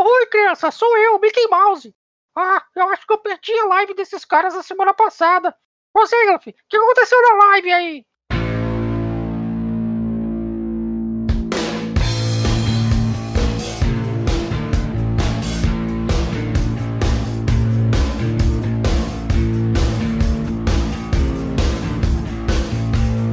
Oi, 0.00 0.26
criança, 0.26 0.70
sou 0.70 0.96
eu, 0.96 1.18
Mickey 1.18 1.48
Mouse. 1.48 1.92
Ah, 2.36 2.64
eu 2.76 2.88
acho 2.90 3.04
que 3.04 3.12
eu 3.12 3.18
perdi 3.18 3.52
a 3.58 3.64
live 3.66 3.94
desses 3.94 4.24
caras 4.24 4.54
a 4.54 4.62
semana 4.62 4.94
passada. 4.94 5.52
Ô, 5.92 6.06
Zelf, 6.06 6.46
o 6.46 6.52
que 6.68 6.76
aconteceu 6.76 7.20
na 7.20 7.34
live 7.46 7.72
aí? 7.72 8.06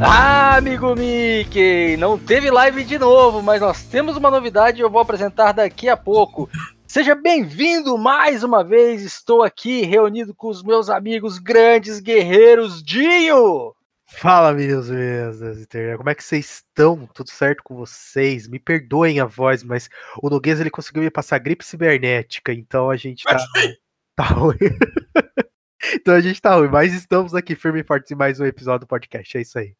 Ah, 0.01 0.34
amigo 0.55 0.95
Mickey, 0.95 1.97
não 1.97 2.17
teve 2.17 2.49
live 2.49 2.85
de 2.85 2.97
novo, 2.97 3.41
mas 3.41 3.59
nós 3.59 3.83
temos 3.83 4.15
uma 4.15 4.31
novidade 4.31 4.77
e 4.77 4.81
eu 4.81 4.89
vou 4.89 5.01
apresentar 5.01 5.51
daqui 5.51 5.89
a 5.89 5.97
pouco. 5.97 6.49
Seja 6.87 7.13
bem-vindo 7.13 7.97
mais 7.97 8.41
uma 8.41 8.63
vez, 8.63 9.01
estou 9.01 9.43
aqui 9.43 9.81
reunido 9.81 10.33
com 10.33 10.47
os 10.47 10.63
meus 10.63 10.89
amigos 10.89 11.39
grandes 11.39 11.99
guerreiros 11.99 12.81
Dinho. 12.81 13.75
Fala, 14.07 14.53
meus 14.53 14.89
mesas, 14.89 15.67
como 15.97 16.09
é 16.09 16.15
que 16.15 16.23
vocês 16.23 16.45
estão? 16.45 17.05
Tudo 17.13 17.29
certo 17.31 17.61
com 17.61 17.75
vocês? 17.75 18.47
Me 18.47 18.57
perdoem 18.57 19.19
a 19.19 19.25
voz, 19.25 19.61
mas 19.61 19.89
o 20.23 20.29
Noguês 20.29 20.61
ele 20.61 20.69
conseguiu 20.69 21.03
me 21.03 21.11
passar 21.11 21.37
gripe 21.37 21.65
cibernética, 21.65 22.53
então 22.53 22.89
a 22.89 22.95
gente 22.95 23.25
tá, 23.25 23.35
tá 24.15 24.23
ruim. 24.23 24.55
então 25.95 26.13
a 26.13 26.21
gente 26.21 26.41
tá 26.41 26.55
ruim, 26.55 26.69
mas 26.69 26.93
estamos 26.93 27.35
aqui 27.35 27.55
firme 27.55 27.81
e 27.81 27.83
fortes 27.83 28.09
em 28.09 28.15
mais 28.15 28.39
um 28.39 28.45
episódio 28.45 28.85
do 28.85 28.87
podcast, 28.87 29.37
é 29.37 29.41
isso 29.41 29.59
aí. 29.59 29.75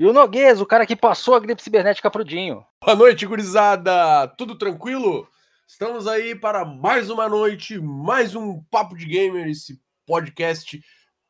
E 0.00 0.06
o 0.06 0.14
Noguês, 0.14 0.62
o 0.62 0.66
cara 0.66 0.86
que 0.86 0.96
passou 0.96 1.34
a 1.34 1.38
gripe 1.38 1.62
cibernética 1.62 2.10
pro 2.10 2.24
Dinho. 2.24 2.64
Boa 2.82 2.96
noite, 2.96 3.26
gurizada! 3.26 4.26
Tudo 4.28 4.56
tranquilo? 4.56 5.28
Estamos 5.68 6.06
aí 6.06 6.34
para 6.34 6.64
mais 6.64 7.10
uma 7.10 7.28
noite, 7.28 7.78
mais 7.78 8.34
um 8.34 8.62
Papo 8.70 8.96
de 8.96 9.04
Gamer, 9.04 9.46
esse 9.46 9.78
podcast 10.06 10.82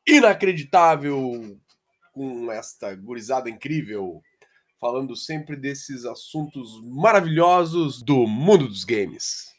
inacreditável 0.07 1.59
com 2.13 2.49
esta 2.49 2.95
gurizada 2.95 3.49
incrível, 3.49 4.21
falando 4.79 5.17
sempre 5.17 5.57
desses 5.57 6.05
assuntos 6.05 6.81
maravilhosos 6.81 8.01
do 8.01 8.25
mundo 8.25 8.69
dos 8.69 8.85
games. 8.85 9.51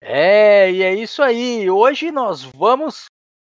É, 0.00 0.70
e 0.70 0.84
é 0.84 0.94
isso 0.94 1.20
aí. 1.20 1.68
Hoje 1.68 2.12
nós 2.12 2.44
vamos 2.44 3.06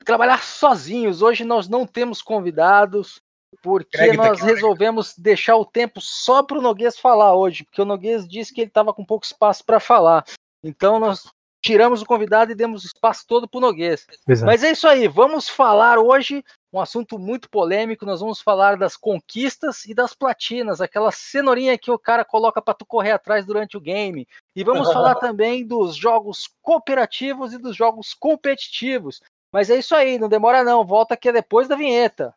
trabalhar 0.02 0.42
sozinhos. 0.42 1.20
Hoje 1.20 1.44
nós 1.44 1.68
não 1.68 1.86
temos 1.86 2.22
convidados 2.22 3.22
porque 3.64 3.96
Greg 3.96 4.14
nós 4.18 4.40
tá 4.40 4.44
resolvemos 4.44 5.16
deixar 5.16 5.56
o 5.56 5.64
tempo 5.64 5.98
só 5.98 6.42
para 6.42 6.58
o 6.58 6.62
Noguês 6.62 6.98
falar 6.98 7.34
hoje, 7.34 7.64
porque 7.64 7.80
o 7.80 7.86
Noguês 7.86 8.28
disse 8.28 8.52
que 8.52 8.60
ele 8.60 8.68
estava 8.68 8.92
com 8.92 9.02
pouco 9.02 9.24
espaço 9.24 9.64
para 9.64 9.80
falar. 9.80 10.22
Então 10.62 10.98
nós 10.98 11.26
tiramos 11.62 12.02
o 12.02 12.06
convidado 12.06 12.52
e 12.52 12.54
demos 12.54 12.84
o 12.84 12.86
espaço 12.86 13.24
todo 13.26 13.48
para 13.48 13.56
o 13.56 13.60
Noguês. 13.62 14.06
Exato. 14.28 14.44
Mas 14.44 14.62
é 14.62 14.72
isso 14.72 14.86
aí, 14.86 15.08
vamos 15.08 15.48
falar 15.48 15.98
hoje 15.98 16.44
um 16.70 16.78
assunto 16.78 17.18
muito 17.18 17.48
polêmico. 17.48 18.04
Nós 18.04 18.20
vamos 18.20 18.42
falar 18.42 18.76
das 18.76 18.98
conquistas 18.98 19.86
e 19.86 19.94
das 19.94 20.12
platinas, 20.12 20.82
aquela 20.82 21.10
cenourinha 21.10 21.78
que 21.78 21.90
o 21.90 21.98
cara 21.98 22.22
coloca 22.22 22.60
para 22.60 22.74
tu 22.74 22.84
correr 22.84 23.12
atrás 23.12 23.46
durante 23.46 23.78
o 23.78 23.80
game. 23.80 24.28
E 24.54 24.62
vamos 24.62 24.88
falar 24.92 25.14
também 25.14 25.66
dos 25.66 25.96
jogos 25.96 26.50
cooperativos 26.60 27.54
e 27.54 27.58
dos 27.58 27.74
jogos 27.74 28.12
competitivos. 28.12 29.22
Mas 29.50 29.70
é 29.70 29.78
isso 29.78 29.94
aí, 29.94 30.18
não 30.18 30.28
demora 30.28 30.62
não, 30.62 30.84
volta 30.84 31.14
aqui 31.14 31.32
depois 31.32 31.66
da 31.66 31.76
vinheta. 31.76 32.34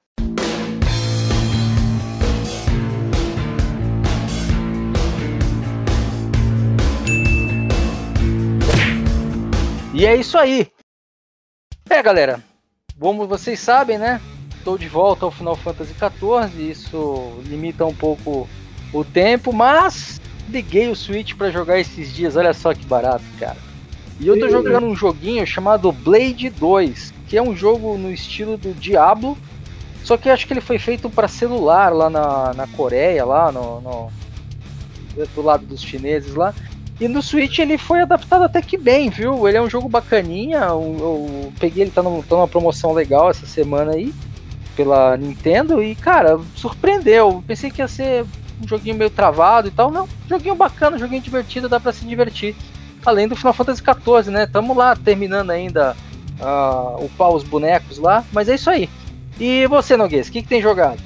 E 9.98 10.06
é 10.06 10.16
isso 10.16 10.38
aí. 10.38 10.72
É, 11.90 12.04
galera. 12.04 12.40
Como 13.00 13.26
vocês 13.26 13.60
sabem, 13.60 13.98
né? 13.98 14.22
Estou 14.56 14.78
de 14.78 14.88
volta 14.88 15.26
ao 15.26 15.32
Final 15.32 15.56
Fantasy 15.56 15.92
XIV. 15.92 16.70
Isso 16.70 17.34
limita 17.48 17.84
um 17.84 17.96
pouco 17.96 18.48
o 18.94 19.04
tempo, 19.04 19.52
mas 19.52 20.22
liguei 20.48 20.88
o 20.88 20.96
Switch 20.96 21.34
para 21.34 21.50
jogar 21.50 21.80
esses 21.80 22.14
dias. 22.14 22.36
Olha 22.36 22.54
só 22.54 22.76
que 22.76 22.86
barato, 22.86 23.24
cara. 23.40 23.58
E 24.20 24.28
eu 24.28 24.40
tô 24.40 24.48
jogando 24.50 24.86
um 24.86 24.96
joguinho 24.96 25.48
chamado 25.48 25.92
Blade 25.92 26.52
2, 26.52 27.12
que 27.28 27.36
é 27.36 27.42
um 27.42 27.56
jogo 27.56 27.98
no 27.98 28.12
estilo 28.12 28.56
do 28.56 28.76
Diablo. 28.76 29.36
Só 30.04 30.16
que 30.16 30.30
acho 30.30 30.46
que 30.46 30.54
ele 30.54 30.62
foi 30.62 30.78
feito 30.78 31.10
para 31.10 31.28
celular 31.28 31.92
lá 31.92 32.08
na, 32.08 32.54
na 32.54 32.68
Coreia, 32.68 33.26
lá 33.26 33.52
no, 33.52 33.82
no, 33.82 34.12
do 35.34 35.42
lado 35.42 35.66
dos 35.66 35.82
chineses 35.82 36.36
lá. 36.36 36.54
E 37.00 37.08
no 37.08 37.22
Switch 37.22 37.60
ele 37.60 37.78
foi 37.78 38.02
adaptado 38.02 38.44
até 38.44 38.62
que 38.62 38.78
bem, 38.78 39.10
viu? 39.10 39.48
Ele 39.48 39.58
é 39.58 39.62
um 39.62 39.70
jogo 39.70 39.88
bacaninha. 39.88 40.60
Eu, 40.62 40.96
eu 41.00 41.54
peguei 41.60 41.84
ele, 41.84 41.92
tá, 41.92 42.02
no, 42.02 42.24
tá 42.24 42.36
numa 42.36 42.48
promoção 42.48 42.92
legal 42.92 43.30
essa 43.30 43.46
semana 43.46 43.92
aí, 43.92 44.14
pela 44.76 45.16
Nintendo, 45.16 45.82
e 45.82 45.94
cara, 45.94 46.40
surpreendeu. 46.56 47.44
Pensei 47.46 47.70
que 47.70 47.82
ia 47.82 47.88
ser 47.88 48.26
um 48.64 48.68
joguinho 48.68 48.96
meio 48.96 49.12
travado 49.12 49.68
e 49.68 49.72
tal. 49.72 49.92
Não, 49.92 50.10
joguinho 50.28 50.56
bacana, 50.56 50.98
joguinho 50.98 51.22
divertido, 51.22 51.70
dá 51.70 51.80
pra 51.80 51.94
se 51.94 52.04
divertir. 52.04 52.56
Além 53.06 53.28
do 53.28 53.36
Final 53.36 53.54
Fantasy 53.54 53.82
XIV, 53.82 54.32
né? 54.32 54.48
Tamo 54.48 54.74
lá 54.74 54.96
terminando 54.96 55.52
ainda 55.52 55.96
uh, 56.40 57.06
upar 57.06 57.30
os 57.30 57.44
bonecos 57.44 58.00
lá, 58.00 58.26
mas 58.32 58.50
é 58.50 58.56
isso 58.56 58.72
aí. 58.72 58.90
E 59.40 59.68
você, 59.68 59.96
Noguês, 59.96 60.28
o 60.28 60.32
que, 60.32 60.42
que 60.42 60.48
tem 60.48 60.62
jogado? 60.62 61.00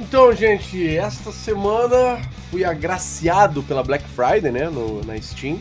Então, 0.00 0.32
gente, 0.32 0.96
esta 0.96 1.30
semana 1.30 2.20
fui 2.50 2.64
agraciado 2.64 3.62
pela 3.62 3.82
Black 3.82 4.04
Friday, 4.08 4.50
né, 4.50 4.68
no, 4.68 5.04
na 5.04 5.20
Steam, 5.20 5.58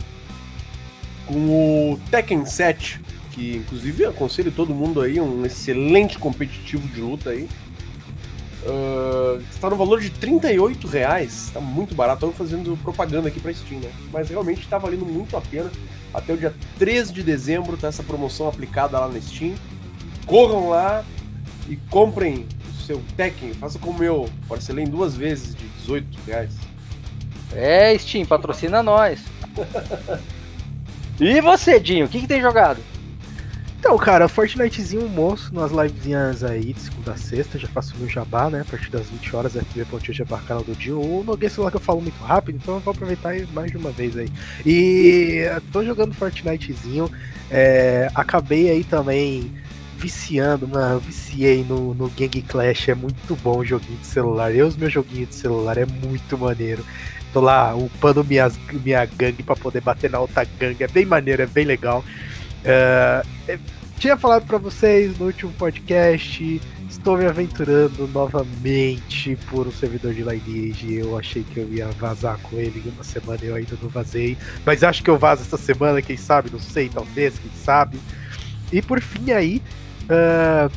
com 1.27 1.93
o 1.93 1.99
Tekken 2.09 2.45
7, 2.45 2.99
que 3.31 3.57
inclusive 3.57 4.05
aconselho 4.05 4.51
todo 4.51 4.73
mundo 4.73 5.01
aí, 5.01 5.19
um 5.19 5.45
excelente 5.45 6.17
competitivo 6.17 6.87
de 6.87 6.99
luta 6.99 7.29
aí. 7.29 7.47
Uh, 8.61 9.41
está 9.49 9.69
no 9.69 9.77
valor 9.77 10.01
de 10.01 10.09
38 10.09 10.85
reais, 10.87 11.45
está 11.45 11.61
muito 11.61 11.95
barato. 11.95 12.25
Estou 12.25 12.33
fazendo 12.33 12.77
propaganda 12.83 13.29
aqui 13.29 13.39
para 13.39 13.53
Steam, 13.53 13.79
né? 13.79 13.89
Mas 14.11 14.29
realmente 14.29 14.61
está 14.61 14.77
valendo 14.77 15.05
muito 15.05 15.37
a 15.37 15.41
pena. 15.41 15.71
Até 16.13 16.33
o 16.33 16.37
dia 16.37 16.53
3 16.77 17.11
de 17.11 17.23
dezembro 17.23 17.77
tá 17.77 17.87
essa 17.87 18.03
promoção 18.03 18.49
aplicada 18.49 18.99
lá 18.99 19.07
na 19.07 19.21
Steam. 19.21 19.55
Corram 20.25 20.69
lá 20.69 21.05
e 21.69 21.77
comprem 21.89 22.45
o 22.67 22.81
seu 22.81 23.01
Tekken. 23.15 23.53
Faça 23.53 23.79
como 23.79 24.03
eu, 24.03 24.27
parcelei 24.47 24.83
em 24.83 24.89
duas 24.89 25.15
vezes 25.15 25.55
de 25.55 25.65
18 25.79 26.19
reais. 26.27 26.68
É, 27.53 27.97
Steam, 27.97 28.25
patrocina 28.25 28.83
nós. 28.83 29.19
e 31.19 31.41
você, 31.41 31.79
Dinho, 31.79 32.05
o 32.05 32.09
que, 32.09 32.21
que 32.21 32.27
tem 32.27 32.41
jogado? 32.41 32.79
Então, 33.79 33.97
cara, 33.97 34.27
Fortnitezinho 34.27 35.07
moço 35.07 35.55
nas 35.55 35.71
livezinhas 35.71 36.43
aí 36.43 36.73
de 36.73 36.81
segunda 36.81 37.13
a 37.13 37.17
sexta, 37.17 37.57
já 37.57 37.67
faço 37.69 37.95
meu 37.97 38.09
jabá, 38.09 38.49
né? 38.49 38.61
A 38.61 38.65
partir 38.65 38.91
das 38.91 39.07
20 39.07 39.35
horas, 39.35 39.53
fb.jabá, 39.53 40.37
canal 40.39 40.63
do 40.63 40.75
Dinho. 40.75 40.99
O 40.99 41.23
Noguês 41.23 41.55
lá 41.55 41.71
que 41.71 41.77
eu 41.77 41.81
falo 41.81 42.01
muito 42.01 42.21
rápido, 42.21 42.57
então 42.61 42.75
eu 42.75 42.81
vou 42.81 42.91
aproveitar 42.91 43.33
mais 43.53 43.71
de 43.71 43.77
uma 43.77 43.89
vez 43.89 44.17
aí. 44.17 44.27
E 44.65 45.45
tô 45.71 45.83
jogando 45.83 46.13
Fortnitezinho, 46.13 47.09
é, 47.49 48.11
acabei 48.13 48.69
aí 48.69 48.83
também 48.83 49.49
viciando, 49.97 50.67
mano, 50.67 50.99
viciei 50.99 51.63
no, 51.63 51.93
no 51.93 52.09
Gang 52.09 52.41
Clash, 52.41 52.89
é 52.89 52.95
muito 52.95 53.35
bom 53.41 53.59
o 53.59 53.65
joguinho 53.65 53.97
de 53.99 54.07
celular. 54.07 54.53
Eu, 54.53 54.67
os 54.67 54.75
meus 54.75 54.91
joguinhos 54.91 55.29
de 55.29 55.35
celular, 55.35 55.77
é 55.77 55.85
muito 55.85 56.37
maneiro. 56.37 56.85
Tô 57.33 57.41
lá 57.41 57.75
upando 57.75 58.23
minhas, 58.23 58.57
minha 58.83 59.05
gangue 59.05 59.43
para 59.43 59.55
poder 59.55 59.81
bater 59.81 60.09
na 60.09 60.19
outra 60.19 60.45
gangue. 60.59 60.83
É 60.83 60.87
bem 60.87 61.05
maneiro, 61.05 61.41
é 61.41 61.45
bem 61.45 61.65
legal. 61.65 62.03
Uh, 62.59 63.59
tinha 63.99 64.15
falado 64.17 64.45
para 64.45 64.57
vocês 64.57 65.17
no 65.19 65.25
último 65.25 65.51
podcast. 65.53 66.61
Estou 66.89 67.17
me 67.17 67.25
aventurando 67.25 68.07
novamente 68.07 69.37
por 69.49 69.67
um 69.67 69.71
servidor 69.71 70.13
de 70.13 70.23
Lineage. 70.23 70.95
Eu 70.95 71.17
achei 71.17 71.43
que 71.43 71.59
eu 71.59 71.71
ia 71.71 71.87
vazar 71.99 72.39
com 72.39 72.57
ele 72.57 72.81
em 72.83 72.89
uma 72.89 73.03
semana 73.03 73.39
eu 73.43 73.55
ainda 73.55 73.77
não 73.81 73.89
vazei. 73.89 74.37
Mas 74.65 74.83
acho 74.83 75.03
que 75.03 75.09
eu 75.09 75.17
vazo 75.17 75.43
essa 75.43 75.57
semana, 75.57 76.01
quem 76.01 76.17
sabe? 76.17 76.49
Não 76.51 76.59
sei, 76.59 76.89
talvez, 76.89 77.37
quem 77.37 77.51
sabe. 77.63 77.99
E 78.71 78.81
por 78.81 78.99
fim 79.01 79.31
aí, 79.31 79.61
uh, 80.05 80.71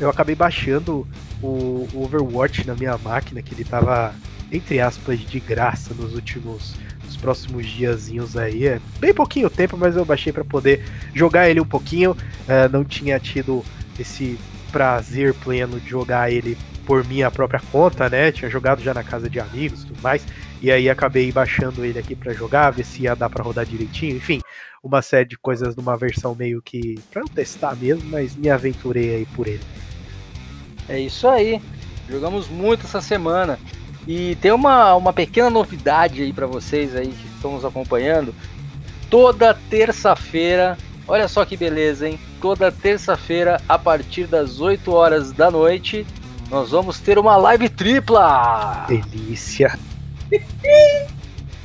eu 0.00 0.10
acabei 0.10 0.34
baixando 0.34 1.06
o, 1.42 1.88
Overwatch 1.94 2.66
na 2.66 2.74
minha 2.74 2.96
máquina, 2.98 3.40
que 3.42 3.54
ele 3.54 3.64
tava 3.64 4.14
entre 4.52 4.80
aspas, 4.80 5.20
de 5.20 5.40
graça 5.40 5.94
nos 5.94 6.14
últimos 6.14 6.74
nos 7.04 7.16
próximos 7.16 7.66
diazinhos 7.66 8.36
aí. 8.36 8.66
É 8.66 8.80
bem 8.98 9.12
pouquinho 9.12 9.50
tempo, 9.50 9.76
mas 9.76 9.96
eu 9.96 10.04
baixei 10.04 10.32
para 10.32 10.44
poder 10.44 10.84
jogar 11.14 11.48
ele 11.48 11.60
um 11.60 11.66
pouquinho. 11.66 12.12
Uh, 12.12 12.70
não 12.70 12.84
tinha 12.84 13.18
tido 13.18 13.64
esse 13.98 14.38
prazer 14.70 15.34
pleno 15.34 15.80
de 15.80 15.88
jogar 15.88 16.30
ele 16.30 16.56
por 16.86 17.04
minha 17.04 17.30
própria 17.30 17.60
conta, 17.72 18.08
né? 18.08 18.32
Tinha 18.32 18.50
jogado 18.50 18.82
já 18.82 18.94
na 18.94 19.02
casa 19.02 19.28
de 19.28 19.38
amigos 19.40 19.82
e 19.82 19.86
tudo 19.86 20.02
mais. 20.02 20.24
E 20.62 20.70
aí 20.70 20.88
acabei 20.88 21.30
baixando 21.32 21.84
ele 21.84 21.98
aqui 21.98 22.14
para 22.14 22.32
jogar, 22.32 22.70
ver 22.70 22.84
se 22.84 23.02
ia 23.02 23.14
dar 23.14 23.28
para 23.28 23.42
rodar 23.42 23.64
direitinho. 23.64 24.16
Enfim, 24.16 24.40
uma 24.82 25.02
série 25.02 25.28
de 25.28 25.36
coisas 25.36 25.76
numa 25.76 25.96
versão 25.96 26.34
meio 26.34 26.62
que 26.62 26.98
para 27.10 27.22
testar 27.24 27.76
mesmo, 27.76 28.08
mas 28.10 28.36
me 28.36 28.48
aventurei 28.48 29.16
aí 29.16 29.26
por 29.26 29.46
ele. 29.46 29.62
É 30.88 30.98
isso 30.98 31.28
aí. 31.28 31.60
Jogamos 32.08 32.48
muito 32.48 32.86
essa 32.86 33.00
semana. 33.00 33.58
E 34.06 34.34
tem 34.36 34.52
uma, 34.52 34.94
uma 34.94 35.12
pequena 35.12 35.50
novidade 35.50 36.22
aí 36.22 36.32
para 36.32 36.46
vocês 36.46 36.96
aí 36.96 37.08
que 37.08 37.28
estão 37.34 37.52
nos 37.52 37.64
acompanhando. 37.64 38.34
Toda 39.08 39.54
terça-feira, 39.54 40.78
olha 41.06 41.28
só 41.28 41.44
que 41.44 41.56
beleza, 41.56 42.08
hein? 42.08 42.18
Toda 42.40 42.72
terça-feira, 42.72 43.60
a 43.68 43.78
partir 43.78 44.26
das 44.26 44.60
8 44.60 44.92
horas 44.92 45.32
da 45.32 45.50
noite, 45.50 46.06
nós 46.50 46.70
vamos 46.70 46.98
ter 47.00 47.18
uma 47.18 47.36
live 47.36 47.68
tripla! 47.68 48.86
Delícia! 48.88 49.78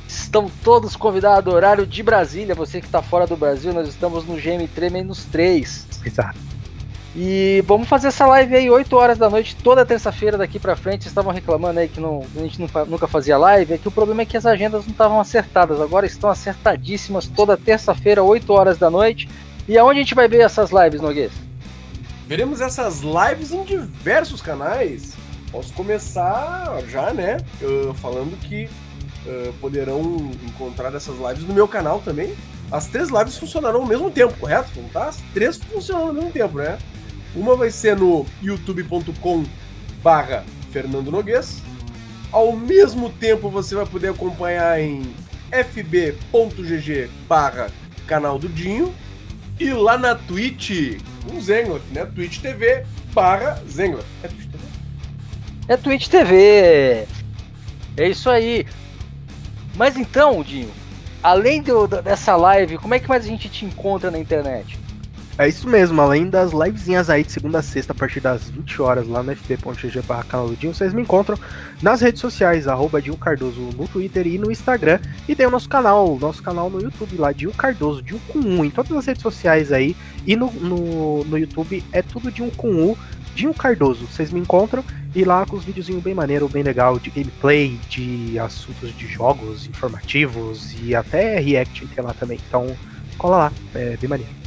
Estão 0.06 0.50
todos 0.62 0.96
convidados, 0.96 1.52
horário 1.52 1.86
de 1.86 2.02
Brasília. 2.02 2.54
Você 2.54 2.80
que 2.80 2.86
está 2.86 3.02
fora 3.02 3.26
do 3.26 3.36
Brasil, 3.36 3.72
nós 3.72 3.88
estamos 3.88 4.24
no 4.24 4.36
GM3 4.36 4.90
menos 4.90 5.24
3. 5.26 5.86
Exato. 6.04 6.55
E 7.18 7.64
vamos 7.66 7.88
fazer 7.88 8.08
essa 8.08 8.26
live 8.26 8.54
aí 8.54 8.68
8 8.68 8.94
horas 8.94 9.16
da 9.16 9.30
noite, 9.30 9.56
toda 9.56 9.86
terça-feira 9.86 10.36
daqui 10.36 10.58
pra 10.58 10.76
frente. 10.76 11.04
Vocês 11.04 11.12
estavam 11.12 11.32
reclamando 11.32 11.80
aí 11.80 11.88
que 11.88 11.98
não, 11.98 12.22
a 12.36 12.40
gente 12.40 12.60
nunca, 12.60 13.08
fazia 13.08 13.38
live. 13.38 13.72
É 13.72 13.78
que 13.78 13.88
o 13.88 13.90
problema 13.90 14.20
é 14.20 14.26
que 14.26 14.36
as 14.36 14.44
agendas 14.44 14.84
não 14.84 14.92
estavam 14.92 15.18
acertadas. 15.18 15.80
Agora 15.80 16.04
estão 16.04 16.28
acertadíssimas 16.28 17.26
toda 17.26 17.56
terça-feira, 17.56 18.22
8 18.22 18.52
horas 18.52 18.76
da 18.76 18.90
noite. 18.90 19.30
E 19.66 19.78
aonde 19.78 20.00
a 20.00 20.02
gente 20.02 20.14
vai 20.14 20.28
ver 20.28 20.42
essas 20.42 20.70
lives, 20.70 21.00
Noguês? 21.00 21.32
Veremos 22.26 22.60
essas 22.60 23.00
lives 23.00 23.50
em 23.50 23.64
diversos 23.64 24.42
canais. 24.42 25.14
Posso 25.50 25.72
começar 25.72 26.82
já, 26.86 27.14
né? 27.14 27.38
Uh, 27.62 27.94
falando 27.94 28.38
que 28.40 28.68
uh, 29.24 29.54
poderão 29.54 30.30
encontrar 30.46 30.94
essas 30.94 31.16
lives 31.16 31.44
no 31.44 31.54
meu 31.54 31.66
canal 31.66 32.02
também. 32.04 32.34
As 32.70 32.88
três 32.88 33.08
lives 33.08 33.38
funcionarão 33.38 33.80
ao 33.80 33.86
mesmo 33.86 34.10
tempo, 34.10 34.34
correto? 34.38 34.68
Não 34.76 34.88
tá? 34.90 35.04
As 35.06 35.16
três 35.32 35.56
funcionam 35.56 36.08
ao 36.08 36.12
mesmo 36.12 36.30
tempo, 36.30 36.58
né? 36.58 36.76
Uma 37.36 37.54
vai 37.54 37.70
ser 37.70 37.94
no 37.94 38.24
youtube.com 38.42 39.44
barra 40.02 40.42
Fernando 40.72 41.12
Noguês. 41.12 41.62
Ao 42.32 42.56
mesmo 42.56 43.10
tempo 43.10 43.50
você 43.50 43.74
vai 43.74 43.84
poder 43.84 44.08
acompanhar 44.08 44.80
em 44.80 45.02
fb.gg 45.50 47.10
barra 47.28 47.68
canal 48.06 48.38
do 48.38 48.48
Dinho. 48.48 48.92
E 49.60 49.70
lá 49.70 49.98
na 49.98 50.14
Twitch, 50.14 50.98
um 51.30 51.40
Zengloff, 51.40 51.84
né? 51.92 52.06
Twitch 52.06 52.40
TV 52.40 52.84
barra. 53.12 53.62
É 54.22 54.28
Twitch 54.28 54.48
TV? 54.48 54.64
É 55.68 55.76
Twitch 55.76 56.08
TV. 56.08 57.06
É 57.98 58.08
isso 58.08 58.30
aí. 58.30 58.66
Mas 59.74 59.96
então, 59.98 60.42
Dinho, 60.42 60.70
além 61.22 61.60
do, 61.60 61.86
dessa 61.86 62.34
live, 62.34 62.78
como 62.78 62.94
é 62.94 62.98
que 62.98 63.08
mais 63.08 63.24
a 63.24 63.28
gente 63.28 63.48
te 63.50 63.66
encontra 63.66 64.10
na 64.10 64.18
internet? 64.18 64.78
É 65.38 65.46
isso 65.46 65.68
mesmo, 65.68 66.00
além 66.00 66.30
das 66.30 66.52
livezinhas 66.52 67.10
aí 67.10 67.22
de 67.22 67.30
segunda 67.30 67.58
a 67.58 67.62
sexta, 67.62 67.92
a 67.92 67.94
partir 67.94 68.20
das 68.20 68.48
20 68.48 68.80
horas 68.80 69.06
lá 69.06 69.22
no 69.22 69.36
fb.gg 69.36 70.00
barra 70.00 70.24
canal 70.24 70.48
do 70.48 70.56
Dinho, 70.56 70.74
vocês 70.74 70.94
me 70.94 71.02
encontram 71.02 71.38
nas 71.82 72.00
redes 72.00 72.22
sociais, 72.22 72.66
arroba 72.66 73.02
Dinho 73.02 73.18
Cardoso 73.18 73.60
no 73.76 73.86
Twitter 73.86 74.26
e 74.26 74.38
no 74.38 74.50
Instagram. 74.50 74.98
E 75.28 75.34
tem 75.34 75.44
o 75.44 75.50
nosso 75.50 75.68
canal, 75.68 76.18
nosso 76.18 76.42
canal 76.42 76.70
no 76.70 76.80
YouTube 76.80 77.18
lá, 77.18 77.32
Dinho 77.32 77.52
Cardoso, 77.52 78.02
Dinho 78.02 78.18
com 78.28 78.38
U, 78.38 78.64
em 78.64 78.70
todas 78.70 78.90
as 78.92 79.04
redes 79.04 79.20
sociais 79.20 79.72
aí. 79.72 79.94
E 80.26 80.34
no, 80.34 80.50
no, 80.52 81.22
no 81.24 81.36
YouTube 81.36 81.84
é 81.92 82.00
tudo 82.00 82.32
Dinho 82.32 82.50
com 82.56 82.68
U, 82.68 82.98
Dinho 83.34 83.52
Cardoso. 83.52 84.06
Vocês 84.06 84.32
me 84.32 84.40
encontram 84.40 84.82
e 85.14 85.22
lá 85.22 85.44
com 85.44 85.56
os 85.56 85.64
videozinhos 85.64 86.02
bem 86.02 86.14
maneiro, 86.14 86.48
bem 86.48 86.62
legal, 86.62 86.98
de 86.98 87.10
gameplay, 87.10 87.78
de 87.90 88.38
assuntos 88.38 88.96
de 88.96 89.06
jogos, 89.06 89.66
informativos 89.66 90.74
e 90.82 90.94
até 90.94 91.38
react 91.38 91.86
tem 91.88 92.02
lá 92.02 92.14
também. 92.14 92.40
Então 92.48 92.74
cola 93.18 93.36
lá, 93.36 93.52
é 93.74 93.98
bem 93.98 94.08
maneiro. 94.08 94.45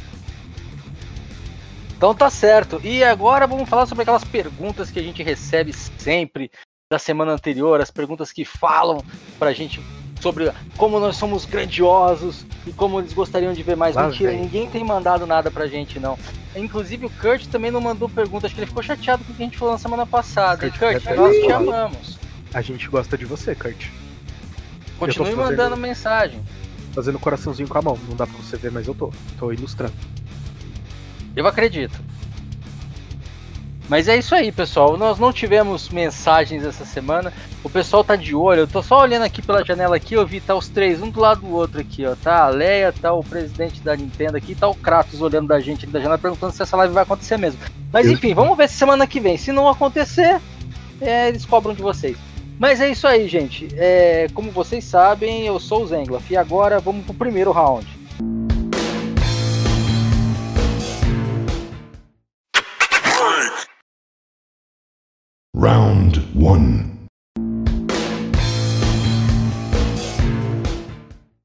Então 2.00 2.14
tá 2.14 2.30
certo. 2.30 2.80
E 2.82 3.04
agora 3.04 3.46
vamos 3.46 3.68
falar 3.68 3.84
sobre 3.84 4.00
aquelas 4.00 4.24
perguntas 4.24 4.90
que 4.90 4.98
a 4.98 5.02
gente 5.02 5.22
recebe 5.22 5.70
sempre 5.70 6.50
da 6.90 6.98
semana 6.98 7.32
anterior, 7.32 7.78
as 7.78 7.90
perguntas 7.90 8.32
que 8.32 8.42
falam 8.42 9.04
pra 9.38 9.52
gente 9.52 9.82
sobre 10.18 10.50
como 10.78 10.98
nós 10.98 11.18
somos 11.18 11.44
grandiosos 11.44 12.46
e 12.66 12.72
como 12.72 13.00
eles 13.00 13.12
gostariam 13.12 13.52
de 13.52 13.62
ver 13.62 13.76
mais. 13.76 13.96
Lá 13.96 14.08
Mentira, 14.08 14.30
vem. 14.30 14.40
ninguém 14.40 14.66
tem 14.70 14.82
mandado 14.82 15.26
nada 15.26 15.50
pra 15.50 15.66
gente, 15.66 16.00
não. 16.00 16.18
Inclusive 16.56 17.04
o 17.04 17.10
Kurt 17.10 17.44
também 17.48 17.70
não 17.70 17.82
mandou 17.82 18.08
perguntas, 18.08 18.46
acho 18.46 18.54
que 18.54 18.60
ele 18.62 18.68
ficou 18.68 18.82
chateado 18.82 19.22
com 19.22 19.34
o 19.34 19.36
que 19.36 19.42
a 19.42 19.44
gente 19.44 19.58
falou 19.58 19.74
na 19.74 19.78
semana 19.78 20.06
passada. 20.06 20.70
Kurt, 20.70 20.78
Kurt, 20.78 21.04
nós 21.18 21.36
te 21.36 21.52
amamos. 21.52 22.18
A 22.54 22.62
gente 22.62 22.88
gosta 22.88 23.18
de 23.18 23.26
você, 23.26 23.54
Kurt. 23.54 23.88
Continue 24.98 25.32
fazendo- 25.32 25.42
mandando 25.50 25.76
mensagem. 25.76 26.40
Fazendo 26.94 27.18
coraçãozinho 27.18 27.68
com 27.68 27.76
a 27.76 27.82
mão. 27.82 27.98
Não 28.08 28.16
dá 28.16 28.26
pra 28.26 28.36
você 28.38 28.56
ver, 28.56 28.72
mas 28.72 28.86
eu 28.88 28.94
tô. 28.94 29.12
Tô 29.38 29.52
ilustrando. 29.52 29.92
Eu 31.34 31.46
acredito. 31.46 31.98
Mas 33.90 34.06
é 34.06 34.16
isso 34.16 34.36
aí, 34.36 34.52
pessoal. 34.52 34.96
Nós 34.96 35.18
não 35.18 35.32
tivemos 35.32 35.88
mensagens 35.88 36.64
essa 36.64 36.84
semana. 36.84 37.32
O 37.64 37.68
pessoal 37.68 38.04
tá 38.04 38.14
de 38.14 38.36
olho. 38.36 38.60
Eu 38.60 38.68
tô 38.68 38.80
só 38.84 39.00
olhando 39.00 39.24
aqui 39.24 39.42
pela 39.42 39.64
janela 39.64 39.96
aqui, 39.96 40.14
eu 40.14 40.24
vi 40.24 40.40
tá 40.40 40.54
os 40.54 40.68
três, 40.68 41.02
um 41.02 41.10
do 41.10 41.18
lado 41.18 41.40
do 41.40 41.52
outro 41.52 41.80
aqui, 41.80 42.06
ó. 42.06 42.14
Tá 42.14 42.44
a 42.44 42.48
Leia, 42.48 42.92
tá 42.92 43.12
o 43.12 43.24
presidente 43.24 43.80
da 43.80 43.96
Nintendo 43.96 44.36
aqui, 44.36 44.54
tá 44.54 44.68
o 44.68 44.76
Kratos 44.76 45.20
olhando 45.20 45.48
da 45.48 45.58
gente 45.58 45.88
da 45.88 45.98
janela 45.98 46.18
perguntando 46.18 46.52
se 46.52 46.62
essa 46.62 46.76
live 46.76 46.94
vai 46.94 47.02
acontecer 47.02 47.36
mesmo. 47.36 47.58
Mas 47.92 48.06
enfim, 48.06 48.32
vamos 48.32 48.56
ver 48.56 48.68
se 48.68 48.76
semana 48.76 49.08
que 49.08 49.18
vem. 49.18 49.36
Se 49.36 49.50
não 49.50 49.68
acontecer, 49.68 50.40
é, 51.00 51.28
eles 51.28 51.44
cobram 51.44 51.74
de 51.74 51.82
vocês. 51.82 52.16
Mas 52.60 52.80
é 52.80 52.88
isso 52.88 53.08
aí, 53.08 53.26
gente. 53.26 53.66
É, 53.72 54.28
como 54.32 54.52
vocês 54.52 54.84
sabem, 54.84 55.46
eu 55.46 55.58
sou 55.58 55.82
o 55.82 55.86
Zengloff. 55.88 56.32
E 56.32 56.36
agora 56.36 56.78
vamos 56.78 57.04
pro 57.04 57.14
primeiro 57.14 57.50
round. 57.50 57.88
Round 65.62 66.26
one. 66.34 66.90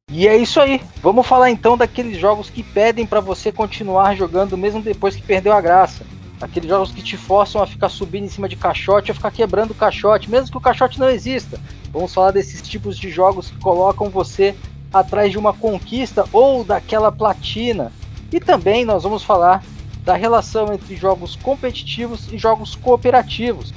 E 0.10 0.26
é 0.26 0.38
isso 0.38 0.62
aí. 0.62 0.82
Vamos 1.04 1.28
falar 1.28 1.52
então 1.52 1.76
daqueles 1.76 2.18
jogos 2.18 2.50
que 2.50 2.64
pedem 2.64 3.06
pra 3.06 3.20
você 3.20 3.52
continuar 3.52 4.16
jogando 4.16 4.58
mesmo 4.58 4.82
depois 4.82 5.18
que 5.18 5.22
perdeu 5.22 5.52
a 5.52 5.60
graça. 5.60 6.06
Aqueles 6.40 6.70
jogos 6.70 6.92
que 6.92 7.04
te 7.04 7.18
forçam 7.18 7.62
a 7.62 7.68
ficar 7.68 7.90
subindo 7.90 8.24
em 8.24 8.30
cima 8.30 8.48
de 8.48 8.56
caixote 8.56 9.12
ou 9.12 9.16
ficar 9.16 9.32
quebrando 9.32 9.72
o 9.72 9.76
caixote, 9.76 10.32
mesmo 10.32 10.50
que 10.50 10.58
o 10.58 10.62
caixote 10.62 10.98
não 10.98 11.10
exista. 11.10 11.60
Vamos 11.92 12.14
falar 12.14 12.32
desses 12.32 12.62
tipos 12.62 12.98
de 12.98 13.10
jogos 13.10 13.50
que 13.50 13.58
colocam 13.58 14.10
você 14.10 14.56
atrás 14.94 15.30
de 15.30 15.38
uma 15.38 15.52
conquista 15.52 16.24
ou 16.32 16.64
daquela 16.64 17.12
platina. 17.12 17.92
E 18.32 18.40
também 18.40 18.86
nós 18.86 19.04
vamos 19.04 19.24
falar 19.24 19.62
da 20.06 20.16
relação 20.16 20.72
entre 20.72 20.96
jogos 20.96 21.36
competitivos 21.36 22.32
e 22.32 22.38
jogos 22.38 22.76
cooperativos. 22.76 23.74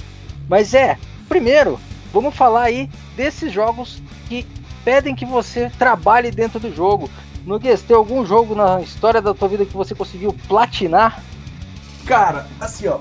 Mas 0.49 0.73
é, 0.73 0.97
primeiro, 1.29 1.79
vamos 2.11 2.35
falar 2.35 2.63
aí 2.63 2.89
desses 3.15 3.53
jogos 3.53 4.01
que 4.27 4.45
pedem 4.83 5.15
que 5.15 5.25
você 5.25 5.69
trabalhe 5.77 6.31
dentro 6.31 6.59
do 6.59 6.73
jogo. 6.75 7.09
Noguês, 7.45 7.81
tem 7.81 7.95
algum 7.95 8.25
jogo 8.25 8.55
na 8.55 8.81
história 8.81 9.21
da 9.21 9.33
tua 9.33 9.47
vida 9.47 9.65
que 9.65 9.73
você 9.77 9.95
conseguiu 9.95 10.35
platinar? 10.47 11.23
Cara, 12.05 12.47
assim, 12.59 12.87
ó, 12.87 12.99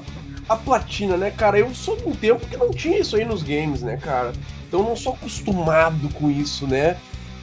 a 0.49 0.57
platina, 0.57 1.17
né, 1.17 1.31
cara, 1.31 1.59
eu 1.59 1.75
sou 1.75 1.97
de 1.97 2.05
um 2.05 2.15
tempo 2.15 2.47
que 2.47 2.57
não 2.57 2.71
tinha 2.71 2.99
isso 2.99 3.17
aí 3.17 3.25
nos 3.25 3.43
games, 3.43 3.83
né, 3.83 3.97
cara? 3.97 4.33
Então 4.67 4.81
eu 4.81 4.87
não 4.87 4.97
sou 4.97 5.15
acostumado 5.15 6.09
com 6.15 6.31
isso, 6.31 6.67
né? 6.67 6.97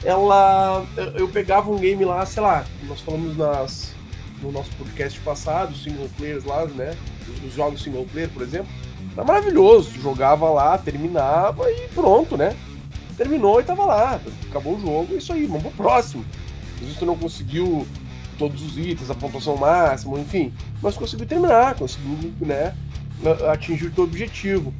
Ela. 0.04 0.84
eu- 1.14 1.28
pegava 1.28 1.70
um 1.70 1.76
game 1.76 2.04
lá, 2.04 2.24
sei 2.24 2.42
lá, 2.42 2.64
nós 2.84 3.00
falamos 3.00 3.36
nas, 3.36 3.92
no 4.40 4.52
nosso 4.52 4.70
podcast 4.78 5.18
passado, 5.20 5.76
single 5.76 6.08
players 6.16 6.44
lá, 6.44 6.64
né? 6.66 6.94
Os 7.44 7.52
jogos 7.54 7.82
single 7.82 8.06
player, 8.12 8.28
por 8.30 8.42
exemplo. 8.42 8.68
Era 9.16 9.24
maravilhoso. 9.24 9.90
Jogava 10.00 10.50
lá, 10.50 10.76
terminava 10.76 11.70
e 11.70 11.88
pronto, 11.88 12.36
né? 12.36 12.54
Terminou 13.16 13.60
e 13.60 13.64
tava 13.64 13.84
lá. 13.86 14.20
Acabou 14.50 14.76
o 14.76 14.80
jogo, 14.80 15.14
é 15.14 15.16
isso 15.16 15.32
aí, 15.32 15.46
vamos 15.46 15.62
pro 15.62 15.84
próximo. 15.84 16.24
Às 16.74 16.80
vezes 16.80 16.98
tu 16.98 17.06
não 17.06 17.16
conseguiu 17.16 17.86
todos 18.38 18.62
os 18.62 18.76
itens, 18.76 19.10
a 19.10 19.14
pontuação 19.14 19.56
máxima, 19.56 20.20
enfim. 20.20 20.52
Mas 20.82 20.96
conseguiu 20.96 21.26
terminar, 21.26 21.74
conseguiu, 21.74 22.34
né, 22.40 22.74
atingir 23.50 23.86
o 23.86 23.90
teu 23.90 24.04
objetivo. 24.04 24.74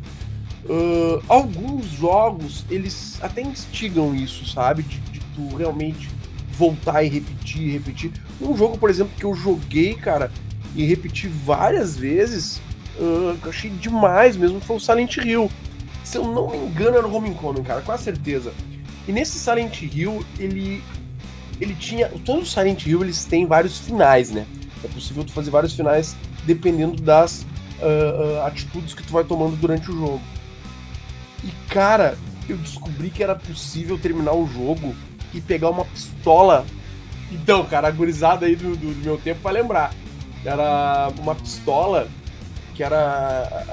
Ah, 0.69 1.23
alguns 1.29 1.87
jogos, 1.87 2.65
eles 2.71 3.19
até 3.23 3.41
instigam 3.41 4.15
isso, 4.15 4.47
sabe? 4.47 4.83
De, 4.83 4.99
de 4.99 5.21
tu 5.35 5.57
realmente 5.57 6.09
voltar 6.53 7.03
e 7.03 7.09
repetir, 7.09 7.73
repetir. 7.73 8.13
Um 8.41 8.57
jogo, 8.57 8.79
por 8.79 8.91
exemplo, 8.91 9.13
que 9.17 9.25
eu 9.25 9.35
joguei, 9.35 9.95
cara, 9.95 10.31
e 10.75 10.85
repeti 10.85 11.29
várias 11.29 11.97
vezes, 11.97 12.61
ah, 13.01 13.37
que 13.41 13.47
eu 13.47 13.51
achei 13.51 13.71
demais 13.71 14.37
mesmo, 14.37 14.61
foi 14.61 14.77
o 14.77 14.81
Silent 14.81 15.17
Hill. 15.19 15.51
Se 16.05 16.19
eu 16.19 16.25
não 16.27 16.49
me 16.51 16.57
engano, 16.59 16.97
era 16.97 17.07
o 17.07 17.15
Homecoming, 17.15 17.63
cara, 17.63 17.81
com 17.81 17.97
certeza. 17.99 18.53
E 19.09 19.13
nesse 19.13 19.39
Silent 19.39 19.83
Hill, 19.83 20.25
ele 20.39 20.83
ele 21.61 21.75
tinha. 21.75 22.09
Todos 22.25 22.49
os 22.49 22.53
Silent 22.53 22.87
Hill 22.87 23.03
eles 23.03 23.25
têm 23.25 23.47
vários 23.47 23.79
finais, 23.79 24.31
né? 24.31 24.47
É 24.85 24.89
possível 24.89 25.25
tu 25.25 25.33
fazer 25.33 25.51
vários 25.51 25.75
finais 25.75 26.15
dependendo 26.45 27.01
das 27.03 27.45
ah, 27.83 28.43
ah, 28.43 28.47
atitudes 28.47 28.95
que 28.95 29.03
tu 29.03 29.13
vai 29.13 29.25
tomando 29.25 29.57
durante 29.57 29.91
o 29.91 29.95
jogo. 29.95 30.21
E 31.43 31.51
cara, 31.69 32.17
eu 32.49 32.57
descobri 32.59 33.11
que 33.11 33.23
era 33.23 33.35
possível 33.35 33.99
terminar 33.99 34.33
o 34.35 34.47
jogo 34.47 34.95
e 35.35 35.41
pegar 35.41 35.71
uma 35.71 35.85
pistola. 35.85 36.65
Então, 37.33 37.65
cara, 37.65 37.89
a 37.89 37.91
gurizada 37.91 38.47
aí 38.47 38.55
do, 38.55 38.77
do- 38.77 38.95
do 38.95 39.05
meu 39.05 39.19
tempo 39.19 39.41
vai 39.43 39.53
lembrar. 39.53 39.93
Era 40.45 41.11
uma 41.19 41.35
pistola 41.35 42.07
que 42.77 42.85
era. 42.85 43.65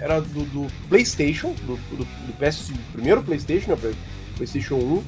Era 0.00 0.20
do, 0.20 0.44
do 0.44 0.66
PlayStation, 0.88 1.52
do, 1.62 1.76
do, 1.76 2.04
do, 2.04 2.32
PS, 2.38 2.72
primeiro 2.92 3.22
PlayStation, 3.22 3.72
né, 3.72 3.94
PlayStation 4.36 4.76
1. 4.76 5.04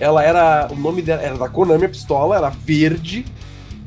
Ela 0.00 0.24
era. 0.24 0.68
O 0.70 0.76
nome 0.76 1.00
dela 1.00 1.22
era 1.22 1.38
da 1.38 1.48
Konami, 1.48 1.86
a 1.86 1.88
pistola, 1.88 2.36
era 2.36 2.50
verde. 2.50 3.24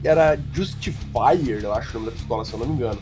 Era 0.03 0.39
Justifier, 0.53 1.61
eu 1.61 1.73
acho 1.73 1.91
o 1.91 1.93
nome 1.99 2.05
da 2.07 2.11
pistola, 2.13 2.43
se 2.43 2.53
eu 2.53 2.59
não 2.59 2.65
me 2.65 2.73
engano. 2.73 2.97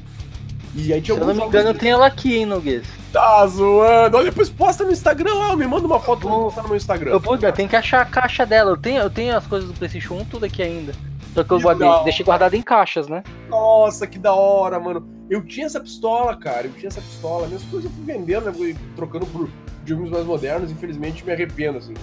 E 0.76 0.92
aí 0.94 1.02
tinha 1.02 1.16
Se 1.16 1.22
eu 1.22 1.28
não 1.28 1.34
me 1.34 1.44
engano, 1.44 1.74
tem 1.74 1.92
ela 1.92 2.06
aqui, 2.06 2.38
hein, 2.38 2.46
Noguês. 2.46 2.84
Tá 3.14 3.46
zoando. 3.48 4.18
Olha, 4.18 4.26
depois 4.26 4.50
posta 4.50 4.84
no 4.84 4.92
Instagram 4.92 5.34
lá, 5.34 5.56
me 5.56 5.66
manda 5.66 5.88
uma 5.88 6.00
foto 6.00 6.22
pra 6.22 6.30
postar 6.30 6.62
no 6.64 6.68
meu 6.68 6.78
Instagram. 6.78 7.12
Eu, 7.12 7.20
vou, 7.20 7.38
tem 7.38 7.68
que 7.68 7.76
achar 7.76 8.02
a 8.02 8.06
caixa 8.06 8.46
dela. 8.46 8.72
Eu 8.72 8.78
tenho, 8.78 9.02
eu 9.02 9.10
tenho 9.10 9.36
as 9.36 9.48
coisas 9.48 9.70
do 9.70 9.76
PlayStation 9.76 10.16
1 10.16 10.26
tudo 10.26 10.46
aqui 10.46 10.62
ainda. 10.62 10.94
Só 11.34 11.44
que 11.44 11.52
eu 11.52 11.60
guardei, 11.60 11.88
deixei 12.04 12.26
guardado 12.26 12.54
em 12.56 12.62
caixas, 12.62 13.08
né? 13.08 13.24
Nossa, 13.50 14.08
que 14.08 14.18
da 14.18 14.34
hora, 14.34 14.80
mano. 14.80 15.08
Eu 15.30 15.46
tinha 15.46 15.68
essa 15.68 15.80
pistola, 15.80 16.36
cara. 16.36 16.68
Eu 16.68 16.74
tinha 16.74 16.88
essa 16.88 17.02
pistola. 17.02 17.48
Minhas 17.48 17.64
coisas 17.64 17.90
eu 17.90 17.96
fui 17.96 18.04
vendendo, 18.04 18.46
né? 18.46 18.54
Fui 18.54 18.76
trocando 18.96 19.26
por 19.28 19.48
videogames 19.80 20.12
mais 20.12 20.26
modernos. 20.26 20.72
Infelizmente 20.72 21.24
me 21.24 21.32
arrependo, 21.32 21.78
assim. 21.78 21.94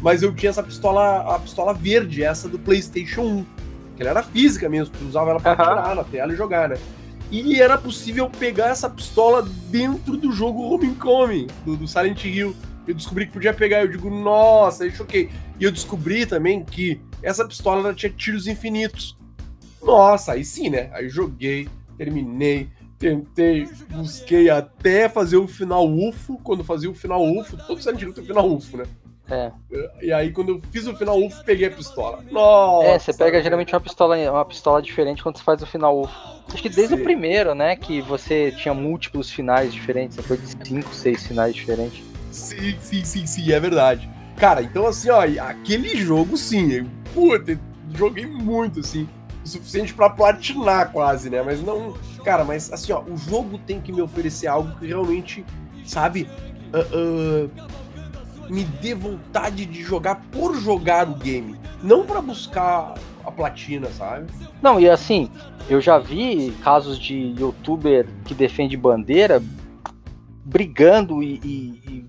Mas 0.00 0.22
eu 0.22 0.34
tinha 0.34 0.48
essa 0.48 0.62
pistola, 0.62 1.34
a 1.34 1.38
pistola 1.38 1.74
verde, 1.74 2.24
essa 2.24 2.48
do 2.48 2.58
PlayStation 2.58 3.20
1. 3.20 3.46
Que 3.96 4.02
ela 4.02 4.10
era 4.10 4.22
física 4.22 4.68
mesmo. 4.68 4.94
Tu 4.98 5.04
usava 5.04 5.30
ela 5.30 5.40
pra 5.40 5.52
uhum. 5.52 5.60
atirar 5.60 5.94
na 5.94 6.04
tela 6.04 6.32
e 6.32 6.36
jogar, 6.36 6.70
né? 6.70 6.78
E 7.30 7.60
era 7.60 7.78
possível 7.78 8.28
pegar 8.28 8.68
essa 8.68 8.90
pistola 8.90 9.46
dentro 9.68 10.16
do 10.16 10.32
jogo 10.32 10.62
Homecoming, 10.62 11.46
do, 11.64 11.76
do 11.76 11.86
Silent 11.86 12.24
Hill. 12.24 12.56
Eu 12.86 12.94
descobri 12.94 13.26
que 13.26 13.32
podia 13.32 13.54
pegar, 13.54 13.82
eu 13.82 13.88
digo, 13.88 14.10
nossa, 14.10 14.84
aí 14.84 14.90
choquei. 14.90 15.30
E 15.58 15.64
eu 15.64 15.70
descobri 15.70 16.26
também 16.26 16.64
que 16.64 17.00
essa 17.22 17.46
pistola 17.46 17.80
ela 17.80 17.94
tinha 17.94 18.10
tiros 18.10 18.46
infinitos. 18.46 19.16
Nossa, 19.82 20.32
aí 20.32 20.44
sim, 20.44 20.70
né? 20.70 20.90
Aí 20.92 21.08
joguei, 21.08 21.68
terminei, 21.96 22.68
tentei, 22.98 23.68
busquei 23.90 24.50
até 24.50 25.08
fazer 25.08 25.36
o 25.36 25.48
final 25.48 25.88
UFO. 25.88 26.38
Quando 26.42 26.64
fazia 26.64 26.90
o 26.90 26.94
final 26.94 27.24
UFO, 27.24 27.56
todo 27.66 27.80
Silent 27.80 28.02
Hill 28.02 28.12
tem 28.12 28.24
o 28.24 28.26
final 28.26 28.50
UFO, 28.50 28.78
né? 28.78 28.84
É. 29.30 29.52
E 30.02 30.12
aí, 30.12 30.32
quando 30.32 30.48
eu 30.48 30.60
fiz 30.72 30.86
o 30.86 30.96
final 30.96 31.18
UFO, 31.18 31.44
peguei 31.44 31.68
a 31.68 31.70
pistola. 31.70 32.24
Nossa! 32.30 32.88
É, 32.88 32.98
você 32.98 33.12
pega 33.14 33.40
geralmente 33.40 33.72
uma 33.72 33.80
pistola, 33.80 34.16
uma 34.30 34.44
pistola 34.44 34.82
diferente 34.82 35.22
quando 35.22 35.38
você 35.38 35.44
faz 35.44 35.62
o 35.62 35.66
final 35.66 36.00
UFO. 36.00 36.40
Acho 36.52 36.62
que 36.62 36.68
desde 36.68 36.96
Sim. 36.96 37.00
o 37.00 37.04
primeiro, 37.04 37.54
né? 37.54 37.76
Que 37.76 38.00
você 38.02 38.50
tinha 38.52 38.74
múltiplos 38.74 39.30
finais 39.30 39.72
diferentes, 39.72 40.16
depois 40.16 40.40
de 40.40 40.66
5, 40.66 40.92
6 40.92 41.26
finais 41.28 41.54
diferentes. 41.54 42.09
Sim, 42.30 42.76
sim, 42.80 43.04
sim, 43.04 43.26
sim, 43.26 43.52
é 43.52 43.60
verdade. 43.60 44.08
Cara, 44.36 44.62
então 44.62 44.86
assim, 44.86 45.10
ó, 45.10 45.20
aquele 45.20 45.96
jogo 45.96 46.36
sim, 46.36 46.88
puta, 47.12 47.58
joguei 47.94 48.26
muito, 48.26 48.80
assim. 48.80 49.08
O 49.44 49.48
suficiente 49.48 49.94
para 49.94 50.10
platinar 50.10 50.92
quase, 50.92 51.30
né? 51.30 51.42
Mas 51.42 51.62
não. 51.62 51.94
Cara, 52.24 52.44
mas 52.44 52.72
assim, 52.72 52.92
ó, 52.92 53.02
o 53.02 53.16
jogo 53.16 53.58
tem 53.58 53.80
que 53.80 53.92
me 53.92 54.00
oferecer 54.00 54.46
algo 54.46 54.78
que 54.78 54.86
realmente, 54.86 55.44
sabe? 55.84 56.28
Uh, 56.72 57.46
uh, 57.46 58.52
me 58.52 58.64
dê 58.64 58.94
vontade 58.94 59.64
de 59.64 59.82
jogar 59.82 60.16
por 60.30 60.54
jogar 60.56 61.08
o 61.08 61.14
game. 61.14 61.56
Não 61.82 62.04
para 62.04 62.20
buscar 62.20 62.94
a 63.24 63.30
platina, 63.30 63.88
sabe? 63.88 64.30
Não, 64.60 64.78
e 64.78 64.88
assim, 64.88 65.30
eu 65.68 65.80
já 65.80 65.98
vi 65.98 66.52
casos 66.62 66.98
de 66.98 67.34
youtuber 67.38 68.06
que 68.24 68.34
defende 68.34 68.76
bandeira 68.76 69.42
brigando 70.44 71.22
e, 71.22 71.40
e, 71.44 71.82
e, 71.88 72.04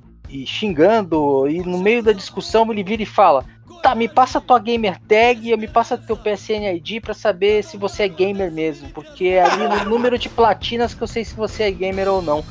xingando, 0.46 1.48
e 1.48 1.60
no 1.60 1.80
meio 1.80 2.02
da 2.02 2.12
discussão 2.12 2.70
ele 2.72 2.84
vira 2.84 3.04
e 3.04 3.06
fala: 3.06 3.46
Tá, 3.82 3.96
me 3.96 4.08
passa 4.08 4.40
tua 4.40 4.60
gamer 4.60 5.00
tag, 5.08 5.50
eu 5.50 5.58
me 5.58 5.68
passa 5.68 5.98
teu 5.98 6.16
PSN 6.16 6.76
ID 6.76 7.02
para 7.02 7.16
saber 7.16 7.64
se 7.64 7.78
você 7.78 8.04
é 8.04 8.08
gamer 8.08 8.52
mesmo, 8.52 8.90
porque 8.90 9.26
é 9.26 9.44
ali 9.44 9.68
no 9.68 9.90
número 9.90 10.20
de 10.20 10.30
platinas 10.30 10.94
que 10.94 11.02
eu 11.02 11.08
sei 11.08 11.26
se 11.26 11.34
você 11.34 11.64
é 11.64 11.72
gamer 11.72 12.08
ou 12.08 12.22
não. 12.22 12.44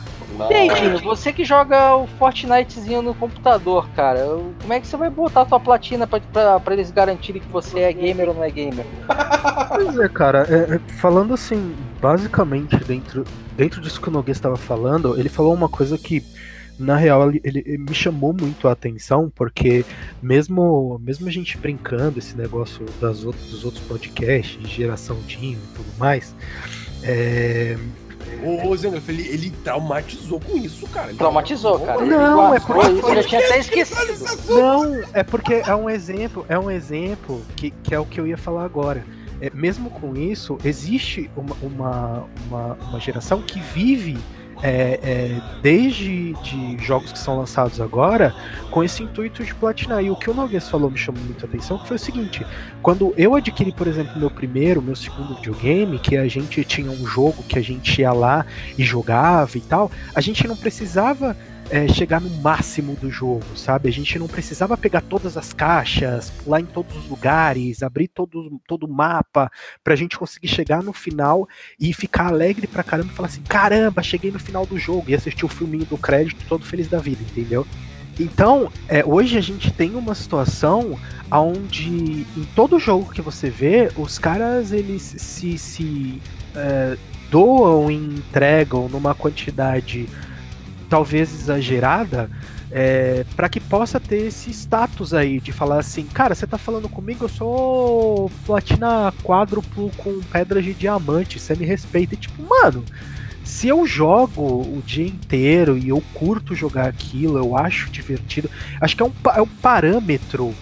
E 0.49 0.55
aí, 0.55 0.69
Dino, 0.75 0.99
você 1.01 1.33
que 1.33 1.45
joga 1.45 1.95
o 1.97 2.07
Fortnitezinho 2.07 3.03
no 3.03 3.15
computador, 3.15 3.89
cara, 3.91 4.25
como 4.61 4.73
é 4.73 4.81
que 4.81 4.87
você 4.87 4.97
vai 4.97 5.11
botar 5.11 5.45
tua 5.45 5.61
platina 5.61 6.07
pra, 6.07 6.21
pra, 6.21 6.61
pra 6.61 6.75
eles 6.75 6.91
garantirem 6.91 7.43
que 7.43 7.49
você 7.49 7.81
é 7.81 7.93
gamer 7.93 8.29
ou 8.29 8.35
não 8.35 8.45
é 8.45 8.51
gamer? 8.51 8.87
Pois 9.69 9.99
é, 9.99 10.09
cara, 10.09 10.47
é, 10.49 10.77
é, 10.77 10.79
falando 10.95 11.35
assim, 11.35 11.75
basicamente, 12.01 12.77
dentro, 12.77 13.25
dentro 13.57 13.81
disso 13.81 14.01
que 14.01 14.09
o 14.09 14.13
Noguês 14.13 14.37
estava 14.37 14.57
falando, 14.57 15.19
ele 15.19 15.29
falou 15.29 15.53
uma 15.53 15.69
coisa 15.69 15.99
que 15.99 16.25
na 16.81 16.97
real 16.97 17.29
ele, 17.29 17.41
ele, 17.45 17.79
me 17.79 17.95
chamou 17.95 18.33
muito 18.33 18.67
a 18.67 18.73
atenção 18.73 19.31
porque 19.35 19.85
mesmo 20.23 20.99
mesmo 21.03 21.29
a 21.29 21.31
gente 21.31 21.57
brincando 21.57 22.19
esse 22.19 22.37
negócio 22.37 22.85
das 23.01 23.25
outros, 23.25 23.51
dos 23.51 23.65
outros 23.65 23.85
podcasts 23.85 24.69
geração 24.69 25.19
Dinho 25.27 25.59
e 25.59 25.75
tudo 25.77 25.99
mais 25.99 26.35
é, 27.03 27.77
o 28.43 28.77
Zengraf, 28.77 29.09
ele, 29.09 29.27
ele 29.29 29.51
traumatizou 29.65 30.41
com 30.41 30.57
isso, 30.57 30.87
cara. 30.89 31.09
Ele 31.09 31.19
traumatizou, 31.19 31.81
cara. 31.81 32.05
Não, 32.05 32.55
é 32.55 32.61
porque 32.61 33.11
eu 33.11 33.15
já 33.15 33.23
tinha 33.23 33.41
até 33.41 33.59
esquecido. 33.59 34.55
Não, 34.55 35.03
é 35.13 35.23
porque 35.23 35.55
é 35.55 35.75
um 35.75 35.91
exemplo, 35.91 36.45
é 36.49 36.59
um 36.59 36.71
exemplo 36.71 37.43
que, 37.57 37.71
que 37.71 37.95
é 37.95 37.99
o 37.99 38.07
que 38.07 38.21
eu 38.21 38.27
ia 38.27 38.37
falar 38.37 38.65
agora. 38.65 39.05
É, 39.41 39.51
mesmo 39.55 39.91
com 39.91 40.17
isso, 40.17 40.59
existe 40.65 41.31
uma, 41.35 41.57
uma, 41.63 42.29
uma, 42.47 42.75
uma 42.75 43.01
geração 43.01 43.41
que 43.41 43.59
vive 43.59 44.19
é, 44.63 45.01
é, 45.03 45.41
desde 45.63 46.33
de 46.35 46.79
jogos 46.79 47.13
que 47.13 47.19
são 47.19 47.39
lançados 47.39 47.81
agora, 47.81 48.35
com 48.71 48.83
esse 48.85 49.03
intuito 49.03 49.45
de 49.45 49.55
platinar. 49.55 50.03
E 50.03 50.11
o 50.11 50.17
que 50.17 50.31
o 50.31 50.35
Noguês 50.35 50.69
falou 50.69 50.91
me 50.91 50.99
chamou 50.99 51.23
muita 51.23 51.47
atenção, 51.47 51.79
que 51.79 51.89
foi 51.89 51.97
o 51.97 52.01
seguinte, 52.01 52.47
quando 52.83 53.15
eu 53.17 53.35
adquiri, 53.35 53.73
por 53.73 53.87
exemplo, 53.87 54.19
meu 54.19 54.31
primeiro, 54.31 54.83
meu 54.83 54.97
segundo 54.97 55.35
videogame, 55.37 55.99
que 55.99 56.17
a 56.17 56.29
gente 56.29 56.65
tinha 56.65 56.91
um 56.91 57.07
jogo 57.07 57.43
que 57.43 57.59
a 57.59 57.63
gente 57.63 58.01
ia 58.01 58.13
lá 58.13 58.45
e 58.77 58.83
jogava 58.83 59.57
e 59.57 59.61
tal, 59.61 59.91
a 60.15 60.21
gente 60.21 60.47
não 60.47 60.57
precisava 60.57 61.37
é, 61.71 61.87
chegar 61.89 62.21
no 62.21 62.29
máximo 62.43 62.97
do 62.97 63.11
jogo, 63.11 63.45
sabe? 63.57 63.89
A 63.89 63.93
gente 63.93 64.19
não 64.19 64.27
precisava 64.27 64.77
pegar 64.77 65.01
todas 65.01 65.37
as 65.37 65.53
caixas, 65.53 66.31
pular 66.31 66.61
em 66.61 66.67
todos 66.67 66.97
os 66.97 67.09
lugares, 67.09 67.83
abrir 67.83 68.09
todo, 68.09 68.61
todo 68.67 68.85
o 68.85 68.93
mapa, 68.93 69.51
pra 69.83 69.95
gente 69.95 70.19
conseguir 70.19 70.49
chegar 70.49 70.83
no 70.83 70.93
final 70.93 71.49
e 71.79 71.95
ficar 71.95 72.27
alegre 72.27 72.67
pra 72.67 72.83
caramba 72.83 73.13
e 73.13 73.15
falar 73.15 73.29
assim: 73.29 73.43
caramba, 73.43 74.03
cheguei 74.03 74.31
no 74.31 74.41
final 74.41 74.67
do 74.67 74.79
jogo 74.79 75.09
e 75.09 75.15
assistir 75.15 75.45
o 75.45 75.49
filminho 75.49 75.85
do 75.85 75.97
crédito 75.97 76.45
todo 76.49 76.65
feliz 76.65 76.89
da 76.89 76.99
vida, 76.99 77.23
entendeu? 77.23 77.67
Então, 78.19 78.71
é, 78.89 79.05
hoje 79.05 79.39
a 79.39 79.41
gente 79.41 79.73
tem 79.73 79.95
uma 79.95 80.15
situação 80.15 80.99
onde 81.33 82.27
em 82.37 82.45
todo 82.55 82.79
jogo 82.79 83.13
que 83.13 83.23
você 83.23 83.49
vê, 83.49 83.91
os 83.97 84.19
caras 84.19 84.73
eles 84.73 85.03
se, 85.03 85.57
se 85.57 86.21
é, 86.55 86.99
doam 87.31 87.91
e 87.91 87.95
entregam 87.95 88.89
numa 88.89 89.15
quantidade 89.15 90.09
talvez 90.91 91.33
exagerada, 91.33 92.29
é, 92.71 93.25
para 93.37 93.49
que 93.49 93.61
possa 93.61 93.99
ter 93.99 94.27
esse 94.27 94.51
status 94.51 95.15
aí 95.15 95.41
de 95.41 95.53
falar 95.53 95.79
assim, 95.79 96.05
cara, 96.05 96.35
você 96.35 96.47
tá 96.47 96.59
falando 96.59 96.89
comigo, 96.89 97.25
eu 97.25 97.29
sou 97.29 98.31
platina 98.45 99.13
quádruplo 99.23 99.91
com 99.97 100.21
pedras 100.21 100.65
de 100.65 100.75
diamante, 100.75 101.39
você 101.39 101.55
me 101.55 101.65
respeita. 101.65 102.15
E 102.15 102.19
tipo, 102.19 102.43
mano, 102.43 102.85
se 103.45 103.69
eu 103.69 103.87
jogo 103.87 104.43
o 104.43 104.83
dia 104.85 105.07
inteiro 105.07 105.79
e 105.79 105.89
eu 105.89 106.03
curto 106.13 106.55
jogar 106.55 106.89
aquilo, 106.89 107.39
eu 107.39 107.57
acho 107.57 107.91
divertido, 107.91 108.51
acho 108.81 108.97
que 108.97 109.03
é 109.03 109.07
um, 109.07 109.13
é 109.35 109.41
um 109.41 109.47
parâmetro 109.47 110.55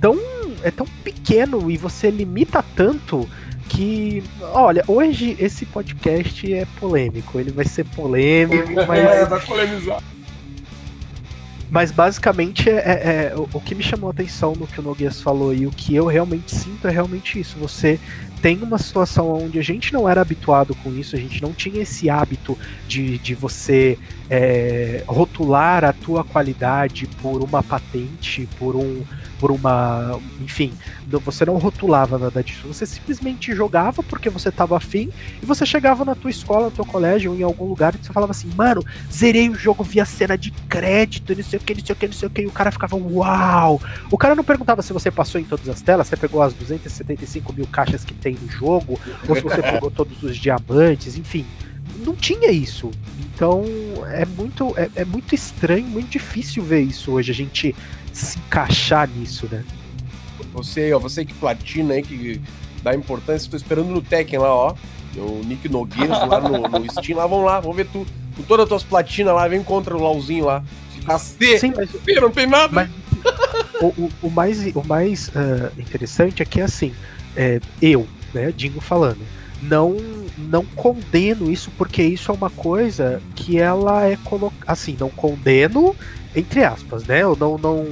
tão, 0.00 0.16
é 0.62 0.70
tão 0.70 0.86
pequeno 1.04 1.70
e 1.70 1.76
você 1.76 2.10
limita 2.10 2.64
tanto 2.74 3.28
que, 3.68 4.22
olha, 4.40 4.82
hoje 4.88 5.36
esse 5.38 5.66
podcast 5.66 6.52
é 6.52 6.66
polêmico, 6.80 7.38
ele 7.38 7.50
vai 7.50 7.64
ser 7.64 7.84
polêmico, 7.84 8.74
mas. 8.86 8.98
É, 8.98 9.24
vai 9.24 9.40
polemizar. 9.40 10.02
Mas 11.70 11.92
basicamente 11.92 12.70
é, 12.70 12.72
é, 12.72 12.78
é, 12.78 13.34
o, 13.36 13.60
que 13.60 13.74
me 13.74 13.82
chamou 13.82 14.08
a 14.08 14.12
atenção 14.12 14.54
no 14.54 14.66
que 14.66 14.80
o 14.80 14.82
Noguês 14.82 15.20
falou 15.20 15.52
e 15.52 15.66
o 15.66 15.70
que 15.70 15.94
eu 15.94 16.06
realmente 16.06 16.54
sinto 16.54 16.88
é 16.88 16.90
realmente 16.90 17.38
isso. 17.38 17.58
Você 17.58 18.00
tem 18.40 18.62
uma 18.62 18.78
situação 18.78 19.44
onde 19.44 19.58
a 19.58 19.62
gente 19.62 19.92
não 19.92 20.08
era 20.08 20.20
habituado 20.20 20.74
com 20.76 20.94
isso, 20.94 21.16
a 21.16 21.18
gente 21.18 21.42
não 21.42 21.52
tinha 21.52 21.82
esse 21.82 22.08
hábito 22.08 22.56
de, 22.86 23.18
de 23.18 23.34
você 23.34 23.98
é, 24.30 25.02
rotular 25.06 25.84
a 25.84 25.92
tua 25.92 26.22
qualidade 26.22 27.06
por 27.20 27.42
uma 27.42 27.62
patente, 27.62 28.48
por 28.58 28.76
um, 28.76 29.02
por 29.38 29.50
uma. 29.50 30.20
Enfim, 30.40 30.72
você 31.24 31.44
não 31.44 31.56
rotulava 31.56 32.18
nada 32.18 32.42
disso. 32.42 32.66
Você 32.68 32.84
simplesmente 32.84 33.54
jogava 33.54 34.02
porque 34.02 34.28
você 34.28 34.50
estava 34.50 34.76
afim 34.76 35.10
e 35.42 35.46
você 35.46 35.64
chegava 35.64 36.04
na 36.04 36.14
tua 36.14 36.30
escola, 36.30 36.66
no 36.66 36.70
teu 36.70 36.84
colégio 36.84 37.32
ou 37.32 37.38
em 37.38 37.42
algum 37.42 37.64
lugar 37.64 37.94
e 37.94 38.04
você 38.04 38.12
falava 38.12 38.32
assim, 38.32 38.50
mano, 38.54 38.84
zerei 39.10 39.48
o 39.48 39.54
jogo 39.54 39.82
via 39.82 40.04
cena 40.04 40.36
de 40.36 40.50
crédito, 40.68 41.34
não 41.34 41.42
sei 41.42 41.58
o 41.58 41.62
que, 41.62 41.74
não 41.74 41.84
sei 41.84 41.94
o 41.94 41.96
que, 41.96 42.06
não 42.06 42.14
sei 42.14 42.28
o 42.28 42.30
que, 42.30 42.42
e 42.42 42.46
o 42.46 42.52
cara 42.52 42.70
ficava, 42.70 42.96
uau! 42.96 43.80
O 44.10 44.18
cara 44.18 44.34
não 44.34 44.44
perguntava 44.44 44.82
se 44.82 44.92
você 44.92 45.10
passou 45.10 45.40
em 45.40 45.44
todas 45.44 45.68
as 45.68 45.80
telas, 45.80 46.08
você 46.08 46.16
pegou 46.16 46.42
as 46.42 46.52
275 46.52 47.52
mil 47.52 47.66
caixas 47.66 48.04
que 48.04 48.14
tem 48.14 48.27
no 48.34 48.48
jogo, 48.50 48.98
ou 49.28 49.34
se 49.36 49.42
você 49.42 49.60
pegou 49.62 49.90
todos 49.90 50.22
os 50.22 50.36
diamantes, 50.36 51.16
enfim. 51.16 51.44
Não 52.04 52.14
tinha 52.14 52.50
isso. 52.50 52.90
Então 53.34 53.64
é 54.12 54.24
muito, 54.24 54.72
é, 54.76 54.88
é 54.96 55.04
muito 55.04 55.34
estranho, 55.34 55.86
muito 55.86 56.08
difícil 56.08 56.62
ver 56.62 56.80
isso 56.80 57.12
hoje. 57.12 57.30
A 57.32 57.34
gente 57.34 57.74
se 58.12 58.38
encaixar 58.38 59.08
nisso, 59.08 59.48
né? 59.50 59.64
Você, 60.52 60.92
ó, 60.92 60.98
você 60.98 61.24
que 61.24 61.34
platina 61.34 61.94
aí, 61.94 62.02
que 62.02 62.40
dá 62.82 62.94
importância, 62.94 63.46
estou 63.46 63.56
esperando 63.56 63.88
no 63.90 64.00
Tekken 64.02 64.38
lá, 64.38 64.54
ó. 64.54 64.74
O 65.16 65.42
Nick 65.44 65.68
Nogueiros 65.68 66.16
lá 66.28 66.40
no, 66.40 66.58
no 66.68 66.92
Steam, 66.92 67.16
lá, 67.18 67.26
vamos 67.26 67.44
lá, 67.46 67.60
vamos 67.60 67.76
ver 67.76 67.86
tu. 67.86 68.06
Com 68.36 68.42
todas 68.44 68.64
as 68.64 68.68
tuas 68.68 68.84
platinas 68.84 69.34
lá, 69.34 69.48
vem 69.48 69.62
contra 69.64 69.96
o 69.96 70.00
LOLzinho 70.00 70.44
lá. 70.44 70.62
Cacete, 71.04 71.58
Sim, 71.60 71.72
mas 71.76 71.88
não 72.20 72.30
tem 72.30 72.46
nada. 72.46 72.72
Mas- 72.72 72.90
o, 73.80 73.86
o- 73.86 74.10
o 74.22 74.30
mais, 74.30 74.64
o 74.74 74.82
mais 74.86 75.30
ah, 75.34 75.70
interessante 75.78 76.42
é 76.42 76.46
que, 76.46 76.60
assim, 76.60 76.92
é, 77.36 77.60
eu, 77.82 78.06
né, 78.34 78.52
Dingo 78.56 78.80
falando, 78.80 79.20
não, 79.62 79.96
não 80.36 80.64
condeno 80.64 81.50
isso, 81.50 81.70
porque 81.76 82.02
isso 82.02 82.30
é 82.30 82.34
uma 82.34 82.50
coisa 82.50 83.20
que 83.34 83.58
ela 83.58 84.06
é 84.06 84.16
colocada. 84.16 84.64
Assim, 84.66 84.96
não 84.98 85.10
condeno, 85.10 85.94
entre 86.38 86.64
aspas, 86.64 87.04
né? 87.04 87.22
Eu 87.22 87.36
não, 87.36 87.58
não, 87.58 87.86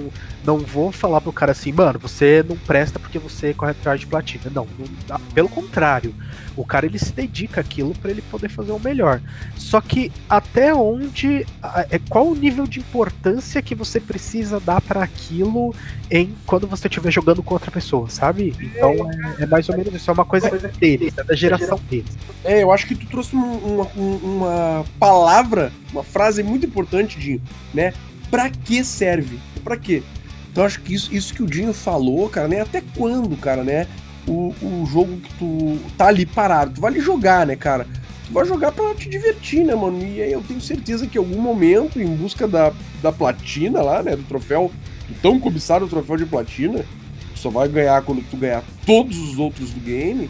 não 0.44 0.58
vou 0.58 0.92
falar 0.92 1.20
pro 1.20 1.32
cara 1.32 1.52
assim, 1.52 1.72
mano, 1.72 1.98
você 1.98 2.44
não 2.48 2.56
presta 2.56 2.98
porque 2.98 3.18
você 3.18 3.52
corre 3.54 3.72
atrás 3.72 4.00
de 4.00 4.06
platina. 4.06 4.44
Não, 4.54 4.66
não- 5.08 5.20
pelo 5.34 5.48
contrário. 5.48 6.14
O 6.56 6.64
cara 6.64 6.86
ele 6.86 6.98
se 6.98 7.12
dedica 7.12 7.60
àquilo 7.60 7.92
para 8.00 8.10
ele 8.10 8.22
poder 8.22 8.48
fazer 8.48 8.72
o 8.72 8.78
melhor. 8.78 9.20
Só 9.56 9.78
que 9.80 10.10
até 10.28 10.74
onde 10.74 11.44
é 11.90 11.98
qual 12.08 12.28
o 12.28 12.34
nível 12.34 12.66
de 12.66 12.78
importância 12.78 13.60
que 13.60 13.74
você 13.74 14.00
precisa 14.00 14.58
dar 14.58 14.80
para 14.80 15.02
aquilo 15.02 15.74
em 16.10 16.34
quando 16.46 16.66
você 16.66 16.88
estiver 16.88 17.10
jogando 17.10 17.42
com 17.42 17.52
outra 17.52 17.70
pessoa, 17.70 18.08
sabe? 18.08 18.54
Então 18.58 18.90
é, 19.38 19.42
é 19.42 19.46
mais 19.46 19.68
ou 19.68 19.76
menos 19.76 19.92
isso, 19.94 20.10
é 20.10 20.14
uma 20.14 20.24
coisa 20.24 20.48
deles, 20.78 21.12
é 21.18 21.22
da 21.24 21.34
geração 21.34 21.78
deles. 21.90 22.16
É, 22.42 22.62
eu 22.62 22.72
acho 22.72 22.86
que 22.86 22.94
tu 22.94 23.06
trouxe 23.06 23.36
um- 23.36 23.58
uma, 23.58 23.86
um- 23.94 24.16
uma 24.36 24.84
palavra, 24.98 25.70
uma 25.92 26.02
frase 26.04 26.42
muito 26.42 26.64
importante, 26.64 27.18
Dinho, 27.18 27.42
né? 27.74 27.92
Pra 28.30 28.50
que 28.50 28.85
serve? 28.85 29.38
Pra 29.62 29.76
quê? 29.76 30.02
Então 30.50 30.64
acho 30.64 30.80
que 30.80 30.95
isso, 30.95 31.14
isso 31.14 31.35
que 31.35 31.42
o 31.42 31.47
Dinho 31.47 31.73
falou, 31.73 32.28
cara, 32.28 32.49
né? 32.49 32.61
Até 32.61 32.83
quando, 32.97 33.37
cara, 33.37 33.62
né? 33.62 33.87
O, 34.26 34.54
o 34.62 34.87
jogo 34.90 35.18
que 35.18 35.33
tu 35.35 35.78
tá 35.97 36.06
ali 36.06 36.26
parado, 36.26 36.73
tu 36.75 36.80
vai 36.80 36.90
ali 36.90 37.00
jogar, 37.00 37.47
né, 37.47 37.54
cara? 37.54 37.87
Tu 38.26 38.33
vai 38.33 38.45
jogar 38.45 38.73
pra 38.73 38.95
te 38.95 39.09
divertir, 39.09 39.64
né, 39.64 39.75
mano? 39.75 40.02
E 40.02 40.21
aí 40.21 40.33
eu 40.33 40.42
tenho 40.42 40.61
certeza 40.61 41.06
que 41.06 41.18
em 41.18 41.21
algum 41.21 41.40
momento, 41.40 42.00
em 42.00 42.06
busca 42.06 42.49
da, 42.49 42.73
da 43.02 43.12
platina 43.12 43.83
lá, 43.83 44.02
né? 44.02 44.16
Do 44.16 44.25
troféu, 44.25 44.73
do 45.09 45.14
tão 45.21 45.38
cobiçado 45.38 45.87
troféu 45.87 46.16
de 46.16 46.26
platina, 46.26 46.85
que 47.33 47.38
só 47.38 47.50
vai 47.50 47.68
ganhar 47.68 48.02
quando 48.02 48.25
tu 48.28 48.37
ganhar 48.37 48.64
todos 48.85 49.16
os 49.18 49.38
outros 49.38 49.71
do 49.71 49.80
game 49.80 50.28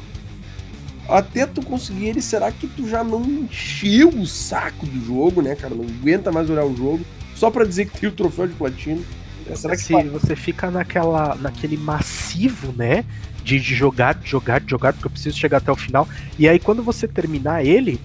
até 1.08 1.46
tu 1.46 1.62
conseguir 1.62 2.06
ele, 2.08 2.20
será 2.20 2.50
que 2.50 2.66
tu 2.66 2.88
já 2.88 3.04
não 3.04 3.22
encheu 3.22 4.08
o 4.08 4.26
saco 4.26 4.84
do 4.86 5.04
jogo, 5.04 5.40
né, 5.40 5.54
cara? 5.54 5.74
Não 5.74 5.84
aguenta 5.84 6.32
mais 6.32 6.50
olhar 6.50 6.64
o 6.64 6.76
jogo, 6.76 7.04
só 7.36 7.50
pra 7.50 7.64
dizer 7.64 7.86
que 7.86 8.00
tem 8.00 8.08
o 8.08 8.12
troféu 8.12 8.48
de 8.48 8.54
platina. 8.54 9.00
É, 9.48 9.54
Será 9.54 9.76
que 9.76 9.82
Se 9.82 9.92
você 10.08 10.34
fica 10.34 10.70
naquela, 10.70 11.36
naquele 11.36 11.76
massivo, 11.76 12.72
né? 12.76 13.04
De, 13.44 13.60
de 13.60 13.74
jogar, 13.76 14.14
de 14.14 14.28
jogar, 14.28 14.60
de 14.60 14.68
jogar, 14.68 14.92
porque 14.92 15.06
eu 15.06 15.10
preciso 15.10 15.38
chegar 15.38 15.58
até 15.58 15.70
o 15.70 15.76
final. 15.76 16.08
E 16.36 16.48
aí, 16.48 16.58
quando 16.58 16.82
você 16.82 17.06
terminar 17.06 17.64
ele, 17.64 18.00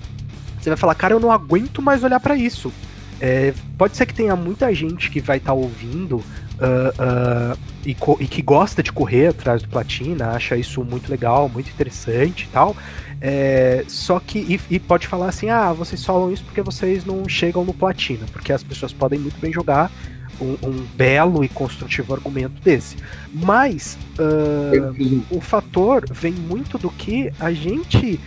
você 0.60 0.70
vai 0.70 0.78
falar, 0.78 0.94
cara, 0.94 1.16
eu 1.16 1.20
não 1.20 1.32
aguento 1.32 1.82
mais 1.82 2.04
olhar 2.04 2.20
pra 2.20 2.36
isso. 2.36 2.72
É, 3.20 3.54
pode 3.78 3.98
ser 3.98 4.06
que 4.06 4.14
tenha 4.14 4.36
muita 4.36 4.74
gente 4.74 5.10
que 5.10 5.20
vai 5.20 5.38
estar 5.38 5.54
ouvindo 5.54 6.24
ah, 6.62 6.94
ah, 7.00 7.58
e, 7.84 7.96
e 8.20 8.28
que 8.28 8.42
gosta 8.44 8.84
de 8.84 8.92
correr 8.92 9.28
atrás 9.28 9.64
do 9.64 9.68
platina, 9.68 10.30
acha 10.30 10.56
isso 10.56 10.84
muito 10.84 11.10
legal, 11.10 11.50
muito 11.50 11.70
interessante 11.72 12.44
e 12.44 12.48
tal. 12.48 12.76
É, 13.22 13.86
só 13.88 14.20
que, 14.20 14.40
e, 14.40 14.60
e 14.76 14.80
pode 14.80 15.08
falar 15.08 15.30
assim: 15.30 15.50
ah, 15.50 15.72
vocês 15.72 16.04
falam 16.04 16.32
isso 16.32 16.44
porque 16.44 16.62
vocês 16.62 17.06
não 17.06 17.30
chegam 17.30 17.64
no 17.64 17.74
platina, 17.74 18.26
porque 18.32 18.52
as 18.52 18.64
pessoas 18.64 18.92
podem 18.92 19.20
muito 19.20 19.40
bem 19.40 19.54
jogar 19.54 19.92
um, 20.42 20.58
um 20.68 20.86
belo 20.96 21.44
e 21.44 21.50
construtivo 21.50 22.16
argumento 22.16 22.60
desse. 22.62 22.98
Mas 23.32 23.96
ah, 24.18 24.94
o 25.30 25.40
fator 25.40 26.06
vem 26.12 26.34
muito 26.34 26.80
do 26.80 26.90
que 26.90 27.32
a 27.40 27.52
gente 27.54 28.20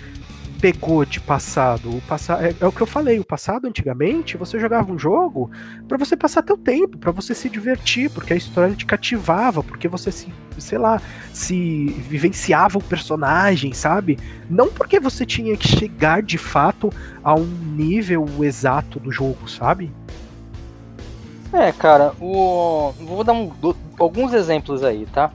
pegou 0.61 1.05
de 1.05 1.21
passado. 1.21 1.91
O 1.97 2.01
passa 2.03 2.35
é, 2.35 2.55
é 2.59 2.67
o 2.67 2.73
que 2.73 2.81
eu 2.81 2.87
falei, 2.87 3.19
o 3.19 3.25
passado 3.25 3.67
antigamente, 3.67 4.37
você 4.37 4.59
jogava 4.59 4.93
um 4.93 4.99
jogo 4.99 5.51
pra 5.89 5.99
você 5.99 6.17
passar 6.17 6.43
teu 6.43 6.57
tempo, 6.57 6.97
pra 6.99 7.11
você 7.13 7.35
se 7.35 7.49
divertir, 7.49 8.11
porque 8.11 8.33
a 8.33 8.37
história 8.37 8.75
te 8.75 8.87
cativava, 8.87 9.63
porque 9.63 9.89
você 9.89 10.11
se, 10.11 10.33
sei 10.59 10.79
lá, 10.79 11.01
se 11.33 11.87
vivenciava 12.09 12.79
o 12.79 12.83
personagem, 12.83 13.73
sabe? 13.73 14.19
Não 14.49 14.69
porque 14.69 14.99
você 14.99 15.27
tinha 15.27 15.57
que 15.57 15.69
chegar 15.69 16.23
de 16.23 16.39
fato 16.39 16.91
a 17.23 17.35
um 17.35 17.45
nível 17.45 18.27
exato 18.41 18.99
do 18.99 19.13
jogo, 19.13 19.49
sabe? 19.49 19.93
É, 21.53 21.71
cara, 21.73 22.13
o... 22.21 22.93
vou 23.01 23.23
dar 23.23 23.33
um- 23.33 23.53
alguns 23.99 24.33
exemplos 24.33 24.83
aí, 24.83 25.07
tá? 25.07 25.31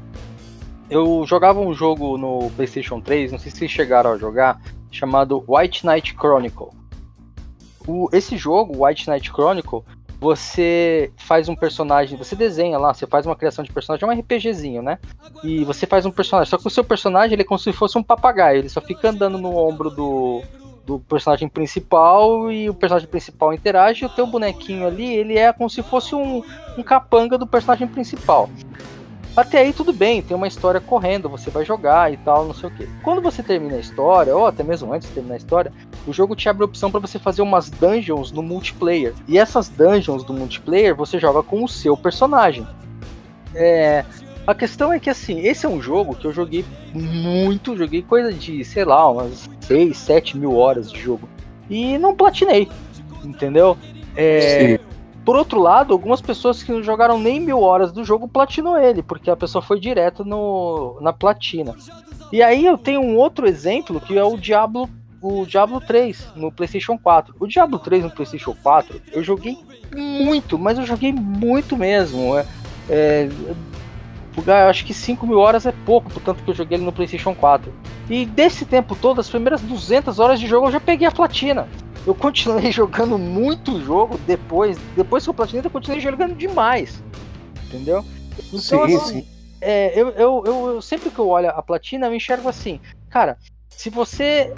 Eu 0.90 1.24
jogava 1.26 1.60
um 1.60 1.74
jogo 1.74 2.18
no 2.18 2.50
PlayStation 2.56 3.00
3, 3.00 3.32
não 3.32 3.40
sei 3.40 3.52
se 3.52 3.58
vocês 3.60 3.72
chegaram 3.72 4.12
a 4.12 4.18
jogar, 4.18 4.60
chamado 4.92 5.44
White 5.48 5.86
Knight 5.86 6.14
Chronicle. 6.16 6.70
O- 7.88 8.10
esse 8.12 8.38
jogo, 8.38 8.86
White 8.86 9.10
Knight 9.10 9.30
Chronicle, 9.32 9.84
você 10.20 11.12
faz 11.18 11.48
um 11.48 11.56
personagem, 11.56 12.18
você 12.18 12.36
desenha 12.36 12.78
lá, 12.78 12.94
você 12.94 13.08
faz 13.08 13.26
uma 13.26 13.36
criação 13.36 13.64
de 13.64 13.72
personagem, 13.72 14.06
é 14.06 14.12
um 14.12 14.14
RPGzinho, 14.14 14.82
né? 14.82 15.00
E 15.44 15.64
você 15.64 15.86
faz 15.88 16.06
um 16.06 16.12
personagem, 16.12 16.50
só 16.50 16.58
que 16.58 16.68
o 16.68 16.70
seu 16.70 16.84
personagem 16.84 17.34
ele 17.34 17.44
é 17.44 17.46
como 17.46 17.58
se 17.58 17.72
fosse 17.72 17.98
um 17.98 18.04
papagaio, 18.04 18.60
ele 18.60 18.70
só 18.70 18.82
fica 18.82 19.10
andando 19.10 19.38
no 19.38 19.56
ombro 19.56 19.90
do, 19.90 20.42
do 20.86 21.00
personagem 21.00 21.48
principal 21.48 22.52
e 22.52 22.70
o 22.70 22.74
personagem 22.74 23.08
principal 23.08 23.54
interage 23.54 24.04
e 24.04 24.08
o 24.08 24.10
teu 24.10 24.28
bonequinho 24.28 24.86
ali, 24.86 25.06
ele 25.16 25.38
é 25.38 25.54
como 25.54 25.70
se 25.70 25.82
fosse 25.82 26.14
um, 26.14 26.44
um 26.78 26.84
capanga 26.84 27.38
do 27.38 27.48
personagem 27.48 27.88
principal. 27.88 28.50
Até 29.40 29.60
aí 29.60 29.72
tudo 29.72 29.94
bem, 29.94 30.22
tem 30.22 30.36
uma 30.36 30.50
história 30.50 30.82
correndo, 30.82 31.30
você 31.30 31.50
vai 31.50 31.64
jogar 31.64 32.12
e 32.12 32.18
tal, 32.18 32.46
não 32.46 32.54
sei 32.54 32.68
o 32.68 32.72
que. 32.74 32.86
Quando 33.02 33.22
você 33.22 33.42
termina 33.42 33.78
a 33.78 33.80
história, 33.80 34.36
ou 34.36 34.46
até 34.46 34.64
mesmo 34.64 34.92
antes 34.92 35.08
de 35.08 35.14
terminar 35.14 35.36
a 35.36 35.38
história, 35.38 35.72
o 36.06 36.12
jogo 36.12 36.36
te 36.36 36.50
abre 36.50 36.64
a 36.64 36.66
opção 36.66 36.92
para 36.92 37.00
você 37.00 37.18
fazer 37.18 37.42
umas 37.42 37.70
dungeons 37.70 38.34
no 38.34 38.44
multiplayer. 38.44 39.14
E 39.30 39.38
essas 39.38 39.70
dungeons 39.70 40.26
do 40.26 40.34
multiplayer 40.34 40.94
você 40.94 41.18
joga 41.18 41.42
com 41.42 41.64
o 41.64 41.70
seu 41.70 41.96
personagem. 41.96 42.68
É, 43.56 44.04
a 44.46 44.54
questão 44.54 44.92
é 44.92 45.00
que 45.00 45.10
assim, 45.10 45.40
esse 45.40 45.66
é 45.66 45.70
um 45.70 45.82
jogo 45.82 46.16
que 46.16 46.26
eu 46.26 46.34
joguei 46.34 46.66
muito, 46.94 47.78
joguei 47.78 48.02
coisa 48.02 48.34
de, 48.34 48.66
sei 48.66 48.84
lá, 48.84 49.10
umas 49.10 49.50
6, 49.62 49.96
7 49.96 50.38
mil 50.38 50.58
horas 50.58 50.92
de 50.92 51.00
jogo. 51.00 51.30
E 51.70 51.98
não 51.98 52.14
platinei, 52.14 52.68
entendeu? 53.24 53.78
É, 54.18 54.80
por 55.26 55.36
outro 55.36 55.60
lado, 55.60 55.94
algumas 55.94 56.22
pessoas 56.22 56.64
que 56.64 56.72
não 56.72 56.82
jogaram 56.82 57.20
nem 57.20 57.40
mil 57.40 57.62
horas 57.62 57.92
do 57.92 58.04
jogo 58.04 58.28
platinou 58.28 58.78
ele, 58.78 59.04
porque 59.04 59.30
a 59.30 59.36
pessoa 59.36 59.62
foi 59.62 59.80
direto 59.80 60.26
no, 60.26 60.98
na 61.02 61.14
platina. 61.14 61.76
E 62.32 62.42
aí 62.42 62.66
eu 62.66 62.78
tenho 62.78 63.02
um 63.02 63.18
outro 63.18 63.48
exemplo 63.48 64.00
que 64.00 64.18
é 64.18 64.24
o 64.24 64.38
Diablo, 64.38 64.90
o 65.22 65.46
Diablo 65.46 65.82
3 65.82 66.34
no 66.36 66.52
PlayStation 66.52 66.98
4. 66.98 67.36
O 67.40 67.48
Diablo 67.48 67.80
3 67.80 68.04
no 68.04 68.12
PlayStation 68.12 68.56
4 68.62 69.02
eu 69.12 69.24
joguei 69.24 69.58
muito, 69.96 70.58
mas 70.58 70.78
eu 70.78 70.86
joguei 70.86 71.12
muito 71.12 71.76
mesmo. 71.76 72.38
É, 72.38 72.46
é, 72.90 73.30
jogar, 74.36 74.64
eu 74.66 74.70
acho 74.70 74.86
que 74.86 74.94
5 74.94 75.26
mil 75.28 75.40
horas 75.40 75.66
é 75.66 75.74
pouco, 75.86 76.10
portanto 76.12 76.44
que 76.44 76.50
eu 76.50 76.56
joguei 76.56 76.78
ele 76.78 76.86
no 76.86 76.92
PlayStation 76.92 77.34
4. 77.36 77.74
E 78.10 78.26
desse 78.26 78.66
tempo 78.66 78.96
todo, 78.96 79.20
as 79.20 79.30
primeiras 79.30 79.62
200 79.62 80.20
horas 80.20 80.40
de 80.40 80.48
jogo 80.48 80.68
eu 80.68 80.72
já 80.72 80.80
peguei 80.80 81.08
a 81.08 81.12
platina. 81.12 81.68
Eu 82.06 82.16
continuei 82.16 82.72
jogando 82.72 83.18
muito 83.18 83.82
jogo 83.82 84.18
depois, 84.26 84.78
depois 84.96 85.24
que 85.24 85.30
eu 85.30 85.34
platinei, 85.34 85.62
eu 85.66 85.70
continuei 85.70 86.02
jogando 86.02 86.36
demais. 86.36 87.04
Entendeu? 87.68 88.04
Então, 88.54 88.60
Sim, 88.60 88.96
assim, 88.96 89.20
sim. 89.20 89.26
é, 89.62 89.92
eu, 90.00 90.10
eu, 90.12 90.44
eu, 90.46 90.68
eu- 90.70 90.82
sempre 90.82 91.10
que 91.12 91.20
eu 91.20 91.28
olho 91.28 91.50
a 91.50 91.62
platina, 91.62 92.08
eu 92.08 92.16
enxergo 92.16 92.48
assim, 92.48 92.80
cara, 93.10 93.38
se 93.70 93.90
você 93.90 94.52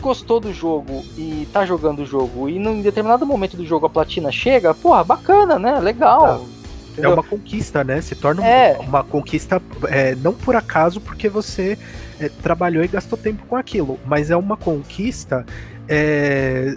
gostou 0.00 0.40
do 0.40 0.52
jogo 0.52 1.04
e 1.16 1.46
tá 1.52 1.64
jogando 1.64 2.00
o 2.00 2.06
jogo 2.06 2.48
e 2.48 2.58
num 2.58 2.82
determinado 2.82 3.26
momento 3.26 3.56
do 3.56 3.64
jogo 3.64 3.86
a 3.86 3.90
platina 3.90 4.30
chega, 4.30 4.74
porra, 4.74 5.02
bacana, 5.04 5.58
né? 5.58 5.78
Legal. 5.80 6.46
É 6.52 6.55
entendeu? 7.00 7.12
uma 7.14 7.22
conquista, 7.22 7.82
né? 7.84 8.00
Se 8.00 8.14
torna 8.14 8.44
É. 8.46 8.76
uma 8.80 9.02
conquista 9.04 9.60
é, 9.88 10.14
não 10.16 10.32
por 10.34 10.56
acaso 10.56 11.00
porque 11.00 11.28
você 11.28 11.78
é, 12.20 12.28
trabalhou 12.28 12.84
e 12.84 12.88
gastou 12.88 13.18
tempo 13.18 13.44
com 13.46 13.56
aquilo, 13.56 13.98
mas 14.06 14.30
é 14.30 14.36
uma 14.36 14.56
conquista 14.56 15.44
é, 15.88 16.74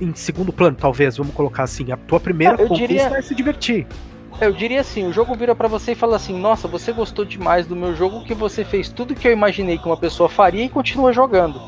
em 0.00 0.14
segundo 0.14 0.52
plano, 0.52 0.76
talvez, 0.80 1.16
vamos 1.16 1.34
colocar 1.34 1.64
assim. 1.64 1.92
A 1.92 1.96
tua 1.96 2.18
primeira 2.20 2.54
Ah, 2.58 2.62
eu 2.62 2.68
conquista 2.68 2.86
diria- 2.86 3.18
é 3.18 3.22
se 3.22 3.34
divertir. 3.34 3.86
Eu 4.40 4.52
diria 4.52 4.80
assim, 4.82 5.06
o 5.06 5.12
jogo 5.12 5.34
vira 5.34 5.54
pra 5.54 5.66
você 5.66 5.92
e 5.92 5.94
fala 5.94 6.16
assim, 6.16 6.38
nossa, 6.38 6.68
você 6.68 6.92
gostou 6.92 7.24
demais 7.24 7.66
do 7.66 7.74
meu 7.74 7.94
jogo 7.96 8.22
que 8.22 8.34
você 8.34 8.64
fez 8.64 8.88
tudo 8.90 9.14
que 9.14 9.26
eu 9.26 9.32
imaginei 9.32 9.78
que 9.78 9.86
uma 9.86 9.96
pessoa 9.96 10.28
faria 10.28 10.64
e 10.64 10.68
continua 10.68 11.10
jogando. 11.12 11.58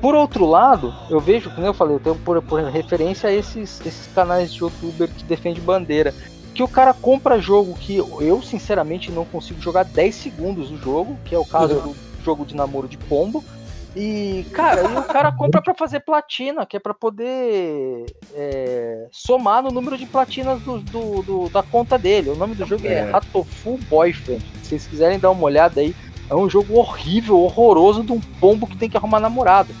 Por 0.00 0.12
outro 0.16 0.44
lado, 0.44 0.92
eu 1.08 1.20
vejo, 1.20 1.48
como 1.50 1.64
eu 1.64 1.72
falei, 1.72 1.94
eu 1.94 2.00
tenho 2.00 2.16
por, 2.16 2.42
por 2.42 2.60
referência 2.64 3.28
a 3.28 3.32
esses, 3.32 3.80
esses 3.86 4.08
canais 4.12 4.52
de 4.52 4.60
youtuber 4.60 5.08
que 5.08 5.22
defendem 5.22 5.62
bandeira. 5.62 6.12
Que 6.54 6.62
o 6.62 6.68
cara 6.68 6.92
compra 6.92 7.40
jogo 7.40 7.74
que 7.74 7.96
eu, 7.96 8.42
sinceramente, 8.42 9.10
não 9.10 9.24
consigo 9.24 9.60
jogar 9.60 9.84
10 9.84 10.14
segundos 10.14 10.70
o 10.70 10.76
jogo, 10.76 11.16
que 11.24 11.34
é 11.34 11.38
o 11.38 11.44
caso 11.44 11.74
do 11.80 11.96
jogo 12.24 12.44
de 12.44 12.54
namoro 12.54 12.86
de 12.86 12.98
pombo. 12.98 13.42
E, 13.94 14.46
cara, 14.52 14.82
e 14.90 14.96
o 14.98 15.02
cara 15.02 15.30
compra 15.32 15.60
pra 15.60 15.74
fazer 15.74 16.00
platina, 16.00 16.64
que 16.64 16.76
é 16.76 16.80
pra 16.80 16.94
poder 16.94 18.06
é, 18.34 19.06
somar 19.10 19.62
no 19.62 19.70
número 19.70 19.98
de 19.98 20.06
platinas 20.06 20.60
do, 20.62 20.78
do- 20.78 21.22
do- 21.22 21.48
da 21.50 21.62
conta 21.62 21.98
dele. 21.98 22.30
O 22.30 22.34
nome 22.36 22.54
do 22.54 22.64
jogo 22.64 22.86
é, 22.86 22.92
É. 22.94 23.10
Ratofu 23.10 23.78
Boyfriend. 23.90 24.42
Se 24.62 24.68
vocês 24.70 24.86
quiserem 24.86 25.18
dar 25.18 25.30
uma 25.30 25.42
olhada 25.44 25.80
aí, 25.82 25.94
é 26.30 26.34
um 26.34 26.48
jogo 26.48 26.74
horrível, 26.78 27.38
horroroso 27.40 28.02
de 28.02 28.12
um 28.12 28.20
pombo 28.40 28.66
que 28.66 28.76
tem 28.78 28.88
que 28.88 28.96
arrumar 28.96 29.20
namorado. 29.20 29.74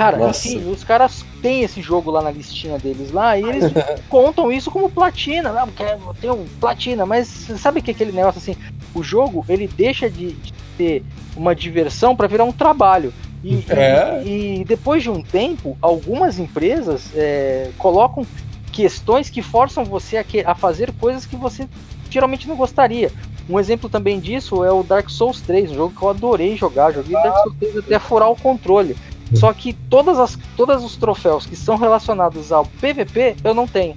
Cara, 0.00 0.16
Nossa. 0.16 0.48
enfim, 0.48 0.70
os 0.70 0.82
caras 0.82 1.22
têm 1.42 1.60
esse 1.62 1.82
jogo 1.82 2.10
lá 2.10 2.22
na 2.22 2.30
listinha 2.30 2.78
deles 2.78 3.12
lá 3.12 3.36
e 3.36 3.42
eles 3.42 3.64
contam 4.08 4.50
isso 4.50 4.70
como 4.70 4.88
platina. 4.88 5.52
Não, 5.52 5.66
porque 5.66 5.82
eu 5.82 6.14
tenho 6.18 6.46
platina, 6.58 7.04
mas 7.04 7.28
sabe 7.58 7.82
que 7.82 7.90
aquele 7.90 8.10
negócio 8.10 8.38
assim, 8.38 8.56
o 8.94 9.02
jogo 9.02 9.44
ele 9.46 9.68
deixa 9.68 10.08
de, 10.08 10.32
de 10.32 10.54
ter 10.78 11.04
uma 11.36 11.54
diversão 11.54 12.16
para 12.16 12.26
virar 12.26 12.44
um 12.44 12.52
trabalho. 12.52 13.12
E, 13.44 13.62
É. 13.68 14.22
e- 14.24 14.60
e 14.60 14.64
depois 14.64 15.02
de 15.02 15.10
um 15.10 15.20
tempo, 15.22 15.76
algumas 15.82 16.38
empresas 16.38 17.10
é, 17.14 17.70
colocam 17.76 18.26
questões 18.72 19.28
que 19.28 19.42
forçam 19.42 19.84
você 19.84 20.16
a, 20.16 20.24
que- 20.24 20.40
a 20.46 20.54
fazer 20.54 20.92
coisas 20.98 21.26
que 21.26 21.36
você 21.36 21.68
geralmente 22.08 22.48
não 22.48 22.56
gostaria. 22.56 23.12
Um 23.50 23.60
exemplo 23.60 23.90
também 23.90 24.18
disso 24.18 24.64
é 24.64 24.72
o 24.72 24.82
Dark 24.82 25.10
Souls 25.10 25.42
3, 25.42 25.72
um 25.72 25.74
jogo 25.74 25.94
que 25.94 26.02
eu 26.02 26.08
adorei 26.08 26.56
jogar. 26.56 26.90
Joguei 26.90 27.12
Dark 27.12 27.36
Souls 27.42 27.54
3 27.60 27.76
até 27.76 27.98
furar 27.98 28.30
o 28.30 28.36
controle. 28.36 28.96
Só 29.34 29.52
que 29.52 29.72
todas 29.72 30.18
as, 30.18 30.38
todos 30.56 30.84
os 30.84 30.96
troféus 30.96 31.46
que 31.46 31.56
são 31.56 31.76
relacionados 31.76 32.52
ao 32.52 32.64
PVP 32.64 33.36
eu 33.44 33.54
não 33.54 33.66
tenho. 33.66 33.94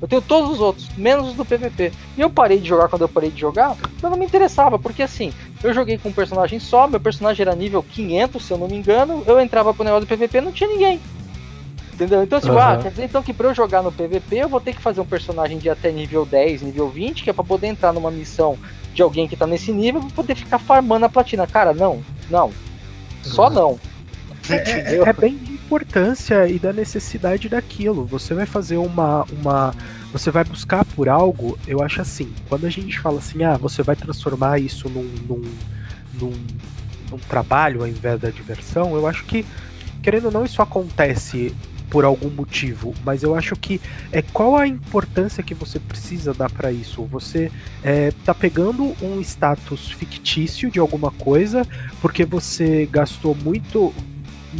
Eu 0.00 0.06
tenho 0.06 0.20
todos 0.20 0.50
os 0.50 0.60
outros, 0.60 0.90
menos 0.96 1.28
os 1.28 1.34
do 1.34 1.44
PVP. 1.44 1.90
E 2.16 2.20
eu 2.20 2.28
parei 2.28 2.58
de 2.58 2.68
jogar 2.68 2.88
quando 2.88 3.02
eu 3.02 3.08
parei 3.08 3.30
de 3.30 3.40
jogar, 3.40 3.74
eu 4.02 4.10
não 4.10 4.18
me 4.18 4.26
interessava, 4.26 4.78
porque 4.78 5.02
assim, 5.02 5.32
eu 5.64 5.72
joguei 5.72 5.96
com 5.96 6.10
um 6.10 6.12
personagem 6.12 6.58
só, 6.58 6.86
meu 6.86 7.00
personagem 7.00 7.42
era 7.42 7.54
nível 7.54 7.82
500, 7.82 8.44
se 8.44 8.52
eu 8.52 8.58
não 8.58 8.68
me 8.68 8.76
engano, 8.76 9.22
eu 9.26 9.40
entrava 9.40 9.72
pro 9.72 9.82
negócio 9.84 10.06
do 10.06 10.08
PVP 10.08 10.40
não 10.42 10.52
tinha 10.52 10.68
ninguém. 10.68 11.00
Entendeu? 11.94 12.22
Então, 12.22 12.38
tipo, 12.38 12.52
Aham. 12.52 12.72
ah, 12.74 12.76
quer 12.76 12.90
dizer 12.90 13.04
então 13.04 13.22
que 13.22 13.32
pra 13.32 13.48
eu 13.48 13.54
jogar 13.54 13.82
no 13.82 13.90
PVP 13.90 14.36
eu 14.36 14.50
vou 14.50 14.60
ter 14.60 14.74
que 14.74 14.82
fazer 14.82 15.00
um 15.00 15.06
personagem 15.06 15.56
de 15.56 15.70
até 15.70 15.90
nível 15.90 16.26
10, 16.26 16.60
nível 16.60 16.90
20, 16.90 17.24
que 17.24 17.30
é 17.30 17.32
pra 17.32 17.42
poder 17.42 17.68
entrar 17.68 17.94
numa 17.94 18.10
missão 18.10 18.58
de 18.92 19.00
alguém 19.00 19.26
que 19.26 19.34
tá 19.34 19.46
nesse 19.46 19.72
nível 19.72 20.02
pra 20.02 20.10
poder 20.10 20.34
ficar 20.34 20.58
farmando 20.58 21.06
a 21.06 21.08
platina. 21.08 21.46
Cara, 21.46 21.72
não, 21.72 22.02
não. 22.28 22.52
Só 23.22 23.48
Uhum. 23.48 23.54
não. 23.54 23.80
É, 24.50 24.96
é 24.96 25.12
bem 25.12 25.36
de 25.36 25.52
importância 25.52 26.46
e 26.48 26.58
da 26.58 26.72
necessidade 26.72 27.48
daquilo. 27.48 28.04
Você 28.06 28.34
vai 28.34 28.46
fazer 28.46 28.76
uma, 28.76 29.24
uma. 29.32 29.74
Você 30.12 30.30
vai 30.30 30.44
buscar 30.44 30.84
por 30.84 31.08
algo, 31.08 31.58
eu 31.66 31.82
acho 31.82 32.00
assim, 32.00 32.32
quando 32.48 32.66
a 32.66 32.70
gente 32.70 32.98
fala 32.98 33.18
assim, 33.18 33.44
ah, 33.44 33.56
você 33.56 33.82
vai 33.82 33.96
transformar 33.96 34.58
isso 34.58 34.88
num, 34.88 35.02
num, 35.28 35.42
num, 36.14 36.32
num 37.10 37.18
trabalho 37.28 37.82
ao 37.82 37.88
invés 37.88 38.20
da 38.20 38.30
diversão, 38.30 38.94
eu 38.94 39.06
acho 39.06 39.24
que, 39.24 39.44
querendo 40.02 40.26
ou 40.26 40.32
não, 40.32 40.44
isso 40.44 40.62
acontece 40.62 41.54
por 41.90 42.04
algum 42.04 42.30
motivo, 42.30 42.94
mas 43.04 43.22
eu 43.22 43.34
acho 43.34 43.54
que 43.56 43.80
é 44.10 44.20
qual 44.20 44.56
a 44.56 44.66
importância 44.66 45.42
que 45.42 45.54
você 45.54 45.78
precisa 45.78 46.34
dar 46.34 46.50
para 46.50 46.72
isso. 46.72 47.04
Você 47.04 47.50
é, 47.82 48.12
tá 48.24 48.34
pegando 48.34 48.94
um 49.02 49.20
status 49.20 49.90
fictício 49.90 50.70
de 50.70 50.78
alguma 50.78 51.10
coisa 51.10 51.66
porque 52.00 52.24
você 52.24 52.88
gastou 52.90 53.34
muito, 53.34 53.94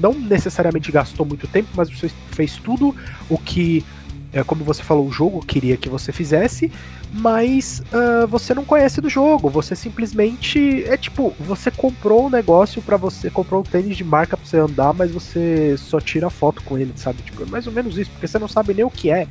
não 0.00 0.12
necessariamente 0.14 0.90
gastou 0.92 1.24
muito 1.26 1.46
tempo, 1.48 1.68
mas 1.74 1.90
você 1.90 2.10
fez 2.30 2.56
tudo 2.56 2.94
o 3.28 3.36
que, 3.38 3.84
é, 4.32 4.42
como 4.44 4.64
você 4.64 4.82
falou, 4.82 5.06
o 5.06 5.12
jogo 5.12 5.44
queria 5.44 5.76
que 5.76 5.88
você 5.88 6.12
fizesse, 6.12 6.70
mas 7.12 7.82
ah, 7.92 8.26
você 8.26 8.52
não 8.54 8.64
conhece 8.64 9.00
do 9.00 9.08
jogo. 9.08 9.48
Você 9.48 9.74
simplesmente 9.76 10.84
é 10.84 10.96
tipo, 10.96 11.34
você 11.40 11.70
comprou 11.70 12.26
um 12.26 12.30
negócio 12.30 12.82
pra 12.82 12.96
você, 12.96 13.30
comprou 13.30 13.60
um 13.60 13.64
tênis 13.64 13.96
de 13.96 14.04
marca 14.04 14.36
pra 14.36 14.46
você 14.46 14.58
andar, 14.58 14.92
mas 14.92 15.10
você 15.10 15.76
só 15.78 16.00
tira 16.00 16.28
foto 16.30 16.62
com 16.64 16.76
ele, 16.76 16.92
sabe? 16.96 17.22
Tipo, 17.22 17.42
é 17.44 17.46
mais 17.46 17.66
ou 17.66 17.72
menos 17.72 17.96
isso, 17.96 18.10
porque 18.10 18.26
você 18.26 18.38
não 18.38 18.48
sabe 18.48 18.74
nem 18.74 18.84
o 18.84 18.90
que 18.90 19.10
é. 19.10 19.26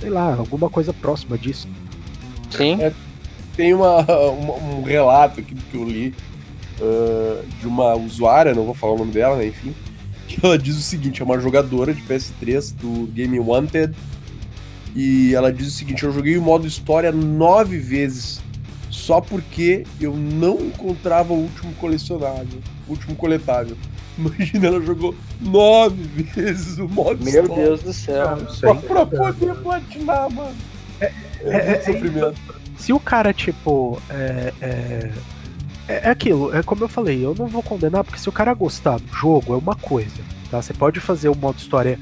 Sei 0.00 0.10
lá, 0.10 0.34
alguma 0.34 0.68
coisa 0.68 0.92
próxima 0.92 1.38
disso. 1.38 1.66
Sim. 2.50 2.78
Tem 3.56 3.72
uma, 3.72 4.00
uma- 4.30 4.54
um 4.54 4.82
relato 4.82 5.40
aqui 5.40 5.54
que 5.54 5.76
eu 5.76 5.84
li 5.84 6.14
ah, 6.80 7.42
de 7.60 7.66
uma 7.66 7.94
usuária, 7.94 8.54
não 8.54 8.64
vou 8.64 8.74
falar 8.74 8.92
o 8.94 8.98
nome 8.98 9.12
dela, 9.12 9.36
né? 9.36 9.46
Enfim, 9.46 9.74
que 10.34 10.44
ela 10.44 10.58
diz 10.58 10.76
o 10.76 10.82
seguinte: 10.82 11.22
é 11.22 11.24
uma 11.24 11.38
jogadora 11.38 11.92
de 11.92 12.02
PS3 12.02 12.74
do 12.74 13.06
Game 13.12 13.38
Wanted. 13.38 13.94
E 14.94 15.34
ela 15.34 15.52
diz 15.52 15.68
o 15.68 15.70
seguinte: 15.70 16.02
eu 16.04 16.12
joguei 16.12 16.36
o 16.36 16.42
modo 16.42 16.66
história 16.66 17.10
nove 17.12 17.78
vezes. 17.78 18.40
Só 18.90 19.20
porque 19.20 19.84
eu 20.00 20.16
não 20.16 20.60
encontrava 20.60 21.32
o 21.32 21.36
último 21.36 21.72
colecionável, 21.74 22.60
o 22.86 22.92
último 22.92 23.16
coletável. 23.16 23.76
Imagina, 24.16 24.68
ela 24.68 24.80
jogou 24.80 25.14
nove 25.40 26.04
vezes 26.22 26.78
o 26.78 26.88
modo 26.88 27.22
Meu 27.24 27.42
história. 27.42 27.64
Deus 27.64 27.82
do 27.82 27.92
céu. 27.92 28.48
Só 28.48 28.72
pra 28.74 29.04
poder 29.04 29.54
platinar, 29.56 30.30
mano. 30.30 30.54
É, 31.00 31.06
é- 31.06 31.12
muito 31.42 31.50
é- 31.50 31.80
sofrimento. 31.82 32.40
se 32.78 32.92
o 32.92 33.00
cara, 33.00 33.32
tipo, 33.32 34.00
é, 34.08 34.52
é, 35.88 36.08
é 36.08 36.10
aquilo, 36.10 36.54
é 36.54 36.62
como 36.62 36.84
eu 36.84 36.88
falei, 36.88 37.24
eu 37.24 37.34
não 37.34 37.46
vou 37.46 37.62
condenar, 37.62 38.04
porque 38.04 38.18
se 38.18 38.28
o 38.28 38.32
cara 38.32 38.54
gostar 38.54 38.98
do 38.98 39.12
jogo, 39.12 39.54
é 39.54 39.56
uma 39.56 39.74
coisa, 39.74 40.22
tá? 40.50 40.60
Você 40.60 40.72
pode 40.72 41.00
fazer 41.00 41.28
o 41.28 41.34
modo 41.34 41.58
história 41.58 41.98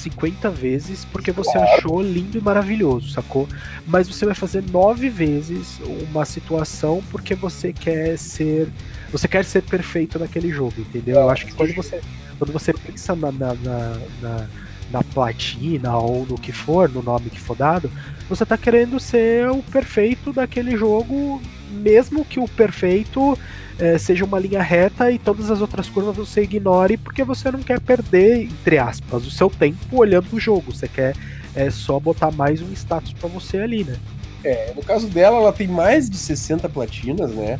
50 0.00 0.50
vezes 0.50 1.04
porque 1.04 1.30
você 1.30 1.56
achou 1.58 2.02
lindo 2.02 2.38
e 2.38 2.40
maravilhoso, 2.40 3.10
sacou? 3.10 3.48
Mas 3.86 4.08
você 4.08 4.24
vai 4.24 4.34
fazer 4.34 4.64
nove 4.70 5.08
vezes 5.08 5.78
uma 6.10 6.24
situação 6.24 7.02
porque 7.10 7.34
você 7.34 7.72
quer 7.72 8.16
ser. 8.18 8.68
Você 9.12 9.28
quer 9.28 9.44
ser 9.44 9.62
perfeito 9.62 10.18
naquele 10.18 10.50
jogo, 10.50 10.74
entendeu? 10.78 11.16
Eu 11.16 11.30
acho 11.30 11.46
que 11.46 11.52
quando 11.52 11.74
você, 11.74 12.00
quando 12.38 12.52
você 12.52 12.72
pensa 12.72 13.14
na, 13.14 13.32
na, 13.32 13.54
na, 13.54 14.00
na, 14.22 14.46
na 14.90 15.04
platina 15.04 15.96
ou 15.96 16.24
no 16.26 16.38
que 16.38 16.52
for, 16.52 16.88
no 16.88 17.02
nome 17.02 17.28
que 17.28 17.40
for 17.40 17.56
dado, 17.56 17.90
você 18.28 18.46
tá 18.46 18.56
querendo 18.56 18.98
ser 19.00 19.50
o 19.50 19.62
perfeito 19.62 20.32
daquele 20.32 20.76
jogo, 20.76 21.42
mesmo 21.70 22.24
que 22.24 22.40
o 22.40 22.48
perfeito 22.48 23.38
eh, 23.78 23.96
seja 23.98 24.24
uma 24.24 24.38
linha 24.38 24.62
reta 24.62 25.10
e 25.10 25.18
todas 25.18 25.50
as 25.50 25.60
outras 25.60 25.88
curvas 25.88 26.16
você 26.16 26.42
ignore, 26.42 26.96
porque 26.96 27.24
você 27.24 27.50
não 27.50 27.60
quer 27.60 27.80
perder, 27.80 28.42
entre 28.42 28.78
aspas, 28.78 29.26
o 29.26 29.30
seu 29.30 29.48
tempo 29.48 29.96
olhando 29.96 30.26
o 30.32 30.40
jogo. 30.40 30.72
Você 30.72 30.86
quer 30.86 31.16
eh, 31.54 31.70
só 31.70 31.98
botar 31.98 32.30
mais 32.30 32.60
um 32.60 32.72
status 32.72 33.12
pra 33.12 33.28
você 33.28 33.58
ali, 33.58 33.84
né? 33.84 33.96
É, 34.44 34.72
no 34.74 34.82
caso 34.82 35.08
dela, 35.08 35.36
ela 35.36 35.52
tem 35.52 35.68
mais 35.68 36.08
de 36.08 36.16
60 36.16 36.68
platinas, 36.68 37.30
né? 37.30 37.58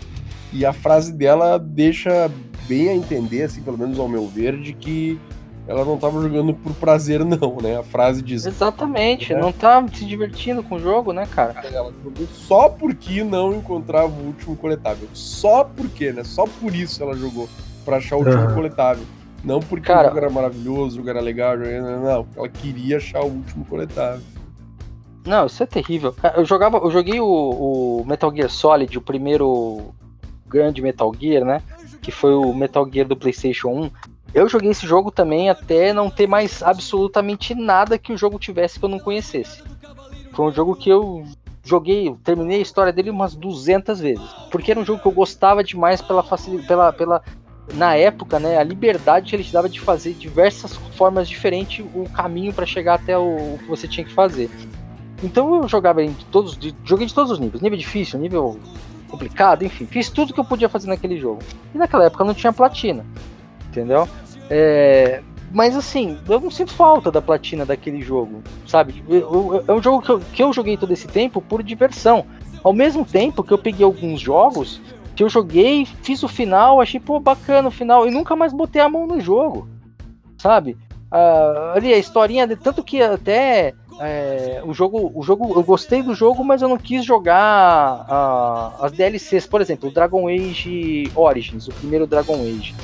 E 0.53 0.65
a 0.65 0.73
frase 0.73 1.13
dela 1.13 1.59
deixa 1.59 2.31
bem 2.67 2.89
a 2.89 2.95
entender, 2.95 3.43
assim, 3.45 3.63
pelo 3.63 3.79
menos 3.79 3.99
ao 3.99 4.09
meu 4.09 4.27
ver, 4.27 4.59
de 4.59 4.73
que 4.73 5.19
ela 5.71 5.85
não 5.85 5.97
tava 5.97 6.21
jogando 6.21 6.53
por 6.53 6.73
prazer, 6.75 7.25
não, 7.25 7.59
né? 7.63 7.79
A 7.79 7.83
frase 7.83 8.21
diz. 8.23 8.45
Exatamente, 8.45 9.33
É. 9.33 9.39
não 9.41 9.53
tá 9.53 9.85
se 9.95 10.05
divertindo 10.05 10.63
com 10.63 10.75
o 10.75 10.81
jogo, 10.81 11.13
né, 11.13 11.27
cara? 11.27 11.61
Ela 11.73 11.93
jogou 12.03 12.27
só 12.33 12.69
porque 12.69 13.23
não 13.23 13.55
encontrava 13.55 14.13
o 14.13 14.27
último 14.27 14.57
coletável. 14.57 15.09
Só 15.15 15.63
porque, 15.65 16.13
né? 16.13 16.25
Só 16.25 16.45
por 16.45 16.75
isso 16.75 17.03
ela 17.03 17.15
jogou. 17.17 17.49
Pra 17.85 17.99
achar 17.99 18.17
o 18.17 18.19
último 18.19 18.37
Aham. 18.43 18.55
coletável. 18.55 19.05
Não 19.43 19.61
porque 19.61 19.87
Cara- 19.87 20.09
o 20.09 20.11
jogo 20.11 20.19
era 20.19 20.31
maravilhoso, 20.31 20.95
o 20.95 20.97
jogo 20.99 21.09
era 21.11 21.21
legal, 21.21 21.57
não. 21.57 22.27
Ela 22.37 22.49
queria 22.49 22.99
achar 22.99 23.21
o 23.23 23.27
último 23.29 23.65
coletável. 23.65 24.21
Não, 25.25 25.47
isso 25.47 25.63
é 25.63 25.67
terrível. 25.67 26.15
Eu 26.37 26.45
jogava, 26.45 26.79
eu 26.79 26.91
joguei 26.91 27.21
o, 27.21 27.27
o 27.27 28.05
Metal 28.07 28.35
Gear 28.35 28.51
Solid, 28.51 28.99
o 28.99 29.03
primeiro 29.03 29.95
grande 30.47 30.83
Metal 30.83 31.13
Gear, 31.19 31.45
né? 31.45 31.63
Que 32.03 32.11
foi 32.11 32.35
o 32.35 32.53
Metal 32.55 32.87
Gear 32.91 33.07
do 33.07 33.17
PlayStation 33.17 33.69
1. 33.69 33.91
Eu 34.33 34.49
joguei 34.49 34.71
esse 34.71 34.87
jogo 34.87 35.11
também 35.11 35.51
até 35.51 35.93
não 35.93 36.09
ter 36.09 36.27
mais 36.27 36.63
absolutamente 36.63 37.55
nada 37.55 37.99
que 37.99 38.13
o 38.13 38.17
jogo 38.17 38.39
tivesse 38.39 38.79
que 38.79 38.85
eu 38.85 38.89
não 38.89 38.99
conhecesse. 38.99 39.63
Foi 40.33 40.47
um 40.47 40.53
jogo 40.53 40.77
que 40.77 40.89
eu 40.89 41.25
joguei, 41.65 42.09
eu 42.09 42.19
terminei 42.23 42.59
a 42.59 42.63
história 42.63 42.93
dele 42.93 43.11
umas 43.11 43.35
200 43.35 44.01
vezes. 44.01 44.25
Porque 44.51 44.71
era 44.71 44.81
um 44.81 44.85
jogo 44.85 45.03
que 45.03 45.09
eu 45.09 45.13
gostava 45.13 45.65
demais 45.65 46.01
pela 46.01 46.23
facilidade, 46.23 46.69
pela, 46.69 46.93
pela 46.93 47.23
na 47.75 47.95
época, 47.95 48.39
né, 48.39 48.59
a 48.59 48.65
liberdade 48.65 49.31
que 49.31 49.37
ele 49.37 49.45
te 49.45 49.53
dava 49.53 49.69
de 49.69 49.81
fazer 49.81 50.15
diversas 50.15 50.77
formas 50.97 51.29
diferentes 51.29 51.85
o 51.95 52.09
caminho 52.09 52.53
para 52.53 52.67
chegar 52.67 52.95
até 52.95 53.17
o, 53.17 53.55
o 53.55 53.59
que 53.59 53.69
você 53.69 53.87
tinha 53.87 54.05
que 54.05 54.13
fazer. 54.13 54.51
Então 55.23 55.63
eu 55.63 55.69
jogava 55.69 56.03
em 56.03 56.15
todos, 56.31 56.59
joguei 56.85 57.07
de 57.07 57.15
todos 57.15 57.31
os 57.31 57.39
níveis, 57.39 57.63
nível 57.63 57.79
difícil, 57.79 58.19
nível 58.19 58.59
complicado, 59.09 59.65
enfim, 59.65 59.87
fiz 59.87 60.09
tudo 60.09 60.33
que 60.33 60.41
eu 60.41 60.45
podia 60.45 60.69
fazer 60.69 60.89
naquele 60.89 61.19
jogo. 61.19 61.43
E 61.75 61.79
naquela 61.79 62.05
época 62.05 62.25
não 62.25 62.33
tinha 62.33 62.53
platina, 62.53 63.05
entendeu? 63.71 64.09
É, 64.51 65.23
mas 65.53 65.77
assim, 65.77 66.19
eu 66.29 66.41
não 66.41 66.51
sinto 66.51 66.73
falta 66.73 67.11
da 67.11 67.23
platina 67.23 67.65
daquele 67.65 68.03
jogo, 68.03 68.43
sabe? 68.67 69.03
Eu- 69.09 69.19
eu- 69.21 69.65
É 69.67 69.73
um 69.73 69.83
jogo 69.83 70.03
que 70.03 70.11
eu, 70.11 70.21
que 70.21 70.43
eu 70.43 70.53
joguei 70.53 70.77
todo 70.77 70.93
esse 70.93 71.07
tempo 71.09 71.41
por 71.41 71.63
diversão. 71.63 72.27
Ao 72.63 72.73
mesmo 72.73 73.05
tempo 73.05 73.43
que 73.43 73.53
eu 73.53 73.59
peguei 73.59 73.85
alguns 73.85 74.21
jogos 74.21 74.81
que 75.17 75.23
eu 75.23 75.29
joguei, 75.29 75.87
fiz 76.03 76.23
o 76.23 76.29
final, 76.29 76.81
achei, 76.81 77.01
pô, 77.01 77.19
bacana 77.21 77.69
o 77.69 77.73
final, 77.73 78.07
e 78.07 78.11
nunca 78.11 78.37
mais 78.37 78.53
botei 78.53 78.81
a 78.83 78.89
mão 78.89 79.07
no 79.07 79.21
jogo, 79.21 79.69
sabe? 80.39 80.77
Ah, 81.11 81.73
ali 81.77 81.93
a 81.93 81.99
historinha, 81.99 82.47
tanto 82.57 82.83
que 82.85 83.03
até 83.03 83.75
é, 83.99 84.63
o 84.65 84.73
jogo, 84.73 85.11
o 85.15 85.23
jogo, 85.23 85.53
eu 85.59 85.63
gostei 85.63 86.03
do 86.03 86.15
jogo, 86.15 86.43
mas 86.45 86.63
eu 86.63 86.69
não 86.69 86.79
quis 86.79 87.05
jogar 87.05 88.07
ah, 88.09 88.73
as 88.81 88.93
DLCs, 88.93 89.47
por 89.47 89.61
exemplo, 89.61 89.89
o 89.89 89.93
Dragon 89.93 90.29
Age 90.29 91.11
Origins, 91.15 91.67
o 91.69 91.73
primeiro 91.73 92.07
Dragon 92.07 92.41
Age. 92.43 92.75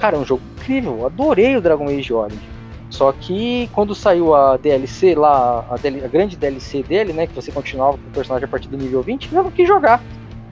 Cara, 0.00 0.16
é 0.16 0.18
um 0.18 0.24
jogo 0.24 0.42
incrível, 0.56 1.06
adorei 1.06 1.56
o 1.56 1.60
Dragon 1.60 1.86
Age 1.88 2.12
Origins. 2.12 2.42
Só 2.88 3.12
que 3.12 3.68
quando 3.72 3.94
saiu 3.94 4.34
a 4.34 4.56
DLC 4.56 5.14
lá, 5.14 5.64
a, 5.70 5.76
DL 5.76 6.04
a 6.04 6.08
grande 6.08 6.36
DLC 6.36 6.82
dele, 6.82 7.12
né, 7.12 7.26
que 7.26 7.34
você 7.34 7.52
continuava 7.52 7.98
com 7.98 8.08
o 8.08 8.10
personagem 8.10 8.46
a 8.46 8.48
partir 8.48 8.68
do 8.68 8.76
nível 8.76 9.02
20, 9.02 9.32
eu 9.32 9.44
não 9.44 9.50
quis 9.50 9.68
jogar. 9.68 10.02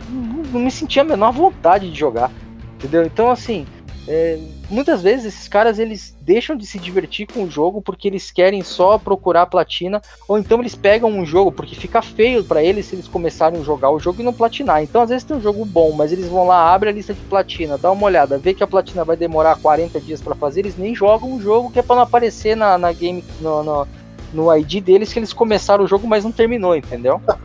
Não, 0.08 0.42
não 0.44 0.61
me 0.61 0.70
sentia 0.70 1.02
a 1.02 1.04
menor 1.04 1.32
vontade 1.32 1.90
de 1.90 1.98
jogar. 1.98 2.30
Entendeu? 2.76 3.02
Então, 3.04 3.30
assim, 3.30 3.66
É, 4.06 4.38
muitas 4.68 5.02
vezes 5.02 5.26
esses 5.26 5.48
caras 5.48 5.78
eles 5.78 6.14
deixam 6.20 6.57
de 6.57 6.66
se 6.66 6.78
divertir 6.78 7.26
com 7.26 7.44
o 7.44 7.50
jogo 7.50 7.81
porque 7.81 8.09
eles 8.09 8.31
querem 8.31 8.62
só 8.62 8.98
procurar 8.98 9.46
platina, 9.46 10.00
ou 10.26 10.38
então 10.38 10.61
eles 10.61 10.74
pegam 10.74 11.11
um 11.11 11.24
jogo 11.24 11.50
porque 11.50 11.74
fica 11.74 12.02
feio 12.02 12.44
para 12.44 12.62
eles 12.62 12.87
se 12.87 12.94
eles 12.94 13.09
começarem 13.09 13.61
a 13.61 13.64
jogar 13.64 13.90
o 13.90 13.98
jogo 13.98 14.20
e 14.20 14.24
não 14.24 14.33
platinar. 14.33 14.83
Então 14.83 15.02
às 15.02 15.09
vezes 15.09 15.24
tem 15.24 15.37
um 15.37 15.40
jogo 15.40 15.64
bom, 15.64 15.92
mas 15.92 16.12
eles 16.12 16.28
vão 16.28 16.46
lá, 16.46 16.72
abre 16.72 16.88
a 16.88 16.92
lista 16.92 17.14
de 17.14 17.20
platina, 17.22 17.78
dá 17.78 17.90
uma 17.90 18.07
olhada, 18.07 18.38
vê 18.38 18.52
que 18.52 18.62
a 18.62 18.66
platina 18.66 19.04
vai 19.04 19.16
demorar 19.16 19.57
40 19.57 20.00
dias 20.00 20.20
para 20.20 20.35
fazer, 20.35 20.61
eles 20.61 20.76
nem 20.76 20.94
jogam 20.94 21.35
o 21.35 21.40
jogo 21.40 21.70
que 21.70 21.78
é 21.78 21.83
para 21.83 21.96
não 21.96 22.02
aparecer 22.02 22.57
na, 22.57 22.76
na 22.76 22.92
game 22.92 23.24
no, 23.40 23.62
no, 23.62 23.88
no 24.32 24.54
ID 24.54 24.82
deles 24.82 25.12
que 25.12 25.18
eles 25.18 25.32
começaram 25.32 25.84
o 25.84 25.86
jogo, 25.86 26.06
mas 26.06 26.24
não 26.24 26.32
terminou, 26.32 26.76
entendeu? 26.76 27.20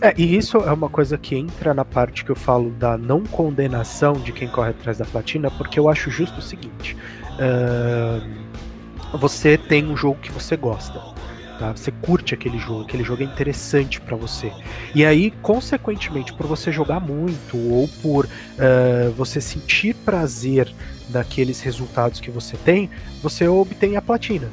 É, 0.00 0.12
e 0.16 0.36
isso 0.36 0.58
é 0.58 0.72
uma 0.72 0.88
coisa 0.88 1.16
que 1.16 1.36
entra 1.36 1.72
na 1.72 1.84
parte 1.84 2.24
que 2.24 2.30
eu 2.30 2.36
falo 2.36 2.70
da 2.70 2.98
não 2.98 3.22
condenação 3.24 4.14
de 4.14 4.32
quem 4.32 4.48
corre 4.48 4.70
atrás 4.70 4.98
da 4.98 5.04
platina, 5.04 5.50
porque 5.50 5.78
eu 5.78 5.88
acho 5.88 6.10
justo 6.10 6.38
o 6.38 6.42
seguinte: 6.42 6.96
uh, 7.36 9.16
você 9.16 9.56
tem 9.56 9.86
um 9.86 9.96
jogo 9.96 10.18
que 10.20 10.32
você 10.32 10.56
gosta. 10.56 11.00
Tá? 11.58 11.72
Você 11.72 11.90
curte 11.90 12.34
aquele 12.34 12.58
jogo, 12.58 12.82
aquele 12.82 13.02
jogo 13.02 13.22
é 13.22 13.24
interessante 13.24 14.00
para 14.00 14.16
você. 14.16 14.52
E 14.94 15.04
aí, 15.04 15.30
consequentemente, 15.42 16.32
por 16.32 16.46
você 16.46 16.70
jogar 16.70 17.00
muito 17.00 17.56
ou 17.56 17.88
por 18.02 18.26
uh, 18.26 19.10
você 19.12 19.40
sentir 19.40 19.94
prazer 19.94 20.72
naqueles 21.08 21.60
resultados 21.60 22.20
que 22.20 22.30
você 22.30 22.56
tem, 22.58 22.90
você 23.22 23.48
obtém 23.48 23.96
a 23.96 24.02
platina. 24.02 24.50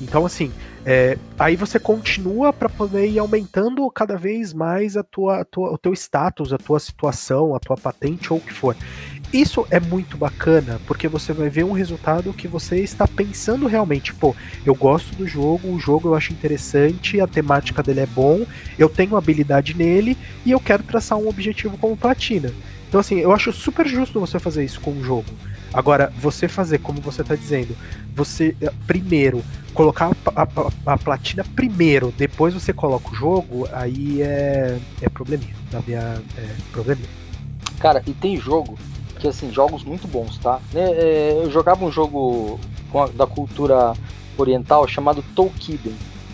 Então, 0.00 0.24
assim, 0.24 0.52
é, 0.88 1.18
aí 1.36 1.56
você 1.56 1.80
continua 1.80 2.52
para 2.52 2.68
poder 2.68 3.08
ir 3.08 3.18
aumentando 3.18 3.90
cada 3.90 4.16
vez 4.16 4.52
mais 4.52 4.96
a 4.96 5.02
tua, 5.02 5.40
a 5.40 5.44
tua, 5.44 5.72
o 5.72 5.76
teu 5.76 5.92
status, 5.92 6.52
a 6.52 6.58
tua 6.58 6.78
situação, 6.78 7.56
a 7.56 7.58
tua 7.58 7.76
patente 7.76 8.32
ou 8.32 8.38
o 8.38 8.40
que 8.40 8.52
for. 8.52 8.76
Isso 9.32 9.66
é 9.68 9.80
muito 9.80 10.16
bacana, 10.16 10.80
porque 10.86 11.08
você 11.08 11.32
vai 11.32 11.48
ver 11.48 11.64
um 11.64 11.72
resultado 11.72 12.32
que 12.32 12.46
você 12.46 12.78
está 12.78 13.08
pensando 13.08 13.66
realmente, 13.66 14.14
pô, 14.14 14.32
eu 14.64 14.76
gosto 14.76 15.12
do 15.16 15.26
jogo, 15.26 15.74
o 15.74 15.80
jogo 15.80 16.10
eu 16.10 16.14
acho 16.14 16.32
interessante, 16.32 17.20
a 17.20 17.26
temática 17.26 17.82
dele 17.82 18.00
é 18.00 18.06
bom, 18.06 18.46
eu 18.78 18.88
tenho 18.88 19.16
habilidade 19.16 19.74
nele 19.74 20.16
e 20.44 20.52
eu 20.52 20.60
quero 20.60 20.84
traçar 20.84 21.18
um 21.18 21.28
objetivo 21.28 21.76
como 21.76 21.96
platina. 21.96 22.52
Então 22.88 23.00
assim, 23.00 23.18
eu 23.18 23.32
acho 23.32 23.52
super 23.52 23.88
justo 23.88 24.20
você 24.20 24.38
fazer 24.38 24.64
isso 24.64 24.80
com 24.80 24.92
o 24.92 25.02
jogo. 25.02 25.32
Agora, 25.74 26.12
você 26.16 26.46
fazer 26.46 26.78
como 26.78 27.00
você 27.00 27.22
está 27.22 27.34
dizendo, 27.34 27.76
você 28.14 28.54
eh, 28.62 28.72
primeiro 28.86 29.42
colocar 29.76 30.10
a, 30.34 30.42
a, 30.42 30.94
a, 30.94 30.98
platina 30.98 31.44
primeiro, 31.54 32.12
depois 32.16 32.54
você 32.54 32.72
coloca 32.72 33.10
o 33.10 33.14
jogo, 33.14 33.68
aí 33.72 34.22
é, 34.22 34.78
é 35.02 35.08
probleminha. 35.10 35.54
Na 35.70 35.82
minha, 35.86 36.22
é 36.38 36.48
probleminha. 36.72 37.08
Cara, 37.78 38.02
e 38.06 38.12
tem 38.12 38.38
jogo 38.38 38.78
que 39.18 39.28
assim, 39.28 39.52
jogos 39.52 39.84
muito 39.84 40.08
bons, 40.08 40.38
tá? 40.38 40.60
Né, 40.72 40.82
é, 40.82 41.40
eu 41.42 41.50
jogava 41.50 41.84
um 41.84 41.92
jogo 41.92 42.58
da 43.14 43.26
cultura 43.26 43.92
oriental 44.38 44.88
chamado 44.88 45.22
Tolkien. 45.34 45.78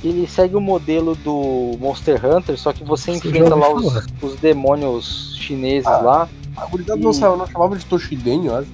Ele 0.05 0.27
segue 0.27 0.57
o 0.57 0.61
modelo 0.61 1.17
do 1.17 1.77
Monster 1.81 2.25
Hunter, 2.25 2.57
só 2.57 2.73
que 2.73 2.85
você 2.85 3.11
enfrenta 3.13 3.55
lá 3.55 3.73
os, 3.73 4.07
os, 4.21 4.37
demônios 4.37 5.37
chineses 5.41 5.87
ah, 5.87 5.99
lá. 5.99 6.29
A 6.57 6.67
gurizada 6.67 7.01
e... 7.01 7.03
não, 7.03 7.37
não 7.37 7.47
chamava 7.47 7.77
de 7.77 7.87
Toshiden, 7.87 8.47
eu 8.47 8.57
acho. 8.57 8.69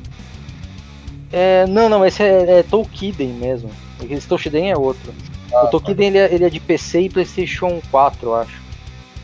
É, 1.30 1.66
não, 1.66 1.88
não, 1.88 2.04
esse 2.04 2.22
é, 2.22 2.60
é 2.60 2.62
Tolkien 2.62 3.28
mesmo. 3.34 3.70
Esse 4.08 4.28
Toshiden 4.28 4.70
é 4.70 4.76
outro. 4.76 5.12
Ah, 5.52 5.64
o 5.64 5.68
Tolkien 5.68 5.96
tá. 5.96 6.02
ele, 6.02 6.18
é, 6.18 6.34
ele 6.34 6.44
é 6.44 6.50
de 6.50 6.60
PC 6.60 7.02
e 7.02 7.10
PlayStation 7.10 7.80
4, 7.90 8.28
eu 8.28 8.34
acho. 8.34 8.60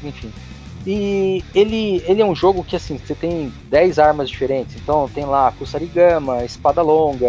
Enfim. 0.03 0.33
E 0.87 1.43
ele, 1.55 2.03
ele 2.07 2.21
é 2.21 2.25
um 2.25 2.35
jogo 2.35 2.63
que 2.63 2.77
assim, 2.77 2.99
você 2.99 3.15
tem 3.15 3.53
10 3.71 3.99
armas 3.99 4.29
diferentes. 4.29 4.77
Então 4.77 5.09
tem 5.13 5.25
lá 5.25 5.51
Kusarigama, 5.53 6.45
espada 6.45 6.83
longa, 6.83 7.27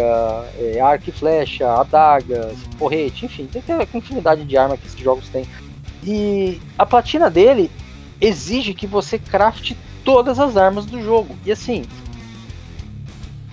é, 0.58 0.78
arco 0.80 1.08
e 1.08 1.12
flecha, 1.12 1.72
adagas, 1.72 2.54
porrete, 2.78 3.24
enfim, 3.24 3.46
tem 3.46 3.62
aquela 3.62 3.86
infinidade 3.94 4.44
de 4.44 4.56
armas 4.58 4.78
que 4.78 4.86
esses 4.86 5.00
jogos 5.00 5.28
têm. 5.28 5.46
E 6.04 6.60
a 6.76 6.84
platina 6.84 7.30
dele 7.30 7.70
exige 8.20 8.74
que 8.74 8.86
você 8.86 9.18
crafte 9.18 9.76
todas 10.04 10.38
as 10.38 10.56
armas 10.56 10.84
do 10.84 11.00
jogo. 11.02 11.34
E 11.44 11.50
assim, 11.50 11.84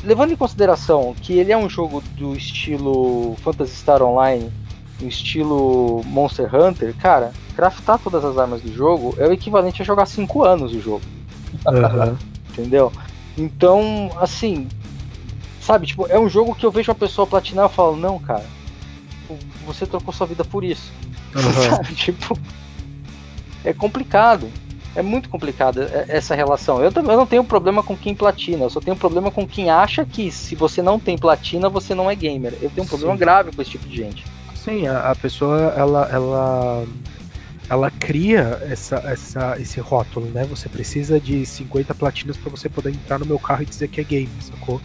levando 0.03 0.31
em 0.31 0.35
consideração 0.35 1.15
que 1.19 1.33
ele 1.33 1.51
é 1.51 1.57
um 1.57 1.69
jogo 1.69 2.01
do 2.15 2.35
estilo 2.35 3.35
Phantasy 3.43 3.75
Star 3.75 4.01
Online, 4.01 4.51
no 5.01 5.07
estilo 5.07 6.01
Monster 6.05 6.53
Hunter, 6.53 6.95
cara, 6.95 7.31
craftar 7.55 7.99
todas 7.99 8.23
as 8.23 8.37
armas 8.37 8.61
do 8.61 8.73
jogo 8.73 9.15
é 9.17 9.27
o 9.27 9.33
equivalente 9.33 9.81
a 9.81 9.85
jogar 9.85 10.05
5 10.05 10.43
anos 10.43 10.73
o 10.73 10.81
jogo. 10.81 11.01
Uhum. 11.65 12.17
Entendeu? 12.51 12.91
Então, 13.37 14.11
assim, 14.19 14.67
sabe, 15.59 15.87
tipo, 15.87 16.05
é 16.07 16.19
um 16.19 16.29
jogo 16.29 16.53
que 16.53 16.65
eu 16.65 16.71
vejo 16.71 16.91
uma 16.91 16.97
pessoa 16.97 17.25
platinar 17.25 17.69
e 17.69 17.73
falo, 17.73 17.95
não, 17.95 18.19
cara, 18.19 18.45
você 19.65 19.85
trocou 19.85 20.13
sua 20.13 20.27
vida 20.27 20.43
por 20.43 20.63
isso. 20.63 20.91
Uhum. 21.35 21.53
sabe, 21.69 21.95
tipo, 21.95 22.37
é 23.63 23.73
complicado. 23.73 24.49
É 24.95 25.01
muito 25.01 25.29
complicada 25.29 25.83
é, 25.91 26.17
essa 26.17 26.35
relação. 26.35 26.81
Eu, 26.81 26.91
eu 26.95 27.03
não 27.03 27.25
tenho 27.25 27.43
problema 27.43 27.81
com 27.81 27.95
quem 27.97 28.13
platina, 28.13 28.65
eu 28.65 28.69
só 28.69 28.79
tenho 28.79 28.95
problema 28.95 29.31
com 29.31 29.47
quem 29.47 29.69
acha 29.69 30.05
que 30.05 30.31
se 30.31 30.55
você 30.55 30.81
não 30.81 30.99
tem 30.99 31.17
platina, 31.17 31.69
você 31.69 31.95
não 31.95 32.09
é 32.09 32.15
gamer. 32.15 32.53
Eu 32.61 32.69
tenho 32.69 32.85
um 32.85 32.87
problema 32.87 33.13
Sim. 33.13 33.19
grave 33.19 33.51
com 33.55 33.61
esse 33.61 33.71
tipo 33.71 33.87
de 33.87 33.95
gente. 33.95 34.23
Sim, 34.55 34.87
a, 34.87 35.11
a 35.11 35.15
pessoa, 35.15 35.73
ela, 35.75 36.09
ela, 36.11 36.85
ela 37.69 37.91
cria 37.91 38.61
essa, 38.69 38.95
essa, 38.97 39.59
esse 39.59 39.79
rótulo, 39.79 40.27
né? 40.27 40.45
Você 40.45 40.69
precisa 40.69 41.19
de 41.19 41.45
50 41.45 41.93
platinas 41.95 42.37
para 42.37 42.49
você 42.49 42.69
poder 42.69 42.91
entrar 42.91 43.19
no 43.19 43.25
meu 43.25 43.39
carro 43.39 43.63
e 43.63 43.65
dizer 43.65 43.87
que 43.89 43.99
é 43.99 44.03
game, 44.03 44.29
sacou? 44.41 44.79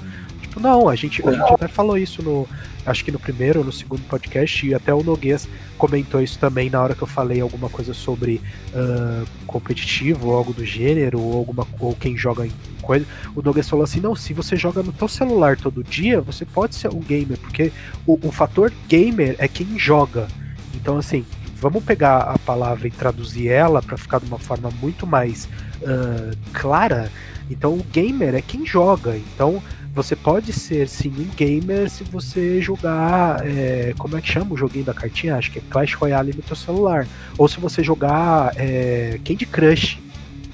Não, 0.59 0.89
a 0.89 0.95
gente, 0.95 1.27
a 1.27 1.33
gente 1.33 1.53
até 1.53 1.69
falou 1.69 1.97
isso 1.97 2.23
no, 2.23 2.47
acho 2.87 3.05
que 3.05 3.11
no 3.11 3.19
primeiro 3.19 3.61
ou 3.61 3.65
no 3.65 3.73
segundo 3.73 4.03
podcast, 4.03 4.67
e 4.67 4.75
até 4.75 4.93
o 4.93 5.03
Noguês 5.03 5.49
comentou 5.77 6.21
isso 6.21 6.39
também 6.39 6.71
na 6.71 6.83
hora 6.83 6.95
que 6.95 7.03
eu 7.03 7.07
falei 7.07 7.41
alguma 7.41 7.69
coisa 7.69 7.95
sobre 7.95 8.41
uh, 8.73 9.27
competitivo 9.47 10.29
ou 10.29 10.35
algo 10.37 10.53
do 10.53 10.65
gênero, 10.65 11.21
ou, 11.21 11.37
alguma, 11.37 11.67
ou 11.79 11.95
quem 11.95 12.17
joga 12.17 12.47
em 12.47 12.53
coisa. 12.83 13.07
O 13.35 13.43
Noguês 13.43 13.69
falou 13.69 13.85
assim: 13.85 14.01
não, 14.01 14.15
se 14.15 14.33
você 14.33 14.57
joga 14.57 14.83
no 14.83 14.93
teu 14.93 15.09
celular 15.09 15.57
todo 15.57 15.85
dia, 15.85 16.21
você 16.21 16.45
pode 16.45 16.75
ser 16.75 16.89
um 16.93 17.01
gamer, 17.01 17.39
porque 17.39 17.73
o, 18.07 18.19
o 18.27 18.33
fator 18.33 18.73
gamer 18.89 19.37
é 19.39 19.47
quem 19.47 19.79
joga. 19.79 20.27
Então, 20.75 20.97
assim, 20.97 21.25
vamos 21.61 21.85
pegar 21.85 22.19
a 22.19 22.39
palavra 22.39 22.87
e 22.89 22.91
traduzir 22.91 23.49
ela 23.49 23.83
para 23.83 23.97
ficar 23.97 24.21
de 24.21 24.27
uma 24.27 24.39
forma 24.39 24.71
muito 24.81 25.07
mais 25.07 25.47
uh, 25.83 26.37
clara. 26.53 27.11
Então, 27.51 27.75
o 27.75 27.83
gamer 27.93 28.35
é 28.35 28.43
quem 28.43 28.65
joga. 28.67 29.17
Então, 29.17 29.63
você 29.99 30.15
pode 30.15 30.53
ser 30.53 30.89
sim 30.89 31.13
um 31.19 31.25
gamer 31.35 31.91
se 31.91 32.05
você 32.05 32.63
jogar. 32.63 33.45
É, 33.45 33.93
como 33.99 34.17
é 34.17 34.21
que 34.21 34.29
chama 34.29 34.55
o 34.55 34.57
joguinho 34.57 34.85
da 34.85 34.95
cartinha? 34.95 35.35
Acho 35.35 35.51
que 35.51 35.59
é 35.59 35.63
Clash 35.69 35.95
Royale 35.95 36.33
no 36.37 36.43
seu 36.45 36.55
celular. 36.55 37.05
Ou 37.37 37.49
se 37.49 37.59
você 37.59 37.83
jogar 37.83 38.53
é, 38.57 39.19
Candy 39.25 39.45
Crush. 39.45 39.99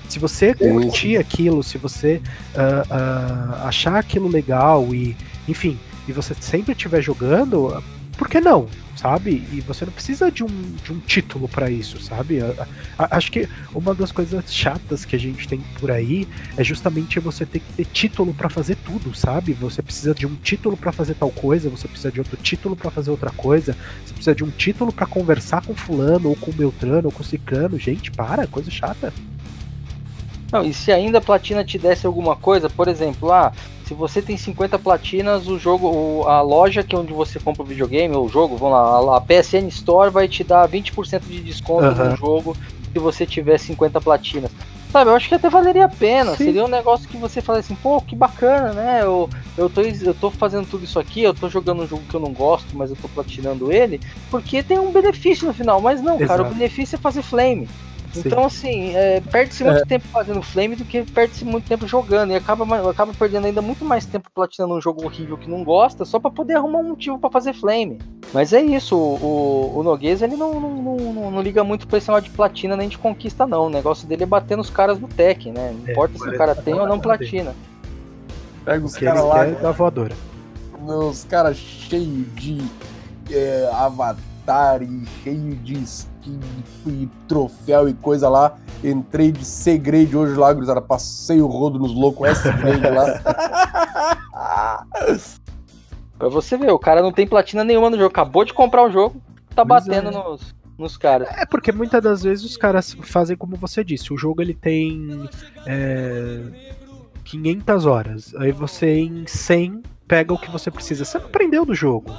Se 0.09 0.18
você 0.18 0.54
curtir 0.54 1.16
aquilo, 1.18 1.62
se 1.62 1.76
você 1.76 2.22
uh, 2.54 2.83
uh, 2.88 3.66
achar 3.66 3.96
aquilo 3.96 4.28
legal 4.28 4.94
e, 4.94 5.16
enfim, 5.48 5.78
e 6.07 6.12
você 6.12 6.35
sempre 6.38 6.72
estiver 6.72 7.02
jogando, 7.02 7.83
por 8.14 8.29
que 8.29 8.40
não? 8.40 8.68
sabe? 9.05 9.46
E 9.53 9.61
você 9.61 9.85
não 9.85 9.92
precisa 9.92 10.31
de 10.31 10.42
um, 10.42 10.77
de 10.83 10.92
um 10.92 10.98
título 10.98 11.46
para 11.46 11.70
isso, 11.70 12.00
sabe? 12.03 12.40
A, 12.40 12.66
a, 12.98 13.16
acho 13.18 13.31
que 13.31 13.46
uma 13.74 13.94
das 13.94 14.11
coisas 14.11 14.53
chatas 14.53 15.05
que 15.05 15.14
a 15.14 15.18
gente 15.18 15.46
tem 15.46 15.61
por 15.79 15.90
aí 15.90 16.27
é 16.57 16.64
justamente 16.64 17.20
você 17.20 17.44
ter 17.44 17.61
que 17.61 17.72
ter 17.74 17.85
título 17.85 18.33
para 18.33 18.48
fazer 18.48 18.77
tudo, 18.77 19.14
sabe? 19.14 19.53
Você 19.53 19.83
precisa 19.83 20.14
de 20.14 20.27
um 20.27 20.35
título 20.37 20.74
para 20.74 20.90
fazer 20.90 21.14
tal 21.14 21.31
coisa, 21.31 21.68
você 21.68 21.87
precisa 21.87 22.11
de 22.11 22.20
outro 22.20 22.37
título 22.38 22.74
para 22.74 22.90
fazer 22.90 23.11
outra 23.11 23.31
coisa, 23.31 23.77
você 24.05 24.14
precisa 24.14 24.35
de 24.35 24.44
um 24.44 24.50
título 24.50 24.92
para 24.92 25.07
conversar 25.07 25.62
com 25.64 25.74
fulano 25.74 26.31
ou 26.31 26.37
com 26.37 26.50
beltrano 26.50 27.09
ou 27.09 27.12
com 27.12 27.22
ciclano. 27.22 27.79
Gente, 27.79 28.11
para, 28.11 28.46
coisa 28.46 28.70
chata. 28.70 29.12
Não, 30.52 30.64
e 30.64 30.72
se 30.72 30.92
ainda 30.92 31.18
a 31.18 31.20
platina 31.20 31.64
te 31.64 31.78
desse 31.78 32.07
alguma 32.07 32.37
coisa, 32.37 32.70
por 32.70 32.87
exemplo, 32.88 33.33
ah, 33.33 33.52
se 33.87 33.92
você 33.92 34.22
tem 34.22 34.37
50 34.37 34.78
platinas, 34.78 35.48
o 35.48 35.59
jogo, 35.59 36.24
a 36.26 36.40
loja 36.40 36.83
que 36.83 36.94
é 36.94 36.98
onde 36.98 37.12
você 37.12 37.38
compra 37.38 37.62
o 37.62 37.66
videogame, 37.66 38.14
ou 38.14 38.26
o 38.26 38.28
jogo, 38.28 38.57
vamos 38.57 38.74
lá, 38.74 39.16
a 39.16 39.20
PSN 39.20 39.68
Store 39.68 40.11
vai 40.11 40.28
te 40.28 40.44
dar 40.44 40.68
20% 40.68 41.22
de 41.26 41.40
desconto 41.40 41.87
uhum. 41.87 42.11
no 42.11 42.16
jogo 42.16 42.57
se 42.92 42.98
você 42.98 43.26
tiver 43.26 43.59
50 43.59 44.00
platinas. 44.00 44.50
Sabe, 44.94 45.11
eu 45.11 45.16
acho 45.16 45.28
que 45.28 45.35
até 45.35 45.50
valeria 45.50 45.87
a 45.87 45.88
pena. 45.88 46.37
Sim. 46.37 46.44
Seria 46.44 46.64
um 46.64 46.68
negócio 46.68 47.09
que 47.09 47.16
você 47.16 47.42
fala 47.42 47.59
assim, 47.59 47.74
pô, 47.74 48.00
que 48.00 48.14
bacana, 48.14 48.72
né? 48.72 49.00
Eu, 49.02 49.28
eu, 49.59 49.68
tô, 49.68 49.80
eu 49.80 50.14
tô 50.14 50.30
fazendo 50.30 50.68
tudo 50.68 50.85
isso 50.85 51.00
aqui, 51.00 51.20
eu 51.20 51.35
tô 51.35 51.48
jogando 51.48 51.83
um 51.83 51.87
jogo 51.88 52.04
que 52.09 52.14
eu 52.14 52.20
não 52.20 52.33
gosto, 52.33 52.76
mas 52.76 52.90
eu 52.90 52.96
tô 53.02 53.09
platinando 53.09 53.72
ele, 53.72 54.00
porque 54.30 54.62
tem 54.62 54.78
um 54.78 54.92
benefício 54.92 55.48
no 55.48 55.52
final. 55.52 55.80
Mas 55.80 56.00
não, 56.00 56.14
Exato. 56.14 56.28
cara, 56.28 56.42
o 56.42 56.54
benefício 56.54 56.94
é 56.94 56.98
fazer 56.98 57.22
flame. 57.22 57.68
Então, 58.16 58.44
assim, 58.44 58.94
é, 58.94 59.20
perde-se 59.20 59.64
muito 59.64 59.83
é. 59.83 59.85
tempo 59.85 60.07
fazendo 60.09 60.42
flame 60.42 60.77
do 60.77 60.85
que 60.85 61.03
perde-se 61.03 61.44
muito 61.44 61.66
tempo 61.66 61.87
jogando. 61.87 62.33
E 62.33 62.37
acaba, 62.37 62.90
acaba 62.90 63.12
perdendo 63.12 63.46
ainda 63.46 63.62
muito 63.62 63.85
mais 63.85 64.05
tempo 64.07 64.31
platinando 64.33 64.74
um 64.74 64.81
jogo 64.81 65.05
horrível 65.05 65.37
que 65.37 65.48
não 65.48 65.64
gosta, 65.64 66.05
só 66.05 66.18
para 66.18 66.31
poder 66.31 66.55
arrumar 66.55 66.79
um 66.79 66.88
motivo 66.88 67.18
para 67.18 67.31
fazer 67.31 67.53
flame. 67.55 67.98
Mas 68.33 68.53
é 68.53 68.61
isso, 68.61 68.96
o, 68.96 69.16
o, 69.16 69.79
o 69.79 69.83
Noguês 69.83 70.22
ele 70.22 70.37
não, 70.37 70.61
não, 70.61 70.70
não, 70.70 71.31
não, 71.31 71.42
liga 71.42 71.62
muito 71.62 71.87
pra 71.87 71.98
esse 71.98 72.09
negócio 72.09 72.31
de 72.31 72.37
platina 72.37 72.77
nem 72.77 72.88
de 72.88 72.98
conquista, 72.98 73.46
não. 73.46 73.66
O 73.66 73.70
negócio 73.70 74.07
dele 74.07 74.24
é 74.24 74.27
bater 74.27 74.57
nos 74.57 74.70
caras 74.70 74.98
do 74.98 75.09
tech, 75.09 75.50
né? 75.50 75.72
Não 75.72 75.88
é, 75.88 75.92
importa 75.92 76.18
se 76.18 76.29
o 76.29 76.37
cara 76.37 76.55
tem 76.55 76.74
ou 76.74 76.87
não 76.87 76.98
platina. 76.98 77.55
Pega 78.64 78.85
os 78.85 78.96
caras 78.96 79.24
lá. 79.24 79.46
É 79.46 79.53
da 79.53 79.72
voadora. 79.72 80.14
os 80.81 81.24
caras 81.24 81.57
cheios 81.57 82.27
de 82.35 82.59
é, 83.31 83.68
avatar 83.72 84.83
e 84.83 85.05
cheio 85.22 85.55
de 85.57 85.85
e 86.87 87.09
troféu 87.29 87.89
e 87.89 87.95
coisa 87.95 88.29
lá. 88.29 88.57
Entrei 88.83 89.33
de 89.33 89.45
segredo 89.45 90.21
hoje 90.21 90.35
lá, 90.35 90.53
gurizada. 90.53 90.81
Passei 90.81 91.41
o 91.41 91.47
rodo 91.47 91.79
nos 91.79 91.95
loucos 91.95 92.29
S-Grade 92.29 92.91
lá. 92.91 93.21
Pra 96.19 96.29
você 96.29 96.57
ver, 96.57 96.71
o 96.71 96.79
cara 96.79 97.03
não 97.03 97.13
tem 97.13 97.27
platina 97.27 97.65
nenhuma 97.65 97.91
no 97.91 97.97
jogo. 97.97 98.09
Acabou 98.09 98.45
de 98.45 98.55
comprar 98.55 98.85
o 98.85 98.91
jogo, 98.91 99.21
tá 99.55 99.67
Pois 99.67 99.87
batendo 99.87 100.09
é. 100.09 100.13
nos, 100.13 100.55
nos 100.79 100.97
caras. 100.97 101.29
É 101.37 101.45
porque 101.45 101.73
muitas 101.73 102.03
das 102.03 102.23
vezes 102.23 102.45
os 102.45 102.57
caras 102.57 102.97
fazem 103.03 103.37
como 103.37 103.57
você 103.57 103.83
disse. 103.83 104.13
O 104.13 104.17
jogo 104.17 104.41
ele 104.41 104.55
tem 104.55 105.29
é, 105.67 106.41
500 107.25 107.87
horas. 107.87 108.35
Aí 108.37 108.53
você 108.53 108.99
em 108.99 109.27
100 109.27 109.83
pega 110.07 110.33
o 110.33 110.39
que 110.39 110.51
você 110.51 110.71
precisa. 110.71 111.05
Você 111.05 111.19
não 111.19 111.27
aprendeu 111.27 111.65
do 111.65 111.75
jogo. 111.75 112.11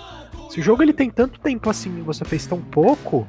Se 0.49 0.59
o 0.59 0.63
jogo 0.63 0.83
ele 0.83 0.93
tem 0.93 1.09
tanto 1.09 1.39
tempo 1.39 1.69
assim 1.69 1.97
e 1.97 2.01
você 2.01 2.23
fez 2.23 2.45
tão 2.45 2.61
pouco, 2.61 3.27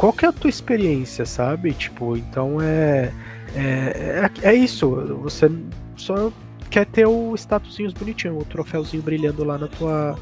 qual 0.00 0.14
que 0.14 0.24
é 0.24 0.28
a 0.28 0.32
tua 0.32 0.48
experiência, 0.48 1.26
sabe? 1.26 1.74
Tipo, 1.74 2.16
então 2.16 2.58
é 2.58 3.12
é, 3.54 4.30
é, 4.42 4.48
é 4.48 4.54
isso. 4.54 4.88
Você 5.22 5.50
só 5.94 6.32
quer 6.70 6.86
ter 6.86 7.04
o 7.06 7.34
statusinhos 7.34 7.92
bonitinho, 7.92 8.38
o 8.38 8.44
troféuzinho 8.46 9.02
brilhando 9.02 9.44
lá 9.44 9.58
na 9.58 9.68
tua 9.68 10.18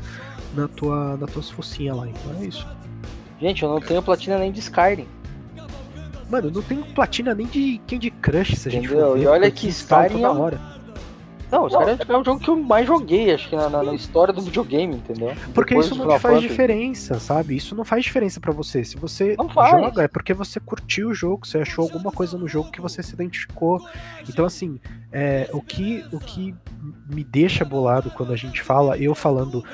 na 0.57 0.67
tua 0.67 1.17
na 1.17 1.29
tuas 1.29 1.49
focinhas 1.49 1.97
lá. 1.97 2.09
Então 2.09 2.43
é 2.43 2.45
isso. 2.47 2.67
Gente, 3.41 3.63
eu 3.63 3.69
não 3.69 3.81
tenho 3.81 4.03
platina 4.03 4.37
nem 4.37 4.51
de 4.51 4.59
Skyrim. 4.59 5.07
Mano, 6.29 6.51
não 6.51 6.61
tem 6.61 6.83
platina 6.83 7.33
nem 7.33 7.47
de 7.47 7.81
Candy 7.87 8.11
Crush, 8.11 8.57
se 8.57 8.69
a 8.69 8.73
gente 8.73 8.87
Entendeu? 8.87 9.07
for 9.11 9.17
ver. 9.17 9.23
E 9.23 9.27
olha 9.29 9.49
que 9.51 9.69
Skyrim 9.69 10.25
é 10.25 10.29
um- 10.29 10.41
hora. 10.41 10.61
Não, 11.51 11.65
o 11.65 11.67
Skyrim 11.69 11.97
é 12.09 12.17
o 12.19 12.25
jogo 12.25 12.41
que 12.41 12.51
eu 12.51 12.57
mais 12.57 12.87
joguei, 12.87 13.33
acho 13.33 13.49
que 13.49 13.57
na, 13.57 13.69
na- 13.71 13.83
na 13.83 13.95
história 13.95 14.35
do 14.35 14.41
videogame, 14.43 14.97
entendeu? 14.97 15.33
Porque 15.55 15.75
Depois 15.75 15.87
isso 15.87 15.95
não 15.97 16.07
faz 16.11 16.23
Fantasy. 16.23 16.47
diferença, 16.49 17.19
sabe? 17.19 17.57
Isso 17.57 17.75
não 17.75 17.85
faz 17.85 18.05
diferença 18.05 18.39
pra 18.39 18.53
você. 18.53 18.85
Se 18.85 18.97
você 18.97 19.35
Não 19.39 19.49
faz. 19.49 19.71
joga, 19.71 20.03
é 20.03 20.09
porque 20.09 20.35
você 20.35 20.61
curtiu 20.61 21.09
o 21.09 21.15
jogo, 21.15 21.47
você 21.47 21.59
achou 21.59 21.85
alguma 21.85 22.13
coisa 22.13 22.37
no 22.37 22.47
jogo 22.47 22.71
que 22.71 22.81
você 22.81 23.03
se 23.03 23.15
identificou. 23.15 23.81
Então, 24.29 24.45
assim, 24.45 24.79
é, 25.11 25.49
o, 25.53 25.63
que, 25.63 26.05
o 26.13 26.19
que 26.21 26.55
me 27.11 27.25
deixa 27.25 27.65
bolado 27.65 28.11
quando 28.11 28.33
a 28.33 28.37
gente 28.37 28.61
fala, 28.63 28.99
eu 28.99 29.15
falando 29.15 29.65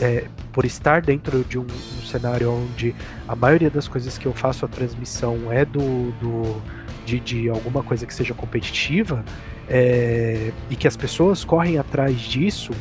é, 0.00 0.26
por 0.52 0.66
estar 0.66 1.00
dentro 1.00 1.42
de 1.44 1.58
um, 1.58 1.62
um 1.64 2.04
cenário 2.06 2.52
onde 2.52 2.94
a 3.26 3.34
maioria 3.34 3.70
das 3.70 3.88
coisas 3.88 4.18
que 4.18 4.26
eu 4.26 4.34
faço 4.34 4.66
a 4.66 4.68
transmissão 4.68 5.50
é 5.50 5.64
do, 5.64 6.12
do 6.20 6.60
de, 7.06 7.18
de 7.20 7.48
alguma 7.48 7.82
coisa 7.82 8.04
que 8.04 8.12
seja 8.12 8.34
competitiva 8.34 9.24
é, 9.68 10.52
e 10.70 10.76
que 10.76 10.86
as 10.86 10.96
pessoas 10.96 11.44
correm 11.44 11.78
atrás 11.78 12.18
disso, 12.20 12.72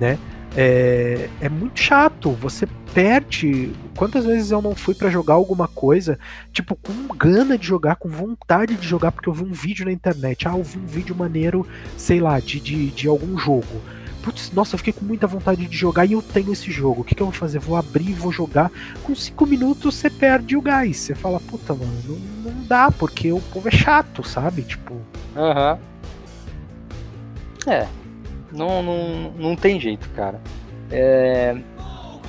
né? 0.00 0.18
É, 0.56 1.28
é 1.40 1.48
muito 1.48 1.78
chato. 1.78 2.30
Você 2.32 2.66
perde. 2.94 3.72
Quantas 3.94 4.24
vezes 4.24 4.50
eu 4.50 4.62
não 4.62 4.74
fui 4.74 4.94
pra 4.94 5.10
jogar 5.10 5.34
alguma 5.34 5.68
coisa, 5.68 6.18
tipo, 6.52 6.74
com 6.74 7.14
gana 7.14 7.58
de 7.58 7.66
jogar, 7.66 7.96
com 7.96 8.08
vontade 8.08 8.74
de 8.74 8.86
jogar, 8.86 9.12
porque 9.12 9.28
eu 9.28 9.34
vi 9.34 9.44
um 9.44 9.52
vídeo 9.52 9.84
na 9.84 9.92
internet. 9.92 10.48
Ah, 10.48 10.56
eu 10.56 10.62
vi 10.62 10.78
um 10.78 10.86
vídeo 10.86 11.14
maneiro, 11.14 11.66
sei 11.96 12.20
lá, 12.20 12.40
de, 12.40 12.58
de, 12.58 12.90
de 12.90 13.06
algum 13.06 13.38
jogo. 13.38 13.82
Putz, 14.22 14.50
nossa, 14.50 14.74
eu 14.74 14.78
fiquei 14.78 14.92
com 14.92 15.04
muita 15.04 15.26
vontade 15.26 15.66
de 15.66 15.76
jogar 15.76 16.04
e 16.04 16.12
eu 16.12 16.20
tenho 16.20 16.52
esse 16.52 16.70
jogo. 16.70 17.02
O 17.02 17.04
que, 17.04 17.14
que 17.14 17.22
eu 17.22 17.26
vou 17.26 17.34
fazer? 17.34 17.60
Vou 17.60 17.76
abrir 17.76 18.12
vou 18.14 18.32
jogar. 18.32 18.72
Com 19.04 19.14
cinco 19.14 19.46
minutos 19.46 19.94
você 19.94 20.10
perde 20.10 20.56
o 20.56 20.62
gás. 20.62 20.96
Você 20.96 21.14
fala, 21.14 21.38
puta, 21.38 21.74
mano, 21.74 21.92
não, 22.08 22.52
não 22.52 22.64
dá, 22.64 22.90
porque 22.90 23.30
o 23.30 23.40
povo 23.40 23.68
é 23.68 23.70
chato, 23.70 24.26
sabe? 24.26 24.62
Tipo. 24.62 25.00
Aham. 25.36 25.78
É. 27.66 27.86
Não, 28.52 28.82
não, 28.82 29.32
não 29.36 29.56
tem 29.56 29.80
jeito, 29.80 30.08
cara. 30.10 30.40
É. 30.90 31.56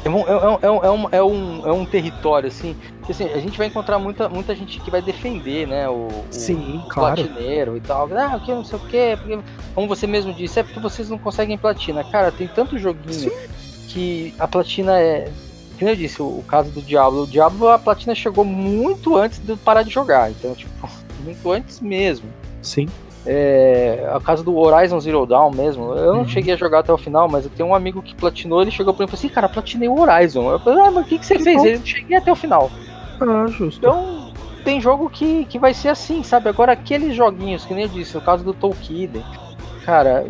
É 0.05 0.09
um, 0.09 0.19
é, 0.19 0.35
um, 0.35 0.59
é, 0.61 0.71
um, 0.71 0.85
é, 0.85 0.91
um, 0.91 1.09
é, 1.11 1.23
um, 1.23 1.67
é 1.67 1.71
um 1.73 1.85
território, 1.85 2.47
assim, 2.47 2.77
que 3.05 3.11
assim, 3.11 3.25
a 3.25 3.39
gente 3.39 3.57
vai 3.57 3.67
encontrar 3.67 3.99
muita, 3.99 4.29
muita 4.29 4.55
gente 4.55 4.79
que 4.79 4.89
vai 4.89 5.01
defender, 5.01 5.67
né, 5.67 5.89
o, 5.89 6.07
Sim, 6.29 6.77
o 6.77 6.87
claro. 6.87 7.15
platineiro 7.15 7.75
e 7.75 7.81
tal. 7.81 8.07
Ah, 8.15 8.39
que 8.39 8.51
não 8.51 8.63
sei 8.63 8.77
o 8.77 8.81
que, 8.83 9.17
porque, 9.17 9.39
como 9.75 9.87
você 9.87 10.07
mesmo 10.07 10.33
disse, 10.33 10.59
é 10.59 10.63
porque 10.63 10.79
vocês 10.79 11.09
não 11.09 11.17
conseguem 11.17 11.57
platina. 11.57 12.03
Cara, 12.05 12.31
tem 12.31 12.47
tanto 12.47 12.77
joguinho 12.77 13.31
que 13.87 14.33
a 14.39 14.47
platina 14.47 14.99
é. 14.99 15.31
Como 15.77 15.91
eu 15.91 15.95
disse, 15.95 16.21
o, 16.21 16.25
o 16.25 16.43
caso 16.47 16.71
do 16.71 16.81
Diablo. 16.81 17.23
O 17.23 17.27
Diablo, 17.27 17.67
a 17.67 17.77
platina 17.77 18.15
chegou 18.15 18.45
muito 18.45 19.17
antes 19.17 19.39
de 19.39 19.49
eu 19.49 19.57
parar 19.57 19.83
de 19.83 19.89
jogar. 19.89 20.31
Então, 20.31 20.55
tipo, 20.55 20.71
muito 21.23 21.51
antes 21.51 21.81
mesmo. 21.81 22.29
Sim. 22.61 22.87
É, 23.29 24.09
a 24.13 24.21
caso 24.21 24.41
do 24.41 24.55
Horizon 24.55 24.99
Zero 25.01 25.25
Dawn 25.25 25.51
mesmo, 25.51 25.91
eu 25.93 26.13
não 26.13 26.19
Uhum. 26.21 26.25
cheguei 26.25 26.53
a 26.53 26.57
jogar 26.57 26.79
até 26.79 26.93
o 26.93 26.97
final, 26.97 27.27
mas 27.27 27.43
eu 27.43 27.51
tenho 27.51 27.67
um 27.67 27.75
amigo 27.75 28.01
que 28.01 28.15
platinou, 28.15 28.61
ele 28.61 28.71
chegou 28.71 28.93
pra 28.93 29.03
mim 29.03 29.07
e 29.07 29.11
falou 29.11 29.19
assim, 29.19 29.29
cara, 29.29 29.49
platinei 29.49 29.89
o 29.89 29.99
Horizon. 29.99 30.49
Eu 30.49 30.59
falei, 30.59 30.79
ah, 30.79 30.91
mas 30.91 31.03
o 31.03 31.07
que, 31.07 31.19
que 31.19 31.25
você 31.25 31.35
Que 31.35 31.43
fez? 31.43 31.57
bom. 31.57 31.65
Ele 31.65 31.77
não 31.79 31.85
cheguei 31.85 32.15
até 32.17 32.31
o 32.31 32.35
final. 32.35 32.71
Ah, 33.19 33.45
justo. 33.49 33.79
Então, 33.79 34.31
tem 34.63 34.79
jogo 34.79 35.09
que, 35.09 35.45
que 35.45 35.59
vai 35.59 35.73
ser 35.73 35.89
assim, 35.89 36.23
sabe? 36.23 36.47
Agora, 36.49 36.71
aqueles 36.71 37.13
joguinhos, 37.15 37.65
que 37.65 37.73
nem 37.73 37.83
eu 37.83 37.89
disse, 37.89 38.15
no 38.15 38.21
caso 38.21 38.45
do 38.45 38.53
Tolkien, 38.53 39.25
cara, 39.83 40.25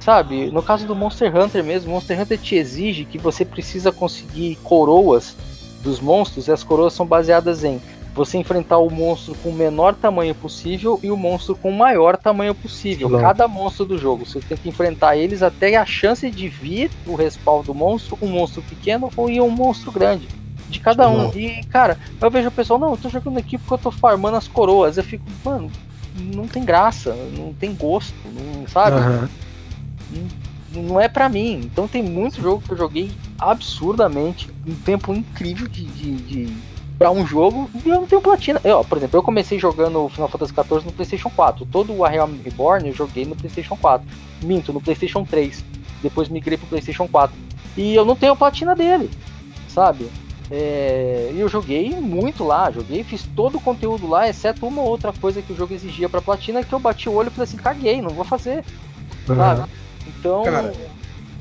sabe? 0.00 0.50
No 0.50 0.62
caso 0.62 0.86
do 0.86 0.96
Monster 0.96 1.34
Hunter 1.36 1.62
mesmo, 1.62 1.92
Monster 1.92 2.20
Hunter 2.20 2.38
te 2.38 2.56
exige 2.56 3.04
que 3.04 3.18
você 3.18 3.44
precisa 3.44 3.92
conseguir 3.92 4.56
coroas 4.64 5.36
dos 5.82 6.00
monstros, 6.00 6.48
e 6.48 6.52
as 6.52 6.64
coroas 6.64 6.92
são 6.94 7.06
baseadas 7.06 7.62
em 7.64 7.80
você 8.20 8.36
enfrentar 8.36 8.76
o 8.76 8.90
monstro 8.90 9.34
com 9.36 9.48
o 9.48 9.54
menor 9.54 9.94
tamanho 9.94 10.34
possível 10.34 11.00
e 11.02 11.10
o 11.10 11.16
monstro 11.16 11.56
com 11.56 11.70
o 11.70 11.76
maior 11.76 12.18
tamanho 12.18 12.54
possível. 12.54 13.08
Claro. 13.08 13.24
Cada 13.24 13.48
monstro 13.48 13.86
do 13.86 13.96
jogo, 13.96 14.26
você 14.26 14.40
tem 14.40 14.58
que 14.58 14.68
enfrentar 14.68 15.16
eles 15.16 15.42
até 15.42 15.74
a 15.76 15.86
chance 15.86 16.30
de 16.30 16.46
vir 16.46 16.90
o 17.06 17.14
respawn 17.14 17.62
do 17.62 17.74
monstro, 17.74 18.18
um 18.20 18.28
monstro 18.28 18.60
pequeno 18.60 19.10
ou 19.16 19.30
um 19.30 19.50
monstro 19.50 19.90
grande. 19.90 20.28
De 20.68 20.78
cada 20.78 21.08
um. 21.08 21.30
E, 21.34 21.64
cara, 21.64 21.98
eu 22.20 22.30
vejo 22.30 22.48
o 22.48 22.52
pessoal, 22.52 22.78
não, 22.78 22.90
eu 22.90 22.96
tô 22.98 23.08
jogando 23.08 23.38
aqui 23.38 23.56
porque 23.56 23.72
eu 23.72 23.78
tô 23.78 23.90
farmando 23.90 24.36
as 24.36 24.46
coroas. 24.46 24.98
Eu 24.98 25.02
fico, 25.02 25.24
mano, 25.42 25.72
não 26.14 26.46
tem 26.46 26.62
graça, 26.62 27.14
não 27.14 27.54
tem 27.54 27.74
gosto, 27.74 28.14
não, 28.26 28.68
sabe? 28.68 28.96
Aham. 28.98 29.30
Não 30.72 31.00
é 31.00 31.08
pra 31.08 31.28
mim. 31.28 31.62
Então 31.64 31.88
tem 31.88 32.02
muito 32.02 32.40
jogo 32.40 32.62
que 32.64 32.72
eu 32.72 32.76
joguei 32.76 33.10
absurdamente, 33.38 34.50
um 34.66 34.74
tempo 34.74 35.14
incrível 35.14 35.66
de, 35.66 35.84
de, 35.86 36.16
de 36.16 36.56
para 37.00 37.10
um 37.10 37.26
jogo 37.26 37.70
e 37.82 37.88
eu 37.88 37.94
não 37.94 38.06
tenho 38.06 38.20
platina. 38.20 38.60
Eu, 38.62 38.80
ó, 38.80 38.84
por 38.84 38.98
exemplo, 38.98 39.16
eu 39.16 39.22
comecei 39.22 39.58
jogando 39.58 40.06
Final 40.10 40.28
Fantasy 40.28 40.52
XIV 40.52 40.84
no 40.84 40.92
PlayStation 40.92 41.30
4. 41.30 41.64
Todo 41.64 41.94
o 41.94 42.04
A 42.04 42.10
Realm 42.10 42.34
Reborn 42.44 42.86
eu 42.86 42.94
joguei 42.94 43.24
no 43.24 43.34
PlayStation 43.34 43.74
4. 43.74 44.06
Minto, 44.42 44.70
no 44.70 44.82
PlayStation 44.82 45.24
3. 45.24 45.64
Depois 46.02 46.28
migrei 46.28 46.58
pro 46.58 46.66
PlayStation 46.66 47.08
4. 47.08 47.34
E 47.74 47.94
eu 47.94 48.04
não 48.04 48.14
tenho 48.14 48.34
a 48.34 48.36
platina 48.36 48.76
dele, 48.76 49.08
sabe? 49.66 50.10
É, 50.50 51.30
e 51.32 51.40
eu 51.40 51.48
joguei 51.48 51.88
muito 51.88 52.44
lá, 52.44 52.70
joguei, 52.70 53.02
fiz 53.02 53.26
todo 53.34 53.56
o 53.56 53.60
conteúdo 53.60 54.06
lá, 54.06 54.28
exceto 54.28 54.66
uma 54.66 54.82
ou 54.82 54.88
outra 54.88 55.10
coisa 55.10 55.40
que 55.40 55.54
o 55.54 55.56
jogo 55.56 55.72
exigia 55.72 56.08
pra 56.08 56.20
platina, 56.20 56.62
que 56.62 56.72
eu 56.72 56.78
bati 56.78 57.08
o 57.08 57.14
olho 57.14 57.28
e 57.28 57.30
falei 57.30 57.44
assim, 57.44 57.56
caguei, 57.56 58.02
não 58.02 58.10
vou 58.10 58.24
fazer, 58.24 58.62
sabe? 59.26 59.70
Então, 60.06 60.42
Cara, 60.42 60.72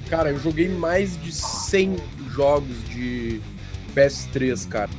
Cara, 0.10 0.30
eu 0.30 0.40
joguei 0.40 0.70
mais 0.70 1.22
de 1.22 1.32
100 1.34 1.98
jogos 2.30 2.84
de 2.90 3.42
PS3, 3.96 4.68
cara. 4.68 4.90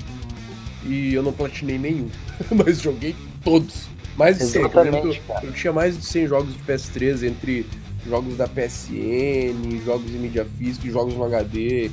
E 0.84 1.14
eu 1.14 1.22
não 1.22 1.32
platinei 1.32 1.78
nenhum. 1.78 2.08
Mas 2.50 2.80
joguei 2.80 3.14
todos. 3.44 3.88
Mais 4.16 4.38
de 4.38 4.44
100. 4.44 4.62
Eu, 4.62 4.82
lembro 4.82 5.16
eu, 5.42 5.52
tinha 5.52 5.72
mais 5.72 5.96
de 5.96 6.04
100 6.04 6.26
jogos 6.26 6.52
de 6.52 6.60
PS3 6.60 7.26
entre 7.26 7.66
jogos 8.06 8.36
da 8.36 8.48
PSN, 8.48 9.84
jogos 9.84 10.10
em 10.10 10.18
mídia 10.18 10.46
física 10.58 10.90
jogos 10.90 11.14
no 11.14 11.24
HD. 11.24 11.90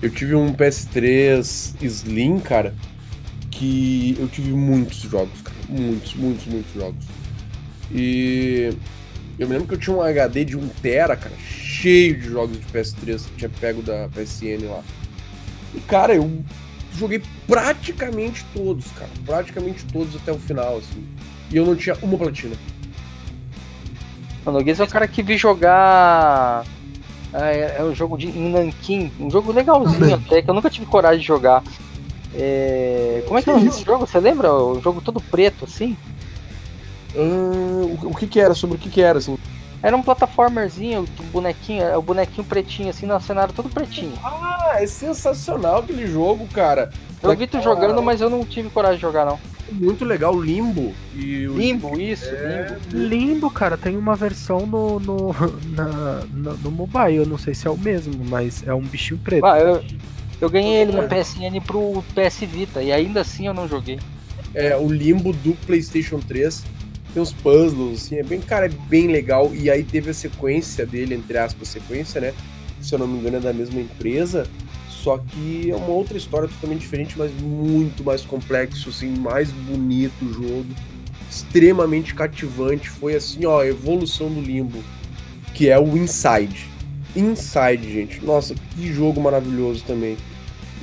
Eu 0.00 0.10
tive 0.10 0.34
um 0.34 0.52
PS3 0.52 1.74
Slim, 1.80 2.40
cara, 2.40 2.74
que 3.50 4.16
eu 4.18 4.26
tive 4.28 4.50
muitos 4.50 4.98
jogos, 4.98 5.40
cara. 5.42 5.56
Muitos, 5.68 6.14
muitos, 6.14 6.46
muitos 6.46 6.74
jogos. 6.74 7.04
E 7.90 8.72
eu 9.38 9.46
me 9.46 9.54
lembro 9.54 9.68
que 9.68 9.74
eu 9.74 9.78
tinha 9.78 9.96
um 9.96 10.02
HD 10.02 10.44
de 10.44 10.58
1TB, 10.58 11.06
cara, 11.06 11.32
cheio 11.38 12.18
de 12.18 12.28
jogos 12.28 12.58
de 12.58 12.66
PS3 12.66 13.24
que 13.26 13.36
tinha 13.36 13.50
pego 13.60 13.82
da 13.82 14.08
PSN 14.08 14.66
lá. 14.68 14.82
E, 15.74 15.80
cara, 15.80 16.14
eu 16.14 16.42
joguei 16.98 17.22
praticamente 17.46 18.44
todos, 18.54 18.86
cara. 18.92 19.10
Praticamente 19.24 19.84
todos 19.86 20.16
até 20.16 20.32
o 20.32 20.38
final, 20.38 20.78
assim. 20.78 21.06
E 21.50 21.56
eu 21.56 21.66
não 21.66 21.76
tinha 21.76 21.96
uma 22.02 22.16
platina. 22.16 22.56
o 24.44 24.50
Noguês 24.50 24.80
é 24.80 24.84
o 24.84 24.88
cara 24.88 25.06
que 25.06 25.22
vi 25.22 25.36
jogar. 25.36 26.64
É, 27.32 27.76
é 27.78 27.82
um 27.82 27.94
jogo 27.94 28.18
de 28.18 28.28
em 28.28 28.50
Nankin, 28.50 29.10
um 29.18 29.30
jogo 29.30 29.52
legalzinho 29.52 30.14
até, 30.14 30.42
que 30.42 30.50
eu 30.50 30.54
nunca 30.54 30.68
tive 30.68 30.86
coragem 30.86 31.20
de 31.20 31.26
jogar. 31.26 31.62
É, 32.34 33.22
como 33.26 33.38
é 33.38 33.42
que 33.42 33.50
é 33.50 33.54
o 33.54 33.60
do 33.60 33.84
jogo? 33.84 34.06
Você 34.06 34.18
lembra? 34.20 34.52
O 34.52 34.80
jogo 34.80 35.00
todo 35.00 35.20
preto, 35.20 35.64
assim? 35.64 35.96
Hum, 37.14 37.98
o, 38.02 38.08
o 38.10 38.14
que 38.14 38.26
que 38.26 38.40
era? 38.40 38.54
Sobre 38.54 38.76
o 38.76 38.78
que 38.78 38.88
que 38.88 39.00
era, 39.02 39.18
assim? 39.18 39.38
Era 39.82 39.96
um 39.96 40.02
plataformerzinho, 40.02 41.00
um 41.20 41.24
bonequinho, 41.32 41.82
é 41.82 41.96
o 41.96 42.02
bonequinho 42.02 42.46
pretinho, 42.46 42.88
assim, 42.90 43.04
no 43.06 43.20
cenário 43.20 43.52
todo 43.52 43.68
pretinho. 43.68 44.12
Ah, 44.22 44.76
é 44.78 44.86
sensacional 44.86 45.78
aquele 45.78 46.06
jogo, 46.06 46.46
cara. 46.48 46.90
Eu 47.22 47.36
vi 47.36 47.46
tu 47.46 47.60
jogando, 47.60 48.00
mas 48.02 48.20
eu 48.20 48.30
não 48.30 48.44
tive 48.44 48.68
coragem 48.70 48.96
de 48.96 49.02
jogar, 49.02 49.24
não. 49.26 49.38
muito 49.72 50.04
legal, 50.04 50.40
Limbo. 50.40 50.92
E 51.14 51.46
o... 51.48 51.56
Limbo, 51.56 51.98
isso, 52.00 52.26
É. 52.26 52.76
Limbo. 52.92 53.06
Limbo, 53.08 53.50
cara, 53.50 53.76
tem 53.76 53.96
uma 53.96 54.14
versão 54.14 54.66
no, 54.66 55.00
no, 55.00 55.34
na, 55.74 56.22
na- 56.32 56.54
no 56.62 56.70
mobile, 56.70 57.16
eu 57.16 57.26
não 57.26 57.38
sei 57.38 57.52
se 57.54 57.66
é 57.66 57.70
o 57.70 57.76
mesmo, 57.78 58.24
mas 58.24 58.66
é 58.66 58.72
um 58.74 58.82
bichinho 58.82 59.18
preto. 59.22 59.44
Ah, 59.46 59.58
eu, 59.58 59.82
eu 60.40 60.50
ganhei 60.50 60.82
ele 60.82 60.92
no 60.92 61.02
PSN 61.08 61.60
pro 61.66 62.04
PS 62.14 62.40
Vita 62.40 62.82
e 62.82 62.92
ainda 62.92 63.20
assim 63.20 63.46
eu 63.46 63.54
não 63.54 63.66
joguei. 63.68 63.98
é, 64.54 64.76
o 64.76 64.88
Limbo 64.92 65.32
do 65.32 65.54
PlayStation 65.66 66.18
3. 66.20 66.64
Tem 67.12 67.22
uns 67.22 67.32
puzzles, 67.32 68.04
assim, 68.04 68.16
é 68.16 68.22
bem, 68.22 68.40
cara, 68.40 68.66
é 68.66 68.70
bem 68.88 69.06
legal. 69.08 69.54
E 69.54 69.70
aí 69.70 69.82
teve 69.82 70.10
a 70.10 70.14
sequência 70.14 70.86
dele, 70.86 71.14
entre 71.14 71.36
aspas, 71.36 71.68
sequência, 71.68 72.20
né? 72.20 72.34
Se 72.80 72.94
eu 72.94 72.98
não 72.98 73.06
me 73.06 73.18
engano, 73.18 73.36
é 73.36 73.40
da 73.40 73.52
mesma 73.52 73.80
empresa. 73.80 74.46
Só 74.88 75.18
que 75.18 75.70
é 75.70 75.76
uma 75.76 75.88
outra 75.88 76.16
história 76.16 76.48
totalmente 76.48 76.80
diferente, 76.80 77.18
mas 77.18 77.30
muito 77.40 78.02
mais 78.04 78.22
complexo, 78.22 78.88
assim, 78.88 79.10
mais 79.10 79.50
bonito 79.50 80.24
o 80.24 80.32
jogo. 80.32 80.66
Extremamente 81.30 82.14
cativante. 82.14 82.88
Foi 82.88 83.14
assim, 83.14 83.44
ó, 83.44 83.60
a 83.60 83.66
evolução 83.66 84.28
do 84.28 84.40
Limbo. 84.40 84.82
Que 85.54 85.68
é 85.68 85.78
o 85.78 85.96
Inside. 85.98 86.66
Inside, 87.14 87.92
gente. 87.92 88.24
Nossa, 88.24 88.54
que 88.54 88.92
jogo 88.92 89.20
maravilhoso 89.20 89.84
também. 89.84 90.16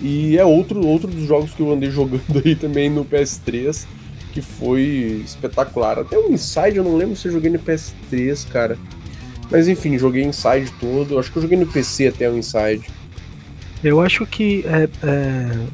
E 0.01 0.37
é 0.37 0.45
outro, 0.45 0.85
outro 0.85 1.09
dos 1.09 1.25
jogos 1.25 1.53
que 1.53 1.61
eu 1.61 1.71
andei 1.71 1.89
jogando 1.91 2.41
aí 2.43 2.55
também 2.55 2.89
no 2.89 3.03
PS3, 3.03 3.85
que 4.39 4.41
foi 4.41 5.21
espetacular. 5.25 5.99
Até 5.99 6.17
o 6.17 6.31
Inside, 6.31 6.77
eu 6.77 6.83
não 6.83 6.95
lembro 6.95 7.15
se 7.15 7.27
eu 7.27 7.33
joguei 7.33 7.51
no 7.51 7.59
PS3, 7.59 8.47
cara. 8.49 8.77
Mas 9.51 9.67
enfim, 9.67 9.97
joguei 9.97 10.23
Inside 10.23 10.71
todo. 10.79 11.19
Acho 11.19 11.31
que 11.31 11.37
eu 11.37 11.41
joguei 11.41 11.57
no 11.57 11.67
PC 11.67 12.07
até 12.07 12.29
o 12.29 12.37
Inside. 12.37 12.89
Eu 13.83 14.01
acho 14.01 14.25
que 14.25 14.63
é, 14.65 14.89
é, 15.03 15.67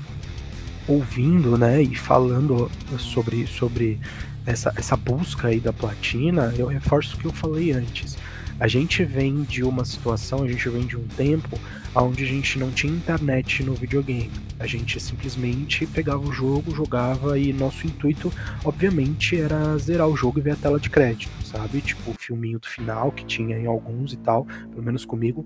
ouvindo, 0.88 1.58
né, 1.58 1.82
e 1.82 1.96
falando 1.96 2.72
sobre, 3.00 3.48
sobre 3.48 4.00
essa, 4.46 4.74
essa 4.76 4.96
busca 4.96 5.48
aí 5.48 5.60
da 5.60 5.74
platina, 5.74 6.54
eu 6.58 6.68
reforço 6.68 7.16
o 7.16 7.20
que 7.20 7.26
eu 7.26 7.34
falei 7.34 7.72
antes. 7.72 8.18
A 8.60 8.68
gente 8.68 9.04
vem 9.04 9.42
de 9.44 9.64
uma 9.64 9.84
situação, 9.84 10.44
a 10.44 10.48
gente 10.48 10.70
vem 10.70 10.86
de 10.86 10.96
um 10.96 11.06
tempo 11.18 11.60
onde 12.04 12.24
a 12.24 12.28
gente 12.28 12.60
não 12.60 12.72
tinha 12.72 12.94
internet 12.94 13.64
no 13.64 13.74
videogame. 13.74 14.32
A 14.60 14.68
gente 14.68 15.00
simplesmente 15.00 15.86
pegava 15.86 16.20
o 16.20 16.32
jogo, 16.32 16.76
jogava 16.76 17.38
e 17.38 17.54
nosso 17.54 17.86
intuito, 17.88 18.32
obviamente, 18.64 19.40
era 19.40 19.78
zerar 19.78 20.08
o 20.08 20.16
jogo 20.16 20.40
e 20.40 20.42
ver 20.42 20.52
a 20.52 20.56
tela 20.56 20.80
de 20.80 20.90
crédito, 20.90 21.32
sabe? 21.44 21.82
Tipo 21.82 22.12
o 22.12 22.16
filminho 22.18 22.60
do 22.60 22.68
final 22.68 23.12
que 23.12 23.26
tinha 23.26 23.58
em 23.58 23.66
alguns 23.66 24.14
e 24.14 24.18
tal, 24.18 24.46
pelo 24.72 24.84
menos 24.84 25.06
comigo. 25.06 25.46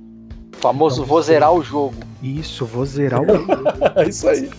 O 0.56 0.58
famoso 0.58 0.97
Então, 0.97 1.08
vou 1.08 1.22
zerar 1.22 1.54
o 1.54 1.64
jogo. 1.64 1.95
Isso, 2.22 2.66
vou 2.66 2.86
zerar 2.86 3.22
o 3.22 3.28
jogo. 3.28 3.64
É 3.95 4.08
isso 4.08 4.28
aí. 4.28 4.50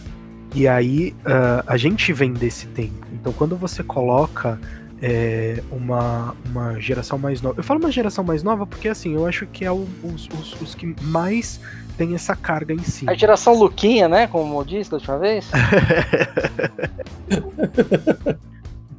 E 0.54 0.66
aí 0.66 1.14
ah, 1.24 1.64
a 1.66 1.76
gente 1.76 2.12
vem 2.12 2.32
desse 2.32 2.66
tempo. 2.68 3.06
Então 3.12 3.32
quando 3.32 3.56
você 3.56 3.82
coloca 3.82 4.60
é, 5.02 5.62
uma, 5.70 6.34
uma 6.46 6.78
geração 6.80 7.18
mais 7.18 7.40
nova. 7.40 7.58
Eu 7.58 7.64
falo 7.64 7.80
uma 7.80 7.90
geração 7.90 8.22
mais 8.22 8.42
nova 8.42 8.66
porque 8.66 8.88
assim, 8.88 9.14
eu 9.14 9.26
acho 9.26 9.46
que 9.46 9.64
é 9.64 9.72
o- 9.72 9.88
os, 10.02 10.28
os, 10.28 10.60
os 10.60 10.74
que 10.74 10.94
mais 11.02 11.60
tem 11.96 12.14
essa 12.14 12.34
carga 12.36 12.72
em 12.72 12.82
si. 12.82 13.04
A 13.08 13.14
geração 13.14 13.54
Luquinha, 13.54 14.08
né? 14.08 14.26
Como 14.26 14.58
eu 14.58 14.64
disse 14.64 14.90
da 14.90 14.96
última 14.96 15.18
vez. 15.18 15.50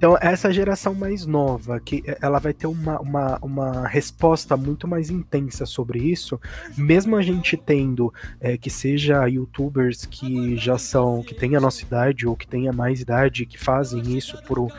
Então, 0.01 0.17
essa 0.19 0.51
geração 0.51 0.95
mais 0.95 1.27
nova, 1.27 1.79
que 1.79 2.03
ela 2.19 2.39
vai 2.39 2.53
ter 2.53 2.65
uma, 2.65 2.99
uma, 2.99 3.37
uma 3.39 3.87
resposta 3.87 4.57
muito 4.57 4.87
mais 4.87 5.11
intensa 5.11 5.63
sobre 5.63 5.99
isso, 5.99 6.41
mesmo 6.75 7.15
a 7.15 7.21
gente 7.21 7.55
tendo 7.55 8.11
é, 8.39 8.57
que 8.57 8.67
seja 8.67 9.27
youtubers 9.27 10.03
que 10.07 10.57
já 10.57 10.75
são, 10.75 11.21
que 11.21 11.35
têm 11.35 11.55
a 11.55 11.61
nossa 11.61 11.83
idade 11.83 12.25
ou 12.25 12.35
que 12.35 12.47
tenha 12.47 12.73
mais 12.73 12.99
idade, 12.99 13.45
que 13.45 13.59
fazem 13.59 14.17
isso 14.17 14.41
por, 14.47 14.73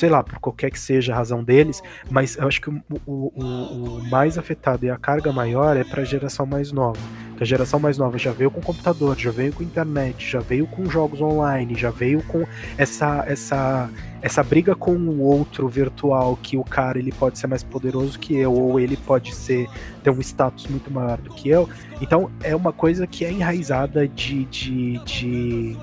sei 0.00 0.08
lá, 0.08 0.22
por 0.22 0.38
qualquer 0.38 0.70
que 0.70 0.78
seja 0.80 1.12
a 1.12 1.16
razão 1.16 1.44
deles, 1.44 1.82
mas 2.10 2.36
eu 2.38 2.48
acho 2.48 2.58
que 2.60 2.70
o, 2.70 2.82
o, 3.06 3.32
o- 3.36 3.98
o 3.98 4.10
mais 4.10 4.38
afetado 4.38 4.86
e 4.86 4.90
a 4.90 4.96
carga 4.96 5.30
maior 5.30 5.76
é 5.76 5.84
para 5.84 6.00
a 6.00 6.04
geração 6.04 6.46
mais 6.46 6.72
nova. 6.72 6.98
Que 7.36 7.42
a 7.42 7.46
geração 7.46 7.78
mais 7.78 7.98
nova 7.98 8.16
já 8.18 8.32
veio 8.32 8.50
com 8.50 8.60
computador, 8.62 9.16
já 9.18 9.30
veio 9.30 9.52
com 9.52 9.62
internet, 9.62 10.26
já 10.30 10.40
veio 10.40 10.66
com 10.66 10.86
jogos 10.86 11.20
online, 11.20 11.74
já 11.74 11.90
veio 11.90 12.22
com 12.24 12.46
essa 12.78 13.24
essa 13.26 13.90
essa 14.22 14.42
briga 14.42 14.74
com 14.74 14.92
o 14.92 15.20
outro 15.22 15.68
virtual 15.68 16.36
que 16.42 16.56
o 16.56 16.64
cara 16.64 16.98
ele 16.98 17.12
pode 17.12 17.38
ser 17.38 17.46
mais 17.46 17.62
poderoso 17.62 18.18
que 18.18 18.36
eu 18.36 18.52
ou 18.52 18.78
ele 18.80 18.96
pode 18.96 19.34
ser 19.34 19.66
ter 20.02 20.10
um 20.10 20.20
status 20.20 20.66
muito 20.66 20.90
maior 20.90 21.16
do 21.18 21.30
que 21.30 21.48
eu 21.48 21.66
então 22.02 22.30
é 22.42 22.54
uma 22.54 22.72
coisa 22.72 23.06
que 23.06 23.24
é 23.24 23.32
enraizada 23.32 24.06
de 24.06 24.44
de, 24.44 24.98
de, 25.04 25.76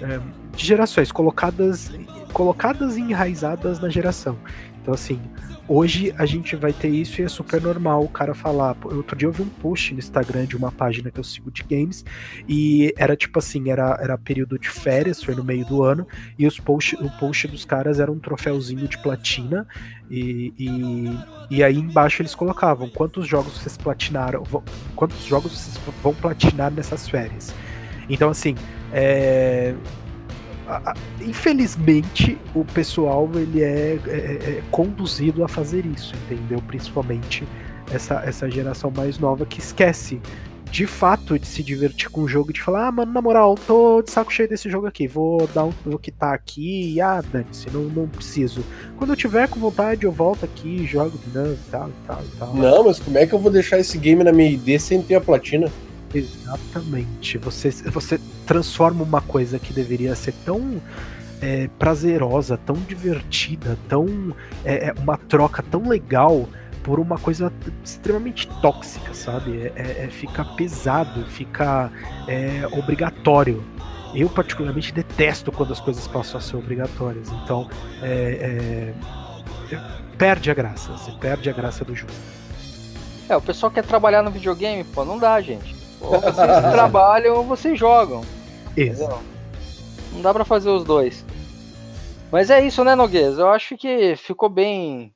eh, 0.00 0.20
de 0.56 0.64
gerações 0.66 1.12
colocadas 1.12 1.90
colocadas 2.32 2.96
e 2.96 3.00
enraizadas 3.00 3.78
na 3.80 3.88
geração 3.88 4.36
então 4.82 4.92
assim 4.92 5.20
hoje 5.68 6.12
a 6.18 6.26
gente 6.26 6.56
vai 6.56 6.72
ter 6.72 6.88
isso 6.88 7.20
e 7.20 7.24
é 7.24 7.28
super 7.28 7.60
normal 7.62 8.02
o 8.02 8.08
cara 8.08 8.34
falar 8.34 8.76
outro 8.84 9.16
dia 9.16 9.28
eu 9.28 9.32
vi 9.32 9.42
um 9.42 9.48
post 9.48 9.92
no 9.92 10.00
Instagram 10.00 10.44
de 10.44 10.56
uma 10.56 10.72
página 10.72 11.10
que 11.10 11.20
eu 11.20 11.24
sigo 11.24 11.50
de 11.50 11.62
games 11.62 12.04
e 12.48 12.92
era 12.96 13.14
tipo 13.14 13.38
assim 13.38 13.70
era 13.70 13.96
era 14.00 14.18
período 14.18 14.58
de 14.58 14.68
férias 14.68 15.22
foi 15.22 15.34
no 15.36 15.44
meio 15.44 15.64
do 15.64 15.84
ano 15.84 16.06
e 16.36 16.46
os 16.46 16.58
post, 16.58 16.96
o 16.96 17.08
post 17.18 17.46
dos 17.46 17.64
caras 17.64 18.00
era 18.00 18.10
um 18.10 18.18
troféuzinho 18.18 18.88
de 18.88 19.00
platina 19.02 19.66
e, 20.10 20.52
e, 20.58 21.56
e 21.56 21.62
aí 21.64 21.78
embaixo 21.78 22.20
eles 22.20 22.34
colocavam 22.34 22.88
quantos 22.90 23.26
jogos 23.26 23.54
vocês 23.58 23.76
platinaram, 23.78 24.42
vo- 24.42 24.62
quantos 24.94 25.24
jogos 25.24 25.52
vocês 25.52 25.80
vão 26.02 26.12
platinar 26.14 26.70
nessas 26.70 27.08
férias. 27.08 27.54
Então 28.10 28.28
assim, 28.28 28.54
é, 28.92 29.74
infelizmente 31.20 32.38
o 32.54 32.64
pessoal 32.64 33.28
ele 33.34 33.62
é, 33.62 33.98
é- 34.06 34.10
é 34.10 34.62
conduzido 34.70 35.44
a 35.44 35.48
fazer 35.48 35.84
isso, 35.86 36.14
entendeu? 36.26 36.62
Principalmente 36.66 37.46
essa, 37.92 38.22
essa 38.24 38.50
geração 38.50 38.90
mais 38.90 39.18
nova 39.18 39.44
que 39.44 39.58
esquece 39.60 40.20
de 40.70 40.86
fato 40.86 41.38
de 41.38 41.46
se 41.46 41.62
divertir 41.62 42.08
com 42.08 42.22
o 42.22 42.28
jogo 42.28 42.50
de 42.50 42.62
falar, 42.62 42.86
ah, 42.86 42.92
mano, 42.92 43.12
na 43.12 43.20
moral, 43.20 43.56
tô 43.66 44.00
de 44.00 44.10
saco 44.10 44.32
cheio 44.32 44.48
desse 44.48 44.70
jogo 44.70 44.86
aqui, 44.86 45.06
vou 45.06 45.46
dar 45.48 45.64
um 45.64 45.72
vou 45.84 45.98
quitar 45.98 46.32
aqui 46.32 46.94
e 46.94 47.00
ah, 47.00 47.22
dane-se, 47.30 47.68
não, 47.70 47.82
não 47.82 48.08
preciso. 48.08 48.64
Quando 48.96 49.10
eu 49.10 49.16
tiver 49.16 49.46
com 49.48 49.60
vontade, 49.60 50.04
eu 50.04 50.10
volto 50.10 50.46
aqui, 50.46 50.86
jogo 50.86 51.18
e 51.26 51.30
tal, 51.70 51.90
tal, 52.06 52.22
tal. 52.38 52.54
Não, 52.54 52.84
mas 52.84 52.98
como 52.98 53.18
é 53.18 53.26
que 53.26 53.34
eu 53.34 53.38
vou 53.38 53.52
deixar 53.52 53.78
esse 53.78 53.98
game 53.98 54.24
na 54.24 54.32
minha 54.32 54.50
ID 54.50 54.80
sem 54.80 55.02
ter 55.02 55.16
a 55.16 55.20
platina? 55.20 55.70
Exatamente. 56.14 57.38
Você, 57.38 57.70
você 57.70 58.20
transforma 58.46 59.02
uma 59.02 59.20
coisa 59.20 59.58
que 59.58 59.72
deveria 59.72 60.14
ser 60.14 60.34
tão 60.44 60.80
é, 61.40 61.68
prazerosa, 61.78 62.56
tão 62.56 62.76
divertida, 62.76 63.78
tão 63.88 64.34
é, 64.64 64.88
é, 64.88 64.94
uma 64.98 65.16
troca 65.16 65.62
tão 65.62 65.88
legal 65.88 66.48
por 66.82 66.98
uma 66.98 67.18
coisa 67.18 67.52
extremamente 67.84 68.46
tóxica, 68.60 69.14
sabe? 69.14 69.62
É, 69.62 69.72
é- 69.76 70.04
é- 70.04 70.08
fica 70.10 70.44
pesado, 70.44 71.24
fica 71.26 71.90
é, 72.28 72.66
obrigatório. 72.72 73.62
Eu 74.14 74.28
particularmente 74.28 74.92
detesto 74.92 75.50
quando 75.50 75.72
as 75.72 75.80
coisas 75.80 76.06
passam 76.06 76.38
a 76.38 76.40
ser 76.42 76.56
obrigatórias. 76.56 77.30
Então, 77.30 77.66
perde 80.18 80.50
a 80.50 80.54
graça. 80.54 80.92
Você 80.92 81.10
perde 81.12 81.48
a 81.48 81.52
graça 81.52 81.82
do 81.82 81.94
jogo. 81.94 82.12
É, 83.26 83.34
o 83.34 83.40
pessoal 83.40 83.72
quer 83.72 83.84
trabalhar 83.84 84.22
no 84.22 84.30
videogame, 84.30 84.84
pô, 84.84 85.02
não 85.02 85.18
dá, 85.18 85.40
gente. 85.40 85.81
Ou 86.02 86.20
vocês 86.20 86.34
trabalham 86.72 87.36
ou 87.36 87.44
vocês 87.44 87.78
jogam. 87.78 88.22
Entendeu? 88.72 89.18
Não 90.12 90.22
dá 90.22 90.32
pra 90.32 90.44
fazer 90.44 90.70
os 90.70 90.84
dois. 90.84 91.24
Mas 92.30 92.50
é 92.50 92.64
isso, 92.64 92.82
né, 92.82 92.94
Noguês? 92.94 93.38
Eu 93.38 93.48
acho 93.48 93.76
que 93.76 94.16
ficou 94.16 94.48
bem 94.48 95.12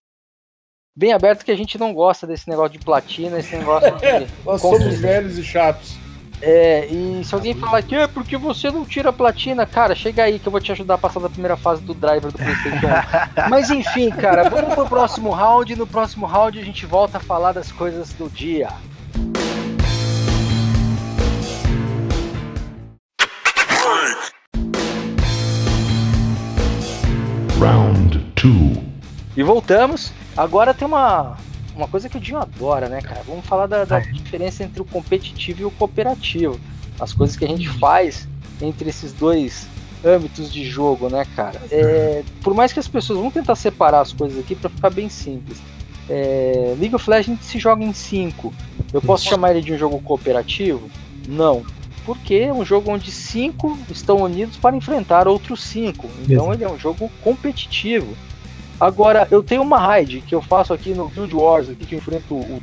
bem 0.95 1.13
aberto 1.13 1.45
que 1.45 1.51
a 1.51 1.57
gente 1.57 1.79
não 1.79 1.93
gosta 1.93 2.27
desse 2.27 2.49
negócio 2.49 2.79
de 2.79 2.85
platina, 2.85 3.39
esse 3.39 3.57
negócio 3.57 3.91
de. 3.97 4.27
Nós 4.45 4.61
somos 4.61 4.99
velhos 4.99 5.39
e 5.39 5.45
chatos. 5.45 5.97
É, 6.43 6.87
e 6.87 7.25
se 7.25 7.35
alguém 7.35 7.55
falar 7.55 7.83
que 7.83 7.95
é 7.95 8.07
porque 8.07 8.37
você 8.37 8.71
não 8.71 8.85
tira 8.85 9.09
a 9.09 9.13
platina, 9.13 9.65
cara, 9.65 9.95
chega 9.95 10.25
aí 10.25 10.39
que 10.39 10.47
eu 10.47 10.53
vou 10.53 10.61
te 10.61 10.71
ajudar 10.71 10.95
a 10.95 10.99
passar 10.99 11.19
da 11.21 11.31
primeira 11.31 11.57
fase 11.57 11.83
do 11.83 11.95
driver 11.95 12.31
do 12.31 12.39
PlayStation 12.39 12.87
1. 12.87 13.49
Mas 13.49 13.71
enfim, 13.71 14.11
cara, 14.11 14.49
vamos 14.49 14.75
pro 14.75 14.87
próximo 14.87 15.31
round. 15.31 15.75
No 15.75 15.87
próximo 15.87 16.27
round 16.27 16.59
a 16.59 16.65
gente 16.65 16.85
volta 16.85 17.17
a 17.17 17.21
falar 17.21 17.53
das 17.53 17.73
coisas 17.73 18.13
do 18.13 18.29
dia. 18.29 18.69
Round 27.59 28.19
2. 28.35 28.79
E 29.35 29.43
voltamos. 29.43 30.13
Agora 30.37 30.75
tem 30.75 30.87
uma, 30.87 31.37
uma 31.75 31.89
coisa 31.89 32.09
que 32.09 32.19
o 32.19 32.21
Dinho 32.21 32.39
adora, 32.39 32.89
né, 32.89 33.01
cara? 33.01 33.23
Vamos 33.27 33.47
falar 33.47 33.67
da, 33.67 33.85
da 33.85 33.99
é. 33.99 34.01
diferença 34.03 34.63
entre 34.63 34.83
o 34.83 34.85
competitivo 34.85 35.63
e 35.63 35.65
o 35.65 35.71
cooperativo. 35.71 36.61
As 37.01 37.15
coisas 37.15 37.35
que 37.35 37.45
a 37.45 37.49
gente 37.49 37.69
faz 37.69 38.29
entre 38.61 38.91
esses 38.91 39.13
dois 39.13 39.67
âmbitos 40.05 40.53
de 40.53 40.65
jogo, 40.65 41.09
né, 41.09 41.27
cara? 41.35 41.61
É, 41.71 42.23
por 42.43 42.55
mais 42.55 42.73
que 42.75 42.79
as 42.79 42.89
pessoas 42.89 43.19
vão 43.19 43.31
tentar 43.31 43.55
separar 43.55 44.01
as 44.01 44.13
coisas 44.13 44.39
aqui 44.39 44.55
para 44.55 44.69
ficar 44.69 44.91
bem 44.91 45.09
simples. 45.09 45.59
É, 46.09 46.75
League 46.79 46.95
of 46.95 47.09
Legends 47.09 47.45
se 47.45 47.59
joga 47.59 47.83
em 47.83 47.93
5. 47.93 48.53
Eu 48.93 49.01
posso 49.01 49.25
chamar 49.25 49.53
ele 49.53 49.63
de 49.63 49.73
um 49.73 49.79
jogo 49.79 49.99
cooperativo? 50.01 50.91
Não. 51.27 51.65
Porque 52.07 52.35
é 52.35 52.53
um 52.53 52.65
jogo 52.65 52.91
onde 52.93 53.11
cinco 53.11 53.77
estão 53.91 54.19
unidos 54.23 54.57
para 54.57 54.77
enfrentar 54.77 55.27
outros 55.29 55.61
cinco. 55.63 56.09
Então 56.23 56.45
Exato. 56.47 56.53
ele 56.55 56.65
é 56.65 56.71
um 56.71 56.79
jogo 56.79 57.11
competitivo. 57.23 58.17
Agora, 58.81 59.27
eu 59.31 59.43
tenho 59.43 59.63
uma 59.63 59.79
raid 59.79 60.21
que 60.27 60.35
eu 60.35 60.41
faço 60.41 60.73
aqui 60.73 60.91
no 60.95 61.09
Guild 61.09 61.35
Wars, 61.35 61.69
aqui 61.69 61.85
que 61.85 61.95
eu 61.95 61.99
enfrento 61.99 62.35
o- 62.35 62.63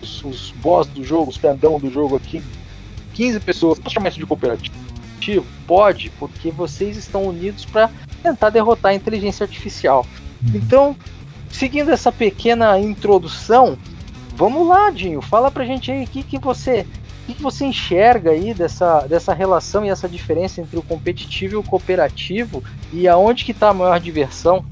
os, 0.00 0.22
os 0.24 0.50
boss 0.62 0.86
do 0.86 1.02
jogo, 1.02 1.30
os 1.30 1.36
pendão 1.38 1.78
do 1.80 1.90
jogo 1.90 2.14
aqui. 2.16 2.42
15 3.14 3.40
pessoas. 3.40 3.78
Posso 3.78 3.94
chamar 3.94 4.10
isso 4.10 4.18
de 4.18 4.26
cooperativo? 4.26 4.74
Pode, 5.66 6.10
porque 6.18 6.50
vocês 6.50 6.96
estão 6.98 7.22
unidos 7.24 7.64
para 7.64 7.90
tentar 8.22 8.50
derrotar 8.50 8.92
a 8.92 8.94
inteligência 8.94 9.44
artificial. 9.44 10.06
Então, 10.54 10.94
seguindo 11.48 11.90
essa 11.90 12.12
pequena 12.12 12.78
introdução, 12.78 13.78
vamos 14.36 14.68
lá, 14.68 14.90
Dinho, 14.90 15.22
fala 15.22 15.50
pra 15.50 15.64
gente 15.64 15.90
aí 15.90 16.04
o 16.04 16.06
que, 16.06 16.22
que 16.22 16.38
você 16.38 16.86
que, 17.26 17.34
que 17.34 17.42
você 17.42 17.64
enxerga 17.64 18.30
aí 18.30 18.52
dessa, 18.54 19.00
dessa 19.00 19.32
relação 19.32 19.84
e 19.84 19.88
essa 19.88 20.08
diferença 20.08 20.60
entre 20.60 20.78
o 20.78 20.82
competitivo 20.82 21.54
e 21.54 21.56
o 21.56 21.62
cooperativo 21.62 22.62
e 22.92 23.08
aonde 23.08 23.44
que 23.44 23.54
tá 23.54 23.70
a 23.70 23.74
maior 23.74 23.98
diversão? 23.98 24.64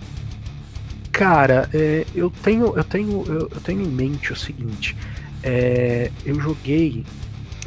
Cara, 1.10 1.68
é, 1.74 2.06
eu 2.14 2.30
tenho, 2.30 2.76
eu 2.76 2.84
tenho, 2.84 3.24
eu, 3.26 3.48
eu 3.52 3.60
tenho 3.62 3.82
em 3.82 3.88
mente 3.88 4.32
o 4.32 4.36
seguinte. 4.36 4.96
é, 5.42 6.10
eu 6.24 6.40
joguei, 6.40 7.04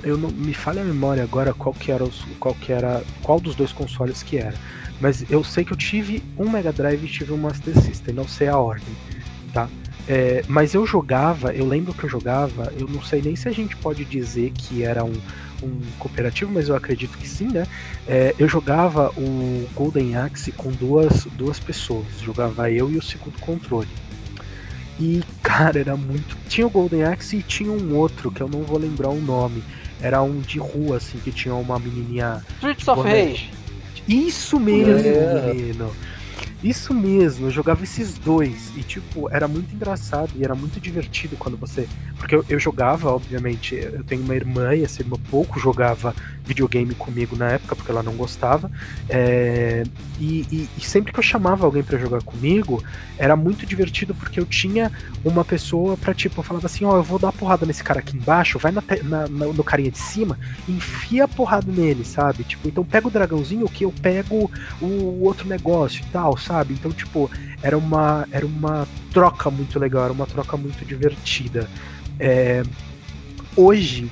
eu 0.04 0.18
não 0.18 0.30
me 0.30 0.54
falha 0.54 0.82
a 0.82 0.86
memória 0.86 1.24
agora 1.24 1.54
qual 1.54 1.74
que 1.74 1.92
era, 1.92 2.04
os, 2.04 2.24
qual 2.40 2.56
que 2.56 2.72
era, 2.72 3.04
qual 3.22 3.40
dos 3.40 3.56
dois 3.56 3.72
consoles 3.72 4.24
que 4.24 4.38
era. 4.38 4.56
Mas 5.00 5.30
eu 5.30 5.44
sei 5.44 5.66
que 5.66 5.74
eu 5.74 5.78
tive 5.78 6.24
um 6.38 6.50
Mega 6.50 6.72
Drive 6.72 7.04
e 7.04 7.08
tive 7.08 7.34
um 7.34 7.38
Master 7.38 7.80
System, 7.82 8.16
não 8.16 8.28
sei 8.28 8.48
a 8.48 8.58
ordem, 8.58 8.96
tá? 9.54 9.68
É, 10.08 10.44
mas 10.48 10.74
eu 10.74 10.86
jogava, 10.86 11.54
eu 11.54 11.66
lembro 11.66 11.94
que 11.94 12.04
eu 12.04 12.10
jogava, 12.10 12.72
eu 12.80 12.88
não 12.88 13.02
sei 13.02 13.22
nem 13.22 13.36
se 13.36 13.48
a 13.48 13.52
gente 13.52 13.76
pode 13.78 14.06
dizer 14.06 14.52
que 14.52 14.84
era 14.84 15.04
um, 15.04 15.14
um 15.64 15.80
cooperativo, 15.98 16.52
mas 16.54 16.70
eu 16.70 16.76
acredito 16.76 17.18
que 17.18 17.28
sim, 17.28 17.48
né? 17.48 17.66
É, 18.08 18.36
eu 18.38 18.48
jogava 18.48 19.12
o 19.18 19.68
Golden 19.74 20.16
Axe 20.16 20.52
com 20.52 20.70
duas, 20.72 21.26
duas 21.36 21.60
pessoas. 21.60 22.06
Jogava 22.22 22.70
eu 22.70 22.92
e 22.92 22.98
o 22.98 23.02
segundo 23.02 23.40
controle. 23.40 23.90
E, 25.00 25.24
cara, 25.42 25.80
era 25.80 25.98
muito. 25.98 26.38
Tinha 26.48 26.68
o 26.68 26.70
Golden 26.70 27.04
Axe 27.04 27.38
e 27.38 27.42
tinha 27.44 27.72
um 27.72 27.96
outro, 27.96 28.32
que 28.32 28.42
eu 28.42 28.48
não 28.48 28.62
vou 28.62 28.78
lembrar 28.78 29.10
o 29.10 29.20
nome. 29.20 29.64
Era 30.02 30.22
um 30.22 30.40
de 30.40 30.60
rua, 30.60 30.98
assim, 30.98 31.18
que 31.18 31.32
tinha 31.32 31.56
uma 31.56 31.80
menininha. 31.80 32.46
Streets 32.58 32.88
of. 32.88 33.02
Rage. 33.02 33.50
Isso 34.08 34.60
mesmo, 34.60 34.94
É. 35.00 35.54
menino. 35.54 35.92
Isso 36.66 36.96
mesmo, 36.96 37.46
eu 37.46 37.52
jogava 37.52 37.84
esses 37.84 38.18
dois. 38.18 38.76
E, 38.76 38.82
tipo, 38.82 39.30
era 39.32 39.48
muito 39.48 39.76
engraçado 39.76 40.32
e 40.36 40.44
era 40.44 40.56
muito 40.56 40.80
divertido 40.80 41.38
quando 41.38 41.56
você. 41.56 41.88
Porque 42.18 42.34
eu, 42.34 42.44
eu 42.50 42.58
jogava, 42.58 43.12
obviamente, 43.12 43.76
eu 43.76 44.04
tenho 44.04 44.24
uma 44.24 44.36
irmã 44.36 44.74
e 44.74 44.84
essa 44.84 45.04
irmã 45.04 45.16
pouco 45.30 45.60
jogava 45.60 46.16
videogame 46.46 46.94
comigo 46.96 47.36
na 47.36 47.50
época, 47.52 47.76
porque 47.76 47.92
ela 47.92 48.04
não 48.04 48.14
gostava. 48.14 48.70
É, 49.10 49.84
e, 50.20 50.46
e- 50.52 50.70
e 50.78 50.82
sempre 50.82 51.12
que 51.12 51.20
eu 51.20 51.24
chamava 51.24 51.66
alguém 51.66 51.84
pra 51.84 51.98
jogar 51.98 52.22
comigo, 52.24 52.84
era 53.18 53.36
muito 53.36 53.66
divertido 53.66 54.14
porque 54.14 54.40
eu 54.40 54.46
tinha 54.46 54.92
uma 55.24 55.44
pessoa 55.44 55.98
pra, 55.98 56.14
tipo, 56.14 56.40
eu 56.40 56.44
falava 56.44 56.66
assim: 56.68 56.86
Ó, 56.86 56.96
eu 56.98 57.04
vou 57.04 57.18
dar 57.20 57.32
porrada 57.32 57.66
nesse 57.66 57.84
cara 57.84 58.00
aqui 58.00 58.16
embaixo, 58.16 58.60
vai 58.60 58.72
na 58.72 58.84
na- 59.04 59.28
na- 59.28 59.46
no 59.48 59.64
carinha 59.64 59.92
de 59.92 59.98
cima, 60.00 60.38
enfia 60.70 61.24
a 61.26 61.28
porrada 61.28 61.72
nele, 61.72 62.06
sabe? 62.06 62.44
Tipo, 62.44 62.68
então 62.68 62.84
pega 62.84 63.08
o 63.08 63.12
dragãozinho 63.12 63.68
que 63.68 63.84
eu 63.86 63.92
pego 63.92 64.50
o 64.82 65.24
outro 65.24 65.48
negócio 65.48 66.02
e 66.04 66.12
tal, 66.12 66.38
sabe? 66.38 66.74
Então, 66.74 66.92
tipo, 66.92 67.30
era 67.62 67.78
uma, 67.78 68.28
era 68.32 68.46
uma 68.46 68.88
troca 69.12 69.50
muito 69.50 69.80
legal, 69.80 70.04
era 70.06 70.14
uma 70.14 70.26
troca 70.28 70.56
muito 70.58 70.86
divertida. 70.86 71.68
É, 72.20 72.64
hoje 73.56 74.10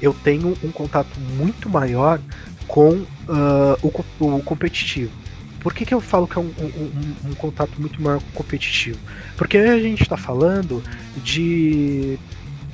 eu 0.00 0.14
tenho 0.14 0.56
um 0.62 0.70
contato 0.70 1.18
muito 1.36 1.68
maior 1.68 2.20
com 2.66 3.04
ah, 3.28 3.76
o, 3.82 3.88
o 4.26 4.42
competitivo. 4.42 5.12
Por 5.60 5.74
que, 5.74 5.84
que 5.84 5.92
eu 5.94 6.00
falo 6.00 6.28
que 6.28 6.38
é 6.38 6.40
um, 6.40 6.44
um- 6.60 7.30
um- 7.30 7.34
contato 7.34 7.72
muito 7.80 8.00
maior 8.00 8.20
com 8.20 8.28
o 8.28 8.32
competitivo? 8.32 8.98
Porque 9.36 9.58
a 9.58 9.78
gente 9.80 10.02
está 10.02 10.16
falando 10.16 10.82
de 11.24 12.18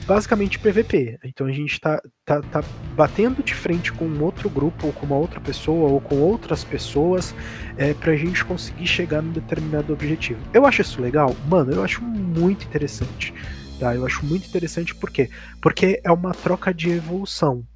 basicamente 0.07 0.59
PVP. 0.59 1.19
Então 1.25 1.47
a 1.47 1.53
gente 1.53 1.81
tá, 1.81 2.03
tá, 2.25 2.43
tá 2.43 2.63
batendo 2.95 3.43
de 3.43 3.55
frente 3.55 3.93
com 3.93 4.05
um 4.05 4.23
outro 4.23 4.51
grupo, 4.51 4.89
ou 4.89 4.93
com 4.93 5.07
uma 5.07 5.17
outra 5.17 5.41
pessoa, 5.41 5.89
ou 5.89 6.01
com 6.01 6.17
outras 6.17 6.65
pessoas, 6.65 7.35
é, 7.77 7.95
pra 7.95 8.15
gente 8.17 8.45
conseguir 8.45 8.87
chegar 8.87 9.23
num 9.23 9.33
determinado 9.33 9.93
objetivo. 9.93 10.41
Eu 10.53 10.67
acho 10.67 10.83
isso 10.83 11.01
legal? 11.01 11.35
Mano, 11.49 11.73
eu 11.73 11.83
acho 11.83 12.03
muito 12.03 12.67
interessante. 12.67 13.33
Tá? 13.83 13.97
Eu 13.97 14.07
acho 14.07 14.25
muito 14.25 14.47
interessante 14.47 14.95
por 14.95 15.11
quê? 15.11 15.29
Porque 15.61 16.01
é 16.05 16.13
uma 16.13 16.33
troca 16.33 16.73
de 16.73 16.89
evolução. 16.89 17.67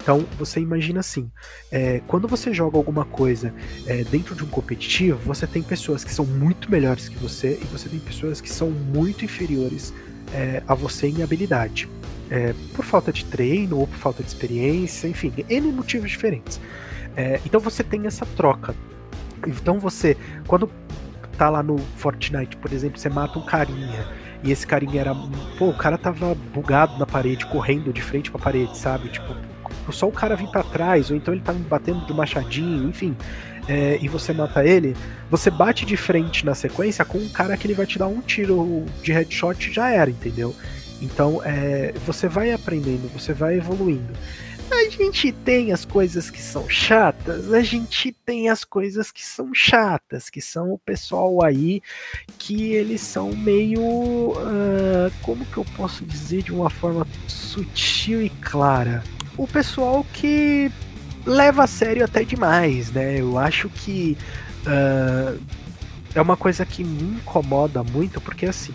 Então 0.00 0.24
você 0.38 0.60
imagina 0.60 1.00
assim, 1.00 1.28
é, 1.72 2.00
quando 2.06 2.28
você 2.28 2.54
joga 2.54 2.76
alguma 2.76 3.04
coisa 3.04 3.52
é, 3.84 4.04
dentro 4.04 4.36
de 4.36 4.44
um 4.44 4.46
competitivo, 4.46 5.18
você 5.24 5.44
tem 5.44 5.64
pessoas 5.64 6.04
que 6.04 6.14
são 6.14 6.24
muito 6.24 6.70
melhores 6.70 7.08
que 7.08 7.16
você 7.16 7.58
e 7.60 7.64
você 7.64 7.88
tem 7.88 7.98
pessoas 7.98 8.40
que 8.40 8.48
são 8.48 8.70
muito 8.70 9.24
inferiores 9.24 9.92
é, 10.32 10.62
a 10.68 10.72
você 10.72 11.08
em 11.08 11.20
habilidade. 11.24 11.88
É, 12.30 12.54
por 12.72 12.84
falta 12.84 13.12
de 13.12 13.24
treino 13.24 13.80
ou 13.80 13.88
por 13.88 13.96
falta 13.96 14.22
de 14.22 14.28
experiência, 14.28 15.08
enfim, 15.08 15.32
N 15.48 15.72
motivos 15.72 16.12
diferentes. 16.12 16.60
É, 17.16 17.40
então 17.44 17.58
você 17.58 17.82
tem 17.82 18.06
essa 18.06 18.24
troca. 18.24 18.72
Então 19.44 19.80
você, 19.80 20.16
quando 20.46 20.70
tá 21.36 21.50
lá 21.50 21.60
no 21.60 21.76
Fortnite, 21.96 22.56
por 22.56 22.72
exemplo, 22.72 23.00
você 23.00 23.08
mata 23.08 23.36
um 23.36 23.44
carinha 23.44 24.25
e 24.42 24.52
esse 24.52 24.66
carinha 24.66 25.00
era. 25.00 25.14
Pô, 25.58 25.68
o 25.68 25.74
cara 25.76 25.98
tava 25.98 26.34
bugado 26.54 26.98
na 26.98 27.06
parede, 27.06 27.46
correndo 27.46 27.92
de 27.92 28.02
frente 28.02 28.30
pra 28.30 28.40
parede, 28.40 28.76
sabe? 28.76 29.08
Tipo, 29.08 29.34
só 29.90 30.08
o 30.08 30.12
cara 30.12 30.36
vir 30.36 30.48
pra 30.48 30.62
trás, 30.62 31.10
ou 31.10 31.16
então 31.16 31.34
ele 31.34 31.42
tá 31.42 31.52
me 31.52 31.60
batendo 31.64 32.04
de 32.06 32.12
machadinho, 32.12 32.88
enfim. 32.88 33.16
é, 33.68 33.98
e 34.00 34.08
você 34.08 34.32
mata 34.32 34.64
ele, 34.64 34.96
você 35.30 35.50
bate 35.50 35.84
de 35.84 35.96
frente 35.96 36.44
na 36.46 36.54
sequência 36.54 37.04
com 37.04 37.18
um 37.18 37.28
cara 37.28 37.56
que 37.56 37.66
ele 37.66 37.74
vai 37.74 37.86
te 37.86 37.98
dar 37.98 38.06
um 38.06 38.20
tiro 38.20 38.84
de 39.02 39.12
headshot 39.12 39.72
já 39.72 39.90
era, 39.90 40.10
entendeu? 40.10 40.54
Então 41.02 41.42
é, 41.44 41.92
você 42.06 42.28
vai 42.28 42.52
aprendendo, 42.52 43.10
você 43.12 43.32
vai 43.32 43.56
evoluindo. 43.56 44.12
A 44.70 44.90
gente 44.90 45.32
tem 45.32 45.72
as 45.72 45.84
coisas 45.84 46.30
que 46.30 46.40
são 46.40 46.68
chatas, 46.68 47.52
a 47.52 47.60
gente 47.60 48.12
tem 48.24 48.48
as 48.48 48.64
coisas 48.64 49.12
que 49.12 49.24
são 49.24 49.54
chatas, 49.54 50.28
que 50.28 50.40
são 50.40 50.72
o 50.72 50.78
pessoal 50.78 51.42
aí 51.44 51.80
que 52.38 52.72
eles 52.72 53.00
são 53.00 53.30
meio. 53.34 54.34
ah, 54.38 55.10
como 55.22 55.44
que 55.46 55.56
eu 55.56 55.64
posso 55.76 56.04
dizer 56.04 56.42
de 56.42 56.52
uma 56.52 56.70
forma 56.70 57.06
sutil 57.28 58.22
e 58.22 58.30
clara? 58.30 59.02
O 59.36 59.46
pessoal 59.46 60.04
que 60.12 60.70
leva 61.24 61.64
a 61.64 61.66
sério 61.66 62.04
até 62.04 62.24
demais, 62.24 62.90
né? 62.90 63.20
Eu 63.20 63.38
acho 63.38 63.68
que 63.68 64.16
ah, 64.66 65.36
é 66.14 66.20
uma 66.20 66.36
coisa 66.36 66.64
que 66.64 66.82
me 66.82 67.16
incomoda 67.16 67.84
muito, 67.84 68.20
porque 68.20 68.46
assim, 68.46 68.74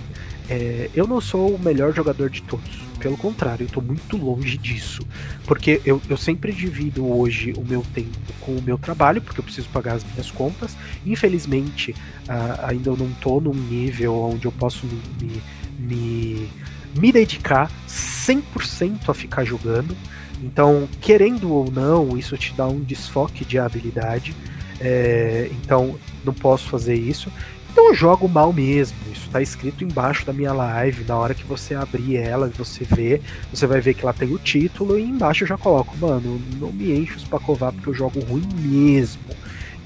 é, 0.49 0.89
eu 0.93 1.07
não 1.07 1.19
sou 1.19 1.55
o 1.55 1.59
melhor 1.59 1.93
jogador 1.93 2.29
de 2.29 2.41
todos. 2.43 2.90
Pelo 3.01 3.17
contrário, 3.17 3.65
eu 3.65 3.69
tô 3.69 3.81
muito 3.81 4.15
longe 4.15 4.57
disso. 4.57 5.05
Porque 5.45 5.81
eu, 5.83 5.99
eu 6.07 6.15
sempre 6.15 6.51
divido 6.51 7.11
hoje 7.11 7.51
o 7.57 7.65
meu 7.65 7.83
tempo 7.93 8.17
com 8.39 8.51
o 8.51 8.61
meu 8.61 8.77
trabalho, 8.77 9.21
porque 9.21 9.39
eu 9.39 9.43
preciso 9.43 9.67
pagar 9.69 9.95
as 9.95 10.03
minhas 10.03 10.29
contas. 10.29 10.77
Infelizmente, 11.05 11.95
ah, 12.29 12.67
ainda 12.67 12.91
eu 12.91 12.97
não 12.97 13.11
tô 13.13 13.41
num 13.41 13.53
nível 13.53 14.13
onde 14.15 14.45
eu 14.45 14.51
posso 14.51 14.85
me, 14.85 15.01
me, 15.19 15.41
me, 15.79 16.49
me 16.95 17.11
dedicar 17.11 17.71
100% 17.87 19.09
a 19.09 19.13
ficar 19.13 19.43
jogando. 19.43 19.97
Então, 20.43 20.87
querendo 20.99 21.51
ou 21.51 21.71
não, 21.71 22.17
isso 22.17 22.37
te 22.37 22.53
dá 22.53 22.67
um 22.67 22.81
desfoque 22.81 23.43
de 23.43 23.57
habilidade. 23.57 24.35
É, 24.79 25.49
então, 25.63 25.95
não 26.23 26.33
posso 26.33 26.67
fazer 26.69 26.95
isso. 26.95 27.31
Então 27.71 27.87
eu 27.87 27.95
jogo 27.95 28.27
mal 28.27 28.51
mesmo. 28.51 28.97
Isso 29.11 29.29
tá 29.29 29.41
escrito 29.41 29.83
embaixo 29.83 30.25
da 30.25 30.33
minha 30.33 30.51
live. 30.51 31.05
Na 31.05 31.17
hora 31.17 31.33
que 31.33 31.43
você 31.45 31.73
abrir 31.73 32.17
ela 32.17 32.47
e 32.47 32.57
você 32.57 32.83
vê, 32.83 33.21
você 33.51 33.65
vai 33.65 33.79
ver 33.79 33.93
que 33.93 34.03
ela 34.03 34.13
tem 34.13 34.33
o 34.33 34.37
título 34.37 34.99
e 34.99 35.03
embaixo 35.03 35.43
eu 35.43 35.47
já 35.47 35.57
coloco, 35.57 35.95
mano, 35.97 36.41
não 36.59 36.71
me 36.71 36.91
enche 36.91 37.15
os 37.15 37.23
pacovar 37.23 37.71
porque 37.71 37.89
eu 37.89 37.93
jogo 37.93 38.19
ruim 38.19 38.47
mesmo. 38.55 39.21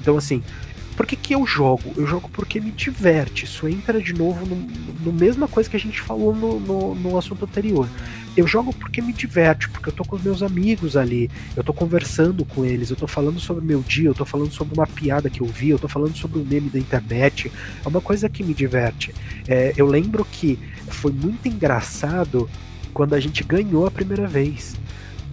Então 0.02 0.18
assim, 0.18 0.44
por 0.96 1.06
que, 1.06 1.16
que 1.16 1.36
eu 1.36 1.46
jogo? 1.46 1.94
Eu 1.98 2.08
jogo 2.08 2.30
porque 2.32 2.60
me 2.60 2.72
diverte. 2.72 3.46
Isso 3.46 3.68
entra 3.68 4.02
de 4.02 4.14
novo 4.14 4.46
no, 4.46 4.56
no 5.04 5.12
mesma 5.12 5.48
coisa 5.48 5.70
que 5.70 5.76
a 5.76 5.80
gente 5.80 6.00
falou 6.02 6.34
no, 6.34 6.60
no, 6.60 6.96
no 6.96 7.18
assunto 7.18 7.44
anterior. 7.44 7.88
Eu 8.36 8.46
jogo 8.46 8.74
porque 8.74 9.02
me 9.02 9.14
diverte, 9.14 9.70
porque 9.70 9.90
eu 9.90 9.94
tô 9.94 10.04
com 10.04 10.18
os 10.18 10.24
meus 10.24 10.44
amigos 10.44 10.98
ali, 10.98 11.32
eu 11.56 11.64
tô 11.64 11.74
conversando 11.74 12.44
com 12.44 12.66
eles, 12.66 12.90
eu 12.90 12.96
tô 12.96 13.08
falando 13.08 13.40
sobre 13.40 13.64
meu 13.64 13.82
dia, 13.82 14.10
eu 14.10 14.14
tô 14.14 14.26
falando 14.26 14.52
sobre 14.52 14.74
uma 14.74 14.86
piada 14.86 15.30
que 15.30 15.40
eu 15.40 15.48
vi, 15.48 15.70
eu 15.70 15.80
tô 15.80 15.88
falando 15.88 16.16
sobre 16.18 16.40
um 16.40 16.44
meme 16.44 16.70
da 16.70 16.78
internet. 16.78 17.52
É 17.84 17.88
uma 17.88 18.02
coisa 18.02 18.28
que 18.28 18.44
me 18.44 18.54
diverte. 18.54 19.14
É, 19.48 19.74
eu 19.78 19.86
lembro 19.86 20.26
que 20.30 20.60
foi 20.88 21.12
muito 21.12 21.48
engraçado 21.48 22.50
quando 22.94 23.14
a 23.14 23.20
gente 23.20 23.44
ganhou 23.44 23.86
a 23.86 23.92
primeira 23.92 24.28
vez. 24.28 24.76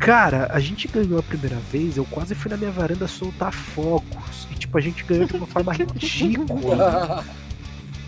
Cara, 0.05 0.49
a 0.51 0.59
gente 0.59 0.89
ganhou 0.89 1.17
a 1.19 1.23
primeira 1.23 1.57
vez, 1.71 1.97
eu 1.97 2.05
quase 2.05 2.35
fui 2.35 2.51
na 2.51 2.57
minha 2.57 2.73
varanda 2.73 3.07
soltar 3.07 3.53
fogos. 3.53 4.49
E 4.51 4.55
tipo, 4.57 4.77
a 4.77 4.81
gente 4.81 5.05
ganhou 5.05 5.27
de 5.27 5.37
uma 5.37 5.47
forma 5.47 5.73
ridícula. 5.73 7.25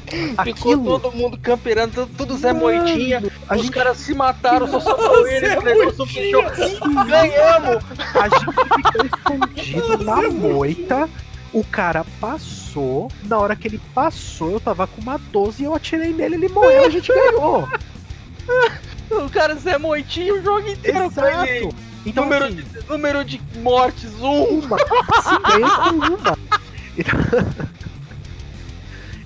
Ficou 0.06 0.72
Aquilo- 0.72 0.98
todo 1.00 1.12
mundo 1.16 1.38
camperando, 1.38 2.06
tudo, 2.16 2.36
Zé 2.36 2.52
Moitinha. 2.52 3.22
Os 3.50 3.62
gente- 3.62 3.70
caras 3.72 3.96
se 3.98 4.12
mataram, 4.12 4.66
só 4.68 4.80
sobrou 4.80 5.26
ele, 5.30 5.46
Zé 5.46 5.58
o 5.58 5.62
negócio 5.62 6.06
fechou. 6.06 6.42
Ganhamos! 7.06 7.84
A 8.14 8.28
gente 8.28 8.44
ficou 8.82 9.06
escondido 9.06 10.04
na 10.04 10.22
moita. 10.30 11.08
O 11.52 11.62
cara 11.64 12.04
passou. 12.20 13.08
Na 13.22 13.38
hora 13.38 13.54
que 13.54 13.68
ele 13.68 13.80
passou, 13.94 14.50
eu 14.50 14.58
tava 14.60 14.88
com 14.88 15.00
uma 15.00 15.16
12 15.30 15.62
e 15.62 15.66
eu 15.66 15.74
atirei 15.76 16.12
nele, 16.12 16.34
ele 16.34 16.48
morreu, 16.48 16.86
a 16.86 16.90
gente 16.90 17.06
ganhou. 17.06 17.68
O 19.22 19.30
cara 19.30 19.54
Zé 19.54 19.78
Moitinha 19.78 20.34
o 20.34 20.42
jogo 20.42 20.68
inteiro. 20.68 21.06
Exato. 21.06 21.74
Então, 22.06 22.24
número, 22.24 22.44
assim, 22.44 22.56
de, 22.56 22.88
número 22.88 23.24
de 23.24 23.40
mortes, 23.60 24.12
um. 24.20 24.60
uma. 24.60 24.78
Sim, 24.78 25.42
ganhei 25.42 25.70
com 25.70 26.14
uma. 26.14 26.38
Então, 26.96 27.20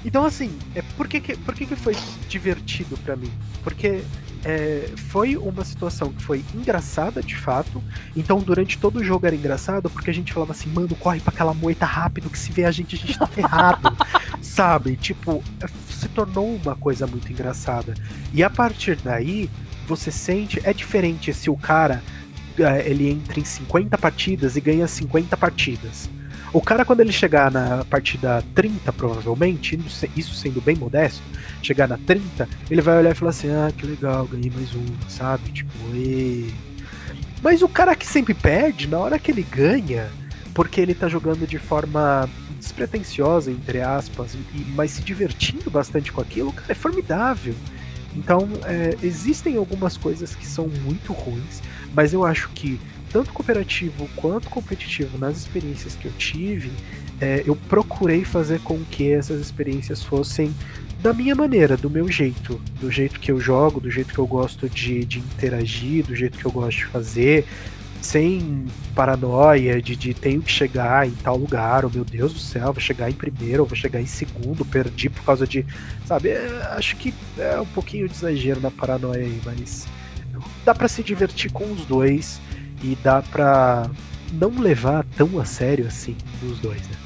então 0.04 0.24
assim, 0.24 0.56
é, 0.74 0.82
por, 0.96 1.08
que, 1.08 1.20
que, 1.20 1.36
por 1.36 1.54
que, 1.54 1.66
que 1.66 1.76
foi 1.76 1.96
divertido 2.28 2.96
pra 2.98 3.16
mim? 3.16 3.30
Porque 3.64 4.02
é, 4.44 4.90
foi 5.08 5.36
uma 5.36 5.64
situação 5.64 6.12
que 6.12 6.22
foi 6.22 6.44
engraçada 6.54 7.22
de 7.22 7.36
fato. 7.36 7.82
Então, 8.16 8.38
durante 8.38 8.78
todo 8.78 9.00
o 9.00 9.04
jogo 9.04 9.26
era 9.26 9.34
engraçado, 9.34 9.90
porque 9.90 10.10
a 10.10 10.14
gente 10.14 10.32
falava 10.32 10.52
assim, 10.52 10.70
mano, 10.70 10.94
corre 10.94 11.20
pra 11.20 11.32
aquela 11.32 11.52
moita 11.52 11.84
rápido, 11.84 12.30
que 12.30 12.38
se 12.38 12.52
vê 12.52 12.64
a 12.64 12.70
gente, 12.70 12.94
a 12.94 12.98
gente 12.98 13.18
tá 13.18 13.26
ferrado. 13.26 13.96
Sabe? 14.40 14.96
Tipo, 14.96 15.42
é, 15.60 15.66
se 15.92 16.08
tornou 16.08 16.54
uma 16.54 16.76
coisa 16.76 17.06
muito 17.06 17.30
engraçada. 17.32 17.94
E 18.32 18.42
a 18.42 18.50
partir 18.50 18.96
daí, 18.96 19.50
você 19.88 20.10
sente. 20.10 20.60
É 20.62 20.72
diferente 20.72 21.32
se 21.32 21.48
o 21.50 21.56
cara 21.56 22.02
eh, 22.58 22.84
ele 22.86 23.08
entra 23.10 23.40
em 23.40 23.44
50 23.44 23.96
partidas 23.98 24.56
e 24.56 24.60
ganha 24.60 24.86
50 24.86 25.36
partidas. 25.36 26.08
O 26.52 26.62
cara, 26.62 26.84
quando 26.84 27.00
ele 27.00 27.12
chegar 27.12 27.50
na 27.50 27.84
partida 27.84 28.42
30, 28.54 28.90
provavelmente, 28.92 29.76
isso 29.76 29.90
se- 29.90 30.10
isso 30.16 30.34
sendo 30.34 30.60
bem 30.62 30.76
modesto, 30.76 31.22
chegar 31.62 31.86
na 31.86 31.98
30, 31.98 32.48
ele 32.70 32.80
vai 32.80 32.96
olhar 32.98 33.10
e 33.10 33.14
falar 33.14 33.30
assim: 33.30 33.48
ah, 33.50 33.70
que 33.76 33.86
legal, 33.86 34.26
ganhei 34.26 34.50
mais 34.50 34.74
um, 34.74 34.86
sabe? 35.08 35.50
Tipo, 35.50 35.70
e. 35.94 36.52
Mas 37.42 37.62
o 37.62 37.68
cara 37.68 37.94
que 37.94 38.06
sempre 38.06 38.34
perde, 38.34 38.88
na 38.88 38.98
hora 38.98 39.18
que 39.18 39.30
ele 39.30 39.42
ganha, 39.42 40.08
porque 40.54 40.80
ele 40.80 40.94
tá 40.94 41.06
jogando 41.06 41.46
de 41.46 41.58
forma 41.58 42.28
despretensiosa, 42.58 43.50
entre 43.50 43.80
aspas, 43.80 44.34
e, 44.34 44.60
mas 44.74 44.90
se 44.92 45.02
divertindo 45.02 45.70
bastante 45.70 46.10
com 46.10 46.20
aquilo, 46.20 46.52
cara, 46.52 46.72
é 46.72 46.74
formidável. 46.74 47.54
Então, 48.16 48.48
é, 48.64 48.96
existem 49.02 49.56
algumas 49.56 49.96
coisas 49.96 50.34
que 50.34 50.46
são 50.46 50.68
muito 50.84 51.12
ruins, 51.12 51.62
mas 51.94 52.12
eu 52.12 52.24
acho 52.24 52.48
que 52.50 52.80
tanto 53.12 53.32
cooperativo 53.32 54.08
quanto 54.16 54.48
competitivo 54.50 55.18
nas 55.18 55.36
experiências 55.36 55.94
que 55.94 56.06
eu 56.06 56.12
tive, 56.12 56.70
é, 57.20 57.42
eu 57.46 57.56
procurei 57.68 58.24
fazer 58.24 58.60
com 58.60 58.78
que 58.90 59.10
essas 59.10 59.40
experiências 59.40 60.02
fossem 60.02 60.54
da 61.00 61.12
minha 61.12 61.34
maneira, 61.34 61.76
do 61.76 61.88
meu 61.88 62.10
jeito, 62.10 62.60
do 62.80 62.90
jeito 62.90 63.20
que 63.20 63.30
eu 63.30 63.40
jogo, 63.40 63.80
do 63.80 63.90
jeito 63.90 64.12
que 64.12 64.18
eu 64.18 64.26
gosto 64.26 64.68
de, 64.68 65.04
de 65.04 65.20
interagir, 65.20 66.04
do 66.04 66.14
jeito 66.14 66.36
que 66.36 66.44
eu 66.44 66.50
gosto 66.50 66.78
de 66.78 66.86
fazer, 66.86 67.46
sem 68.00 68.66
paranoia 68.94 69.80
de, 69.82 69.96
de 69.96 70.14
tenho 70.14 70.40
que 70.40 70.50
chegar 70.50 71.06
em 71.06 71.10
tal 71.10 71.36
lugar, 71.36 71.84
ou 71.84 71.90
meu 71.90 72.04
Deus 72.04 72.32
do 72.32 72.38
céu, 72.38 72.72
vou 72.72 72.80
chegar 72.80 73.10
em 73.10 73.14
primeiro, 73.14 73.62
ou 73.62 73.68
vou 73.68 73.76
chegar 73.76 74.00
em 74.00 74.06
segundo, 74.06 74.64
perdi 74.64 75.08
por 75.08 75.24
causa 75.24 75.46
de. 75.46 75.64
Sabe, 76.06 76.30
é, 76.30 76.46
acho 76.76 76.96
que 76.96 77.12
é 77.36 77.60
um 77.60 77.66
pouquinho 77.66 78.08
de 78.08 78.14
exagero 78.14 78.60
na 78.60 78.70
paranoia 78.70 79.22
aí, 79.22 79.40
mas 79.44 79.86
dá 80.64 80.74
pra 80.74 80.88
se 80.88 81.02
divertir 81.02 81.50
com 81.50 81.64
os 81.72 81.84
dois 81.84 82.40
e 82.82 82.96
dá 83.02 83.22
pra 83.22 83.90
não 84.32 84.58
levar 84.58 85.04
tão 85.16 85.38
a 85.38 85.44
sério 85.44 85.86
assim 85.86 86.16
dos 86.40 86.58
dois, 86.58 86.80
né? 86.82 86.96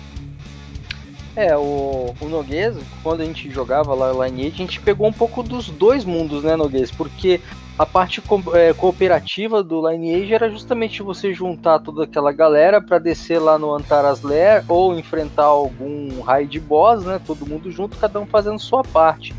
É, 1.35 1.57
o, 1.57 2.15
o 2.21 2.29
Noguês, 2.29 2.77
quando 3.03 3.23
a 3.23 3.25
gente 3.25 3.51
jogava 3.51 3.95
lá 3.95 4.13
lá 4.13 4.29
em 4.29 4.41
Age, 4.41 4.49
a 4.49 4.51
gente 4.51 4.81
pegou 4.81 5.07
um 5.07 5.13
pouco 5.13 5.43
dos 5.43 5.69
dois 5.69 6.05
mundos, 6.05 6.45
né, 6.45 6.57
Noguês? 6.57 6.91
Porque 6.91 7.41
a 7.79 7.87
parte 7.87 8.21
co- 8.21 8.55
é, 8.55 8.73
cooperativa 8.73 9.63
do 9.63 9.89
Lineage 9.89 10.35
era 10.35 10.51
justamente 10.51 11.03
você 11.03 11.33
juntar 11.33 11.79
toda 11.79 12.05
aquela 12.05 12.31
galera 12.33 12.81
pra 12.81 12.99
descer 12.99 13.39
lá 13.39 13.59
no 13.59 13.75
Antaras 13.75 14.23
Lair 14.23 14.65
ou 14.69 14.97
enfrentar 14.99 15.45
algum 15.45 16.21
raid 16.21 16.61
boss, 16.61 17.05
né? 17.05 17.21
Todo 17.25 17.47
mundo 17.47 17.71
junto, 17.71 17.97
cada 17.97 18.21
um 18.21 18.27
fazendo 18.27 18.59
sua 18.59 18.83
parte. 18.83 19.35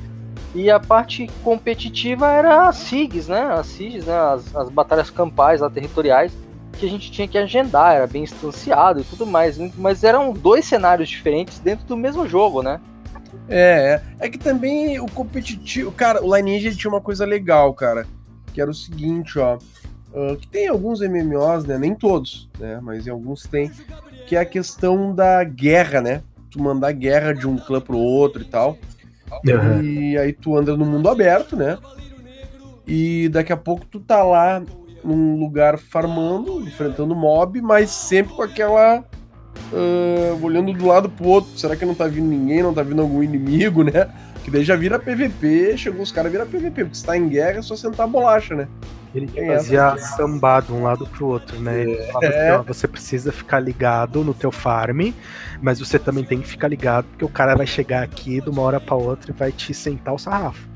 E 0.56 0.70
a 0.70 0.80
parte 0.80 1.30
competitiva 1.44 2.32
era 2.32 2.68
as 2.68 2.78
SIGs, 2.78 3.28
né? 3.28 3.42
As 3.54 3.68
SIGs, 3.68 4.06
né? 4.06 4.18
As, 4.18 4.56
as 4.56 4.70
batalhas 4.70 5.10
campais 5.10 5.62
lá 5.62 5.70
territoriais 5.70 6.32
que 6.80 6.86
a 6.86 6.90
gente 6.90 7.12
tinha 7.12 7.28
que 7.28 7.38
agendar, 7.38 7.96
era 7.96 8.08
bem 8.08 8.24
instanciado 8.24 9.00
e 9.00 9.04
tudo 9.04 9.26
mais. 9.26 9.58
Mas 9.76 10.04
eram 10.04 10.34
dois 10.34 10.66
cenários 10.66 11.08
diferentes 11.08 11.60
dentro 11.60 11.86
do 11.86 11.96
mesmo 11.96 12.28
jogo, 12.28 12.62
né? 12.64 12.80
É, 13.48 14.02
é. 14.20 14.30
Que 14.30 14.38
também 14.38 15.00
o 15.00 15.06
competitivo. 15.08 15.92
Cara, 15.92 16.24
o 16.24 16.36
Lineage 16.36 16.76
tinha 16.76 16.92
uma 16.92 17.02
coisa 17.02 17.26
legal, 17.26 17.74
cara. 17.74 18.08
Que 18.54 18.62
era 18.62 18.70
o 18.70 18.74
seguinte, 18.74 19.40
ó. 19.40 19.58
ah, 20.16 20.36
que 20.40 20.48
tem 20.48 20.68
alguns 20.68 21.02
MMOs, 21.02 21.66
né? 21.66 21.78
Nem 21.78 21.96
todos, 21.96 22.50
né? 22.60 22.80
Mas 22.82 23.08
em 23.08 23.10
alguns 23.10 23.44
tem. 23.44 23.72
Que 24.28 24.36
é 24.36 24.40
a 24.40 24.46
questão 24.46 25.14
da 25.14 25.44
guerra, 25.44 26.02
né? 26.02 26.22
Tu 26.50 26.62
mandar 26.62 26.92
guerra 26.92 27.34
de 27.34 27.48
um 27.48 27.58
clã 27.58 27.82
pro 27.82 27.98
outro 27.98 28.42
e 28.42 28.46
tal. 28.46 28.78
E 29.84 30.18
aí 30.18 30.32
tu 30.32 30.56
anda 30.56 30.78
no 30.78 30.86
mundo 30.86 31.10
aberto, 31.10 31.56
né? 31.56 31.78
E 32.86 33.28
daqui 33.30 33.52
a 33.52 33.58
pouco 33.58 33.86
tu 33.86 34.00
tá 34.00 34.24
lá 34.24 34.62
num 35.04 35.40
lugar 35.40 35.78
farmando, 35.80 36.62
enfrentando 36.62 37.16
mob, 37.16 37.60
mas 37.62 37.90
sempre 37.90 38.36
com 38.36 38.44
aquela. 38.44 39.04
ah, 39.74 40.38
olhando 40.42 40.72
do 40.74 40.86
lado 40.86 41.10
pro 41.10 41.28
outro. 41.28 41.58
Será 41.58 41.76
que 41.76 41.86
não 41.86 41.96
tá 41.96 42.06
vindo 42.08 42.28
ninguém? 42.28 42.62
Não 42.62 42.74
tá 42.74 42.84
vindo 42.84 43.02
algum 43.02 43.24
inimigo, 43.24 43.84
né? 43.84 44.10
Que 44.44 44.52
daí 44.52 44.64
já 44.64 44.76
vira 44.76 45.00
PVP, 45.00 45.78
chegou 45.78 46.02
os 46.02 46.12
caras 46.12 46.32
vira 46.32 46.46
PVP, 46.46 46.84
porque 46.84 46.98
se 46.98 47.06
tá 47.06 47.16
em 47.18 47.30
guerra 47.30 47.60
é 47.60 47.62
só 47.62 47.76
sentar 47.76 48.06
a 48.06 48.10
bolacha, 48.10 48.54
né? 48.56 48.68
Ele 49.16 49.28
Tem 49.28 49.48
fazia 49.48 49.94
essa. 49.96 50.18
sambar 50.18 50.64
de 50.64 50.74
um 50.74 50.84
lado 50.84 51.06
pro 51.08 51.28
outro, 51.28 51.60
né? 51.60 51.82
Ele 51.82 51.96
falava 52.12 52.28
assim, 52.36 52.52
ó, 52.52 52.64
você 52.64 52.88
precisa 52.88 53.32
ficar 53.32 53.60
ligado 53.60 54.24
no 54.24 54.34
teu 54.34 54.52
farm, 54.52 55.12
mas 55.62 55.80
você 55.80 55.98
também 56.00 56.24
tem 56.26 56.42
que 56.42 56.48
ficar 56.48 56.68
ligado, 56.68 57.06
porque 57.06 57.24
o 57.24 57.30
cara 57.30 57.56
vai 57.56 57.68
chegar 57.68 58.04
aqui 58.04 58.42
de 58.42 58.50
uma 58.50 58.62
hora 58.64 58.80
pra 58.82 58.96
outra 58.96 59.32
e 59.32 59.34
vai 59.34 59.52
te 59.52 59.74
sentar 59.74 60.14
o 60.14 60.18
sarrafo. 60.18 60.68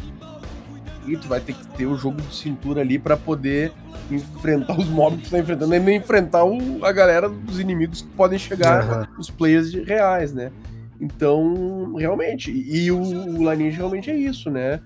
E 1.08 1.18
tu 1.18 1.28
vai 1.28 1.40
ter 1.40 1.54
que 1.54 1.68
ter 1.70 1.88
o 1.88 1.98
jogo 1.98 2.22
de 2.22 2.36
cintura 2.36 2.82
ali 2.82 3.00
pra 3.00 3.18
poder 3.18 3.72
enfrentar 4.12 4.78
os 4.80 4.88
mobs 4.88 5.20
que 5.20 5.26
tu 5.26 5.32
tá 5.32 5.40
enfrentando, 5.40 5.74
e 5.74 5.80
nem 5.80 5.98
enfrentar 5.98 6.44
o- 6.46 6.86
a 6.86 6.92
galera 6.92 7.28
dos 7.28 7.60
inimigos 7.60 8.02
que 8.04 8.10
podem 8.10 8.38
chegar 8.38 8.82
Aham. 8.84 9.08
os 9.18 9.30
players 9.30 9.72
de- 9.72 9.82
reais, 9.84 10.32
né? 10.32 10.52
Então, 11.00 11.94
realmente, 11.96 12.52
e 12.52 12.92
o, 12.92 13.00
o 13.00 13.50
realmente 13.70 14.10
é 14.10 14.16
isso, 14.16 14.50
né? 14.50 14.80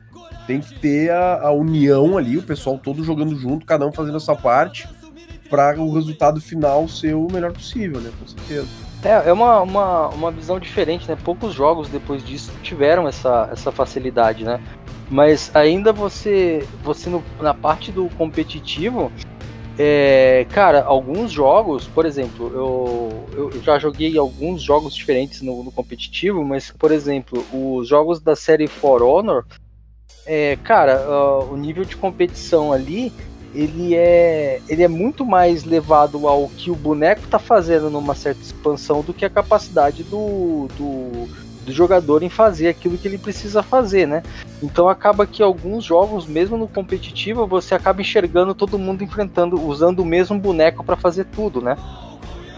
Tem 0.46 0.60
que 0.60 0.78
ter 0.80 1.12
a, 1.12 1.48
a 1.48 1.52
união 1.52 2.18
ali, 2.18 2.38
o 2.38 2.44
pessoal 2.44 2.78
todo 2.78 3.04
jogando 3.04 3.36
junto, 3.36 3.66
cada 3.66 3.86
um 3.88 3.92
fazendo 3.92 4.18
a 4.18 4.20
sua 4.20 4.36
parte, 4.36 4.88
para 5.50 5.80
o 5.80 5.94
resultado 5.94 6.40
final 6.42 6.88
ser 6.88 7.14
o 7.16 7.28
melhor 7.32 7.52
possível, 7.54 8.00
né? 8.02 8.12
Com 8.20 8.28
certeza. 8.28 8.68
É, 9.04 9.30
é 9.30 9.34
uma, 9.34 9.62
uma, 9.62 10.08
uma 10.10 10.32
visão 10.32 10.60
diferente, 10.60 11.08
né? 11.08 11.18
Poucos 11.24 11.54
jogos 11.54 11.90
depois 11.90 12.24
disso 12.24 12.52
tiveram 12.62 13.08
essa, 13.08 13.50
essa 13.52 13.72
facilidade, 13.72 14.44
né? 14.44 14.60
Mas 15.10 15.54
ainda 15.54 15.92
você, 15.92 16.66
você 16.84 17.10
no- 17.10 17.24
na 17.42 17.54
parte 17.54 17.92
do 17.92 18.10
competitivo, 18.18 19.12
é, 19.78 20.46
cara, 20.52 20.84
alguns 20.84 21.32
jogos, 21.32 21.88
por 21.88 22.06
exemplo, 22.06 22.52
eu, 22.54 23.52
eu 23.54 23.62
já 23.62 23.80
joguei 23.80 24.18
alguns 24.18 24.62
jogos 24.62 24.94
diferentes 24.94 25.42
no, 25.42 25.64
no 25.64 25.72
competitivo, 25.72 26.44
mas, 26.44 26.72
por 26.72 26.92
exemplo, 26.92 27.46
os 27.54 27.88
jogos 27.88 28.20
da 28.20 28.36
série 28.36 28.68
For 28.68 29.02
Honor, 29.02 29.46
é, 30.26 30.58
cara, 30.64 31.04
ah, 31.08 31.40
o 31.50 31.58
nível 31.58 31.86
de 31.86 31.96
competição 31.96 32.72
ali, 32.72 33.12
ele 33.54 33.96
é, 33.96 34.62
ele 34.68 34.84
é 34.84 34.88
muito 34.88 35.26
mais 35.26 35.64
levado 35.64 36.28
ao 36.28 36.48
que 36.50 36.70
o 36.70 36.76
boneco 36.76 37.28
tá 37.28 37.40
fazendo 37.40 37.90
numa 37.90 38.16
certa 38.16 38.42
expansão 38.42 39.02
do 39.02 39.14
que 39.14 39.26
a 39.26 39.30
capacidade 39.30 40.04
do, 40.04 40.68
do, 40.78 41.28
do 41.72 41.76
jogador 41.76 42.22
em 42.22 42.30
fazer 42.30 42.68
aquilo 42.68 42.98
que 42.98 43.08
ele 43.08 43.18
precisa 43.18 43.64
fazer, 43.64 44.08
né? 44.08 44.22
Então 44.62 44.88
acaba 44.88 45.26
que 45.26 45.42
alguns 45.42 45.84
jogos, 45.84 46.28
mesmo 46.28 46.58
no 46.58 46.68
competitivo, 46.68 47.48
você 47.48 47.74
acaba 47.74 48.02
enxergando 48.02 48.54
todo 48.54 48.78
mundo 48.78 49.04
enfrentando, 49.04 49.60
usando 49.60 50.00
o 50.02 50.06
mesmo 50.06 50.38
boneco 50.38 50.84
para 50.84 50.96
fazer 50.96 51.26
tudo, 51.26 51.62
né? 51.62 51.76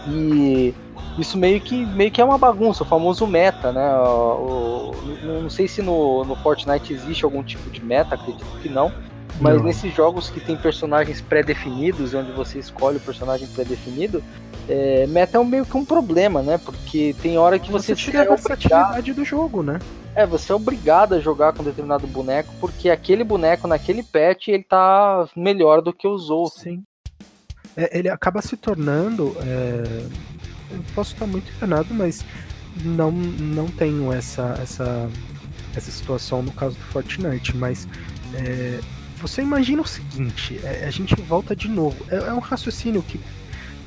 E 0.06 0.74
isso 1.16 1.38
meio 1.38 1.60
que, 1.60 1.86
meio 1.86 2.10
que 2.10 2.20
é 2.20 2.24
uma 2.24 2.36
bagunça, 2.36 2.82
o 2.82 2.86
famoso 2.86 3.26
meta, 3.26 3.72
né? 3.72 3.94
O, 3.96 4.92
o- 4.92 5.18
não 5.42 5.48
sei 5.48 5.66
se 5.68 5.80
no, 5.80 6.24
no 6.24 6.34
Fortnite 6.36 6.92
existe 6.92 7.24
algum 7.24 7.42
tipo 7.42 7.70
de 7.70 7.82
meta, 7.82 8.14
acredito 8.14 8.44
que 8.60 8.68
não. 8.68 8.92
Mas 9.40 9.56
Não. 9.56 9.64
nesses 9.64 9.92
jogos 9.94 10.30
que 10.30 10.40
tem 10.40 10.56
personagens 10.56 11.20
pré-definidos, 11.20 12.14
onde 12.14 12.30
você 12.32 12.58
escolhe 12.58 12.98
o 12.98 13.00
personagem 13.00 13.48
pré-definido, 13.48 14.22
é, 14.68 15.06
meta 15.08 15.36
é 15.36 15.40
um 15.40 15.44
meio 15.44 15.66
que 15.66 15.76
um 15.76 15.84
problema, 15.84 16.40
né? 16.40 16.58
Porque 16.58 17.14
tem 17.20 17.36
hora 17.36 17.58
que 17.58 17.70
você, 17.70 17.94
Você 17.94 17.96
tira 17.96 18.20
a 18.20 18.24
é 18.24 18.28
obrigado, 18.28 18.48
versatilidade 18.48 19.12
do 19.12 19.24
jogo, 19.24 19.62
né? 19.62 19.78
é, 20.14 20.24
você 20.24 20.52
é 20.52 20.54
obrigado 20.54 21.14
a 21.14 21.20
jogar 21.20 21.52
com 21.52 21.64
determinado 21.64 22.06
boneco, 22.06 22.54
porque 22.60 22.88
aquele 22.88 23.24
boneco 23.24 23.66
naquele 23.66 24.02
patch 24.02 24.48
ele 24.48 24.62
tá 24.62 25.28
melhor 25.36 25.82
do 25.82 25.92
que 25.92 26.06
os 26.06 26.30
outros. 26.30 26.62
Sim. 26.62 26.82
É, 27.76 27.98
ele 27.98 28.08
acaba 28.08 28.40
se 28.40 28.56
tornando. 28.56 29.36
é, 29.40 30.06
Eu 30.70 30.84
posso 30.94 31.12
estar 31.14 31.26
muito 31.26 31.50
enganado, 31.56 31.92
mas 31.92 32.24
não, 32.84 33.10
não 33.10 33.66
tenho 33.66 34.12
essa, 34.12 34.56
essa 34.62 35.08
essa 35.76 35.90
situação 35.90 36.40
no 36.42 36.52
caso 36.52 36.76
do 36.76 36.82
Fortnite, 36.84 37.56
mas 37.56 37.88
é, 38.34 38.78
você 39.26 39.40
imagina 39.40 39.80
o 39.80 39.86
seguinte, 39.86 40.60
é, 40.62 40.84
a 40.86 40.90
gente 40.90 41.14
volta 41.22 41.56
de 41.56 41.66
novo, 41.66 41.96
é, 42.10 42.16
é 42.16 42.32
um 42.34 42.40
raciocínio 42.40 43.02
que 43.02 43.18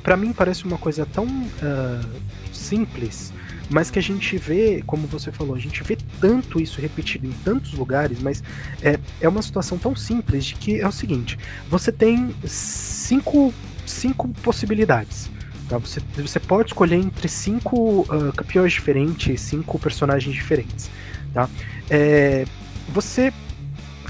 para 0.02 0.16
mim 0.16 0.32
parece 0.32 0.64
uma 0.64 0.78
coisa 0.78 1.06
tão 1.06 1.26
uh, 1.26 2.20
simples, 2.52 3.32
mas 3.70 3.88
que 3.88 4.00
a 4.00 4.02
gente 4.02 4.36
vê, 4.36 4.82
como 4.84 5.06
você 5.06 5.30
falou, 5.30 5.54
a 5.54 5.58
gente 5.58 5.80
vê 5.84 5.96
tanto 6.20 6.60
isso 6.60 6.80
repetido 6.80 7.26
em 7.26 7.30
tantos 7.44 7.72
lugares, 7.74 8.18
mas 8.20 8.42
é, 8.82 8.98
é 9.20 9.28
uma 9.28 9.40
situação 9.40 9.78
tão 9.78 9.94
simples 9.94 10.44
de 10.44 10.54
que 10.56 10.80
é 10.80 10.88
o 10.88 10.92
seguinte: 10.92 11.38
você 11.68 11.92
tem 11.92 12.34
cinco, 12.44 13.54
cinco 13.86 14.28
possibilidades. 14.42 15.30
Tá? 15.68 15.78
Você, 15.78 16.00
você 16.16 16.40
pode 16.40 16.70
escolher 16.70 16.96
entre 16.96 17.28
cinco 17.28 18.00
uh, 18.00 18.32
campeões 18.36 18.72
diferentes, 18.72 19.40
cinco 19.40 19.78
personagens 19.78 20.34
diferentes. 20.34 20.90
Tá? 21.32 21.48
É, 21.88 22.44
você. 22.88 23.32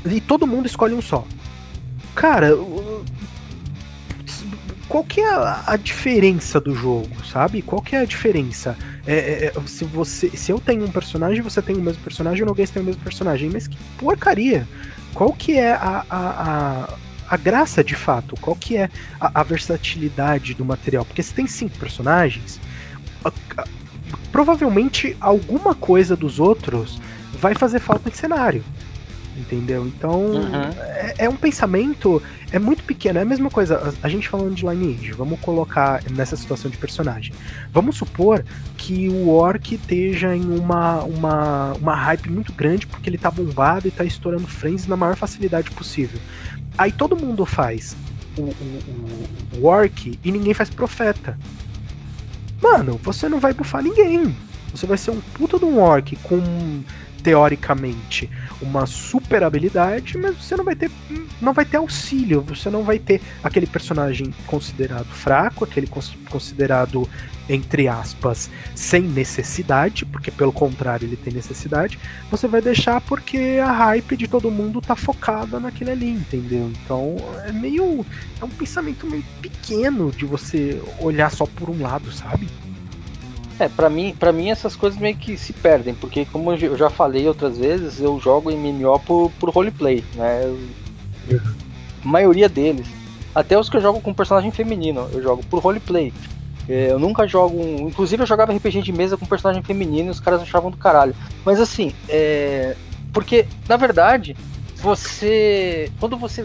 E 0.05 0.21
todo 0.21 0.47
mundo 0.47 0.67
escolhe 0.67 0.95
um 0.95 1.03
só. 1.03 1.25
Cara, 2.15 2.51
qual 4.89 5.05
que 5.05 5.21
é 5.21 5.35
a, 5.67 5.77
diferença 5.77 6.59
do 6.59 6.75
jogo, 6.75 7.25
sabe? 7.25 7.61
Qual 7.61 7.83
que 7.83 7.95
é 7.95 8.01
a 8.01 8.05
diferença? 8.05 8.77
É, 9.07 9.15
é, 9.15 9.53
é, 9.55 9.67
se 9.67 9.85
você, 9.85 10.31
se 10.31 10.51
eu 10.51 10.59
tenho 10.59 10.85
um 10.85 10.91
personagem, 10.91 11.43
você 11.43 11.61
tem 11.61 11.77
o 11.77 11.81
mesmo 11.81 12.03
personagem, 12.03 12.43
o 12.43 12.47
Noguês 12.47 12.71
tem 12.71 12.83
o 12.83 12.85
mesmo 12.85 13.03
personagem, 13.03 13.51
mas 13.51 13.69
que 13.69 13.77
porcaria! 13.99 14.67
Qual 15.13 15.33
que 15.33 15.59
é 15.59 15.73
a, 15.73 16.05
a, 16.09 16.19
a, 16.19 16.95
a 17.29 17.37
graça 17.37 17.85
de 17.85 17.95
fato? 17.95 18.35
Qual 18.41 18.57
que 18.57 18.77
é 18.77 18.89
a, 19.21 19.41
a 19.41 19.43
versatilidade 19.43 20.55
do 20.55 20.65
material? 20.65 21.05
Porque 21.05 21.23
se 21.23 21.35
tem 21.35 21.47
cinco 21.47 21.79
personagens, 21.79 22.59
provavelmente 24.33 25.17
alguma 25.21 25.75
coisa 25.75 26.17
dos 26.17 26.41
outros 26.41 27.01
vai 27.39 27.55
fazer 27.55 27.79
falta 27.79 28.09
em 28.09 28.13
cenário 28.13 28.65
entendeu? 29.39 29.87
Então 29.87 30.21
uhum. 30.21 30.55
é, 30.55 31.15
é, 31.19 31.29
um 31.29 31.37
pensamento 31.37 32.23
é 32.51 32.59
muito 32.59 32.83
pequeno, 32.85 33.19
é 33.19 33.23
a 33.23 33.25
mesma 33.25 33.51
coisa. 33.51 33.95
A, 34.03 34.07
a, 34.07 34.09
gente 34.09 34.29
falando 34.29 34.55
de 34.55 34.67
Lineage, 34.67 35.13
vamos 35.13 35.41
colocar 35.41 36.03
nessa 36.11 36.37
situação 36.37 36.71
de 36.71 36.77
personagem. 36.77 37.33
Vamos 37.73 37.97
supor 37.97 38.45
que 38.77 39.09
o 39.09 39.29
Orc 39.29 39.75
esteja 39.75 40.35
em 40.35 40.59
uma, 40.59 41.03
uma, 41.05 41.73
uma 41.75 41.95
hype 41.95 42.31
muito 42.31 42.53
grande 42.53 42.87
porque 42.87 43.09
ele 43.09 43.19
tá 43.19 43.31
bombado 43.31 43.89
e 43.89 43.91
tá 43.91 44.05
estourando 44.05 44.47
frames 44.47 44.87
na 44.87 44.97
maior 44.97 45.17
facilidade 45.17 45.71
possível. 45.71 46.21
Aí 46.77 46.93
todo 46.93 47.17
mundo 47.17 47.45
faz 47.47 47.97
o, 48.37 48.43
o, 48.43 48.45
o, 48.45 49.61
o 49.61 49.67
Orc 49.67 50.19
e 50.23 50.33
ninguém 50.33 50.55
faz 50.55 50.71
profeta. 50.71 51.39
Mano, 52.61 52.99
você 53.03 53.29
não 53.29 53.39
vai 53.39 53.53
bufar 53.53 53.83
ninguém. 53.83 54.35
Você 54.73 54.87
vai 54.87 54.99
ser 54.99 55.11
um 55.11 55.21
puta 55.21 55.59
de 55.59 55.65
um 55.65 55.81
Orc 55.81 56.17
com 56.17 56.83
teoricamente 57.29 58.31
uma 58.63 58.87
super 58.87 59.43
habilidade, 59.43 60.17
mas 60.17 60.35
você 60.37 60.57
não 60.57 60.65
vai 60.65 60.75
ter 60.75 60.91
não 61.43 61.53
vai 61.53 61.67
ter 61.67 61.77
auxílio, 61.77 62.41
você 62.41 62.71
não 62.71 62.83
vai 62.83 62.99
ter 62.99 63.21
aquele 63.45 63.67
personagem 63.67 64.33
considerado 64.47 65.05
fraco, 65.05 65.63
aquele 65.63 65.87
considerado 66.31 67.07
entre 67.47 67.87
aspas 67.87 68.49
sem 68.75 69.03
necessidade, 69.03 70.07
porque 70.07 70.31
pelo 70.31 70.53
contrário 70.53 71.07
ele 71.07 71.17
tem 71.17 71.33
necessidade, 71.33 71.99
você 72.31 72.49
vai 72.49 72.63
deixar 72.63 72.99
porque 73.03 73.59
a 73.63 73.71
hype 73.71 74.17
de 74.17 74.27
todo 74.27 74.51
mundo 74.51 74.81
tá 74.81 74.97
focada 74.97 75.61
naquele 75.61 75.91
ali, 75.91 76.11
entendeu? 76.11 76.73
Então 76.83 77.17
é 77.45 77.53
meio 77.53 78.07
é 78.41 78.45
um 78.45 78.49
pensamento 78.49 79.07
meio 79.07 79.25
pequeno 79.43 80.11
de 80.11 80.25
você 80.25 80.81
olhar 80.99 81.31
só 81.31 81.45
por 81.45 81.69
um 81.69 81.83
lado, 81.83 82.11
sabe? 82.11 82.49
É, 83.59 83.69
pra 83.69 83.91
mim, 83.91 84.15
pra 84.19 84.33
mim 84.33 84.51
essas 84.51 84.77
coisas 84.77 84.99
meio 84.99 85.17
que 85.17 85.37
se 85.37 85.53
perdem, 85.53 85.95
porque 85.95 86.25
como 86.25 86.53
eu 86.53 86.77
já 86.77 86.89
falei 86.89 87.27
outras 87.27 87.59
vezes, 87.59 88.01
eu 88.01 88.19
jogo 88.21 88.53
MMO 88.53 89.01
por, 89.01 89.33
por 89.41 89.51
roleplay, 89.51 90.05
né? 90.15 90.45
Eu, 91.29 91.41
a 92.05 92.09
maioria 92.09 92.49
deles. 92.49 92.87
Até 93.35 93.59
os 93.59 93.69
que 93.69 93.77
eu 93.77 93.81
jogo 93.81 94.01
com 94.01 94.15
personagem 94.15 94.51
feminino, 94.51 95.09
eu 95.13 95.23
jogo 95.23 95.45
por 95.51 95.61
roleplay. 95.61 96.13
É, 96.69 96.91
eu 96.91 96.99
nunca 96.99 97.27
jogo. 97.27 97.61
Inclusive 97.81 98.23
eu 98.23 98.27
jogava 98.27 98.53
RPG 98.53 98.83
de 98.83 98.93
mesa 98.93 99.17
com 99.17 99.27
personagem 99.27 99.63
feminino 99.63 100.09
e 100.09 100.11
os 100.11 100.21
caras 100.21 100.43
achavam 100.43 100.71
do 100.71 100.77
caralho. 100.77 101.15
Mas 101.45 101.61
assim, 101.61 101.93
é. 102.09 102.77
Porque, 103.13 103.47
na 103.69 103.77
verdade, 103.77 104.37
você. 104.77 105.91
Quando 105.99 106.17
você 106.17 106.45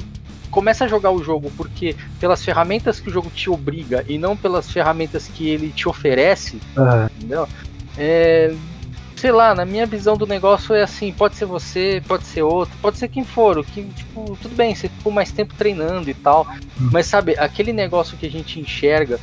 começa 0.53 0.85
a 0.85 0.87
jogar 0.87 1.09
o 1.09 1.23
jogo 1.23 1.51
porque 1.57 1.95
pelas 2.19 2.45
ferramentas 2.45 2.99
que 2.99 3.09
o 3.09 3.11
jogo 3.11 3.31
te 3.31 3.49
obriga 3.49 4.05
e 4.07 4.19
não 4.19 4.37
pelas 4.37 4.71
ferramentas 4.71 5.27
que 5.27 5.49
ele 5.49 5.71
te 5.71 5.89
oferece, 5.89 6.61
uhum. 6.77 7.05
entendeu? 7.17 7.49
É, 7.97 8.53
sei 9.15 9.31
lá, 9.31 9.55
na 9.55 9.65
minha 9.65 9.87
visão 9.87 10.15
do 10.15 10.27
negócio 10.27 10.75
é 10.75 10.83
assim, 10.83 11.11
pode 11.11 11.35
ser 11.35 11.45
você, 11.45 12.03
pode 12.07 12.25
ser 12.25 12.43
outro, 12.43 12.75
pode 12.79 12.99
ser 12.99 13.07
quem 13.07 13.23
for, 13.23 13.57
o 13.57 13.63
que, 13.63 13.83
tipo, 13.83 14.37
tudo 14.39 14.55
bem, 14.55 14.75
você 14.75 14.87
ficou 14.87 15.11
mais 15.11 15.31
tempo 15.31 15.55
treinando 15.57 16.07
e 16.07 16.13
tal, 16.13 16.45
uhum. 16.79 16.89
mas 16.91 17.07
sabe, 17.07 17.35
aquele 17.39 17.73
negócio 17.73 18.15
que 18.15 18.27
a 18.27 18.31
gente 18.31 18.59
enxerga 18.59 19.19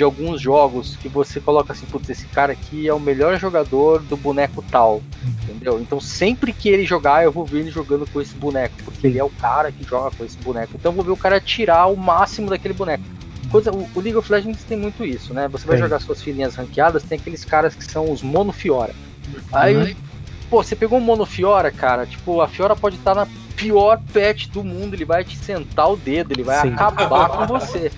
de 0.00 0.04
alguns 0.04 0.40
jogos 0.40 0.96
que 0.96 1.10
você 1.10 1.38
coloca 1.38 1.74
assim, 1.74 1.84
putz, 1.84 2.08
esse 2.08 2.24
cara 2.28 2.54
aqui 2.54 2.88
é 2.88 2.94
o 2.94 2.98
melhor 2.98 3.38
jogador 3.38 4.00
do 4.00 4.16
boneco 4.16 4.64
tal, 4.70 5.02
entendeu? 5.22 5.78
Então 5.78 6.00
sempre 6.00 6.54
que 6.54 6.70
ele 6.70 6.86
jogar, 6.86 7.22
eu 7.22 7.30
vou 7.30 7.44
ver 7.44 7.58
ele 7.58 7.70
jogando 7.70 8.10
com 8.10 8.18
esse 8.18 8.34
boneco, 8.34 8.76
porque 8.82 9.06
ele 9.06 9.18
é 9.18 9.24
o 9.24 9.28
cara 9.28 9.70
que 9.70 9.84
joga 9.84 10.10
com 10.16 10.24
esse 10.24 10.38
boneco. 10.38 10.72
Então 10.74 10.90
eu 10.90 10.96
vou 10.96 11.04
ver 11.04 11.10
o 11.10 11.18
cara 11.18 11.38
tirar 11.38 11.84
o 11.88 11.98
máximo 11.98 12.48
daquele 12.48 12.72
boneco. 12.72 13.04
Coisa, 13.50 13.70
o, 13.70 13.86
o 13.94 14.00
League 14.00 14.16
of 14.16 14.32
Legends 14.32 14.64
tem 14.64 14.78
muito 14.78 15.04
isso, 15.04 15.34
né? 15.34 15.48
Você 15.48 15.66
vai 15.66 15.76
jogar 15.76 16.00
suas 16.00 16.22
filhinhas 16.22 16.54
ranqueadas, 16.54 17.02
tem 17.02 17.18
aqueles 17.18 17.44
caras 17.44 17.74
que 17.74 17.84
são 17.84 18.10
os 18.10 18.22
mono 18.22 18.52
Fiora. 18.52 18.94
Aí, 19.52 19.76
uhum. 19.76 19.94
pô, 20.48 20.62
você 20.62 20.74
pegou 20.74 20.98
um 20.98 21.02
mono 21.02 21.26
Fiora, 21.26 21.70
cara, 21.70 22.06
tipo, 22.06 22.40
a 22.40 22.48
Fiora 22.48 22.74
pode 22.74 22.96
estar 22.96 23.14
na 23.14 23.28
pior 23.54 24.00
pet 24.14 24.48
do 24.48 24.64
mundo, 24.64 24.94
ele 24.94 25.04
vai 25.04 25.24
te 25.24 25.36
sentar 25.36 25.92
o 25.92 25.96
dedo, 25.96 26.32
ele 26.32 26.42
vai 26.42 26.62
Sim. 26.62 26.72
acabar 26.72 27.28
com 27.28 27.46
você. 27.46 27.92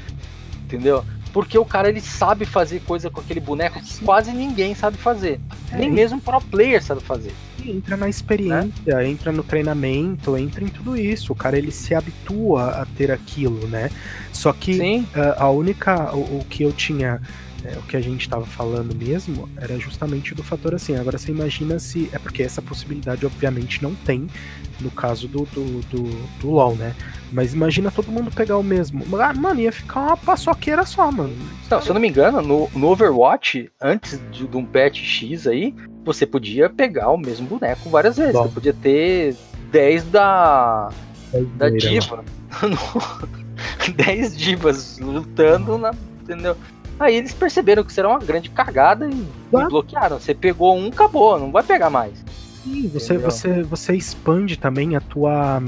Entendeu? 0.65 1.05
Porque 1.33 1.57
o 1.59 1.65
cara 1.65 1.89
ele 1.89 2.01
sabe 2.01 2.45
fazer 2.45 2.81
coisa 2.81 3.09
com 3.09 3.21
aquele 3.21 3.41
boneco 3.41 3.81
que 3.81 4.05
quase 4.05 4.33
ninguém 4.33 4.75
sabe 4.75 4.99
fazer. 4.99 5.41
É, 5.71 5.79
Nem 5.79 5.91
mesmo 5.91 6.21
pro 6.21 6.41
player 6.41 6.83
sabe 6.83 7.01
fazer. 7.03 7.33
Entra 7.65 7.97
na 7.97 8.09
experiência, 8.09 8.73
né? 8.87 9.09
entra 9.09 9.31
no 9.33 9.43
treinamento, 9.43 10.37
entra 10.37 10.65
em 10.65 10.69
tudo 10.69 10.97
isso. 10.97 11.33
O 11.33 11.37
cara 11.37 11.57
ele 11.57 11.71
se 11.71 11.95
habitua 11.95 12.83
a 12.83 12.87
ter 12.87 13.11
aquilo, 13.11 13.67
né? 13.69 13.91
Só 14.33 14.53
que 14.53 14.81
uh, 14.81 15.05
a 15.37 15.49
única. 15.49 16.15
O, 16.15 16.41
o, 16.41 16.47
que 16.49 16.65
eu 16.65 16.73
tinha. 16.73 17.21
É, 17.65 17.79
o 17.79 17.83
que 17.83 17.97
a 17.97 18.01
gente 18.01 18.23
estava 18.23 18.45
falando 18.45 18.95
mesmo 18.95 19.49
era 19.57 19.79
justamente 19.79 20.35
do 20.35 20.43
fator 20.43 20.75
assim. 20.75 20.97
Agora 20.97 21.17
você 21.17 21.31
imagina 21.31 21.79
se. 21.79 22.11
É 22.13 22.19
porque 22.19 22.43
essa 22.43 22.61
possibilidade, 22.61 23.25
obviamente, 23.25 23.83
não 23.83 23.95
tem 23.95 24.27
no 24.81 24.91
caso 24.91 25.29
do, 25.29 25.45
do, 25.47 25.81
do, 25.83 26.03
do 26.41 26.51
LoL, 26.51 26.75
né? 26.75 26.95
Mas 27.31 27.55
imagina 27.55 27.91
todo 27.91 28.11
mundo 28.11 28.31
pegar 28.31 28.59
o 28.59 28.63
mesmo. 28.63 29.05
Ah, 29.17 29.33
mano, 29.33 29.61
ia 29.61 29.71
ficar 29.71 30.01
uma 30.01 30.17
paçoqueira 30.17 30.85
só, 30.85 31.11
mano. 31.11 31.35
Não, 31.71 31.81
se 31.81 31.89
eu 31.89 31.95
não 31.95 32.01
me 32.01 32.09
engano, 32.09 32.43
no, 32.43 32.69
no 32.75 32.89
Overwatch, 32.89 33.71
antes 33.81 34.21
de, 34.31 34.47
de, 34.47 34.57
um 34.57 34.65
patch 34.65 34.99
X 34.99 35.47
aí, 35.47 35.75
você 36.05 36.27
podia 36.27 36.69
pegar 36.69 37.11
o 37.11 37.17
mesmo 37.17 37.47
boneco 37.47 37.89
várias 37.89 38.17
vezes. 38.17 38.33
Bom. 38.33 38.43
Você 38.43 38.55
podia 38.55 38.75
ter 38.75 39.37
10 39.71 40.05
da. 40.05 40.91
10 41.33 41.47
da 41.57 41.71
diva. 41.71 42.25
10 43.97 44.37
divas 44.37 44.99
lutando 44.99 45.79
na. 45.79 45.93
Entendeu? 46.23 46.57
Aí 47.03 47.17
eles 47.17 47.35
perceberam 47.35 47.83
que 47.83 47.99
era 47.99 48.09
uma 48.09 48.21
grande 48.21 48.49
cagada 48.49 49.09
e, 49.09 49.13
e 49.13 49.69
bloquearam. 49.69 50.21
Você 50.21 50.33
pegou 50.33 50.79
um, 50.79 50.87
acabou, 50.87 51.37
não 51.37 51.51
vai 51.51 51.65
pegar 51.65 51.91
mais. 51.91 52.25
Sim, 52.63 52.89
você, 52.89 53.19
você, 53.19 53.63
você 53.65 53.95
expande 53.95 54.57
também 54.57 54.95
a 54.95 55.01
tua. 55.01 55.61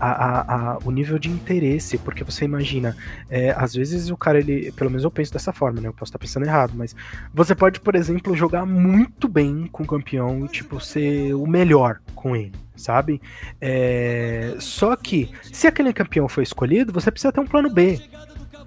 A, 0.00 0.06
a, 0.06 0.54
a, 0.74 0.78
o 0.84 0.92
nível 0.92 1.18
de 1.18 1.28
interesse, 1.28 1.98
porque 1.98 2.22
você 2.22 2.44
imagina, 2.44 2.96
é, 3.28 3.50
às 3.56 3.74
vezes 3.74 4.10
o 4.10 4.16
cara, 4.16 4.38
ele, 4.38 4.70
pelo 4.70 4.90
menos 4.90 5.02
eu 5.02 5.10
penso 5.10 5.32
dessa 5.32 5.52
forma, 5.52 5.80
né? 5.80 5.88
Eu 5.88 5.92
posso 5.92 6.10
estar 6.10 6.20
pensando 6.20 6.46
errado, 6.46 6.72
mas 6.76 6.94
você 7.34 7.52
pode, 7.52 7.80
por 7.80 7.96
exemplo, 7.96 8.36
jogar 8.36 8.64
muito 8.64 9.26
bem 9.26 9.68
com 9.72 9.82
o 9.82 9.86
campeão 9.86 10.44
e, 10.44 10.48
tipo, 10.48 10.80
ser 10.80 11.34
o 11.34 11.48
melhor 11.48 11.98
com 12.14 12.36
ele, 12.36 12.52
sabe? 12.76 13.20
É, 13.60 14.54
só 14.60 14.94
que, 14.94 15.32
se 15.52 15.66
aquele 15.66 15.92
campeão 15.92 16.28
foi 16.28 16.44
escolhido, 16.44 16.92
você 16.92 17.10
precisa 17.10 17.32
ter 17.32 17.40
um 17.40 17.46
plano 17.46 17.68
B. 17.68 18.00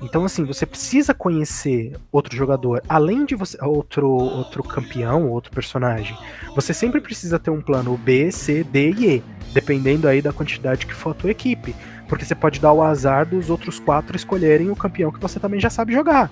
Então, 0.02 0.26
assim, 0.26 0.44
você 0.44 0.66
precisa 0.66 1.14
conhecer 1.14 1.94
outro 2.12 2.36
jogador, 2.36 2.82
além 2.90 3.24
de 3.24 3.36
você. 3.36 3.58
outro, 3.64 4.08
outro 4.08 4.64
campeão, 4.64 5.30
outro 5.30 5.52
personagem. 5.52 6.18
Você 6.56 6.74
sempre 6.74 7.00
precisa 7.00 7.38
ter 7.38 7.52
um 7.52 7.62
plano 7.62 7.96
B, 7.98 8.32
C, 8.32 8.64
D 8.64 8.92
e 8.92 9.16
E, 9.18 9.24
dependendo 9.54 10.08
aí 10.08 10.22
da 10.22 10.34
quantidade 10.34 10.88
que 10.88 10.94
for 10.94 11.12
a 11.12 11.14
tua 11.14 11.32
equipe. 11.32 11.76
Porque 12.10 12.26
você 12.26 12.34
pode 12.34 12.60
dar 12.60 12.74
o 12.74 12.82
azar 12.82 13.26
dos 13.28 13.50
outros 13.50 13.80
quatro 13.80 14.16
escolherem 14.16 14.72
o 14.72 14.76
campeão 14.76 15.12
que 15.12 15.20
você 15.20 15.40
também 15.40 15.60
já 15.60 15.70
sabe 15.70 15.94
jogar. 15.94 16.32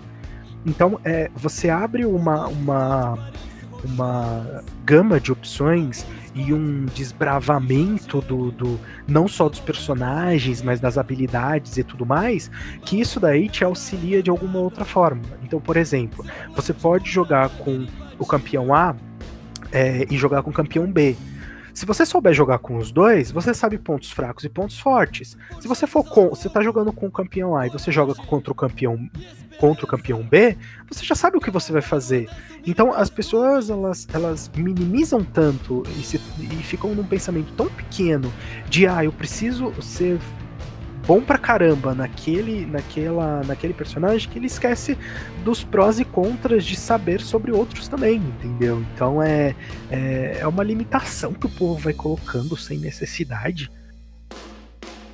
Então, 0.65 0.99
é, 1.05 1.29
você 1.35 1.69
abre 1.69 2.05
uma, 2.05 2.47
uma, 2.47 3.31
uma 3.83 4.63
gama 4.85 5.19
de 5.19 5.31
opções 5.31 6.05
e 6.35 6.53
um 6.53 6.85
desbravamento 6.85 8.21
do, 8.21 8.51
do 8.51 8.79
não 9.07 9.27
só 9.27 9.49
dos 9.49 9.59
personagens, 9.59 10.61
mas 10.61 10.79
das 10.79 10.97
habilidades 10.97 11.77
e 11.77 11.83
tudo 11.83 12.05
mais, 12.05 12.49
que 12.85 12.99
isso 12.99 13.19
daí 13.19 13.49
te 13.49 13.63
auxilia 13.63 14.21
de 14.21 14.29
alguma 14.29 14.59
outra 14.59 14.85
forma. 14.85 15.21
Então, 15.43 15.59
por 15.59 15.77
exemplo, 15.77 16.25
você 16.55 16.73
pode 16.73 17.09
jogar 17.09 17.49
com 17.49 17.85
o 18.17 18.25
campeão 18.25 18.73
A 18.73 18.95
é, 19.71 20.05
e 20.09 20.17
jogar 20.17 20.43
com 20.43 20.49
o 20.49 20.53
campeão 20.53 20.91
B. 20.91 21.15
Se 21.79 21.85
você 21.85 22.05
souber 22.05 22.33
jogar 22.33 22.59
com 22.59 22.75
os 22.75 22.91
dois, 22.91 23.31
você 23.31 23.53
sabe 23.53 23.77
pontos 23.77 24.11
fracos 24.11 24.43
e 24.43 24.49
pontos 24.49 24.77
fortes. 24.77 25.37
Se 25.61 25.65
você 25.65 25.87
for 25.87 26.03
com, 26.03 26.27
você 26.27 26.49
tá 26.49 26.61
jogando 26.61 26.91
com 26.91 27.07
o 27.07 27.11
campeão 27.11 27.55
A 27.55 27.67
e 27.67 27.69
você 27.69 27.89
joga 27.89 28.13
contra 28.13 28.51
o 28.51 28.55
campeão 28.55 29.09
contra 29.57 29.85
o 29.85 29.87
campeão 29.87 30.21
B, 30.21 30.57
você 30.89 31.05
já 31.05 31.15
sabe 31.15 31.37
o 31.37 31.39
que 31.39 31.49
você 31.49 31.71
vai 31.71 31.81
fazer. 31.81 32.29
Então 32.67 32.91
as 32.93 33.09
pessoas 33.09 33.69
elas, 33.69 34.05
elas 34.13 34.51
minimizam 34.57 35.23
tanto 35.23 35.83
e, 35.97 36.03
se, 36.03 36.19
e 36.37 36.63
ficam 36.63 36.93
num 36.93 37.05
pensamento 37.05 37.53
tão 37.53 37.69
pequeno 37.69 38.29
de 38.69 38.85
ah, 38.85 39.05
eu 39.05 39.13
preciso 39.13 39.73
ser 39.81 40.19
bom 41.09 41.21
pra 41.21 41.39
caramba 41.39 41.95
naquele, 41.95 42.67
naquela, 42.67 43.41
naquele 43.43 43.73
personagem 43.73 44.29
que 44.29 44.37
ele 44.37 44.45
esquece 44.45 44.95
dos 45.43 45.63
prós 45.63 45.99
e 45.99 46.05
contras 46.05 46.63
de 46.63 46.75
saber 46.75 47.19
sobre 47.19 47.51
outros 47.51 47.87
também, 47.87 48.17
entendeu? 48.17 48.85
Então 48.93 49.19
é, 49.19 49.55
é, 49.89 50.37
é 50.41 50.47
uma 50.47 50.63
limitação 50.63 51.33
que 51.33 51.47
o 51.47 51.49
povo 51.49 51.81
vai 51.81 51.93
colocando 51.93 52.55
sem 52.55 52.77
necessidade. 52.77 53.71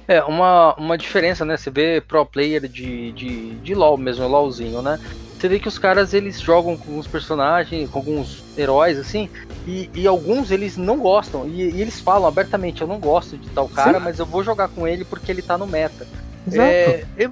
É, 0.06 0.22
uma, 0.22 0.76
uma 0.76 0.98
diferença, 0.98 1.46
né? 1.46 1.56
Você 1.56 1.72
vê 1.72 2.02
pro 2.06 2.26
player 2.26 2.68
de, 2.68 3.14
de, 3.14 3.56
de 3.56 3.74
LoL 3.74 3.98
mesmo, 3.98 4.28
LoLzinho, 4.28 4.82
né? 4.82 5.00
Você 5.46 5.50
vê 5.50 5.60
que 5.60 5.68
os 5.68 5.78
caras, 5.78 6.12
eles 6.12 6.42
jogam 6.42 6.76
com 6.76 6.98
os 6.98 7.06
personagens, 7.06 7.88
com 7.88 8.00
alguns 8.00 8.44
heróis, 8.58 8.98
assim, 8.98 9.30
e, 9.68 9.92
e 9.94 10.08
alguns 10.08 10.50
eles 10.50 10.76
não 10.76 10.98
gostam. 10.98 11.48
E, 11.48 11.70
e, 11.70 11.82
eles 11.84 12.00
falam 12.00 12.28
abertamente, 12.28 12.82
eu 12.82 12.88
não 12.88 13.00
gosto 13.00 13.38
de 13.38 13.48
tal 13.52 13.70
cara, 13.70 14.00
Sim. 14.00 14.06
mas 14.06 14.18
eu 14.18 14.26
vou 14.26 14.44
jogar 14.44 14.70
com 14.70 14.88
ele 14.88 15.06
porque 15.06 15.32
ele 15.32 15.44
tá 15.44 15.56
no 15.56 15.68
meta. 15.68 16.08
Exato. 16.48 16.62
É, 16.62 17.06
eu, 17.18 17.32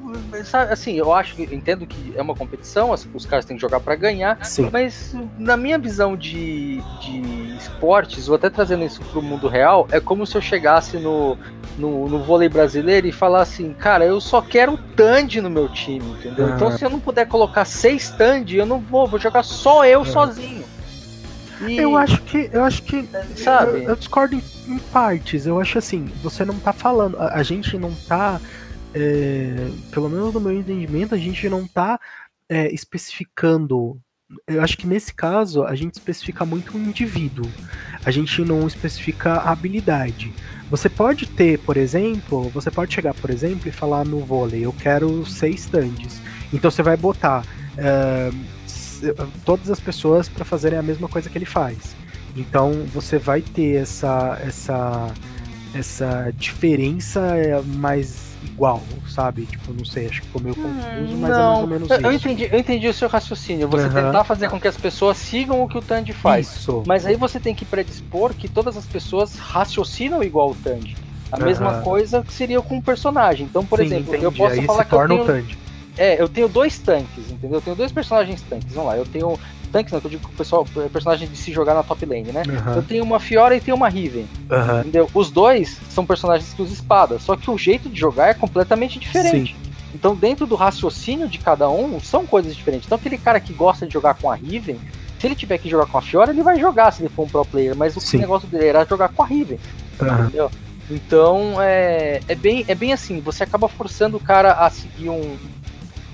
assim, 0.69 0.97
eu 0.97 1.13
acho 1.13 1.35
que 1.35 1.43
entendo 1.43 1.85
que 1.85 2.13
é 2.15 2.21
uma 2.21 2.35
competição, 2.35 2.91
os 2.91 3.25
caras 3.25 3.45
têm 3.45 3.55
que 3.55 3.61
jogar 3.61 3.79
para 3.79 3.95
ganhar, 3.95 4.43
Sim. 4.45 4.69
mas 4.71 5.15
na 5.37 5.55
minha 5.55 5.77
visão 5.77 6.15
de, 6.15 6.81
de 6.99 7.55
esportes, 7.57 8.27
ou 8.27 8.35
até 8.35 8.49
trazendo 8.49 8.83
isso 8.83 9.01
pro 9.11 9.21
mundo 9.21 9.47
real, 9.47 9.87
é 9.91 9.99
como 9.99 10.25
se 10.25 10.35
eu 10.35 10.41
chegasse 10.41 10.97
no, 10.97 11.37
no, 11.77 12.09
no 12.09 12.23
vôlei 12.23 12.49
brasileiro 12.49 13.07
e 13.07 13.11
falasse 13.11 13.63
assim, 13.63 13.73
cara, 13.73 14.05
eu 14.05 14.19
só 14.19 14.41
quero 14.41 14.77
Tandy 14.95 15.41
no 15.41 15.49
meu 15.49 15.69
time, 15.69 16.05
entendeu? 16.11 16.49
Então 16.49 16.71
se 16.71 16.83
eu 16.83 16.89
não 16.89 16.99
puder 16.99 17.27
colocar 17.27 17.65
seis 17.65 18.09
Tandy, 18.09 18.57
eu 18.57 18.65
não 18.65 18.79
vou, 18.79 19.07
vou 19.07 19.19
jogar 19.19 19.43
só 19.43 19.85
eu 19.85 20.03
sozinho. 20.03 20.63
E... 21.67 21.77
Eu 21.77 21.95
acho 21.95 22.21
que. 22.23 22.49
Eu 22.51 22.63
acho 22.63 22.81
que. 22.83 23.07
Sabe? 23.37 23.83
Eu, 23.83 23.89
eu 23.89 23.95
discordo 23.95 24.35
em, 24.35 24.43
em, 24.67 24.79
partes. 24.79 25.45
Eu 25.45 25.59
acho 25.59 25.77
assim, 25.77 26.11
você 26.21 26.43
não 26.43 26.55
tá 26.55 26.73
falando. 26.73 27.17
A, 27.17 27.35
a 27.35 27.43
gente 27.43 27.77
não 27.77 27.93
tá 28.07 28.39
é, 28.93 29.69
pelo 29.91 30.09
menos 30.09 30.33
no 30.33 30.41
meu 30.41 30.51
entendimento, 30.51 31.15
a 31.15 31.17
gente 31.17 31.47
não 31.49 31.63
está 31.63 31.99
é, 32.47 32.73
especificando. 32.73 33.99
Eu 34.47 34.61
acho 34.61 34.77
que 34.77 34.87
nesse 34.87 35.13
caso 35.13 35.63
a 35.63 35.75
gente 35.75 35.93
especifica 35.93 36.45
muito 36.45 36.75
o 36.75 36.79
indivíduo, 36.79 37.45
a 38.03 38.11
gente 38.11 38.41
não 38.41 38.65
especifica 38.67 39.33
a 39.33 39.51
habilidade. 39.51 40.33
Você 40.69 40.89
pode 40.89 41.27
ter, 41.27 41.59
por 41.59 41.77
exemplo, 41.77 42.49
você 42.49 42.71
pode 42.71 42.93
chegar, 42.93 43.13
por 43.13 43.29
exemplo, 43.29 43.67
e 43.67 43.71
falar 43.71 44.05
no 44.05 44.19
vôlei: 44.19 44.65
eu 44.65 44.73
quero 44.73 45.25
seis 45.25 45.61
stands. 45.61 46.21
Então 46.51 46.71
você 46.71 46.81
vai 46.81 46.97
botar 46.97 47.45
é, 47.77 48.31
todas 49.45 49.69
as 49.69 49.79
pessoas 49.79 50.29
para 50.29 50.45
fazerem 50.45 50.79
a 50.79 50.83
mesma 50.83 51.07
coisa 51.07 51.29
que 51.29 51.37
ele 51.37 51.45
faz. 51.45 51.95
Então 52.35 52.71
você 52.93 53.17
vai 53.17 53.41
ter 53.41 53.75
essa 53.75 54.39
essa 54.41 55.13
essa 55.73 56.31
diferença 56.35 57.19
é, 57.35 57.61
mais 57.61 58.32
igual, 58.45 58.81
sabe? 59.07 59.45
Tipo, 59.45 59.73
não 59.73 59.85
sei, 59.85 60.07
acho 60.07 60.21
que 60.21 60.27
ficou 60.27 60.41
meio 60.41 60.55
confuso, 60.55 61.17
mas 61.17 61.19
não, 61.19 61.27
é 61.27 61.29
mais 61.29 61.59
ou 61.59 61.67
menos 61.67 61.89
eu, 61.89 61.97
isso. 61.97 62.05
Eu 62.05 62.11
entendi, 62.13 62.49
eu 62.51 62.59
entendi 62.59 62.87
o 62.87 62.93
seu 62.93 63.07
raciocínio. 63.07 63.67
Você 63.67 63.87
uhum. 63.87 63.93
tentar 63.93 64.23
fazer 64.23 64.49
com 64.49 64.59
que 64.59 64.67
as 64.67 64.77
pessoas 64.77 65.17
sigam 65.17 65.63
o 65.63 65.67
que 65.67 65.77
o 65.77 65.81
Tandy 65.81 66.13
faz. 66.13 66.47
Isso. 66.47 66.83
Mas 66.85 67.05
aí 67.05 67.15
você 67.15 67.39
tem 67.39 67.55
que 67.55 67.65
predispor 67.65 68.33
que 68.33 68.47
todas 68.47 68.77
as 68.77 68.85
pessoas 68.85 69.35
raciocinam 69.35 70.23
igual 70.23 70.51
o 70.51 70.55
Tandy. 70.55 70.95
A 71.31 71.37
uhum. 71.37 71.45
mesma 71.45 71.81
coisa 71.81 72.23
seria 72.29 72.61
com 72.61 72.77
o 72.77 72.81
personagem. 72.81 73.45
Então, 73.45 73.65
por 73.65 73.79
Sim, 73.79 73.85
exemplo, 73.85 74.09
entendi. 74.09 74.23
eu 74.23 74.31
posso 74.31 74.53
aí 74.53 74.65
falar 74.65 74.85
que 74.85 74.93
eu 74.93 75.07
tenho... 75.07 75.25
Tandy. 75.25 75.57
É, 75.95 76.21
eu 76.21 76.27
tenho 76.27 76.47
dois 76.47 76.79
tanques, 76.79 77.29
entendeu? 77.29 77.57
Eu 77.57 77.61
tenho 77.61 77.75
dois 77.75 77.91
personagens 77.91 78.41
tanques. 78.41 78.73
Vamos 78.73 78.89
lá, 78.89 78.97
eu 78.97 79.05
tenho 79.05 79.39
tanques, 79.73 79.91
não, 79.91 79.99
que 79.99 80.05
eu 80.05 80.11
digo 80.11 80.27
que 80.27 80.33
o 80.33 80.37
pessoal, 80.37 80.65
é 80.77 80.87
personagem 80.87 81.27
de 81.27 81.35
se 81.35 81.51
jogar 81.51 81.73
na 81.73 81.81
top 81.81 82.05
lane, 82.05 82.31
né? 82.31 82.43
Uhum. 82.47 82.75
Eu 82.75 82.83
tenho 82.83 83.03
uma 83.03 83.19
Fiora 83.19 83.55
e 83.55 83.59
tenho 83.59 83.75
uma 83.75 83.89
Riven. 83.89 84.27
Uhum. 84.49 84.79
Entendeu? 84.81 85.09
Os 85.13 85.31
dois 85.31 85.79
são 85.89 86.05
personagens 86.05 86.53
que 86.53 86.61
usam 86.61 86.73
espada, 86.73 87.17
só 87.17 87.35
que 87.35 87.49
o 87.49 87.57
jeito 87.57 87.89
de 87.89 87.99
jogar 87.99 88.29
é 88.29 88.33
completamente 88.33 88.99
diferente. 88.99 89.53
Sim. 89.53 89.71
Então, 89.95 90.15
dentro 90.15 90.45
do 90.45 90.55
raciocínio 90.55 91.27
de 91.27 91.39
cada 91.39 91.69
um, 91.69 91.99
são 91.99 92.25
coisas 92.25 92.55
diferentes. 92.55 92.85
Então, 92.85 92.97
aquele 92.97 93.17
cara 93.17 93.39
que 93.39 93.53
gosta 93.53 93.85
de 93.85 93.93
jogar 93.93 94.13
com 94.15 94.29
a 94.29 94.35
Riven, 94.35 94.79
se 95.19 95.27
ele 95.27 95.35
tiver 95.35 95.57
que 95.57 95.69
jogar 95.69 95.85
com 95.87 95.97
a 95.97 96.01
Fiora, 96.01 96.31
ele 96.31 96.43
vai 96.43 96.59
jogar 96.59 96.91
se 96.91 97.01
ele 97.01 97.09
for 97.09 97.23
um 97.23 97.27
pro 97.27 97.45
player, 97.45 97.75
mas 97.75 97.95
o 97.95 97.99
Sim. 97.99 98.17
negócio 98.17 98.47
dele 98.47 98.67
era 98.67 98.85
jogar 98.85 99.09
com 99.09 99.23
a 99.23 99.25
Riven. 99.25 99.59
Uhum. 100.01 100.19
Entendeu? 100.25 100.51
Então 100.89 101.61
é, 101.61 102.19
é, 102.27 102.35
bem, 102.35 102.65
é 102.67 102.75
bem 102.75 102.91
assim, 102.91 103.21
você 103.21 103.43
acaba 103.43 103.67
forçando 103.69 104.17
o 104.17 104.19
cara 104.19 104.53
a 104.53 104.69
seguir 104.69 105.09
um, 105.09 105.37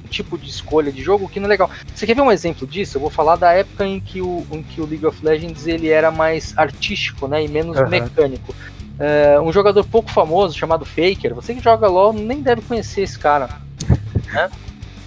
tipo 0.09 0.37
de 0.37 0.49
escolha 0.49 0.91
de 0.91 1.01
jogo 1.01 1.29
que 1.29 1.39
não 1.39 1.45
é 1.45 1.49
legal. 1.49 1.69
Você 1.93 2.05
quer 2.05 2.15
ver 2.15 2.21
um 2.21 2.31
exemplo 2.31 2.67
disso? 2.67 2.97
Eu 2.97 3.01
vou 3.01 3.09
falar 3.09 3.35
da 3.35 3.51
época 3.53 3.85
em 3.85 3.99
que 3.99 4.21
o, 4.21 4.45
em 4.51 4.61
que 4.63 4.81
o 4.81 4.85
League 4.85 5.05
of 5.05 5.23
Legends 5.23 5.67
ele 5.67 5.89
era 5.89 6.11
mais 6.11 6.53
artístico, 6.57 7.27
né, 7.27 7.43
e 7.43 7.47
menos 7.47 7.77
uhum. 7.77 7.87
mecânico. 7.87 8.53
Uh, 8.99 9.41
um 9.41 9.51
jogador 9.53 9.85
pouco 9.85 10.11
famoso 10.11 10.57
chamado 10.57 10.83
Faker, 10.83 11.33
você 11.33 11.53
que 11.53 11.63
joga 11.63 11.87
LoL 11.87 12.11
nem 12.11 12.41
deve 12.41 12.61
conhecer 12.61 13.03
esse 13.03 13.17
cara, 13.17 13.49
né? 14.33 14.49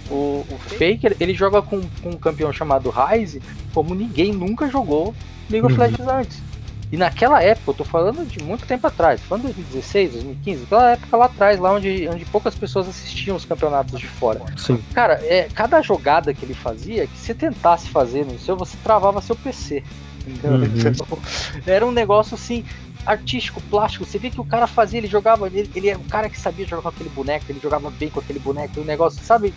O, 0.09 0.45
o 0.49 0.57
Faker 0.57 1.15
ele 1.19 1.33
joga 1.33 1.61
com, 1.61 1.81
com 2.01 2.09
um 2.09 2.17
campeão 2.17 2.51
chamado 2.51 2.89
Ryze, 2.89 3.41
como 3.73 3.93
ninguém 3.93 4.33
nunca 4.33 4.67
jogou 4.67 5.13
League 5.49 5.65
of 5.65 5.75
uhum. 5.75 5.81
Legends 5.81 6.07
antes. 6.07 6.52
E 6.93 6.97
naquela 6.97 7.41
época, 7.41 7.71
eu 7.71 7.73
tô 7.73 7.83
falando 7.83 8.23
de 8.23 8.37
muito 8.43 8.67
tempo 8.67 8.85
atrás, 8.85 9.19
falando 9.21 9.47
de 9.47 9.53
2016, 9.53 10.11
2015, 10.11 10.63
aquela 10.65 10.91
época 10.91 11.17
lá 11.17 11.25
atrás, 11.25 11.59
lá 11.59 11.73
onde, 11.73 12.07
onde 12.07 12.23
poucas 12.25 12.53
pessoas 12.53 12.87
assistiam 12.87 13.35
os 13.35 13.43
campeonatos 13.45 13.99
de 13.99 14.05
fora. 14.05 14.39
Sim. 14.55 14.79
Cara, 14.93 15.13
é, 15.23 15.49
cada 15.55 15.81
jogada 15.81 16.31
que 16.35 16.45
ele 16.45 16.53
fazia, 16.53 17.07
que 17.07 17.17
você 17.17 17.33
tentasse 17.33 17.89
fazer 17.89 18.23
no 18.27 18.37
seu, 18.37 18.55
você 18.55 18.77
travava 18.83 19.23
seu 19.23 19.35
PC. 19.35 19.83
Uhum. 20.27 20.65
Então, 20.75 21.17
era 21.65 21.83
um 21.83 21.91
negócio 21.91 22.35
assim, 22.35 22.63
artístico, 23.07 23.59
plástico. 23.71 24.05
Você 24.05 24.19
vê 24.19 24.29
que 24.29 24.39
o 24.39 24.45
cara 24.45 24.67
fazia, 24.67 24.99
ele 24.99 25.07
jogava, 25.07 25.47
ele, 25.47 25.67
ele 25.73 25.89
é 25.89 25.97
o 25.97 26.03
cara 26.03 26.29
que 26.29 26.39
sabia 26.39 26.67
jogar 26.67 26.83
com 26.83 26.89
aquele 26.89 27.09
boneco, 27.09 27.45
ele 27.49 27.59
jogava 27.59 27.89
bem 27.89 28.11
com 28.11 28.19
aquele 28.19 28.37
boneco, 28.37 28.79
o 28.79 28.85
negócio, 28.85 29.19
sabe? 29.25 29.51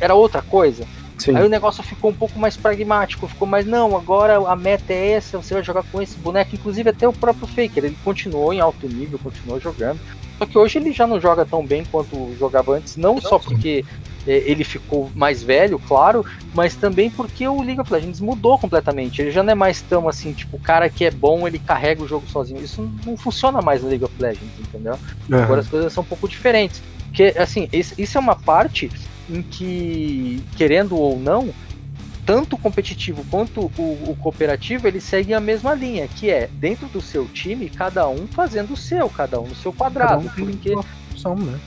Era 0.00 0.16
outra 0.16 0.42
coisa. 0.42 0.84
Sim. 1.18 1.36
Aí 1.36 1.44
o 1.44 1.48
negócio 1.48 1.82
ficou 1.82 2.10
um 2.10 2.14
pouco 2.14 2.38
mais 2.38 2.56
pragmático, 2.56 3.26
ficou 3.26 3.48
mais, 3.48 3.66
não, 3.66 3.96
agora 3.96 4.36
a 4.36 4.54
meta 4.54 4.92
é 4.92 5.12
essa, 5.12 5.38
você 5.38 5.54
vai 5.54 5.62
jogar 5.62 5.82
com 5.84 6.00
esse 6.00 6.16
boneco, 6.18 6.54
inclusive 6.54 6.90
até 6.90 7.08
o 7.08 7.12
próprio 7.12 7.46
Faker, 7.46 7.84
ele 7.84 7.96
continuou 8.04 8.52
em 8.52 8.60
alto 8.60 8.86
nível, 8.86 9.18
continuou 9.18 9.58
jogando. 9.58 9.98
Só 10.38 10.44
que 10.44 10.58
hoje 10.58 10.78
ele 10.78 10.92
já 10.92 11.06
não 11.06 11.18
joga 11.18 11.46
tão 11.46 11.64
bem 11.64 11.84
quanto 11.90 12.34
jogava 12.38 12.74
antes, 12.74 12.96
não 12.96 13.18
só 13.20 13.38
porque 13.38 13.82
é, 14.26 14.42
ele 14.44 14.64
ficou 14.64 15.10
mais 15.14 15.42
velho, 15.42 15.78
claro, 15.78 16.26
mas 16.52 16.74
também 16.74 17.08
porque 17.08 17.48
o 17.48 17.62
League 17.62 17.80
of 17.80 17.90
Legends 17.90 18.20
mudou 18.20 18.58
completamente. 18.58 19.22
Ele 19.22 19.30
já 19.30 19.42
não 19.42 19.52
é 19.52 19.54
mais 19.54 19.80
tão 19.80 20.08
assim, 20.08 20.32
tipo, 20.32 20.56
o 20.56 20.60
cara 20.60 20.90
que 20.90 21.04
é 21.04 21.10
bom, 21.10 21.46
ele 21.46 21.58
carrega 21.58 22.02
o 22.02 22.08
jogo 22.08 22.26
sozinho. 22.28 22.62
Isso 22.62 22.86
não 23.06 23.16
funciona 23.16 23.62
mais 23.62 23.82
no 23.82 23.88
League 23.88 24.04
of 24.04 24.14
Legends, 24.18 24.50
entendeu? 24.58 24.98
Uhum. 25.30 25.42
Agora 25.42 25.60
as 25.60 25.68
coisas 25.68 25.92
são 25.92 26.02
um 26.02 26.06
pouco 26.06 26.28
diferentes. 26.28 26.82
Porque, 27.06 27.32
assim, 27.38 27.66
isso 27.72 28.18
é 28.18 28.20
uma 28.20 28.36
parte 28.36 28.90
em 29.28 29.42
que, 29.42 30.42
querendo 30.56 30.96
ou 30.96 31.18
não, 31.18 31.52
tanto 32.24 32.56
o 32.56 32.58
competitivo 32.58 33.24
quanto 33.30 33.60
o, 33.60 34.10
o, 34.10 34.16
cooperativo, 34.20 34.88
eles 34.88 35.04
seguem 35.04 35.34
a 35.34 35.40
mesma 35.40 35.74
linha, 35.74 36.08
que 36.08 36.28
é 36.28 36.48
dentro 36.54 36.88
do 36.88 37.00
seu 37.00 37.26
time, 37.26 37.70
cada 37.70 38.08
um 38.08 38.26
fazendo 38.26 38.72
o 38.72 38.76
seu, 38.76 39.08
cada 39.08 39.40
um 39.40 39.46
no 39.46 39.54
seu 39.54 39.72
quadrado. 39.72 40.26
Um 40.26 40.28
porque... 40.28 40.74
Opção, 41.10 41.36
né? 41.36 41.58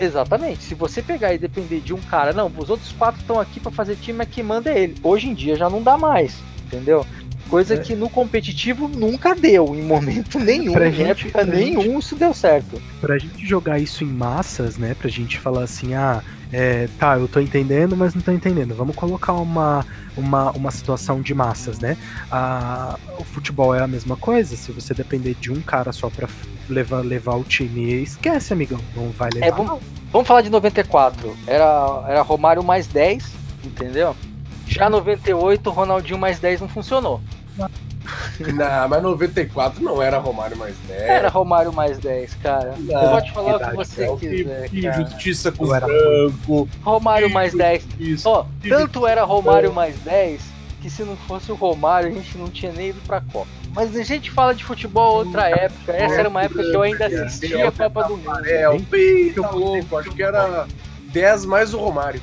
Exatamente. 0.00 0.62
Se 0.62 0.74
você 0.74 1.02
pegar 1.02 1.34
e 1.34 1.38
depender 1.38 1.80
de 1.80 1.92
um 1.92 1.98
cara, 1.98 2.32
não, 2.32 2.50
os 2.56 2.70
outros 2.70 2.92
quatro 2.92 3.20
estão 3.20 3.38
aqui 3.38 3.60
para 3.60 3.70
fazer 3.70 3.96
time, 3.96 4.18
mas 4.18 4.28
que 4.28 4.42
manda 4.42 4.70
é 4.70 4.80
ele. 4.80 4.94
Hoje 5.02 5.28
em 5.28 5.34
dia 5.34 5.56
já 5.56 5.68
não 5.68 5.82
dá 5.82 5.98
mais, 5.98 6.38
entendeu? 6.66 7.04
Coisa 7.48 7.74
é. 7.74 7.78
que 7.78 7.94
no 7.94 8.10
competitivo 8.10 8.88
nunca 8.88 9.34
deu, 9.34 9.74
em 9.74 9.82
momento 9.82 10.38
nenhum, 10.40 10.72
pra 10.72 10.88
em 10.88 10.92
gente, 10.92 11.26
época 11.26 11.44
nenhum 11.44 11.82
gente, 11.82 11.98
isso 11.98 12.16
deu 12.16 12.34
certo. 12.34 12.80
Pra 13.00 13.18
gente 13.18 13.46
jogar 13.46 13.78
isso 13.78 14.04
em 14.04 14.08
massas, 14.08 14.76
né? 14.76 14.94
Pra 14.94 15.08
gente 15.08 15.38
falar 15.38 15.64
assim, 15.64 15.94
ah, 15.94 16.22
é, 16.52 16.88
tá, 16.98 17.18
eu 17.18 17.28
tô 17.28 17.40
entendendo, 17.40 17.96
mas 17.96 18.14
não 18.14 18.22
tô 18.22 18.32
entendendo. 18.32 18.74
Vamos 18.74 18.96
colocar 18.96 19.34
uma, 19.34 19.84
uma, 20.16 20.50
uma 20.52 20.70
situação 20.70 21.20
de 21.20 21.34
massas, 21.34 21.78
né? 21.78 21.96
A, 22.30 22.98
o 23.18 23.24
futebol 23.24 23.74
é 23.74 23.82
a 23.82 23.86
mesma 23.86 24.16
coisa. 24.16 24.56
Se 24.56 24.72
você 24.72 24.94
depender 24.94 25.34
de 25.34 25.52
um 25.52 25.60
cara 25.60 25.92
só 25.92 26.08
pra 26.08 26.28
levar, 26.68 27.00
levar 27.00 27.36
o 27.36 27.44
time, 27.44 28.02
esquece, 28.02 28.52
amigão. 28.52 28.80
Não 28.96 29.10
vai 29.10 29.30
levar. 29.30 29.46
É, 29.46 29.50
vamos, 29.50 29.80
vamos 30.10 30.26
falar 30.26 30.42
de 30.42 30.50
94. 30.50 31.36
Era, 31.46 32.04
era 32.08 32.22
Romário 32.22 32.62
mais 32.62 32.86
10, 32.86 33.24
entendeu? 33.64 34.16
Já 34.66 34.88
98, 34.90 35.70
Ronaldinho 35.70 36.18
mais 36.18 36.38
10 36.38 36.62
não 36.62 36.68
funcionou. 36.68 37.20
Não, 37.58 38.88
mas 38.88 39.02
94 39.02 39.82
não 39.82 40.00
era 40.00 40.18
Romário 40.18 40.56
mais 40.56 40.76
10. 40.86 41.00
Era 41.02 41.28
Romário 41.28 41.72
mais 41.72 41.98
10, 41.98 42.34
cara. 42.34 42.74
Não, 42.78 43.02
eu 43.02 43.10
vou 43.10 43.22
te 43.22 43.32
falar 43.32 43.56
o 43.56 43.58
que 43.58 43.76
você 43.76 44.04
é, 44.04 44.16
quiser. 44.16 44.68
Que 44.68 44.92
justiça 44.92 45.52
com 45.52 45.64
o 45.64 45.68
branco. 45.68 46.68
Romário 46.82 47.30
mais 47.30 47.52
10. 47.52 48.24
Ó, 48.24 48.42
oh, 48.42 48.68
tanto 48.68 49.06
era 49.06 49.24
Romário 49.24 49.72
mais 49.72 49.98
10 50.00 50.58
que 50.80 50.88
se 50.88 51.02
não 51.02 51.16
fosse 51.16 51.50
o 51.50 51.54
Romário 51.54 52.10
a 52.10 52.12
gente 52.12 52.38
não 52.38 52.48
tinha 52.48 52.72
nem 52.72 52.90
ido 52.90 53.00
pra 53.06 53.20
Copa. 53.20 53.48
Mas 53.74 53.96
a 53.96 54.02
gente 54.02 54.30
fala 54.30 54.54
de 54.54 54.64
futebol 54.64 55.16
outra 55.16 55.48
época. 55.48 55.92
Essa 55.92 56.14
era 56.14 56.28
uma 56.28 56.42
época 56.42 56.62
que 56.62 56.74
eu 56.74 56.82
ainda 56.82 57.06
assistia 57.06 57.68
a 57.68 57.72
Copa 57.72 58.04
do 58.04 58.16
Mundo. 58.16 58.46
É, 58.46 58.68
o 58.68 58.80
Pi 58.80 59.32
tá 59.34 59.50
louco, 59.50 59.96
acho 59.96 60.10
que 60.10 60.22
era 60.22 60.66
10 61.12 61.44
mais 61.46 61.74
o 61.74 61.78
Romário. 61.78 62.20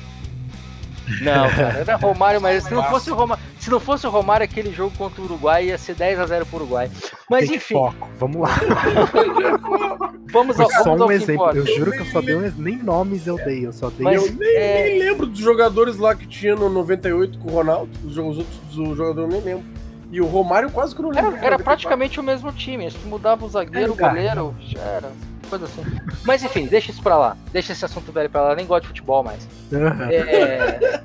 Não, 1.20 1.48
cara, 1.50 1.78
era 1.78 1.96
Romário, 1.96 2.40
mas 2.40 2.64
se 2.64 2.74
não 2.74 2.82
fosse 2.84 3.10
o 3.10 3.14
Romário, 3.14 3.42
se 3.58 3.70
não 3.70 3.80
fosse 3.80 4.06
o 4.06 4.10
Romário, 4.10 4.44
aquele 4.44 4.72
jogo 4.72 4.94
contra 4.96 5.20
o 5.20 5.24
Uruguai 5.24 5.66
ia 5.66 5.78
ser 5.78 5.94
10 5.94 6.18
a 6.20 6.26
0 6.26 6.46
pro 6.46 6.56
Uruguai. 6.56 6.90
Mas 7.30 7.46
Gente, 7.46 7.56
enfim, 7.56 7.74
foco, 7.74 8.08
vamos 8.18 8.36
lá. 8.42 8.48
vamos 10.32 10.60
ao, 10.60 10.70
só 10.70 10.84
vamos 10.84 11.06
um 11.06 11.12
exemplo. 11.12 11.34
importa. 11.34 11.58
Eu 11.58 11.66
juro 11.66 11.92
que 11.92 11.98
eu 11.98 12.06
só 12.06 12.20
dei 12.20 12.34
um 12.34 12.52
nem 12.56 12.76
nomes 12.76 13.26
eu 13.26 13.36
dei, 13.36 13.66
eu 13.66 13.72
só 13.72 13.90
dei. 13.90 14.04
Mas- 14.04 14.24
Eu 14.26 14.32
nem, 14.34 14.56
é- 14.56 14.84
nem 14.84 14.98
lembro 15.00 15.26
dos 15.26 15.38
jogadores 15.40 15.96
lá 15.96 16.14
que 16.14 16.26
tinha 16.26 16.54
no 16.54 16.68
98 16.68 17.38
com 17.38 17.50
o 17.50 17.54
Ronaldo. 17.54 17.90
Os, 18.04 18.16
os 18.16 18.38
outros 18.38 18.76
os 18.76 18.96
jogadores 18.96 19.32
eu 19.34 19.40
nem 19.40 19.54
lembro. 19.54 19.64
E 20.10 20.20
o 20.20 20.26
Romário 20.26 20.70
quase 20.70 20.94
que 20.94 21.00
eu 21.00 21.06
não 21.06 21.10
lembro. 21.10 21.36
Era, 21.36 21.46
era 21.46 21.58
praticamente 21.58 22.20
o 22.20 22.22
mesmo 22.22 22.52
time, 22.52 22.86
acho 22.86 22.96
que 22.98 23.08
mudava 23.08 23.44
o 23.44 23.48
zagueiro, 23.48 23.92
o 23.92 23.96
Era, 23.98 24.08
goleiro, 24.08 24.54
já 24.60 24.80
era 24.80 25.10
coisa 25.46 25.64
assim. 25.64 25.82
Mas 26.24 26.42
enfim, 26.42 26.66
deixa 26.66 26.90
isso 26.90 27.02
pra 27.02 27.16
lá. 27.16 27.36
Deixa 27.52 27.72
esse 27.72 27.84
assunto 27.84 28.12
velho 28.12 28.28
pra 28.30 28.42
lá, 28.42 28.54
nem 28.54 28.66
gosto 28.66 28.82
de 28.82 28.88
futebol 28.88 29.22
mais. 29.22 29.46
É, 29.72 31.00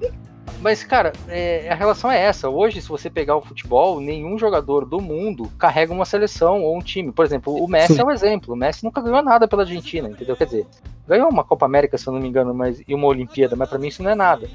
Mas, 0.61 0.83
cara, 0.83 1.11
é, 1.27 1.67
a 1.71 1.75
relação 1.75 2.11
é 2.11 2.21
essa. 2.21 2.47
Hoje, 2.47 2.81
se 2.81 2.87
você 2.87 3.09
pegar 3.09 3.35
o 3.35 3.41
futebol, 3.41 3.99
nenhum 3.99 4.37
jogador 4.37 4.85
do 4.85 5.01
mundo 5.01 5.51
carrega 5.57 5.91
uma 5.91 6.05
seleção 6.05 6.61
ou 6.61 6.77
um 6.77 6.81
time. 6.81 7.11
Por 7.11 7.25
exemplo, 7.25 7.55
o 7.55 7.67
Messi 7.67 7.95
Sim. 7.95 8.01
é 8.01 8.05
um 8.05 8.11
exemplo. 8.11 8.53
O 8.53 8.57
Messi 8.57 8.83
nunca 8.83 9.01
ganhou 9.01 9.23
nada 9.23 9.47
pela 9.47 9.63
Argentina, 9.63 10.07
entendeu? 10.07 10.35
Quer 10.35 10.45
dizer, 10.45 10.67
ganhou 11.07 11.29
uma 11.29 11.43
Copa 11.43 11.65
América, 11.65 11.97
se 11.97 12.07
eu 12.07 12.13
não 12.13 12.19
me 12.19 12.27
engano, 12.27 12.53
mas, 12.53 12.79
e 12.87 12.93
uma 12.93 13.07
Olimpíada, 13.07 13.55
mas 13.55 13.69
pra 13.69 13.79
mim 13.79 13.87
isso 13.87 14.03
não 14.03 14.11
é 14.11 14.15
nada. 14.15 14.47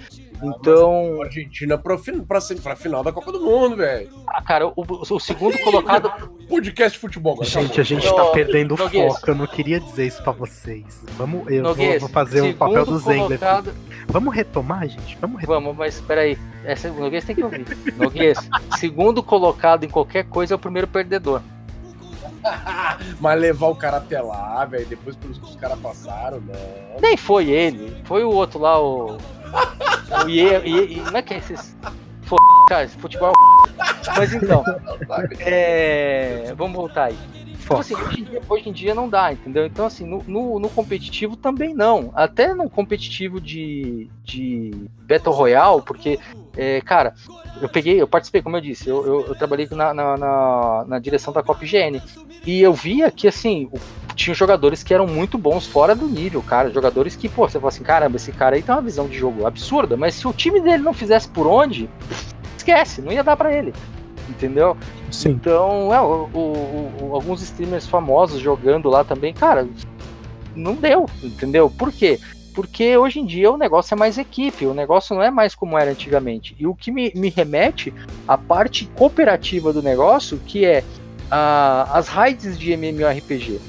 Então, 0.43 1.22
Argentina 1.22 1.78
pra, 1.78 1.97
pra, 2.28 2.41
pra 2.62 2.76
final 2.76 3.03
da 3.03 3.11
Copa 3.12 3.32
do 3.32 3.41
Mundo, 3.41 3.76
velho. 3.76 4.09
ah, 4.26 4.43
cara, 4.43 4.68
o, 4.68 4.74
o 4.76 5.18
segundo 5.20 5.59
colocado. 5.59 6.11
Podcast 6.49 6.93
de 6.93 6.99
futebol 7.01 7.32
agora. 7.34 7.49
Gente, 7.49 7.80
a 7.80 7.84
gente 7.84 8.14
tá 8.14 8.24
perdendo 8.26 8.74
o 8.74 8.78
Noguês. 8.78 9.12
foco. 9.14 9.30
Eu 9.30 9.34
não 9.34 9.47
queria 9.47 9.80
dizer 9.80 10.07
isso 10.07 10.22
pra 10.22 10.32
vocês. 10.32 11.03
Vamos, 11.16 11.41
eu 11.51 11.62
vou, 11.62 11.70
Noguês, 11.70 12.01
vou 12.01 12.09
fazer 12.11 12.41
o 12.41 12.45
segundo 12.45 12.59
papel 12.59 12.84
do 12.87 12.99
Zengler. 12.99 13.39
colocado- 13.39 13.74
Vamos 14.09 14.34
retomar, 14.34 14.87
gente? 14.89 15.18
Vamos 15.20 15.41
retomar. 15.41 15.61
Vamos, 15.61 15.76
mas 15.76 16.01
peraí. 16.01 16.39
Essa, 16.64 16.89
o 16.91 17.01
Noguês 17.01 17.24
tem 17.24 17.34
que 17.34 17.43
ouvir. 17.43 17.66
Noguês, 17.97 18.39
segundo 18.78 19.22
colocado 19.22 19.82
em 19.84 19.89
qualquer 19.89 20.24
coisa 20.24 20.55
é 20.55 20.57
o 20.57 20.59
primeiro 20.59 20.87
perdedor. 20.87 21.41
Mas 23.20 23.41
levar 23.41 23.66
o 23.68 23.74
cara 23.74 23.97
até 23.97 24.20
lá, 24.20 24.64
velho, 24.64 24.87
depois 24.87 25.16
pelos 25.16 25.39
que 25.39 25.45
os 25.45 25.57
caras 25.57 25.78
passaram, 25.80 26.41
não. 26.41 27.01
Nem 27.01 27.16
foi 27.16 27.49
ele, 27.51 27.97
foi 28.05 28.22
o 28.24 28.30
outro 28.30 28.61
lá, 28.61 28.80
o. 28.80 29.16
O 30.24 31.11
Não 31.11 31.18
é 31.18 31.22
que 31.22 31.34
é 31.34 31.38
esses. 31.38 31.76
F... 32.22 32.36
Cara, 32.68 32.84
esse 32.84 32.96
futebol 32.96 33.30
é 33.30 34.12
Mas 34.16 34.32
então. 34.34 34.64
É... 35.40 36.52
Vamos 36.57 36.76
voltar 36.76 37.04
aí. 37.04 37.18
Então, 37.66 37.80
assim, 37.80 37.96
hoje 37.96 38.20
em, 38.20 38.24
dia, 38.24 38.42
hoje 38.48 38.68
em 38.68 38.72
dia 38.72 38.94
não 38.94 39.09
dá, 39.09 39.32
entendeu? 39.32 39.66
Então, 39.66 39.86
assim, 39.86 40.07
no, 40.07 40.22
no, 40.24 40.61
no 40.61 40.68
competitivo 40.68 41.34
também 41.36 41.74
não. 41.74 42.12
Até 42.14 42.54
no 42.54 42.70
competitivo 42.70 43.40
de, 43.40 44.09
de 44.22 44.72
Battle 45.00 45.34
Royale, 45.34 45.82
porque, 45.82 46.16
é, 46.57 46.80
cara, 46.80 47.14
eu 47.61 47.68
peguei, 47.68 48.00
eu 48.00 48.07
participei, 48.07 48.40
como 48.40 48.57
eu 48.57 48.61
disse, 48.61 48.88
eu, 48.88 49.04
eu, 49.04 49.26
eu 49.26 49.34
trabalhei 49.34 49.66
na, 49.72 49.92
na, 49.92 50.16
na, 50.16 50.84
na 50.86 50.98
direção 51.00 51.32
da 51.32 51.42
Copa 51.42 51.64
IGN. 51.64 52.00
E 52.44 52.62
eu 52.62 52.72
via 52.72 53.11
que, 53.11 53.26
assim, 53.26 53.68
o- 53.72 53.80
tinha 54.16 54.34
jogadores 54.34 54.82
que 54.82 54.92
eram 54.92 55.06
muito 55.06 55.36
bons 55.38 55.66
fora 55.66 55.94
do 55.94 56.08
nível, 56.08 56.42
cara. 56.42 56.70
Jogadores 56.70 57.14
que, 57.14 57.28
pô, 57.28 57.48
você 57.48 57.58
fala 57.60 57.68
assim, 57.68 57.84
caramba, 57.84 58.16
esse 58.16 58.32
cara 58.32 58.56
aí 58.56 58.62
tem 58.62 58.74
uma 58.74 58.80
visão 58.82 59.06
de 59.06 59.16
jogo 59.16 59.46
absurda, 59.46 59.96
mas 59.96 60.14
se 60.14 60.26
o 60.26 60.32
time 60.32 60.60
dele 60.60 60.82
não 60.82 60.92
fizesse 60.94 61.28
por 61.28 61.46
onde, 61.46 61.88
esquece, 62.56 63.00
não 63.02 63.12
ia 63.12 63.22
dar 63.22 63.36
pra 63.36 63.52
ele. 63.54 63.72
Entendeu? 64.28 64.76
Sim. 65.12 65.30
Então, 65.30 65.94
é, 65.94 66.00
o- 66.00 66.28
o- 66.34 66.92
o- 67.00 67.14
alguns 67.14 67.40
streamers 67.42 67.86
famosos 67.86 68.40
jogando 68.40 68.88
lá 68.88 69.04
também, 69.04 69.32
cara, 69.32 69.68
não 70.56 70.74
deu, 70.74 71.06
entendeu? 71.22 71.70
Por 71.70 71.92
quê? 71.92 72.18
Porque 72.54 72.96
hoje 72.96 73.20
em 73.20 73.26
dia 73.26 73.52
o 73.52 73.56
negócio 73.58 73.94
é 73.94 73.98
mais 73.98 74.16
equipe, 74.18 74.64
o 74.66 74.72
negócio 74.74 75.14
não 75.14 75.22
é 75.22 75.30
mais 75.30 75.54
como 75.54 75.78
era 75.78 75.90
antigamente. 75.90 76.56
E 76.58 76.66
o 76.66 76.74
que 76.74 76.90
me, 76.90 77.12
me 77.14 77.28
remete 77.28 77.92
à 78.26 78.36
parte 78.38 78.86
cooperativa 78.96 79.72
do 79.74 79.82
negócio, 79.82 80.40
que 80.46 80.64
é 80.64 80.82
a- 81.30 81.86
as 81.92 82.08
raids 82.08 82.58
de 82.58 82.72
MMORPG. 82.72 83.60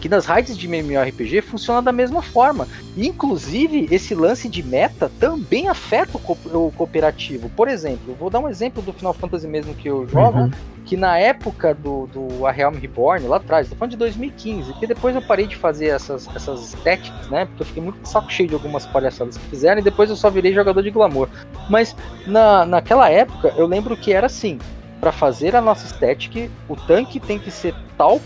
Que 0.00 0.08
nas 0.08 0.26
raids 0.26 0.56
de 0.56 0.68
MMORPG 0.68 1.40
funciona 1.42 1.80
da 1.82 1.92
mesma 1.92 2.22
forma. 2.22 2.68
Inclusive, 2.96 3.88
esse 3.90 4.14
lance 4.14 4.48
de 4.48 4.62
meta 4.62 5.10
também 5.18 5.68
afeta 5.68 6.16
o, 6.16 6.20
co- 6.20 6.36
o 6.52 6.70
cooperativo. 6.72 7.48
Por 7.50 7.66
exemplo, 7.66 8.14
vou 8.14 8.28
dar 8.28 8.40
um 8.40 8.48
exemplo 8.48 8.82
do 8.82 8.92
Final 8.92 9.14
Fantasy 9.14 9.46
mesmo 9.48 9.74
que 9.74 9.88
eu 9.88 10.06
jogo 10.06 10.38
Uhum. 10.40 10.50
que 10.84 10.96
na 10.96 11.18
época 11.18 11.74
do, 11.74 12.06
do 12.06 12.46
A 12.46 12.52
Realm 12.52 12.74
Reborn, 12.76 13.26
lá 13.26 13.38
atrás, 13.38 13.68
tô 13.68 13.74
falando 13.74 13.92
de 13.92 13.96
2015, 13.96 14.72
que 14.74 14.86
depois 14.86 15.14
eu 15.16 15.22
parei 15.22 15.46
de 15.46 15.56
fazer 15.56 15.86
essas, 15.86 16.28
essas 16.36 16.74
técnicas, 16.84 17.28
né? 17.28 17.46
Porque 17.46 17.62
eu 17.62 17.66
fiquei 17.66 17.82
muito 17.82 18.06
saco 18.06 18.30
cheio 18.30 18.48
de 18.48 18.54
algumas 18.54 18.86
palhaçadas 18.86 19.36
que 19.36 19.44
fizeram 19.46 19.80
e 19.80 19.84
depois 19.84 20.10
eu 20.10 20.16
só 20.16 20.30
virei 20.30 20.52
jogador 20.52 20.82
de 20.82 20.90
glamour. 20.90 21.28
Mas 21.68 21.96
na, 22.26 22.64
naquela 22.66 23.08
época 23.10 23.52
eu 23.56 23.66
lembro 23.66 23.96
que 23.96 24.12
era 24.12 24.26
assim: 24.26 24.58
para 25.00 25.10
fazer 25.10 25.56
a 25.56 25.60
nossa 25.60 25.86
static, 25.88 26.50
o 26.68 26.76
tanque 26.76 27.18
tem 27.18 27.38
que 27.38 27.50
ser 27.50 27.74
tal, 27.98 28.20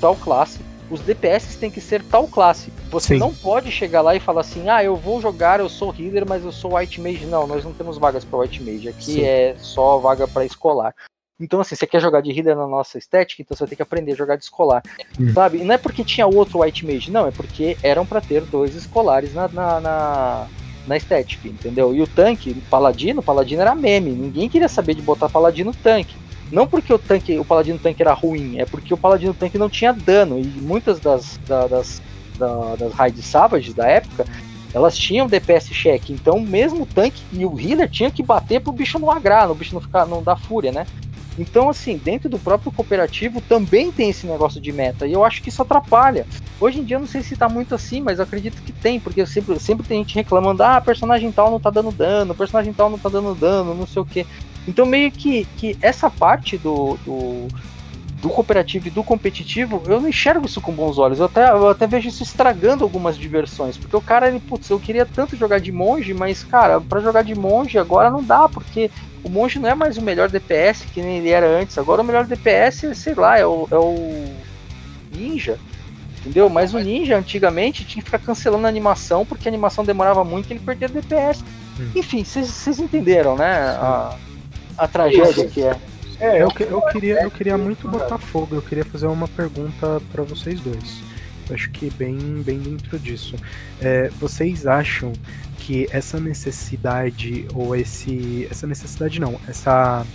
tal 0.00 0.16
classe. 0.16 0.58
Os 0.92 1.00
DPS 1.00 1.56
tem 1.56 1.70
que 1.70 1.80
ser 1.80 2.02
tal 2.02 2.28
classe. 2.28 2.70
Você 2.90 3.14
Sim. 3.14 3.18
não 3.18 3.32
pode 3.32 3.70
chegar 3.70 4.02
lá 4.02 4.14
e 4.14 4.20
falar 4.20 4.42
assim: 4.42 4.68
ah, 4.68 4.84
eu 4.84 4.94
vou 4.94 5.22
jogar, 5.22 5.58
eu 5.58 5.68
sou 5.70 5.94
healer, 5.98 6.28
mas 6.28 6.44
eu 6.44 6.52
sou 6.52 6.76
white 6.76 7.00
mage. 7.00 7.24
Não, 7.24 7.46
nós 7.46 7.64
não 7.64 7.72
temos 7.72 7.96
vagas 7.96 8.26
para 8.26 8.40
white 8.40 8.62
mage. 8.62 8.90
Aqui 8.90 9.14
Sim. 9.14 9.24
é 9.24 9.56
só 9.58 9.96
vaga 9.96 10.28
para 10.28 10.44
escolar. 10.44 10.94
Então, 11.40 11.62
assim, 11.62 11.74
você 11.74 11.86
quer 11.86 11.98
jogar 11.98 12.20
de 12.20 12.30
healer 12.30 12.54
na 12.54 12.68
nossa 12.68 12.98
estética, 12.98 13.40
então 13.40 13.56
você 13.56 13.64
vai 13.64 13.70
ter 13.70 13.76
que 13.76 13.82
aprender 13.82 14.12
a 14.12 14.16
jogar 14.16 14.36
de 14.36 14.44
escolar. 14.44 14.82
Hum. 15.18 15.32
Sabe? 15.32 15.58
E 15.58 15.64
não 15.64 15.74
é 15.74 15.78
porque 15.78 16.04
tinha 16.04 16.26
outro 16.26 16.60
White 16.60 16.84
Mage, 16.84 17.10
não, 17.10 17.26
é 17.26 17.30
porque 17.30 17.76
eram 17.82 18.04
pra 18.04 18.20
ter 18.20 18.42
dois 18.42 18.76
escolares 18.76 19.32
na, 19.32 19.48
na, 19.48 19.80
na, 19.80 20.46
na 20.86 20.96
estética, 20.96 21.48
entendeu? 21.48 21.94
E 21.94 22.02
o 22.02 22.06
tanque, 22.06 22.50
o 22.50 22.60
paladino, 22.70 23.20
o 23.20 23.24
paladino 23.24 23.62
era 23.62 23.74
meme. 23.74 24.10
Ninguém 24.10 24.48
queria 24.48 24.68
saber 24.68 24.94
de 24.94 25.00
botar 25.00 25.30
paladino 25.30 25.74
tanque. 25.82 26.14
Não 26.52 26.66
porque 26.66 26.92
o 26.92 26.98
tanque, 26.98 27.38
o 27.38 27.44
paladino 27.44 27.78
tanque 27.78 28.02
era 28.02 28.12
ruim, 28.12 28.60
é 28.60 28.66
porque 28.66 28.92
o 28.92 28.98
paladino 28.98 29.32
tanque 29.32 29.56
não 29.56 29.70
tinha 29.70 29.92
dano. 29.92 30.38
E 30.38 30.42
muitas 30.60 31.00
das, 31.00 31.40
da- 31.48 31.66
das, 31.66 32.02
da- 32.38 32.76
das 32.76 32.92
raids 32.92 33.24
Savage 33.24 33.72
da 33.72 33.86
época, 33.86 34.26
elas 34.74 34.96
tinham 34.96 35.26
DPS 35.26 35.72
check. 35.72 36.10
Então, 36.10 36.38
mesmo 36.38 36.82
o 36.82 36.86
tanque 36.86 37.22
e 37.32 37.46
o 37.46 37.58
healer 37.58 37.88
tinham 37.88 38.10
que 38.10 38.22
bater 38.22 38.60
pro 38.60 38.70
bicho 38.72 38.98
não 38.98 39.10
agrar, 39.10 39.48
no 39.48 39.54
bicho 39.54 39.74
não 39.74 39.80
ficar, 39.80 40.04
não 40.06 40.22
dar 40.22 40.36
fúria, 40.36 40.70
né? 40.70 40.86
Então, 41.38 41.70
assim, 41.70 41.96
dentro 41.96 42.28
do 42.28 42.38
próprio 42.38 42.70
cooperativo 42.70 43.40
também 43.40 43.90
tem 43.90 44.10
esse 44.10 44.26
negócio 44.26 44.60
de 44.60 44.70
meta, 44.72 45.06
e 45.06 45.12
eu 45.12 45.24
acho 45.24 45.42
que 45.42 45.48
isso 45.48 45.62
atrapalha. 45.62 46.26
Hoje 46.60 46.78
em 46.80 46.84
dia 46.84 46.98
não 46.98 47.06
sei 47.06 47.22
se 47.22 47.34
tá 47.34 47.48
muito 47.48 47.74
assim, 47.74 48.00
mas 48.02 48.20
acredito 48.20 48.62
que 48.62 48.72
tem, 48.72 49.00
porque 49.00 49.24
sempre, 49.26 49.58
sempre 49.58 49.86
tem 49.86 49.98
gente 49.98 50.14
reclamando, 50.14 50.62
ah, 50.62 50.80
personagem 50.80 51.32
tal 51.32 51.50
não 51.50 51.58
tá 51.58 51.70
dando 51.70 51.90
dano, 51.90 52.34
personagem 52.34 52.72
tal 52.72 52.90
não 52.90 52.98
tá 52.98 53.08
dando 53.08 53.34
dano, 53.34 53.74
não 53.74 53.86
sei 53.86 54.02
o 54.02 54.04
que. 54.04 54.26
Então 54.66 54.86
meio 54.86 55.10
que, 55.10 55.44
que 55.56 55.76
essa 55.80 56.08
parte 56.08 56.56
do, 56.56 56.96
do, 57.04 57.48
do 58.22 58.28
cooperativo 58.28 58.86
e 58.86 58.90
do 58.90 59.02
competitivo, 59.02 59.82
eu 59.86 60.00
não 60.00 60.08
enxergo 60.08 60.46
isso 60.46 60.60
com 60.60 60.72
bons 60.72 60.96
olhos. 60.96 61.18
Eu 61.18 61.26
até, 61.26 61.50
eu 61.50 61.68
até 61.68 61.86
vejo 61.86 62.08
isso 62.08 62.22
estragando 62.22 62.84
algumas 62.84 63.18
diversões. 63.18 63.76
Porque 63.76 63.96
o 63.96 64.00
cara, 64.00 64.28
ele, 64.28 64.38
putz, 64.38 64.70
eu 64.70 64.78
queria 64.78 65.04
tanto 65.04 65.36
jogar 65.36 65.58
de 65.58 65.72
monge, 65.72 66.14
mas, 66.14 66.44
cara, 66.44 66.80
pra 66.80 67.00
jogar 67.00 67.22
de 67.22 67.34
monge 67.34 67.78
agora 67.78 68.10
não 68.10 68.22
dá, 68.22 68.48
porque 68.48 68.90
o 69.24 69.28
monge 69.28 69.58
não 69.58 69.68
é 69.68 69.74
mais 69.74 69.98
o 69.98 70.02
melhor 70.02 70.28
DPS 70.28 70.84
que 70.94 71.02
nem 71.02 71.18
ele 71.18 71.30
era 71.30 71.46
antes. 71.46 71.76
Agora 71.76 72.00
o 72.00 72.04
melhor 72.04 72.24
DPS, 72.24 72.94
sei 72.94 73.14
lá, 73.14 73.36
é 73.36 73.44
o, 73.44 73.66
é 73.70 73.76
o 73.76 74.24
ninja. 75.12 75.58
Entendeu? 76.20 76.48
Mas 76.48 76.72
o 76.72 76.78
ninja 76.78 77.18
antigamente 77.18 77.84
tinha 77.84 78.00
que 78.00 78.08
ficar 78.08 78.24
cancelando 78.24 78.66
a 78.66 78.68
animação 78.68 79.26
porque 79.26 79.48
a 79.48 79.50
animação 79.50 79.84
demorava 79.84 80.22
muito 80.22 80.48
e 80.48 80.52
ele 80.52 80.60
perdia 80.60 80.88
DPS. 80.88 81.42
Hum. 81.80 81.90
Enfim, 81.96 82.22
vocês 82.22 82.78
entenderam, 82.78 83.36
né? 83.36 83.52
A, 83.80 84.14
a 84.76 84.88
tragédia 84.88 85.46
que 85.46 85.62
é. 85.62 85.76
É, 86.20 86.42
Eu, 86.42 86.48
eu 86.60 86.82
queria, 86.82 87.22
eu 87.22 87.30
queria 87.30 87.58
muito 87.58 87.88
botar 87.88 88.18
fogo, 88.18 88.54
eu 88.54 88.62
queria 88.62 88.84
fazer 88.84 89.06
uma 89.06 89.26
pergunta 89.26 90.00
pra 90.12 90.22
vocês 90.22 90.60
dois. 90.60 91.02
Acho 91.50 91.70
que 91.70 91.90
bem, 91.90 92.16
bem 92.44 92.58
dentro 92.60 92.98
disso. 92.98 93.34
É, 93.80 94.08
vocês 94.20 94.66
acham 94.66 95.12
que 95.58 95.88
essa 95.90 96.20
necessidade, 96.20 97.46
ou 97.52 97.74
esse. 97.74 98.46
Essa 98.50 98.66
necessidade 98.66 99.20
não, 99.20 99.38
essa, 99.48 100.06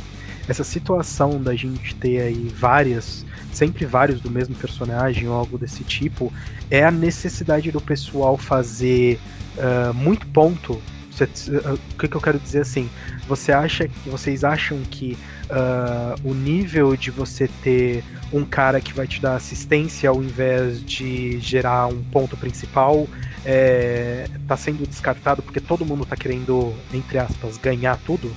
essa 0.48 0.64
situação 0.64 1.42
da 1.42 1.54
gente 1.56 1.94
ter 1.96 2.22
aí 2.22 2.52
várias, 2.56 3.26
sempre 3.52 3.86
vários 3.86 4.22
do 4.22 4.32
mesmo 4.32 4.56
personagem 4.56 5.28
ou 5.28 5.36
algo 5.36 5.58
desse 5.58 5.84
tipo, 5.84 6.32
é 6.72 6.84
a 6.86 6.92
necessidade 6.92 7.70
do 7.72 7.82
pessoal 7.82 8.38
fazer 8.38 9.20
ah, 9.58 9.92
muito 9.94 10.26
ponto? 10.28 10.82
Ah, 11.24 11.74
O 11.74 11.98
que, 11.98 12.08
que 12.08 12.16
eu 12.16 12.22
quero 12.22 12.40
dizer 12.40 12.62
assim? 12.62 12.90
Você 13.28 13.52
acha, 13.52 13.90
vocês 14.06 14.44
acham 14.44 14.80
que 14.90 15.18
ah, 15.50 16.16
o 16.24 16.34
nível 16.34 16.96
de 16.96 17.12
você 17.12 17.50
ter 17.64 18.04
um 18.32 18.44
cara 18.44 18.82
que 18.82 18.94
vai 18.94 19.08
te 19.08 19.22
dar 19.22 19.36
assistência 19.36 20.10
ao 20.10 20.22
invés 20.22 20.84
de 20.84 21.40
gerar 21.40 21.88
um 21.88 22.04
ponto 22.04 22.36
principal 22.36 23.08
é, 23.46 24.28
tá 24.48 24.58
sendo 24.58 24.86
descartado 24.86 25.42
porque 25.42 25.62
todo 25.62 25.86
mundo 25.86 26.06
tá 26.06 26.16
querendo, 26.18 26.74
entre 26.94 27.18
aspas, 27.18 27.58
ganhar 27.58 27.98
tudo? 28.06 28.30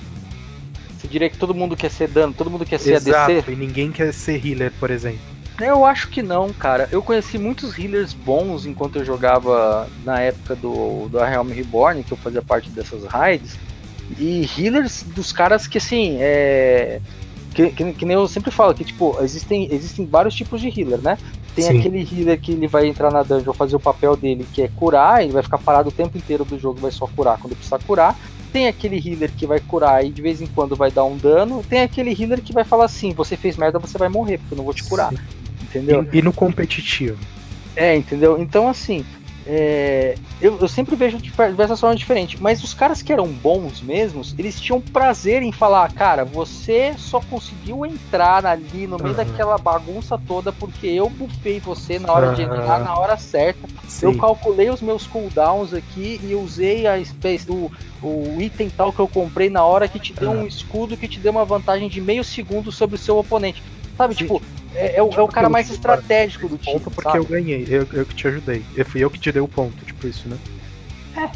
Você 0.97 1.07
diria 1.07 1.29
que 1.29 1.37
todo 1.37 1.53
mundo 1.53 1.75
quer 1.75 1.91
ser 1.91 2.07
dano, 2.07 2.33
todo 2.33 2.49
mundo 2.49 2.65
quer 2.65 2.79
ser 2.79 2.93
Exato, 2.93 3.31
ADC? 3.31 3.51
e 3.51 3.55
ninguém 3.55 3.91
quer 3.91 4.13
ser 4.13 4.45
healer, 4.45 4.71
por 4.79 4.89
exemplo. 4.91 5.19
Eu 5.67 5.85
acho 5.85 6.09
que 6.09 6.21
não, 6.21 6.51
cara. 6.53 6.87
Eu 6.91 7.01
conheci 7.01 7.37
muitos 7.37 7.77
healers 7.77 8.13
bons 8.13 8.65
enquanto 8.65 8.97
eu 8.97 9.05
jogava 9.05 9.87
na 10.03 10.19
época 10.19 10.55
do, 10.55 11.07
do 11.09 11.19
Realm 11.19 11.49
Reborn, 11.49 12.03
que 12.03 12.11
eu 12.11 12.17
fazia 12.17 12.41
parte 12.41 12.69
dessas 12.69 13.05
raids. 13.05 13.57
E 14.17 14.47
healers 14.57 15.03
dos 15.03 15.31
caras 15.31 15.67
que, 15.67 15.77
assim, 15.77 16.17
é. 16.19 16.99
Que, 17.53 17.69
que, 17.69 17.93
que 17.93 18.05
nem 18.05 18.15
eu 18.15 18.27
sempre 18.29 18.49
falo, 18.49 18.73
que, 18.73 18.85
tipo, 18.85 19.17
existem, 19.21 19.67
existem 19.71 20.05
vários 20.05 20.33
tipos 20.33 20.61
de 20.61 20.67
healer, 20.67 21.01
né? 21.01 21.17
Tem 21.53 21.65
Sim. 21.65 21.79
aquele 21.79 21.99
healer 21.99 22.39
que 22.39 22.53
ele 22.53 22.67
vai 22.67 22.87
entrar 22.87 23.11
na 23.11 23.23
dungeon 23.23 23.51
fazer 23.53 23.75
o 23.75 23.79
papel 23.79 24.15
dele, 24.15 24.47
que 24.53 24.61
é 24.61 24.69
curar, 24.69 25.21
ele 25.21 25.33
vai 25.33 25.43
ficar 25.43 25.57
parado 25.57 25.89
o 25.89 25.91
tempo 25.91 26.17
inteiro 26.17 26.45
do 26.45 26.57
jogo, 26.57 26.79
vai 26.79 26.91
só 26.91 27.05
curar 27.07 27.37
quando 27.37 27.55
precisar 27.55 27.79
curar. 27.79 28.17
Tem 28.53 28.67
aquele 28.67 28.95
healer 28.97 29.31
que 29.35 29.45
vai 29.45 29.59
curar 29.59 30.05
e 30.05 30.09
de 30.09 30.21
vez 30.21 30.41
em 30.41 30.47
quando 30.47 30.77
vai 30.77 30.91
dar 30.91 31.03
um 31.03 31.17
dano. 31.17 31.61
Tem 31.69 31.81
aquele 31.81 32.11
healer 32.11 32.41
que 32.41 32.53
vai 32.53 32.63
falar 32.63 32.85
assim: 32.85 33.13
você 33.13 33.35
fez 33.35 33.57
merda, 33.57 33.79
você 33.79 33.97
vai 33.97 34.09
morrer, 34.09 34.37
porque 34.37 34.53
eu 34.53 34.57
não 34.57 34.65
vou 34.65 34.73
te 34.73 34.83
curar. 34.83 35.13
Entendeu? 35.71 36.05
E, 36.11 36.19
e 36.19 36.21
no 36.21 36.33
competitivo? 36.33 37.17
É, 37.75 37.95
entendeu? 37.95 38.37
Então, 38.39 38.67
assim, 38.67 39.05
é, 39.47 40.15
eu, 40.41 40.59
eu 40.59 40.67
sempre 40.67 40.95
vejo 40.95 41.17
de 41.17 41.31
diversas 41.31 41.79
formas 41.79 41.97
diferentes, 41.97 42.39
mas 42.39 42.63
os 42.63 42.73
caras 42.73 43.01
que 43.01 43.11
eram 43.11 43.27
bons 43.27 43.81
mesmos, 43.81 44.35
eles 44.37 44.59
tinham 44.59 44.79
prazer 44.79 45.41
em 45.41 45.51
falar, 45.51 45.91
cara, 45.93 46.23
você 46.23 46.93
só 46.97 47.19
conseguiu 47.21 47.85
entrar 47.85 48.45
ali 48.45 48.85
no 48.85 48.99
meio 48.99 49.15
Aham. 49.15 49.25
daquela 49.25 49.57
bagunça 49.57 50.17
toda 50.17 50.51
porque 50.51 50.87
eu 50.87 51.09
bufei 51.09 51.59
você 51.59 51.97
na 51.97 52.11
hora 52.11 52.35
de 52.35 52.43
Aham. 52.43 52.59
entrar, 52.59 52.79
na 52.83 52.95
hora 52.95 53.17
certa. 53.17 53.67
Eu 54.01 54.11
Sim. 54.11 54.17
calculei 54.17 54.69
os 54.69 54.81
meus 54.81 55.07
cooldowns 55.07 55.73
aqui 55.73 56.19
e 56.23 56.35
usei 56.35 56.85
a 56.85 57.03
space, 57.03 57.49
o, 57.49 57.71
o 58.01 58.41
item 58.41 58.69
tal 58.69 58.93
que 58.93 58.99
eu 58.99 59.07
comprei 59.07 59.49
na 59.49 59.63
hora 59.63 59.87
que 59.87 59.99
te 59.99 60.13
deu 60.13 60.31
um 60.31 60.45
escudo 60.45 60.97
que 60.97 61.07
te 61.07 61.19
deu 61.19 61.31
uma 61.31 61.45
vantagem 61.45 61.89
de 61.89 62.01
meio 62.01 62.23
segundo 62.23 62.71
sobre 62.71 62.95
o 62.95 62.99
seu 62.99 63.17
oponente. 63.17 63.63
Sabe, 63.97 64.15
Sim. 64.15 64.23
tipo, 64.23 64.41
é, 64.75 64.95
é 64.97 65.03
o, 65.03 65.09
é 65.09 65.21
o 65.21 65.27
cara 65.27 65.49
mais 65.49 65.67
Pelo- 65.67 65.75
estratégico 65.75 66.47
do 66.47 66.57
time. 66.57 66.73
Ponto 66.79 66.91
porque 66.91 67.09
sabe? 67.09 67.17
eu 67.19 67.25
ganhei, 67.25 67.65
eu, 67.69 67.87
eu 67.93 68.05
que 68.05 68.15
te 68.15 68.27
ajudei. 68.27 68.63
Eu 68.75 68.85
fui 68.85 69.03
eu 69.03 69.09
que 69.09 69.19
te 69.19 69.31
dei 69.31 69.41
o 69.41 69.47
ponto, 69.47 69.83
tipo 69.85 70.07
isso, 70.07 70.27
né? 70.27 70.37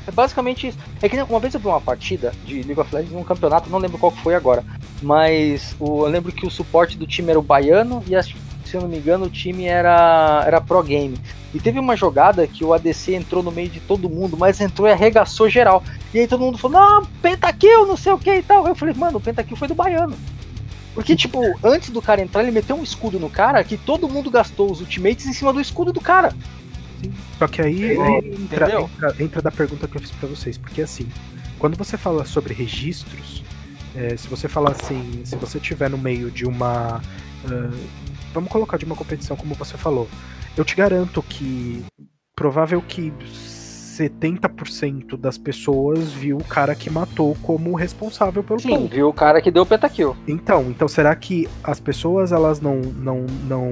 É 0.07 0.11
basicamente 0.11 0.67
isso. 0.67 0.77
É 1.01 1.09
que 1.09 1.21
uma 1.21 1.39
vez 1.39 1.53
eu 1.53 1.59
vi 1.59 1.67
uma 1.67 1.81
partida 1.81 2.31
de 2.45 2.63
League 2.63 2.79
of 2.79 2.95
Legends 2.95 3.13
num 3.13 3.23
campeonato, 3.25 3.69
não 3.69 3.77
lembro 3.77 3.97
qual 3.97 4.11
que 4.11 4.21
foi 4.21 4.33
agora. 4.33 4.63
Mas 5.01 5.75
o, 5.79 6.05
eu 6.05 6.09
lembro 6.09 6.31
que 6.31 6.45
o 6.45 6.49
suporte 6.49 6.97
do 6.97 7.05
time 7.05 7.29
era 7.29 7.37
o 7.39 7.43
baiano 7.43 8.01
e, 8.07 8.15
as- 8.15 8.33
se 8.63 8.73
eu 8.75 8.81
não 8.81 8.87
me 8.87 8.97
engano, 8.97 9.25
o 9.25 9.29
time 9.29 9.65
era, 9.65 10.43
era 10.47 10.61
Pro 10.61 10.81
Game. 10.81 11.17
E 11.53 11.59
teve 11.59 11.77
uma 11.77 11.95
jogada 11.95 12.47
que 12.47 12.63
o 12.63 12.73
ADC 12.73 13.15
entrou 13.15 13.43
no 13.43 13.51
meio 13.51 13.69
de 13.69 13.79
todo 13.81 14.09
mundo, 14.09 14.35
mas 14.37 14.59
entrou 14.61 14.87
e 14.87 14.91
arregaçou 14.91 15.49
geral. 15.49 15.83
E 16.13 16.19
aí 16.19 16.27
todo 16.27 16.41
mundo 16.41 16.57
falou, 16.57 16.79
não, 16.79 17.05
pentakill, 17.21 17.85
não 17.85 17.97
sei 17.97 18.13
o 18.13 18.17
que 18.17 18.33
e 18.33 18.41
tal. 18.43 18.65
Eu 18.67 18.75
falei, 18.75 18.93
mano, 18.95 19.17
o 19.17 19.21
pentakill 19.21 19.57
foi 19.57 19.67
do 19.67 19.75
baiano. 19.75 20.15
Porque, 20.95 21.13
tipo, 21.13 21.41
antes 21.61 21.89
do 21.89 22.01
cara 22.01 22.21
entrar, 22.21 22.41
ele 22.41 22.51
meteu 22.51 22.77
um 22.77 22.83
escudo 22.83 23.19
no 23.19 23.29
cara 23.29 23.61
que 23.65 23.77
todo 23.77 24.07
mundo 24.07 24.31
gastou 24.31 24.71
os 24.71 24.79
ultimates 24.79 25.25
em 25.27 25.33
cima 25.33 25.51
do 25.51 25.59
escudo 25.59 25.91
do 25.91 25.99
cara. 25.99 26.33
Só 27.37 27.47
que 27.47 27.61
aí, 27.61 27.99
aí 27.99 28.33
entra, 28.33 28.81
entra, 28.81 29.15
entra 29.19 29.41
da 29.41 29.51
pergunta 29.51 29.89
que 29.89 29.97
eu 29.97 30.01
fiz 30.01 30.11
pra 30.11 30.29
vocês, 30.29 30.57
porque 30.57 30.81
assim, 30.81 31.07
quando 31.59 31.77
você 31.77 31.97
fala 31.97 32.23
sobre 32.23 32.53
registros, 32.53 33.43
é, 33.93 34.15
se 34.15 34.27
você 34.29 34.47
falar 34.47 34.71
assim, 34.71 35.21
se 35.25 35.35
você 35.35 35.59
tiver 35.59 35.89
no 35.89 35.97
meio 35.97 36.31
de 36.31 36.45
uma. 36.45 37.01
ah, 37.45 37.77
vamos 38.33 38.49
colocar 38.49 38.77
de 38.77 38.85
uma 38.85 38.95
competição, 38.95 39.35
como 39.35 39.53
você 39.53 39.77
falou, 39.77 40.07
eu 40.55 40.63
te 40.63 40.75
garanto 40.75 41.21
que 41.21 41.83
provável 42.33 42.81
que 42.81 43.13
70% 43.95 45.17
das 45.17 45.37
pessoas 45.37 46.11
viu 46.11 46.37
o 46.37 46.43
cara 46.43 46.75
que 46.75 46.89
matou 46.89 47.35
como 47.41 47.73
responsável 47.75 48.43
pelo 48.43 48.59
Sim, 48.59 48.69
ponto. 48.69 48.93
viu 48.93 49.07
o 49.07 49.13
cara 49.13 49.41
que 49.41 49.49
deu 49.49 49.63
o 49.63 49.65
pentakill. 49.65 50.15
Então, 50.27 50.63
então 50.69 50.87
será 50.87 51.15
que 51.15 51.47
as 51.63 51.79
pessoas 51.79 52.31
elas 52.31 52.59
não, 52.59 52.81
não, 52.81 53.25
não 53.47 53.71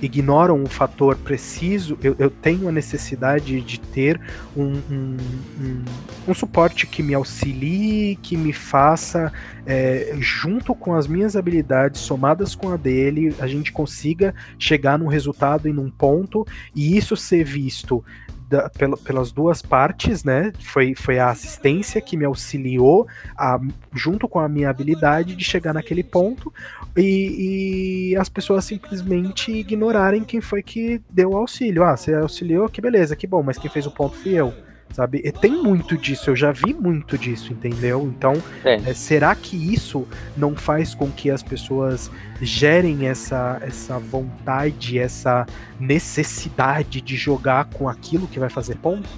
ignoram 0.00 0.62
o 0.62 0.68
fator 0.68 1.16
preciso? 1.16 1.98
Eu, 2.02 2.14
eu 2.18 2.30
tenho 2.30 2.68
a 2.68 2.72
necessidade 2.72 3.60
de 3.60 3.80
ter 3.80 4.20
um, 4.56 4.74
um, 4.90 5.16
um, 5.60 5.84
um 6.28 6.34
suporte 6.34 6.86
que 6.86 7.02
me 7.02 7.14
auxilie, 7.14 8.16
que 8.22 8.36
me 8.36 8.52
faça, 8.52 9.32
é, 9.66 10.14
junto 10.20 10.74
com 10.74 10.94
as 10.94 11.06
minhas 11.06 11.34
habilidades, 11.34 12.00
somadas 12.00 12.54
com 12.54 12.70
a 12.70 12.76
dele, 12.76 13.34
a 13.40 13.46
gente 13.46 13.72
consiga 13.72 14.34
chegar 14.58 14.98
num 14.98 15.08
resultado 15.08 15.68
e 15.68 15.72
num 15.72 15.90
ponto, 15.90 16.46
e 16.74 16.96
isso 16.96 17.16
ser 17.16 17.44
visto 17.44 18.04
da- 18.50 18.68
pela- 18.68 18.96
pelas 18.96 19.30
duas 19.30 19.62
partes, 19.62 20.24
né? 20.24 20.52
Foi, 20.60 20.94
foi 20.94 21.18
a 21.20 21.30
assistência 21.30 22.00
que 22.00 22.16
me 22.16 22.24
auxiliou 22.24 23.06
a, 23.38 23.58
junto 23.94 24.28
com 24.28 24.40
a 24.40 24.48
minha 24.48 24.68
habilidade 24.68 25.36
de 25.36 25.44
chegar 25.44 25.72
naquele 25.72 26.02
ponto 26.02 26.52
e, 26.96 28.10
e 28.12 28.16
as 28.16 28.28
pessoas 28.28 28.64
simplesmente 28.64 29.52
ignorarem 29.52 30.24
quem 30.24 30.40
foi 30.40 30.62
que 30.62 31.00
deu 31.08 31.30
o 31.30 31.36
auxílio. 31.36 31.84
Ah, 31.84 31.96
você 31.96 32.12
auxiliou, 32.14 32.68
que 32.68 32.80
beleza, 32.80 33.14
que 33.14 33.26
bom, 33.26 33.42
mas 33.42 33.56
quem 33.56 33.70
fez 33.70 33.86
o 33.86 33.90
ponto 33.90 34.16
fui 34.16 34.32
eu. 34.34 34.52
Sabe? 34.92 35.20
E 35.24 35.30
tem 35.30 35.52
muito 35.52 35.96
disso, 35.96 36.30
eu 36.30 36.36
já 36.36 36.50
vi 36.50 36.74
muito 36.74 37.16
disso, 37.16 37.52
entendeu? 37.52 38.02
Então, 38.16 38.34
Tem. 38.62 38.82
é, 38.84 38.92
será 38.92 39.34
que 39.36 39.56
isso 39.56 40.06
não 40.36 40.56
faz 40.56 40.94
com 40.96 41.08
que 41.10 41.30
as 41.30 41.42
pessoas 41.44 42.10
gerem 42.42 43.06
essa, 43.06 43.58
essa 43.62 43.98
vontade, 44.00 44.98
essa 44.98 45.46
necessidade 45.78 47.00
de 47.00 47.16
jogar 47.16 47.66
com 47.66 47.88
aquilo 47.88 48.26
que 48.26 48.38
vai 48.40 48.48
fazer 48.50 48.76
ponto? 48.76 49.08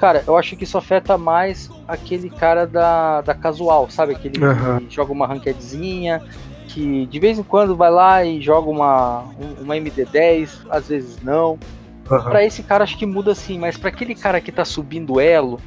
Cara, 0.00 0.24
eu 0.26 0.36
acho 0.36 0.56
que 0.56 0.64
isso 0.64 0.76
afeta 0.76 1.16
mais 1.16 1.70
aquele 1.86 2.28
cara 2.28 2.66
da, 2.66 3.20
da 3.20 3.34
casual, 3.34 3.88
sabe? 3.88 4.12
Aquele 4.14 4.44
Aham. 4.44 4.80
que 4.80 4.94
joga 4.94 5.12
uma 5.12 5.26
ranquedzinha, 5.26 6.20
que 6.68 7.06
de 7.06 7.20
vez 7.20 7.38
em 7.38 7.42
quando 7.44 7.76
vai 7.76 7.90
lá 7.90 8.24
e 8.24 8.42
joga 8.42 8.68
uma, 8.68 9.20
um- 9.40 9.62
uma 9.62 9.76
MD10, 9.76 10.50
às 10.68 10.88
vezes 10.88 11.18
não. 11.22 11.56
Pra 12.04 12.44
esse 12.44 12.62
cara 12.62 12.84
acho 12.84 12.98
que 12.98 13.06
muda 13.06 13.34
sim, 13.34 13.58
mas 13.58 13.76
pra 13.76 13.88
aquele 13.88 14.14
cara 14.14 14.40
que 14.40 14.52
tá 14.52 14.64
subindo 14.64 15.20
elo, 15.20 15.60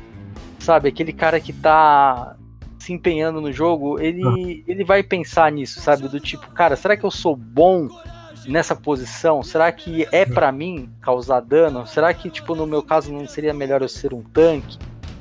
sabe? 0.60 0.90
Aquele 0.90 1.12
cara 1.12 1.40
que 1.40 1.52
tá 1.52 2.36
se 2.80 2.94
empenhando 2.94 3.42
no 3.42 3.52
jogo, 3.52 4.00
ele, 4.00 4.64
ele 4.68 4.84
vai 4.84 5.04
pensar 5.04 5.52
nisso, 5.52 5.82
sabe? 5.82 6.08
Do 6.08 6.20
tipo, 6.20 6.48
cara, 6.52 6.76
será 6.76 6.96
que 6.96 7.04
eu 7.04 7.12
sou 7.12 7.36
bom 7.36 7.88
nessa 8.48 8.76
posição? 8.76 9.44
Será 9.44 9.72
que 9.72 10.08
é 10.12 10.26
pra 10.26 10.52
mim 10.52 10.90
causar 11.02 11.42
dano? 11.42 11.86
Será 11.86 12.14
que, 12.14 12.30
tipo, 12.30 12.56
no 12.56 12.66
meu 12.66 12.82
caso 12.82 13.12
não 13.12 13.28
seria 13.28 13.54
melhor 13.54 13.82
eu 13.82 13.90
ser 13.90 14.14
um 14.14 14.22
tanque? 14.22 14.78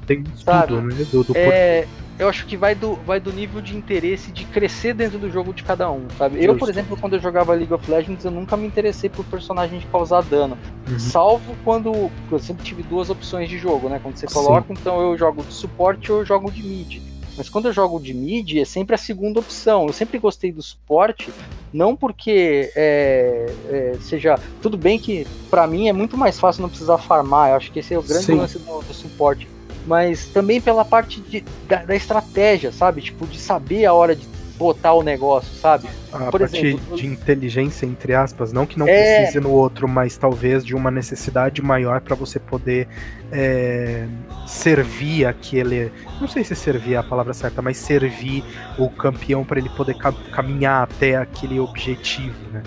Tem 0.07 0.25
Sabe? 0.37 0.75
tudo, 0.75 0.83
né? 0.83 1.07
Do, 1.11 1.25
do 1.25 1.37
É, 1.37 1.87
eu 2.19 2.29
acho 2.29 2.47
que 2.47 2.57
vai 2.57 2.75
do, 2.75 2.95
vai 3.05 3.21
do 3.21 3.33
nível 3.33 3.61
de 3.61 3.77
interesse 3.77 4.33
de 4.33 4.45
crescer 4.45 4.95
dentro 4.95 5.19
do 5.19 5.31
jogo 5.31 5.53
de 5.53 5.63
cada 5.63 5.91
um, 5.91 6.07
sabe? 6.17 6.43
Eu, 6.43 6.55
por 6.55 6.67
Justo. 6.67 6.71
exemplo, 6.71 6.97
quando 6.97 7.15
eu 7.15 7.21
jogava 7.21 7.53
League 7.53 7.73
of 7.73 7.91
Legends, 7.91 8.25
eu 8.25 8.31
nunca 8.31 8.57
me 8.57 8.67
interessei 8.67 9.11
por 9.11 9.25
personagem 9.27 9.79
de 9.79 9.87
causar 9.87 10.23
dano. 10.23 10.57
Uhum. 10.89 10.99
Salvo 10.99 11.57
quando 11.65 12.11
eu 12.31 12.39
sempre 12.39 12.65
tive 12.65 12.83
duas 12.83 13.11
opções 13.11 13.49
de 13.51 13.59
jogo, 13.59 13.89
né? 13.89 14.01
Quando 14.03 14.17
você 14.17 14.27
Sim. 14.27 14.35
coloca, 14.35 14.73
então 14.73 15.01
eu 15.01 15.19
jogo 15.19 15.43
de 15.43 15.53
suporte 15.53 16.11
ou 16.11 16.21
eu 16.21 16.25
jogo 16.25 16.51
de 16.51 16.63
mid. 16.63 17.03
Mas 17.37 17.51
quando 17.51 17.67
eu 17.67 17.73
jogo 17.73 18.01
de 18.01 18.15
mid, 18.15 18.57
é 18.57 18.65
sempre 18.65 18.95
a 18.95 18.99
segunda 18.99 19.39
opção. 19.39 19.87
Eu 19.87 19.93
sempre 19.93 20.19
gostei 20.19 20.51
do 20.51 20.63
suporte, 20.63 21.31
não 21.71 21.95
porque 21.95 22.73
é, 22.75 23.47
é, 23.69 23.97
seja. 24.01 24.39
Tudo 24.63 24.79
bem 24.79 24.99
que 24.99 25.27
pra 25.51 25.67
mim 25.67 25.89
é 25.89 25.93
muito 25.93 26.17
mais 26.17 26.41
fácil 26.41 26.63
não 26.63 26.71
precisar 26.71 26.97
farmar. 26.97 27.51
Eu 27.51 27.57
acho 27.57 27.71
que 27.71 27.81
esse 27.81 27.93
é 27.93 27.99
o 27.99 28.03
grande 28.03 28.25
Sim. 28.25 28.37
lance 28.37 28.59
do, 28.59 28.81
do 28.81 28.95
suporte. 28.95 29.47
Mas 29.87 30.27
também 30.27 30.61
pela 30.61 30.85
parte 30.85 31.21
de, 31.21 31.45
da, 31.69 31.85
da 31.85 31.95
estratégia, 31.95 32.73
sabe? 32.73 33.01
Tipo, 33.01 33.27
de 33.27 33.39
saber 33.39 33.85
a 33.87 33.93
hora 33.95 34.17
de 34.17 34.27
botar 34.59 34.95
o 34.95 35.03
negócio, 35.03 35.55
sabe? 35.55 35.87
A 36.11 36.31
por 36.31 36.41
parte 36.41 36.57
exemplo, 36.67 36.97
de 36.97 37.07
inteligência, 37.07 37.85
entre 37.85 38.15
aspas, 38.15 38.53
não 38.55 38.65
que 38.65 38.79
não 38.79 38.89
É. 38.89 39.19
precise 39.19 39.39
no 39.39 39.51
outro, 39.51 39.87
mas 39.87 40.17
talvez 40.17 40.65
de 40.65 40.75
uma 40.75 40.91
necessidade 40.91 41.61
maior 41.61 42.01
para 42.01 42.17
você 42.17 42.39
poder 42.41 42.89
é, 43.31 44.07
servir 44.47 45.27
aquele. 45.27 45.93
Não 46.21 46.27
sei 46.27 46.43
se 46.43 46.55
servir 46.57 46.95
é 46.95 46.97
a 46.97 47.03
palavra 47.03 47.35
certa, 47.35 47.61
mas 47.61 47.77
servir 47.77 48.43
o 48.79 48.89
campeão 48.89 49.45
para 49.45 49.59
ele 49.59 49.69
poder 49.69 49.95
ca- 49.95 50.15
caminhar 50.33 50.85
até 50.85 51.17
aquele 51.17 51.61
objetivo, 51.61 52.35
né? 52.51 52.63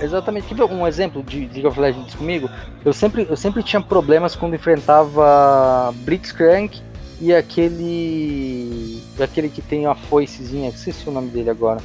Exatamente. 0.00 0.46
Quer 0.48 0.54
ver 0.54 0.64
um 0.64 0.86
exemplo 0.86 1.22
de 1.22 1.40
League 1.40 1.66
of 1.66 1.78
Legends 1.78 2.14
comigo? 2.14 2.48
Eu 2.84 2.92
sempre, 2.92 3.26
eu 3.28 3.36
sempre 3.36 3.62
tinha 3.62 3.80
problemas 3.80 4.34
quando 4.34 4.54
enfrentava 4.54 5.92
Blitzcrank 6.04 6.80
e 7.20 7.32
aquele. 7.32 9.02
aquele 9.20 9.48
que 9.48 9.62
tem 9.62 9.86
a 9.86 9.94
foicezinha, 9.94 10.68
esqueci 10.68 11.08
o 11.08 11.12
nome 11.12 11.30
dele 11.30 11.50
agora. 11.50 11.80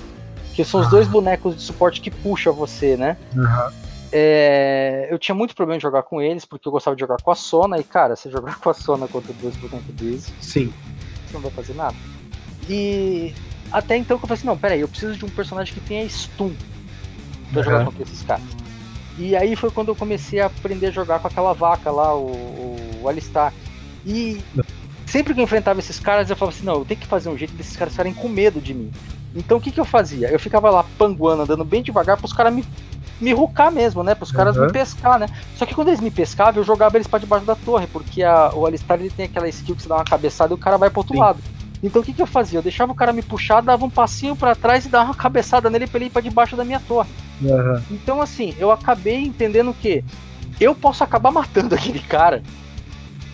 Que 0.54 0.64
são 0.66 0.82
os 0.82 0.90
dois 0.90 1.08
bonecos 1.08 1.56
de 1.56 1.62
suporte 1.62 2.02
que 2.02 2.12
puxa 2.12 2.52
você, 2.52 2.98
né? 2.98 3.16
É, 4.12 5.08
eu 5.10 5.20
tinha 5.20 5.36
muito 5.36 5.56
problema 5.56 5.78
de 5.78 5.84
jogar 5.84 6.04
com 6.04 6.22
eles, 6.22 6.44
porque 6.44 6.68
eu 6.68 6.72
gostava 6.72 6.96
de 6.96 7.00
jogar 7.00 7.22
com 7.22 7.30
a 7.32 7.36
Sona, 7.36 7.78
e 7.78 7.84
cara, 7.84 8.16
você 8.16 8.30
jogar 8.30 8.58
com 8.60 8.70
a 8.70 8.74
Sona 8.74 9.08
contra 9.08 9.32
dois 9.34 9.56
bonecos 9.56 9.94
desses, 9.96 10.34
Sim. 10.42 10.74
você 11.28 11.34
não 11.34 11.42
vai 11.42 11.52
fazer 11.52 11.76
nada. 11.76 11.96
E 12.68 13.34
até 13.72 13.96
então 13.96 14.16
eu 14.16 14.20
falei 14.20 14.34
assim, 14.34 14.48
não, 14.48 14.58
peraí, 14.58 14.82
eu 14.82 14.88
preciso 14.88 15.16
de 15.16 15.26
um 15.26 15.30
personagem 15.30 15.74
que 15.74 15.80
tenha 15.82 16.08
stun 16.10 16.52
pra 17.52 17.62
jogar 17.64 17.86
contra 17.86 18.04
esses 18.04 18.22
caras. 18.24 18.44
E 19.18 19.36
aí 19.36 19.56
foi 19.56 19.70
quando 19.70 19.90
eu 19.90 19.96
comecei 19.96 20.40
a 20.40 20.46
aprender 20.46 20.88
a 20.88 20.92
jogar 20.92 21.20
com 21.20 21.28
aquela 21.28 21.54
vaca 21.54 21.92
lá, 21.92 22.16
o, 22.16 22.28
o, 22.28 22.76
o 23.04 23.10
Alistar. 23.10 23.54
E 24.06 24.42
sempre 25.06 25.34
que 25.34 25.40
eu 25.40 25.44
enfrentava 25.44 25.80
esses 25.80 26.00
caras, 26.00 26.30
eu 26.30 26.36
falava 26.38 26.56
assim, 26.56 26.66
não, 26.66 26.76
eu 26.76 26.86
tenho 26.86 27.00
que 27.00 27.08
fazer 27.08 27.30
um 27.30 27.38
jeito 27.38 27.54
desses 27.54 27.76
caras 27.76 27.94
ficarem 27.94 28.14
com 28.14 28.30
medo 28.30 28.62
de 28.62 28.74
mim. 28.74 28.92
Então 29.36 29.58
o 29.58 29.62
que, 29.62 29.72
que 29.72 29.80
eu 29.80 29.86
fazia? 29.86 30.30
Eu 30.30 30.40
ficava 30.40 30.70
lá 30.70 30.84
panguando, 30.98 31.44
andando 31.44 31.66
bem 31.66 31.82
devagar 31.84 32.18
pros 32.18 32.32
caras 32.34 32.54
me, 32.54 32.64
me 33.20 33.34
rucar 33.34 33.72
mesmo, 33.72 34.04
né? 34.04 34.16
Pros 34.16 34.32
caras 34.32 34.56
Uhum. 34.56 34.68
me 34.68 34.72
pescar, 34.72 35.20
né? 35.20 35.28
Só 35.56 35.66
que 35.66 35.76
quando 35.76 35.90
eles 35.90 36.00
me 36.00 36.10
pescavam, 36.10 36.62
eu 36.62 36.66
jogava 36.66 36.96
eles 36.98 37.06
pra 37.08 37.20
debaixo 37.20 37.46
da 37.46 37.56
torre, 37.56 37.88
porque 37.88 38.24
a- 38.24 38.52
o 38.56 38.66
Alistar 38.66 39.00
ele 39.00 39.10
tem 39.10 39.26
aquela 39.26 39.48
skill 39.50 39.76
que 39.76 39.84
você 39.84 39.90
dá 39.90 39.96
uma 39.96 40.04
cabeçada 40.06 40.54
e 40.54 40.56
o 40.56 40.58
cara 40.58 40.78
vai 40.78 40.90
pro 40.90 41.02
outro 41.02 41.14
Sim. 41.14 41.20
lado. 41.20 41.40
Então 41.84 42.02
o 42.02 42.06
que, 42.06 42.14
que 42.14 42.22
eu 42.22 42.28
fazia? 42.28 42.60
Eu 42.60 42.64
deixava 42.64 42.92
o 42.92 42.96
cara 42.96 43.14
me 43.14 43.22
puxar, 43.22 43.62
dava 43.62 43.86
um 43.86 43.90
passinho 43.90 44.36
pra 44.36 44.56
trás 44.56 44.86
e 44.86 44.90
dava 44.90 45.06
uma 45.06 45.16
cabeçada 45.16 45.70
nele 45.70 45.88
pra 45.88 45.98
ele 45.98 46.06
ir 46.06 46.10
pra 46.10 46.22
debaixo 46.22 46.56
da 46.56 46.64
minha 46.64 46.80
torre. 46.80 47.10
Aham. 47.44 47.84
Então, 47.92 48.22
assim, 48.22 48.54
eu 48.58 48.72
acabei 48.72 49.18
entendendo 49.18 49.74
que 49.74 50.04
eu 50.60 50.74
posso 50.76 51.04
acabar 51.04 51.32
matando 51.32 51.74
aquele 51.76 52.00
cara. 52.00 52.42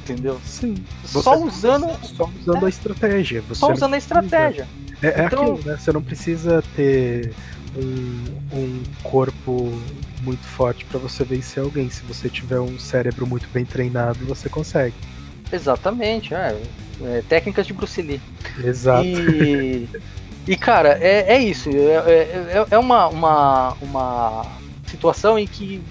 Entendeu? 0.03 0.39
Sim. 0.45 0.75
Só 1.03 1.35
usando. 1.39 1.87
Só 2.03 2.29
usando 2.39 2.65
a 2.65 2.69
estratégia. 2.69 3.41
Você 3.47 3.59
Só 3.59 3.71
usando 3.73 3.95
a 3.95 3.97
estratégia. 3.97 4.67
É, 5.01 5.07
é 5.21 5.25
Então- 5.25 5.53
aquilo, 5.53 5.59
né? 5.65 5.77
Você 5.77 5.91
não 5.91 6.01
precisa 6.03 6.63
ter 6.75 7.33
um, 7.75 8.23
um 8.55 8.83
corpo 9.01 9.71
muito 10.21 10.43
forte 10.45 10.85
pra 10.85 10.99
você 10.99 11.23
vencer 11.23 11.63
alguém. 11.63 11.89
Se 11.89 12.03
você 12.03 12.29
tiver 12.29 12.59
um 12.59 12.77
cérebro 12.77 13.25
muito 13.25 13.47
bem 13.51 13.65
treinado, 13.65 14.23
você 14.25 14.47
consegue. 14.47 14.93
Exatamente, 15.51 16.33
é. 16.33 16.59
É, 17.03 17.23
técnicas 17.27 17.65
de 17.67 17.73
Bruce 17.73 18.01
Lee. 18.01 18.21
Exato. 18.63 19.05
E, 19.07 19.89
e 20.47 20.55
cara, 20.55 20.97
é, 21.01 21.33
é 21.35 21.39
isso. 21.39 21.69
É, 21.69 21.73
é- 21.73 22.57
é- 22.59 22.65
é 22.71 22.77
uma, 22.77 23.07
uma, 23.07 23.73
uma 23.81 24.45
situação 24.87 25.37
em 25.39 25.47
que, 25.47 25.81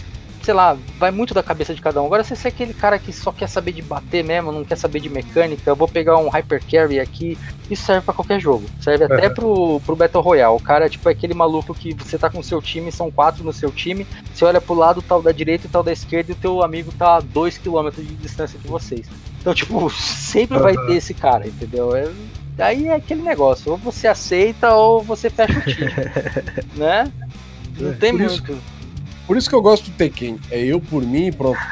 sei 0.42 0.54
lá, 0.54 0.76
vai 0.98 1.10
muito 1.10 1.34
da 1.34 1.42
cabeça 1.42 1.74
de 1.74 1.80
cada 1.80 2.00
um. 2.00 2.06
Agora, 2.06 2.22
se 2.22 2.36
você 2.36 2.48
é 2.48 2.50
aquele 2.50 2.72
cara 2.74 2.98
que 2.98 3.12
só 3.12 3.32
quer 3.32 3.48
saber 3.48 3.72
de 3.72 3.82
bater 3.82 4.22
mesmo, 4.22 4.52
não 4.52 4.64
quer 4.64 4.76
saber 4.76 5.00
de 5.00 5.08
mecânica, 5.08 5.68
eu 5.70 5.74
vou 5.76 5.88
pegar 5.88 6.18
um 6.18 6.28
Hyper 6.28 6.62
Carry 6.70 7.00
aqui. 7.00 7.36
Isso 7.70 7.84
serve 7.84 8.02
pra 8.04 8.12
qualquer 8.14 8.38
jogo. 8.38 8.66
Serve 8.78 9.04
até 9.04 9.26
Uhum. 9.28 9.34
pro, 9.34 9.80
pro 9.86 9.96
Battle 9.96 10.22
Royale. 10.22 10.54
O 10.54 10.60
cara, 10.60 10.88
tipo, 10.88 11.08
é 11.08 11.12
aquele 11.12 11.32
maluco 11.34 11.74
que 11.74 11.94
você 11.94 12.18
tá 12.18 12.28
com 12.28 12.38
o 12.40 12.44
seu 12.44 12.60
time, 12.60 12.92
são 12.92 13.10
quatro 13.10 13.42
no 13.42 13.52
seu 13.54 13.72
time. 13.72 14.06
Você 14.32 14.44
olha 14.44 14.60
pro 14.60 14.74
lado, 14.74 15.00
tal 15.02 15.22
da 15.22 15.32
direita 15.32 15.66
e 15.66 15.70
tal 15.70 15.82
da 15.82 15.90
esquerda, 15.92 16.30
e 16.30 16.34
o 16.34 16.36
teu 16.36 16.62
amigo 16.62 16.92
tá 16.92 17.16
a 17.16 17.22
2km 17.22 17.90
de 17.96 18.14
distância 18.16 18.58
de 18.58 18.68
vocês. 18.68 19.06
Então, 19.40 19.54
tipo, 19.54 19.88
sempre 19.96 20.58
vai 20.58 20.76
Aham. 20.76 20.86
ter 20.86 20.92
esse 20.96 21.14
cara, 21.14 21.46
entendeu? 21.48 21.96
É, 21.96 22.06
Daí 22.56 22.86
é 22.88 22.94
aquele 22.94 23.22
negócio, 23.22 23.72
ou 23.72 23.78
você 23.78 24.06
aceita 24.06 24.72
ou 24.74 25.02
você 25.02 25.28
fecha 25.28 25.58
o 25.58 25.62
time, 25.62 25.90
né? 26.76 27.10
Não 27.78 27.90
É, 27.90 27.94
tem 27.94 28.12
por 28.12 28.20
isso- 28.20 28.42
muito. 28.46 28.74
Por 29.26 29.36
isso 29.38 29.48
que 29.48 29.54
eu 29.54 29.62
gosto 29.62 29.90
do 29.90 29.96
Tekken. 29.96 30.38
É 30.50 30.60
eu 30.62 30.78
por 30.80 31.02
mim 31.02 31.26
e 31.28 31.32
pronto. 31.32 31.58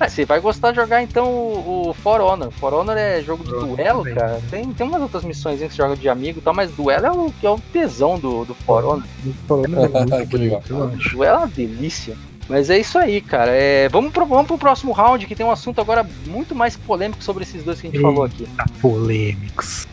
Ah, 0.00 0.08
você 0.08 0.24
vai 0.24 0.40
gostar 0.40 0.72
de 0.72 0.76
jogar 0.76 1.02
então 1.04 1.24
o, 1.28 1.90
o 1.90 1.94
For 1.94 2.20
Honor. 2.20 2.50
For 2.50 2.74
Honor 2.74 2.96
é 2.96 3.22
jogo 3.22 3.44
de 3.44 3.50
For 3.50 3.58
Honor 3.62 3.76
duelo, 3.76 3.98
também. 4.00 4.14
cara. 4.16 4.40
Tem, 4.50 4.72
tem 4.72 4.88
umas 4.88 5.00
outras 5.00 5.22
missões 5.22 5.60
que 5.60 5.68
você 5.68 5.76
joga 5.76 5.94
de 5.96 6.08
amigo 6.08 6.40
e 6.40 6.42
tal, 6.42 6.52
mas 6.52 6.72
duelo 6.72 7.06
é 7.06 7.10
o, 7.12 7.30
que 7.40 7.46
é 7.46 7.50
o 7.50 7.58
tesão 7.72 8.18
do, 8.18 8.44
do 8.44 8.54
For 8.54 8.84
Honor. 8.84 9.04
Falando 9.46 9.78
é 9.84 9.88
muito 9.88 10.28
Que 10.28 10.36
legal. 10.36 10.62
Duelo 10.66 11.22
é 11.22 11.32
uma 11.38 11.46
delícia. 11.46 12.16
Mas 12.48 12.68
é 12.68 12.78
isso 12.78 12.98
aí, 12.98 13.20
cara. 13.20 13.50
É, 13.52 13.88
vamos, 13.88 14.12
pro, 14.12 14.26
vamos 14.26 14.46
pro 14.46 14.58
próximo 14.58 14.92
round, 14.92 15.26
que 15.26 15.34
tem 15.34 15.46
um 15.46 15.50
assunto 15.50 15.80
agora 15.80 16.06
muito 16.26 16.54
mais 16.54 16.76
polêmico 16.76 17.22
sobre 17.22 17.42
esses 17.42 17.64
dois 17.64 17.80
que 17.80 17.86
a 17.86 17.90
gente 17.90 17.98
Sim. 17.98 18.02
falou 18.02 18.24
aqui. 18.24 18.46
Polêmicos. 18.80 19.86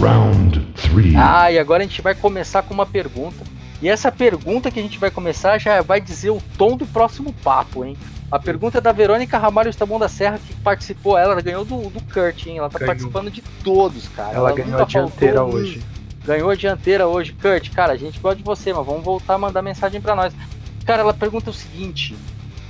Round 0.00 0.60
three. 0.74 1.16
Ah, 1.16 1.50
e 1.50 1.58
agora 1.58 1.82
a 1.82 1.86
gente 1.86 2.02
vai 2.02 2.14
começar 2.14 2.62
com 2.62 2.74
uma 2.74 2.86
pergunta. 2.86 3.42
E 3.80 3.88
essa 3.88 4.12
pergunta 4.12 4.70
que 4.70 4.78
a 4.78 4.82
gente 4.82 4.98
vai 4.98 5.10
começar 5.10 5.58
já 5.58 5.80
vai 5.80 6.00
dizer 6.00 6.30
o 6.30 6.42
tom 6.56 6.76
do 6.76 6.86
próximo 6.86 7.32
papo, 7.32 7.84
hein? 7.84 7.96
A 8.30 8.38
pergunta 8.38 8.78
é 8.78 8.80
da 8.80 8.92
Verônica 8.92 9.38
Ramalho 9.38 9.70
Estabão 9.70 9.98
da 9.98 10.08
Serra, 10.08 10.38
que 10.38 10.54
participou, 10.56 11.16
ela 11.16 11.40
ganhou 11.40 11.64
do, 11.64 11.88
do 11.88 12.00
Kurt, 12.12 12.46
hein? 12.46 12.58
Ela 12.58 12.68
tá 12.68 12.78
Ganhou. 12.78 12.88
participando 12.94 13.30
de 13.30 13.40
todos, 13.64 14.06
cara. 14.08 14.34
Ela 14.36 14.52
ganhou 14.52 14.72
nunca 14.72 14.82
a 14.82 14.86
dianteira 14.86 15.36
faltou 15.38 15.54
hoje. 15.60 15.82
Ganhou 16.26 16.50
a 16.50 16.54
dianteira 16.54 17.06
hoje. 17.06 17.32
Kurt, 17.32 17.70
cara, 17.70 17.94
a 17.94 17.96
gente 17.96 18.20
gosta 18.20 18.36
de 18.36 18.42
você, 18.42 18.72
mas 18.72 18.84
vamos 18.84 19.02
voltar 19.02 19.34
a 19.34 19.38
mandar 19.38 19.62
mensagem 19.62 19.98
pra 20.00 20.14
nós. 20.14 20.34
Cara, 20.84 21.00
ela 21.00 21.14
pergunta 21.14 21.48
o 21.48 21.54
seguinte: 21.54 22.14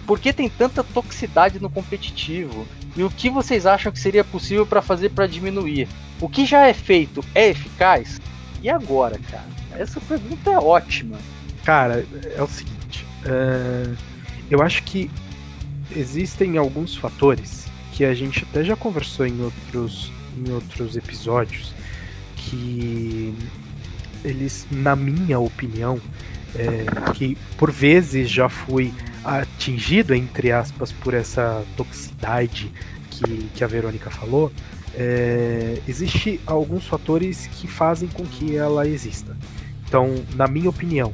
Por 0.07 0.21
que 0.21 0.33
tem 0.33 0.49
tanta 0.49 0.85
toxicidade 0.85 1.59
no 1.59 1.69
competitivo? 1.69 2.65
E 2.97 3.03
o 3.03 3.11
que 3.11 3.29
vocês 3.29 3.67
acham 3.67 3.91
que 3.91 3.99
seria 3.99 4.23
possível 4.23 4.65
pra 4.65 4.81
fazer 4.81 5.11
pra 5.11 5.27
diminuir? 5.27 5.89
O 6.21 6.29
que 6.29 6.47
já 6.47 6.67
é 6.67 6.73
feito 6.75 7.25
é 7.35 7.49
eficaz? 7.49 8.21
E 8.63 8.71
agora, 8.71 9.19
cara? 9.31 9.45
Essa 9.77 10.01
pergunta 10.01 10.51
é 10.51 10.59
ótima. 10.59 11.17
Cara, 11.65 12.05
é 12.37 12.43
o 12.43 12.47
seguinte. 12.47 13.05
é, 13.27 13.93
eu 14.51 14.63
acho 14.63 14.83
que 14.85 15.11
existem 15.95 16.57
alguns 16.57 16.97
fatores 16.97 17.67
que 17.93 18.05
a 18.05 18.15
gente 18.15 18.47
até 18.49 18.63
já 18.65 18.77
conversou 18.77 19.27
em 19.27 19.41
outros, 19.43 20.13
em 20.37 20.53
outros 20.53 20.97
episódios 20.97 21.75
que 22.37 23.35
eles, 24.25 24.67
na 24.71 24.95
minha 24.95 25.39
opinião, 25.39 26.01
é, 26.55 26.85
que 27.15 27.37
por 27.57 27.71
vezes 27.71 28.31
já 28.31 28.49
fui 28.49 28.93
atingido, 29.25 30.15
entre 30.15 30.53
aspas, 30.53 30.93
por 30.93 31.15
essa 31.15 31.65
toxicidade 31.77 32.71
que, 33.11 33.49
que 33.55 33.65
a 33.65 33.67
Verônica 33.67 34.11
falou, 34.11 34.53
é, 34.95 35.81
existe 35.87 36.41
alguns 36.47 36.87
fatores 36.87 37.47
que 37.47 37.67
fazem 37.67 38.09
com 38.09 38.25
que 38.25 38.57
ela 38.57 38.87
exista. 38.87 39.37
Então, 39.87 40.15
na 40.35 40.47
minha 40.47 40.69
opinião, 40.69 41.13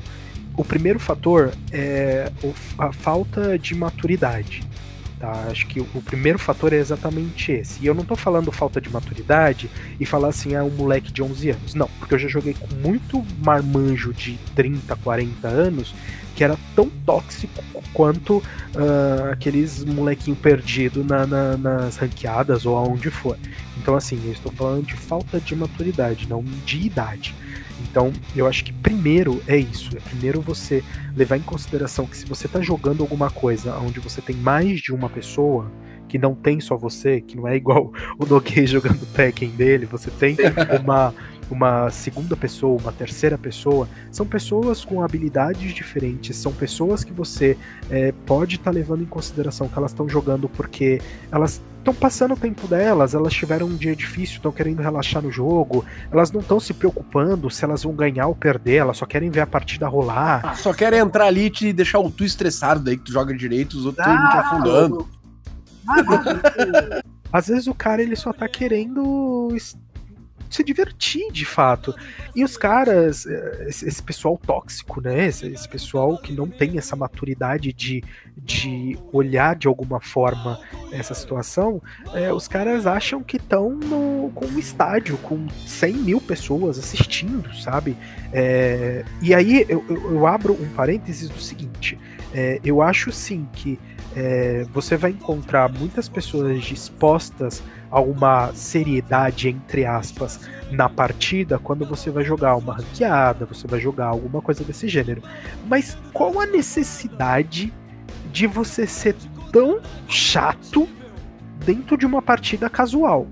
o 0.56 0.64
primeiro 0.64 0.98
fator 0.98 1.52
é 1.72 2.30
a 2.78 2.92
falta 2.92 3.58
de 3.58 3.74
maturidade. 3.74 4.62
Tá? 5.18 5.46
Acho 5.50 5.66
que 5.66 5.80
o 5.80 6.02
primeiro 6.04 6.38
fator 6.38 6.72
é 6.72 6.76
exatamente 6.76 7.52
esse. 7.52 7.82
E 7.82 7.86
eu 7.86 7.94
não 7.94 8.04
tô 8.04 8.14
falando 8.16 8.50
falta 8.52 8.80
de 8.80 8.90
maturidade 8.90 9.70
e 9.98 10.04
falar 10.04 10.28
assim, 10.28 10.54
ah, 10.54 10.64
um 10.64 10.70
moleque 10.70 11.12
de 11.12 11.22
11 11.22 11.50
anos. 11.50 11.74
Não, 11.74 11.88
porque 11.98 12.14
eu 12.14 12.18
já 12.18 12.28
joguei 12.28 12.54
com 12.54 12.66
muito 12.86 13.24
marmanjo 13.42 14.12
de 14.12 14.38
30, 14.54 14.94
40 14.96 15.48
anos 15.48 15.94
que 16.36 16.42
era 16.42 16.58
tão 16.74 16.90
tóxico 17.06 17.62
quanto 17.92 18.42
ah, 18.76 19.30
aqueles 19.32 19.84
molequinho 19.84 20.36
perdido 20.36 21.04
na- 21.04 21.26
na- 21.26 21.56
nas 21.56 21.96
ranqueadas 21.96 22.66
ou 22.66 22.76
aonde 22.76 23.08
for. 23.08 23.38
Então, 23.78 23.94
assim, 23.94 24.20
eu 24.26 24.32
estou 24.32 24.50
falando 24.52 24.84
de 24.84 24.94
falta 24.94 25.38
de 25.40 25.54
maturidade, 25.54 26.28
não 26.28 26.42
de 26.66 26.78
idade. 26.86 27.34
Então, 27.82 28.12
eu 28.34 28.46
acho 28.46 28.64
que 28.64 28.72
primeiro 28.72 29.42
é 29.46 29.56
isso. 29.56 29.96
É 29.96 30.00
primeiro 30.00 30.40
você 30.40 30.82
levar 31.16 31.36
em 31.36 31.42
consideração 31.42 32.06
que 32.06 32.16
se 32.16 32.26
você 32.26 32.46
está 32.46 32.60
jogando 32.60 33.02
alguma 33.02 33.30
coisa 33.30 33.76
onde 33.78 34.00
você 34.00 34.20
tem 34.20 34.36
mais 34.36 34.80
de 34.80 34.92
uma 34.92 35.08
pessoa, 35.08 35.70
que 36.08 36.18
não 36.18 36.34
tem 36.34 36.60
só 36.60 36.76
você, 36.76 37.20
que 37.20 37.36
não 37.36 37.48
é 37.48 37.56
igual 37.56 37.92
o 38.18 38.26
Noguei 38.26 38.66
jogando 38.66 39.04
Tekken 39.12 39.50
dele, 39.50 39.86
você 39.86 40.10
tem 40.10 40.36
uma, 40.80 41.14
uma 41.50 41.90
segunda 41.90 42.36
pessoa, 42.36 42.80
uma 42.80 42.92
terceira 42.92 43.36
pessoa, 43.36 43.88
são 44.10 44.26
pessoas 44.26 44.84
com 44.84 45.02
habilidades 45.02 45.72
diferentes, 45.72 46.36
são 46.36 46.52
pessoas 46.52 47.02
que 47.02 47.12
você 47.12 47.56
é, 47.90 48.12
pode 48.24 48.56
estar 48.56 48.70
levando 48.70 49.02
em 49.02 49.06
consideração 49.06 49.68
que 49.68 49.76
elas 49.76 49.90
estão 49.90 50.08
jogando 50.08 50.48
porque 50.48 51.00
elas 51.32 51.60
estão 51.84 51.94
passando 51.94 52.32
o 52.32 52.36
tempo 52.36 52.66
delas, 52.66 53.14
elas 53.14 53.32
tiveram 53.34 53.66
um 53.66 53.76
dia 53.76 53.94
difícil, 53.94 54.36
estão 54.36 54.50
querendo 54.50 54.80
relaxar 54.80 55.22
no 55.22 55.30
jogo, 55.30 55.84
elas 56.10 56.32
não 56.32 56.40
estão 56.40 56.58
se 56.58 56.72
preocupando 56.72 57.50
se 57.50 57.62
elas 57.64 57.82
vão 57.82 57.94
ganhar 57.94 58.26
ou 58.26 58.34
perder, 58.34 58.76
elas 58.76 58.96
só 58.96 59.04
querem 59.04 59.30
ver 59.30 59.40
a 59.40 59.46
partida 59.46 59.86
rolar. 59.86 60.56
Só 60.56 60.72
quero 60.72 60.96
entrar 60.96 61.26
ali 61.26 61.44
e 61.46 61.50
te 61.50 61.72
deixar 61.72 61.98
o 61.98 62.10
tu 62.10 62.24
estressado 62.24 62.80
daí 62.80 62.96
que 62.96 63.04
tu 63.04 63.12
joga 63.12 63.34
direito, 63.36 63.74
os 63.74 63.84
outros 63.84 64.04
tudo 64.04 64.30
te 64.30 64.36
afundando. 64.36 65.08
Às 67.30 67.48
vezes 67.48 67.66
o 67.66 67.74
cara 67.74 68.00
ele 68.00 68.16
só 68.16 68.32
tá 68.32 68.48
querendo 68.48 69.54
se 70.54 70.62
divertir 70.64 71.30
de 71.32 71.44
fato. 71.44 71.94
E 72.34 72.44
os 72.44 72.56
caras, 72.56 73.26
eh, 73.26 73.66
esse, 73.68 73.86
esse 73.88 74.02
pessoal 74.02 74.38
tóxico, 74.38 75.00
né? 75.00 75.26
Esse, 75.26 75.46
esse 75.48 75.68
pessoal 75.68 76.16
que 76.18 76.32
não 76.32 76.46
tem 76.48 76.78
essa 76.78 76.94
maturidade 76.96 77.72
de, 77.72 78.02
de 78.36 78.96
olhar 79.12 79.56
de 79.56 79.66
alguma 79.66 80.00
forma 80.00 80.58
essa 80.92 81.14
situação, 81.14 81.82
eh, 82.14 82.32
os 82.32 82.46
caras 82.48 82.86
acham 82.86 83.22
que 83.22 83.36
estão 83.36 83.78
com 84.34 84.46
um 84.46 84.58
estádio 84.58 85.16
com 85.18 85.46
100 85.66 85.92
mil 85.94 86.20
pessoas 86.20 86.78
assistindo, 86.78 87.52
sabe? 87.56 87.96
Eh, 88.32 89.04
e 89.20 89.34
aí 89.34 89.66
eu, 89.68 89.84
eu- 89.88 90.12
eu 90.12 90.26
abro 90.26 90.52
um 90.54 90.68
parênteses 90.70 91.28
do 91.28 91.40
seguinte: 91.40 91.98
eh, 92.34 92.60
eu 92.64 92.82
acho 92.82 93.12
sim 93.12 93.48
que 93.52 93.78
é, 94.16 94.64
você 94.72 94.96
vai 94.96 95.10
encontrar 95.10 95.68
muitas 95.72 96.08
pessoas 96.08 96.62
dispostas 96.62 97.62
a 97.90 98.00
uma 98.00 98.52
seriedade, 98.54 99.48
entre 99.48 99.84
aspas, 99.84 100.40
na 100.70 100.88
partida 100.88 101.58
quando 101.58 101.84
você 101.84 102.10
vai 102.10 102.24
jogar 102.24 102.56
uma 102.56 102.74
ranqueada, 102.74 103.46
você 103.46 103.66
vai 103.66 103.80
jogar 103.80 104.06
alguma 104.06 104.40
coisa 104.40 104.64
desse 104.64 104.88
gênero. 104.88 105.22
Mas 105.66 105.96
qual 106.12 106.40
a 106.40 106.46
necessidade 106.46 107.72
de 108.32 108.46
você 108.46 108.86
ser 108.86 109.14
tão 109.52 109.80
chato 110.08 110.88
dentro 111.64 111.96
de 111.96 112.06
uma 112.06 112.22
partida 112.22 112.68
casual? 112.68 113.26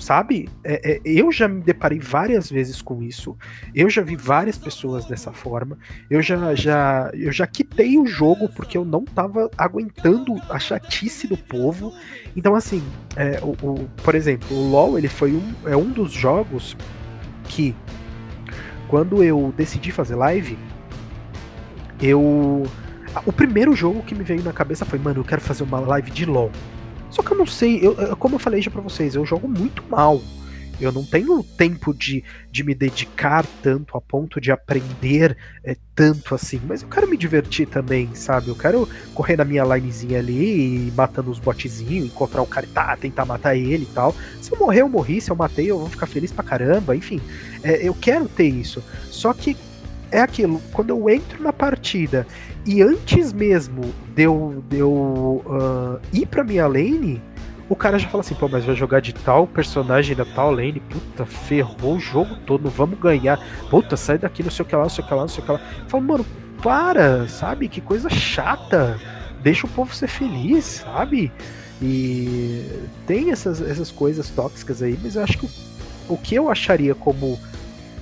Sabe? 0.00 0.48
É, 0.64 0.92
é, 0.92 1.00
eu 1.04 1.30
já 1.30 1.46
me 1.46 1.60
deparei 1.60 1.98
várias 1.98 2.50
vezes 2.50 2.80
com 2.82 3.02
isso. 3.02 3.36
Eu 3.74 3.88
já 3.90 4.02
vi 4.02 4.16
várias 4.16 4.58
pessoas 4.58 5.04
dessa 5.04 5.32
forma. 5.32 5.78
Eu 6.08 6.22
já, 6.22 6.54
já, 6.54 7.10
eu 7.14 7.30
já 7.30 7.46
quitei 7.46 7.98
o 7.98 8.06
jogo 8.06 8.48
porque 8.48 8.76
eu 8.76 8.84
não 8.84 9.04
tava 9.04 9.50
aguentando 9.56 10.34
a 10.48 10.58
chatice 10.58 11.28
do 11.28 11.36
povo. 11.36 11.92
Então, 12.34 12.54
assim, 12.54 12.82
é, 13.16 13.40
o, 13.42 13.50
o, 13.64 13.88
por 14.02 14.14
exemplo, 14.14 14.56
o 14.56 14.70
LoL 14.70 14.98
ele 14.98 15.08
foi 15.08 15.32
um, 15.32 15.52
é 15.66 15.76
um 15.76 15.90
dos 15.90 16.12
jogos 16.12 16.76
que, 17.44 17.74
quando 18.88 19.22
eu 19.22 19.52
decidi 19.56 19.92
fazer 19.92 20.14
live, 20.14 20.58
eu. 22.00 22.62
O 23.26 23.32
primeiro 23.32 23.74
jogo 23.74 24.02
que 24.02 24.14
me 24.14 24.22
veio 24.22 24.42
na 24.42 24.52
cabeça 24.52 24.84
foi, 24.84 24.98
mano, 24.98 25.20
eu 25.20 25.24
quero 25.24 25.40
fazer 25.40 25.64
uma 25.64 25.80
live 25.80 26.10
de 26.10 26.24
LoL. 26.24 26.50
Só 27.10 27.22
que 27.22 27.32
eu 27.32 27.36
não 27.36 27.46
sei, 27.46 27.80
eu, 27.82 28.16
como 28.16 28.36
eu 28.36 28.38
falei 28.38 28.62
já 28.62 28.70
pra 28.70 28.80
vocês, 28.80 29.14
eu 29.14 29.24
jogo 29.26 29.48
muito 29.48 29.84
mal. 29.88 30.20
Eu 30.80 30.90
não 30.90 31.04
tenho 31.04 31.42
tempo 31.44 31.92
de, 31.92 32.24
de 32.50 32.64
me 32.64 32.74
dedicar 32.74 33.44
tanto 33.62 33.98
a 33.98 34.00
ponto 34.00 34.40
de 34.40 34.50
aprender 34.50 35.36
é, 35.62 35.76
tanto 35.94 36.34
assim. 36.34 36.58
Mas 36.66 36.80
eu 36.82 36.88
quero 36.88 37.06
me 37.06 37.18
divertir 37.18 37.68
também, 37.68 38.08
sabe? 38.14 38.48
Eu 38.48 38.56
quero 38.56 38.88
correr 39.14 39.36
na 39.36 39.44
minha 39.44 39.62
linezinha 39.62 40.18
ali 40.18 40.88
e 40.88 40.92
matando 40.92 41.30
os 41.30 41.38
botezinhos, 41.38 42.06
encontrar 42.06 42.40
o 42.40 42.46
cara 42.46 42.64
e 42.64 42.70
tá, 42.70 42.96
tentar 42.96 43.26
matar 43.26 43.54
ele 43.54 43.82
e 43.82 43.94
tal. 43.94 44.14
Se 44.40 44.52
eu 44.52 44.58
morrer, 44.58 44.80
eu 44.80 44.88
morri. 44.88 45.20
Se 45.20 45.30
eu 45.30 45.36
matei, 45.36 45.70
eu 45.70 45.78
vou 45.78 45.90
ficar 45.90 46.06
feliz 46.06 46.32
pra 46.32 46.42
caramba. 46.42 46.96
Enfim, 46.96 47.20
é, 47.62 47.86
eu 47.86 47.92
quero 47.92 48.26
ter 48.26 48.48
isso. 48.48 48.82
Só 49.10 49.34
que 49.34 49.54
é 50.10 50.20
aquilo, 50.20 50.60
quando 50.72 50.90
eu 50.90 51.08
entro 51.08 51.42
na 51.42 51.52
partida 51.52 52.26
e 52.66 52.82
antes 52.82 53.32
mesmo 53.32 53.82
de 54.14 54.22
eu, 54.22 54.62
de 54.68 54.78
eu 54.78 54.90
uh, 54.90 56.00
ir 56.12 56.26
pra 56.26 56.44
minha 56.44 56.66
lane, 56.66 57.22
o 57.68 57.76
cara 57.76 57.98
já 57.98 58.08
fala 58.08 58.20
assim, 58.22 58.34
pô, 58.34 58.48
mas 58.48 58.64
vai 58.64 58.74
jogar 58.74 59.00
de 59.00 59.14
tal 59.14 59.46
personagem 59.46 60.16
da 60.16 60.24
tal 60.24 60.50
lane, 60.50 60.80
puta, 60.80 61.24
ferrou 61.24 61.96
o 61.96 62.00
jogo 62.00 62.34
todo, 62.44 62.68
vamos 62.68 62.98
ganhar. 62.98 63.38
Puta, 63.70 63.96
sai 63.96 64.18
daqui, 64.18 64.42
não 64.42 64.50
sei 64.50 64.64
o 64.64 64.68
que 64.68 64.74
lá, 64.74 64.82
não 64.82 64.90
sei 64.90 65.04
o 65.04 65.06
que 65.06 65.14
lá, 65.14 65.20
não 65.20 65.28
sei 65.28 65.42
o 65.42 65.46
que 65.46 65.52
lá. 65.52 65.60
Fala, 65.86 66.02
mano, 66.02 66.26
para, 66.60 67.28
sabe? 67.28 67.68
Que 67.68 67.80
coisa 67.80 68.10
chata. 68.10 68.98
Deixa 69.40 69.66
o 69.66 69.70
povo 69.70 69.94
ser 69.94 70.08
feliz, 70.08 70.64
sabe? 70.64 71.30
E 71.80 72.66
tem 73.06 73.30
essas, 73.30 73.62
essas 73.62 73.90
coisas 73.90 74.28
tóxicas 74.30 74.82
aí, 74.82 74.98
mas 75.00 75.14
eu 75.14 75.22
acho 75.22 75.38
que 75.38 75.46
o, 75.46 76.14
o 76.14 76.18
que 76.18 76.34
eu 76.34 76.50
acharia 76.50 76.94
como 76.94 77.38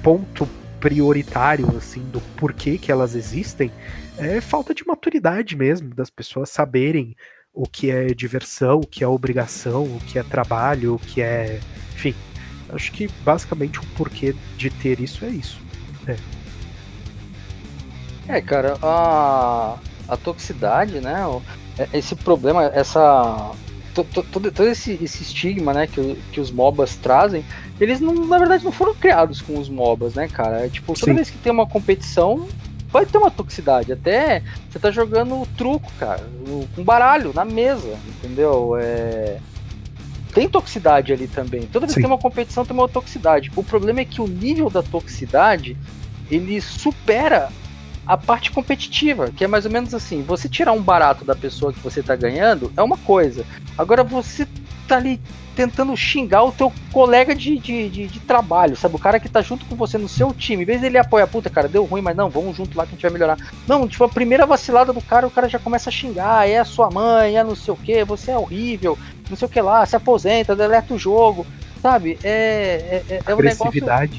ponto 0.02 0.48
prioritário, 0.80 1.68
assim, 1.76 2.00
do 2.10 2.20
porquê 2.36 2.78
que 2.78 2.90
elas 2.90 3.14
existem, 3.14 3.70
é 4.16 4.40
falta 4.40 4.74
de 4.74 4.86
maturidade 4.86 5.56
mesmo, 5.56 5.94
das 5.94 6.10
pessoas 6.10 6.50
saberem 6.50 7.16
o 7.52 7.66
que 7.66 7.90
é 7.90 8.06
diversão, 8.14 8.80
o 8.80 8.86
que 8.86 9.02
é 9.02 9.08
obrigação, 9.08 9.84
o 9.84 10.00
que 10.06 10.18
é 10.18 10.22
trabalho, 10.22 10.94
o 10.94 10.98
que 10.98 11.20
é. 11.20 11.60
Enfim, 11.94 12.14
acho 12.70 12.92
que 12.92 13.08
basicamente 13.24 13.80
o 13.80 13.86
porquê 13.96 14.34
de 14.56 14.70
ter 14.70 15.00
isso 15.00 15.24
é 15.24 15.28
isso. 15.28 15.60
É, 16.06 16.16
é 18.28 18.40
cara, 18.40 18.76
a, 18.82 19.78
a 20.06 20.16
toxicidade, 20.16 21.00
né? 21.00 21.24
É, 21.78 21.98
esse 21.98 22.14
problema, 22.14 22.64
essa. 22.66 23.52
Todo, 23.94 24.22
todo 24.22 24.64
esse, 24.64 24.92
esse 25.02 25.22
estigma 25.24 25.74
né, 25.74 25.88
que, 25.88 26.14
que 26.30 26.40
os 26.40 26.52
MOBAs 26.52 26.94
trazem, 26.94 27.44
eles 27.80 28.00
não, 28.00 28.14
na 28.14 28.38
verdade 28.38 28.64
não 28.64 28.72
foram 28.72 28.94
criados 28.94 29.40
com 29.40 29.58
os 29.58 29.68
MOBAs, 29.68 30.14
né, 30.14 30.28
cara? 30.28 30.66
É, 30.66 30.68
tipo, 30.68 30.94
toda 30.94 31.12
Sim. 31.12 31.14
vez 31.14 31.30
que 31.30 31.38
tem 31.38 31.52
uma 31.52 31.66
competição, 31.66 32.48
vai 32.90 33.06
ter 33.06 33.18
uma 33.18 33.30
toxicidade. 33.30 33.92
Até 33.92 34.42
você 34.68 34.78
tá 34.78 34.90
jogando 34.90 35.46
truco, 35.56 35.90
cara, 35.98 36.26
com 36.74 36.82
baralho 36.82 37.32
na 37.34 37.44
mesa, 37.44 37.96
entendeu? 38.08 38.76
É... 38.78 39.38
Tem 40.34 40.48
toxicidade 40.48 41.12
ali 41.12 41.26
também. 41.26 41.62
Toda 41.62 41.86
vez 41.86 41.94
Sim. 41.94 42.00
que 42.00 42.06
tem 42.06 42.10
uma 42.10 42.20
competição, 42.20 42.64
tem 42.64 42.76
uma 42.76 42.88
toxicidade. 42.88 43.50
O 43.56 43.62
problema 43.62 44.00
é 44.00 44.04
que 44.04 44.20
o 44.20 44.26
nível 44.26 44.68
da 44.68 44.82
toxicidade 44.82 45.76
ele 46.30 46.60
supera 46.60 47.48
a 48.06 48.16
parte 48.16 48.50
competitiva, 48.50 49.30
que 49.30 49.44
é 49.44 49.46
mais 49.46 49.64
ou 49.64 49.70
menos 49.70 49.94
assim: 49.94 50.22
você 50.22 50.48
tirar 50.48 50.72
um 50.72 50.82
barato 50.82 51.24
da 51.24 51.34
pessoa 51.34 51.72
que 51.72 51.80
você 51.80 52.02
tá 52.02 52.16
ganhando 52.16 52.72
é 52.76 52.82
uma 52.82 52.96
coisa. 52.98 53.44
Agora 53.76 54.02
você 54.02 54.46
tá 54.86 54.96
ali 54.96 55.20
tentando 55.58 55.96
xingar 55.96 56.44
o 56.44 56.52
teu 56.52 56.72
colega 56.92 57.34
de, 57.34 57.58
de, 57.58 57.88
de, 57.88 58.06
de, 58.06 58.20
trabalho, 58.20 58.76
sabe? 58.76 58.94
O 58.94 58.98
cara 58.98 59.18
que 59.18 59.28
tá 59.28 59.42
junto 59.42 59.64
com 59.64 59.74
você 59.74 59.98
no 59.98 60.08
seu 60.08 60.32
time. 60.32 60.62
Em 60.62 60.66
vez 60.66 60.80
dele 60.80 60.98
apoiar, 60.98 61.26
puta, 61.26 61.50
cara, 61.50 61.66
deu 61.66 61.84
ruim, 61.84 62.00
mas 62.00 62.16
não, 62.16 62.30
vamos 62.30 62.56
junto 62.56 62.78
lá 62.78 62.84
que 62.84 62.90
a 62.90 62.94
gente 62.94 63.02
vai 63.02 63.10
melhorar. 63.10 63.36
Não, 63.66 63.88
tipo, 63.88 64.04
a 64.04 64.08
primeira 64.08 64.46
vacilada 64.46 64.92
do 64.92 65.02
cara, 65.02 65.26
o 65.26 65.30
cara 65.32 65.48
já 65.48 65.58
começa 65.58 65.90
a 65.90 65.92
xingar, 65.92 66.48
é 66.48 66.58
a 66.58 66.64
sua 66.64 66.92
mãe, 66.92 67.36
é 67.36 67.42
não 67.42 67.56
sei 67.56 67.74
o 67.74 67.76
que, 67.76 68.04
você 68.04 68.30
é 68.30 68.38
horrível, 68.38 68.96
não 69.28 69.36
sei 69.36 69.46
o 69.46 69.50
que 69.50 69.60
lá, 69.60 69.84
se 69.84 69.96
aposenta, 69.96 70.54
deleta 70.54 70.94
o 70.94 70.98
jogo. 70.98 71.44
Sabe, 71.82 72.16
é, 72.22 73.02
é, 73.08 73.14
é, 73.14 73.22
é 73.26 73.34
um 73.34 73.38
negócio. 73.38 73.64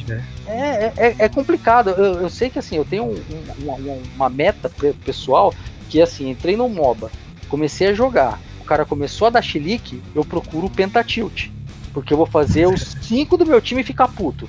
né? 0.08 0.26
É, 0.46 0.94
é, 0.98 1.16
é 1.20 1.30
complicado. 1.30 1.92
Eu, 1.92 2.22
eu, 2.22 2.30
sei 2.30 2.50
que 2.50 2.60
assim, 2.60 2.76
eu 2.76 2.86
tenho 2.86 3.06
um, 3.06 3.16
um, 3.16 3.64
uma, 3.64 3.98
uma 4.16 4.30
meta 4.30 4.70
pessoal 5.06 5.54
que 5.90 6.02
assim, 6.02 6.30
entrei 6.30 6.58
no 6.58 6.68
MOBA, 6.68 7.10
comecei 7.48 7.88
a 7.88 7.94
jogar 7.94 8.40
cara 8.70 8.86
começou 8.86 9.28
a 9.28 9.32
dar 9.32 9.42
chilique, 9.42 10.00
eu 10.14 10.24
procuro 10.24 10.68
o 10.68 10.70
pentatilt. 10.70 11.48
Porque 11.92 12.14
eu 12.14 12.18
vou 12.18 12.28
fazer 12.28 12.68
os 12.68 12.96
cinco 13.02 13.36
do 13.36 13.44
meu 13.44 13.60
time 13.60 13.84
ficar 13.84 14.08
puto. 14.08 14.48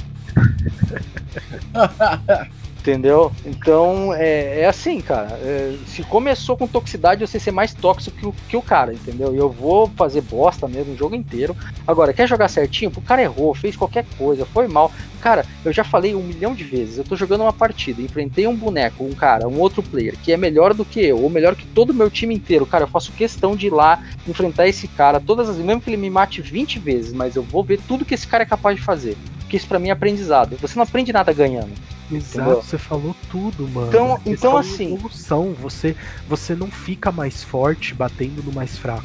Entendeu? 2.81 3.31
Então 3.45 4.15
é, 4.15 4.61
é 4.61 4.67
assim, 4.67 5.03
cara. 5.03 5.39
É, 5.43 5.77
se 5.87 6.03
começou 6.03 6.57
com 6.57 6.67
toxicidade, 6.67 7.27
você 7.27 7.39
ser 7.39 7.51
mais 7.51 7.75
tóxico 7.75 8.17
que 8.17 8.27
o, 8.27 8.35
que 8.49 8.57
o 8.57 8.63
cara, 8.63 8.95
entendeu? 8.95 9.35
E 9.35 9.37
eu 9.37 9.51
vou 9.51 9.87
fazer 9.89 10.23
bosta 10.23 10.67
mesmo 10.67 10.95
o 10.95 10.97
jogo 10.97 11.15
inteiro. 11.15 11.55
Agora, 11.87 12.13
quer 12.15 12.27
jogar 12.27 12.49
certinho? 12.49 12.91
O 12.97 13.03
cara 13.03 13.21
errou, 13.21 13.55
fez 13.55 13.77
qualquer 13.77 14.07
coisa, 14.17 14.47
foi 14.47 14.67
mal. 14.67 14.91
Cara, 15.21 15.45
eu 15.63 15.73
já 15.73 15.85
falei 15.85 16.15
um 16.15 16.23
milhão 16.23 16.55
de 16.55 16.65
vezes. 16.65 16.97
Eu 16.97 17.05
tô 17.05 17.15
jogando 17.15 17.43
uma 17.43 17.53
partida, 17.53 18.01
enfrentei 18.01 18.47
um 18.47 18.57
boneco, 18.57 19.05
um 19.05 19.13
cara, 19.13 19.47
um 19.47 19.61
outro 19.61 19.83
player 19.83 20.17
que 20.17 20.33
é 20.33 20.37
melhor 20.39 20.73
do 20.73 20.85
que 20.85 21.01
eu, 21.01 21.23
ou 21.23 21.29
melhor 21.29 21.55
que 21.55 21.67
todo 21.67 21.91
o 21.91 21.95
meu 21.95 22.09
time 22.09 22.35
inteiro. 22.35 22.65
Cara, 22.65 22.85
eu 22.85 22.89
faço 22.89 23.13
questão 23.13 23.55
de 23.55 23.67
ir 23.67 23.71
lá 23.71 24.03
enfrentar 24.27 24.67
esse 24.67 24.89
cara 24.89 25.21
todas 25.21 25.51
as 25.51 25.59
mesmo 25.59 25.83
que 25.83 25.91
ele 25.91 25.99
me 25.99 26.09
mate 26.09 26.41
20 26.41 26.79
vezes, 26.79 27.13
mas 27.13 27.37
eu 27.37 27.43
vou 27.43 27.63
ver 27.63 27.79
tudo 27.87 28.07
que 28.07 28.15
esse 28.15 28.27
cara 28.27 28.45
é 28.45 28.47
capaz 28.47 28.77
de 28.77 28.83
fazer. 28.83 29.17
Porque 29.51 29.57
isso 29.57 29.67
para 29.67 29.81
mim 29.81 29.89
é 29.89 29.91
aprendizado. 29.91 30.57
Você 30.59 30.77
não 30.77 30.85
aprende 30.85 31.13
nada 31.13 31.33
ganhando. 31.33 31.73
Exato, 32.09 32.39
entendeu? 32.39 32.63
você 32.63 32.79
falou 32.79 33.17
tudo, 33.29 33.67
mano. 33.67 33.89
Então, 33.89 34.21
então 34.25 34.57
assim. 34.57 34.95
Evolução, 34.95 35.53
você, 35.55 35.97
você 36.29 36.55
não 36.55 36.71
fica 36.71 37.11
mais 37.11 37.43
forte 37.43 37.93
batendo 37.93 38.45
no 38.45 38.53
mais 38.53 38.79
fraco. 38.79 39.03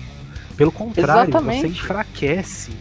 Pelo 0.55 0.71
contrário, 0.71 1.31
Exatamente. 1.31 1.61
você 1.61 1.67
enfraquece. 1.67 2.71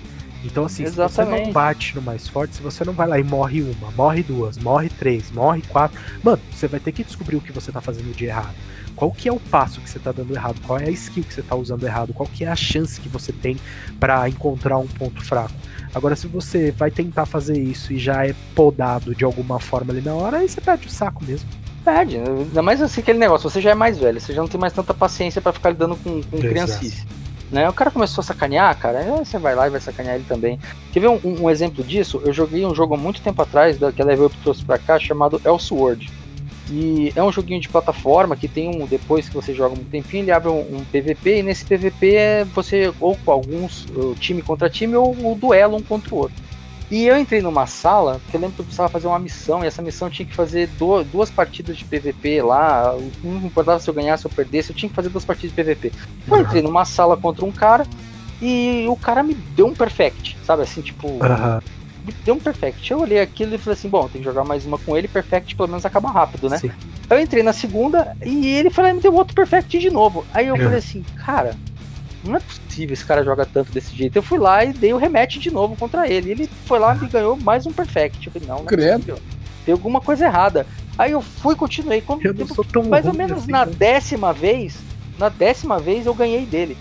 Então, 0.45 0.67
assim, 0.67 0.83
Exatamente. 0.83 1.15
se 1.15 1.41
você 1.41 1.47
não 1.47 1.53
bate 1.53 1.95
no 1.95 2.03
mais 2.03 2.29
forte, 2.29 2.57
se 2.57 2.63
você 2.63 2.85
não 2.85 2.93
vai 2.93 3.09
lá 3.09 3.19
e 3.19 3.25
morre 3.25 3.63
uma, 3.63 3.91
morre 3.93 4.23
duas, 4.23 4.59
morre 4.59 4.91
três, 4.91 5.31
morre 5.31 5.63
quatro, 5.63 5.99
mano, 6.23 6.43
você 6.53 6.69
vai 6.69 6.79
ter 6.79 6.93
que 6.93 7.03
descobrir 7.03 7.37
o 7.37 7.41
que 7.41 7.51
você 7.51 7.73
tá 7.73 7.81
fazendo 7.81 8.15
de 8.15 8.27
errado. 8.27 8.55
Qual 8.95 9.11
que 9.11 9.27
é 9.27 9.33
o 9.33 9.41
passo 9.41 9.81
que 9.81 9.89
você 9.89 9.99
tá 9.99 10.13
dando 10.13 10.35
errado? 10.35 10.61
Qual 10.67 10.79
é 10.79 10.85
a 10.85 10.91
skill 10.91 11.25
que 11.25 11.33
você 11.33 11.43
tá 11.43 11.57
usando 11.57 11.83
errado? 11.85 12.13
Qual 12.13 12.29
que 12.29 12.45
é 12.45 12.49
a 12.49 12.55
chance 12.55 13.01
que 13.01 13.09
você 13.09 13.33
tem 13.33 13.57
para 13.99 14.29
encontrar 14.29 14.77
um 14.77 14.87
ponto 14.87 15.25
fraco? 15.25 15.55
Agora, 15.95 16.17
se 16.17 16.27
você 16.27 16.71
vai 16.73 16.91
tentar 16.91 17.25
fazer 17.25 17.57
isso 17.57 17.93
e 17.93 17.99
já 17.99 18.27
é 18.27 18.35
podado 18.55 19.15
de 19.15 19.25
alguma 19.25 19.61
forma 19.61 19.93
ali 19.93 20.01
na 20.01 20.15
hora, 20.15 20.39
aí 20.39 20.49
você 20.49 20.61
perde 20.61 20.89
o 20.89 20.91
saco 20.91 21.25
mesmo. 21.25 21.49
Perde, 21.85 22.17
ainda 22.17 22.63
mais 22.63 22.81
assim 22.81 23.01
aquele 23.01 23.19
negócio, 23.19 23.49
você 23.49 23.61
já 23.61 23.71
é 23.71 23.75
mais 23.75 23.99
velho, 23.99 24.21
você 24.21 24.33
já 24.33 24.41
não 24.41 24.49
tem 24.49 24.59
mais 24.59 24.73
tanta 24.73 24.95
paciência 24.95 25.41
para 25.41 25.53
ficar 25.53 25.71
lidando 25.71 25.97
com, 25.97 26.23
com 26.23 26.39
criancice. 26.39 27.07
Né? 27.53 27.69
O 27.69 27.73
cara 27.73 27.91
começou 27.91 28.23
a 28.23 28.25
sacanear, 28.25 28.77
cara, 28.79 29.01
aí 29.01 29.07
você 29.11 29.39
vai 29.39 29.55
lá 29.55 29.67
e 29.67 29.71
vai 29.71 29.81
sacanear 29.81 30.17
ele 30.17 30.25
também. 30.27 30.59
Quer 30.93 31.01
ver 31.01 31.09
um, 31.09 31.21
um 31.23 31.51
exemplo 31.51 31.85
disso? 31.85 32.21
Eu 32.25 32.33
joguei 32.33 32.65
um 32.65 32.75
jogo 32.75 32.95
há 32.95 32.97
muito 32.97 33.21
tempo 33.21 33.41
atrás, 33.43 33.77
que 33.95 34.03
a 34.03 34.05
Level 34.05 34.27
Up 34.27 34.37
trouxe 34.43 34.65
pra 34.65 34.79
cá, 34.79 34.99
chamado 34.99 35.41
Elsword. 35.45 36.11
E 36.71 37.13
é 37.15 37.23
um 37.23 37.31
joguinho 37.31 37.61
de 37.61 37.69
plataforma 37.69 38.37
que 38.37 38.49
tem 38.49 38.69
um. 38.69 38.87
Depois 38.87 39.29
que 39.29 39.35
você 39.35 39.53
joga 39.55 39.75
um 39.75 39.85
tempinho, 39.85 40.25
ele 40.25 40.33
abre 40.33 40.49
um, 40.49 40.61
um 40.61 40.85
PVP, 40.85 41.39
e 41.39 41.43
nesse 41.43 41.65
PVP 41.65 42.15
é 42.15 42.45
você, 42.45 42.93
ou 43.01 43.17
com 43.17 43.31
alguns, 43.31 43.87
time 44.19 44.41
contra 44.41 44.71
time, 44.71 44.97
ou 44.97 45.13
o 45.13 45.35
duelo 45.35 45.77
um 45.77 45.83
contra 45.83 46.15
o 46.15 46.19
outro. 46.19 46.43
E 46.91 47.07
eu 47.07 47.19
entrei 47.19 47.41
numa 47.41 47.67
sala, 47.67 48.21
que 48.31 48.37
eu 48.37 48.41
lembro 48.41 48.57
que 48.57 48.61
eu 48.61 48.65
precisava 48.65 48.89
fazer 48.89 49.07
uma 49.07 49.19
missão, 49.19 49.65
e 49.65 49.67
essa 49.67 49.83
missão 49.83 50.09
tinha 50.09 50.27
que 50.27 50.35
fazer 50.35 50.69
do, 50.79 51.03
duas 51.03 51.31
partidas 51.31 51.77
de 51.77 51.85
PVP 51.85 52.43
lá. 52.43 52.97
Não 53.23 53.47
importava 53.47 53.81
se 53.81 53.89
eu 53.89 53.95
ganhasse 53.95 54.27
ou 54.27 54.33
perdesse, 54.33 54.71
eu 54.71 54.77
tinha 54.77 54.89
que 54.89 54.95
fazer 54.95 55.09
duas 55.09 55.25
partidas 55.25 55.55
de 55.55 55.63
PVP. 55.63 55.93
Eu 56.29 56.41
entrei 56.41 56.63
numa 56.63 56.85
sala 56.85 57.17
contra 57.17 57.45
um 57.45 57.53
cara, 57.53 57.87
e 58.41 58.87
o 58.89 58.97
cara 58.97 59.23
me 59.23 59.35
deu 59.35 59.67
um 59.67 59.75
perfect, 59.75 60.37
sabe 60.45 60.63
assim, 60.63 60.81
tipo. 60.81 61.09
Uhum 61.09 61.84
deu 62.25 62.35
um 62.35 62.41
perfect. 62.41 62.91
Eu 62.91 63.01
olhei 63.01 63.21
aquilo 63.21 63.55
e 63.55 63.59
falei 63.59 63.79
assim: 63.79 63.89
bom, 63.89 64.09
tem 64.09 64.21
que 64.21 64.25
jogar 64.25 64.45
mais 64.45 64.67
uma 64.67 64.79
com 64.79 64.97
ele, 64.97 65.09
perfect 65.09 65.55
pelo 65.57 65.69
menos 65.69 65.85
acaba 65.85 66.11
rápido, 66.11 66.49
né? 66.49 66.59
Sim. 66.59 66.71
Eu 67.09 67.21
entrei 67.21 67.43
na 67.43 67.53
segunda 67.53 68.17
e 68.25 68.47
ele 68.49 68.71
falou, 68.71 68.95
me 68.95 69.01
deu 69.01 69.15
outro 69.15 69.35
perfect 69.35 69.79
de 69.79 69.91
novo. 69.91 70.25
Aí 70.33 70.47
eu 70.49 70.57
é. 70.57 70.59
falei 70.59 70.79
assim: 70.79 71.05
cara, 71.25 71.57
não 72.25 72.37
é 72.37 72.41
possível 72.41 72.95
esse 72.95 73.05
cara 73.05 73.23
joga 73.23 73.47
tanto 73.47 73.71
desse 73.73 73.95
jeito. 73.95 74.17
Eu 74.17 74.23
fui 74.23 74.39
lá 74.39 74.65
e 74.65 74.73
dei 74.73 74.93
o 74.93 74.97
rematch 74.97 75.39
de 75.39 75.51
novo 75.51 75.77
contra 75.77 76.09
ele. 76.09 76.31
Ele 76.31 76.51
foi 76.65 76.79
lá 76.79 76.97
e 77.01 77.07
ganhou 77.07 77.37
mais 77.37 77.67
um 77.67 77.73
perfect. 77.73 78.27
Eu 78.27 78.33
falei: 78.33 78.49
não, 78.49 78.65
não 78.65 78.85
é. 78.85 78.99
Tem 79.65 79.73
alguma 79.73 80.01
coisa 80.01 80.27
errada. 80.27 80.67
Aí 80.97 81.13
eu 81.13 81.21
fui 81.21 81.55
continuei. 81.57 82.01
Quando, 82.01 82.25
eu 82.25 82.35
tipo, 82.35 82.89
mais 82.89 83.07
ou 83.07 83.15
menos 83.15 83.43
assim, 83.43 83.53
na 83.53 83.67
né? 83.67 83.73
décima 83.77 84.33
vez, 84.33 84.77
na 85.19 85.29
décima 85.29 85.79
vez 85.79 86.07
eu 86.07 86.15
ganhei 86.15 86.47
dele. 86.47 86.77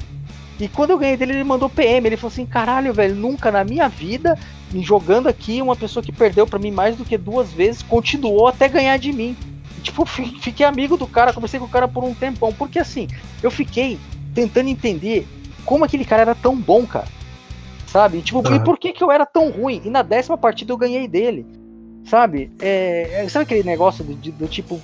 E 0.59 0.67
quando 0.67 0.91
eu 0.91 0.97
ganhei 0.97 1.17
dele, 1.17 1.33
ele 1.33 1.43
mandou 1.43 1.69
PM. 1.69 2.07
Ele 2.07 2.17
falou 2.17 2.31
assim: 2.31 2.45
caralho, 2.45 2.93
velho, 2.93 3.15
nunca 3.15 3.51
na 3.51 3.63
minha 3.63 3.87
vida, 3.87 4.37
jogando 4.81 5.27
aqui, 5.27 5.61
uma 5.61 5.75
pessoa 5.75 6.03
que 6.03 6.11
perdeu 6.11 6.47
para 6.47 6.59
mim 6.59 6.71
mais 6.71 6.95
do 6.95 7.05
que 7.05 7.17
duas 7.17 7.51
vezes, 7.51 7.83
continuou 7.83 8.47
até 8.47 8.67
ganhar 8.67 8.97
de 8.97 9.11
mim. 9.11 9.35
E, 9.77 9.81
tipo, 9.81 10.05
fiquei 10.07 10.65
amigo 10.65 10.97
do 10.97 11.07
cara, 11.07 11.33
conversei 11.33 11.59
com 11.59 11.65
o 11.65 11.69
cara 11.69 11.87
por 11.87 12.03
um 12.03 12.13
tempão. 12.13 12.51
Porque 12.53 12.79
assim, 12.79 13.07
eu 13.41 13.51
fiquei 13.51 13.99
tentando 14.33 14.69
entender 14.69 15.27
como 15.65 15.85
aquele 15.85 16.05
cara 16.05 16.21
era 16.21 16.35
tão 16.35 16.55
bom, 16.55 16.85
cara. 16.85 17.07
Sabe? 17.87 18.17
E, 18.17 18.21
tipo, 18.21 18.39
uhum. 18.39 18.63
por 18.63 18.77
que, 18.77 18.91
que 18.91 19.03
eu 19.03 19.11
era 19.11 19.25
tão 19.25 19.51
ruim? 19.51 19.81
E 19.85 19.89
na 19.89 20.01
décima 20.01 20.37
partida 20.37 20.73
eu 20.73 20.77
ganhei 20.77 21.07
dele. 21.07 21.45
Sabe? 22.05 22.51
É, 22.59 23.23
é, 23.23 23.29
sabe 23.29 23.43
aquele 23.43 23.63
negócio 23.63 24.03
do, 24.03 24.15
do, 24.15 24.47
tipo. 24.47 24.81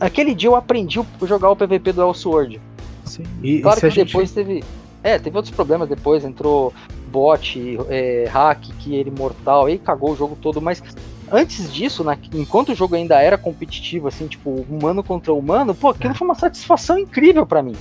Aquele 0.00 0.34
dia 0.34 0.48
eu 0.48 0.56
aprendi 0.56 0.98
a 0.98 1.26
jogar 1.26 1.50
o 1.50 1.56
PVP 1.56 1.92
do 1.92 2.02
Elsword. 2.02 2.60
Sim. 3.04 3.24
E, 3.42 3.60
claro 3.60 3.78
e 3.78 3.90
que 3.90 4.04
depois 4.04 4.28
gente... 4.28 4.34
teve. 4.34 4.64
É, 5.02 5.18
teve 5.18 5.36
outros 5.36 5.54
problemas 5.54 5.88
depois, 5.88 6.24
entrou 6.24 6.72
bot, 7.08 7.78
é, 7.88 8.26
hack, 8.30 8.60
que 8.78 8.94
ele 8.94 9.10
mortal, 9.10 9.66
aí 9.66 9.78
cagou 9.78 10.12
o 10.12 10.16
jogo 10.16 10.36
todo, 10.40 10.60
mas 10.60 10.82
antes 11.30 11.72
disso, 11.72 12.04
na, 12.04 12.16
enquanto 12.34 12.70
o 12.70 12.74
jogo 12.74 12.94
ainda 12.94 13.20
era 13.20 13.36
competitivo, 13.36 14.08
assim, 14.08 14.26
tipo, 14.26 14.50
humano 14.68 15.02
contra 15.02 15.32
humano, 15.32 15.74
pô, 15.74 15.88
aquilo 15.88 16.14
foi 16.14 16.26
uma 16.26 16.34
satisfação 16.34 16.98
incrível 16.98 17.46
para 17.46 17.62
mim. 17.62 17.76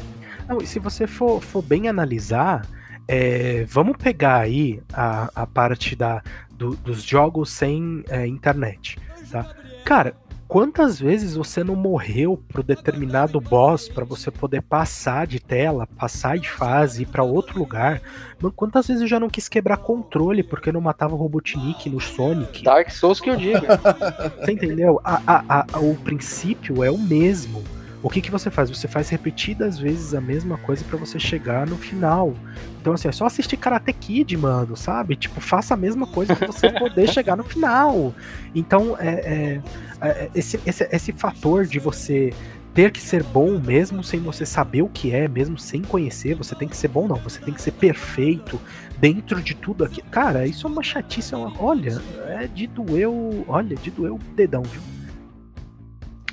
Não, 0.47 0.57
e 0.57 0.67
se 0.67 0.79
você 0.79 1.07
for, 1.07 1.41
for 1.41 1.61
bem 1.61 1.87
analisar, 1.87 2.67
é, 3.07 3.65
vamos 3.67 3.97
pegar 3.97 4.39
aí 4.39 4.81
a, 4.93 5.29
a 5.35 5.47
parte 5.47 5.95
da, 5.95 6.21
do, 6.51 6.75
dos 6.75 7.03
jogos 7.03 7.51
sem 7.51 8.03
é, 8.09 8.25
internet, 8.27 8.97
tá? 9.31 9.53
Cara, 9.85 10.15
quantas 10.51 10.99
vezes 10.99 11.35
você 11.35 11.63
não 11.63 11.77
morreu 11.77 12.35
pro 12.49 12.61
determinado 12.61 13.39
boss 13.39 13.87
para 13.87 14.03
você 14.03 14.29
poder 14.29 14.61
passar 14.61 15.25
de 15.25 15.39
tela, 15.39 15.87
passar 15.87 16.37
de 16.37 16.49
fase, 16.49 17.03
ir 17.03 17.05
para 17.05 17.23
outro 17.23 17.57
lugar? 17.57 18.01
Mano, 18.37 18.53
quantas 18.53 18.85
vezes 18.85 19.01
eu 19.01 19.07
já 19.07 19.17
não 19.17 19.29
quis 19.29 19.47
quebrar 19.47 19.77
controle 19.77 20.43
porque 20.43 20.69
não 20.69 20.81
matava 20.81 21.15
o 21.15 21.17
Robotnik 21.17 21.89
no 21.89 22.01
Sonic? 22.01 22.65
Dark 22.65 22.89
Souls 22.89 23.21
que 23.21 23.29
eu 23.29 23.37
digo. 23.37 23.65
Você 24.43 24.51
entendeu? 24.51 24.99
A, 25.05 25.21
a, 25.25 25.65
a, 25.71 25.79
o 25.79 25.95
princípio 25.95 26.83
é 26.83 26.91
o 26.91 26.97
mesmo. 26.97 27.63
O 28.03 28.09
que, 28.09 28.19
que 28.19 28.31
você 28.31 28.49
faz? 28.49 28.69
Você 28.69 28.87
faz 28.87 29.09
repetidas 29.09 29.77
vezes 29.77 30.15
a 30.15 30.21
mesma 30.21 30.57
coisa 30.57 30.83
para 30.83 30.97
você 30.97 31.19
chegar 31.19 31.67
no 31.67 31.77
final. 31.77 32.33
Então, 32.79 32.93
assim, 32.93 33.07
é 33.07 33.11
só 33.11 33.25
assistir 33.25 33.57
Karate 33.57 33.93
Kid, 33.93 34.35
mano, 34.37 34.75
sabe? 34.75 35.15
Tipo, 35.15 35.39
faça 35.39 35.75
a 35.75 35.77
mesma 35.77 36.07
coisa 36.07 36.35
pra 36.35 36.47
você 36.47 36.71
poder 36.71 37.07
chegar 37.13 37.37
no 37.37 37.43
final. 37.43 38.13
Então, 38.55 38.97
é, 38.99 39.09
é, 39.09 39.61
é, 40.01 40.29
esse, 40.33 40.59
esse, 40.65 40.87
esse 40.91 41.11
fator 41.13 41.65
de 41.65 41.77
você 41.77 42.33
ter 42.73 42.91
que 42.91 43.01
ser 43.01 43.21
bom 43.21 43.59
mesmo 43.59 44.03
sem 44.03 44.19
você 44.19 44.45
saber 44.45 44.81
o 44.81 44.87
que 44.87 45.13
é, 45.13 45.27
mesmo 45.27 45.57
sem 45.57 45.81
conhecer, 45.81 46.35
você 46.35 46.55
tem 46.55 46.67
que 46.67 46.77
ser 46.77 46.87
bom, 46.87 47.05
não, 47.07 47.17
você 47.17 47.39
tem 47.41 47.53
que 47.53 47.61
ser 47.61 47.71
perfeito 47.71 48.59
dentro 48.97 49.41
de 49.41 49.53
tudo 49.53 49.83
aqui. 49.83 50.01
Cara, 50.03 50.47
isso 50.47 50.65
é 50.65 50.69
uma 50.69 50.81
chatice, 50.81 51.33
é 51.33 51.37
uma, 51.37 51.53
olha, 51.61 52.01
é 52.29 52.47
de 52.47 52.65
doer 52.67 53.09
o, 53.09 53.45
olha, 53.47 53.75
de 53.75 53.91
doer 53.91 54.13
o 54.13 54.19
dedão, 54.35 54.63
viu? 54.63 54.81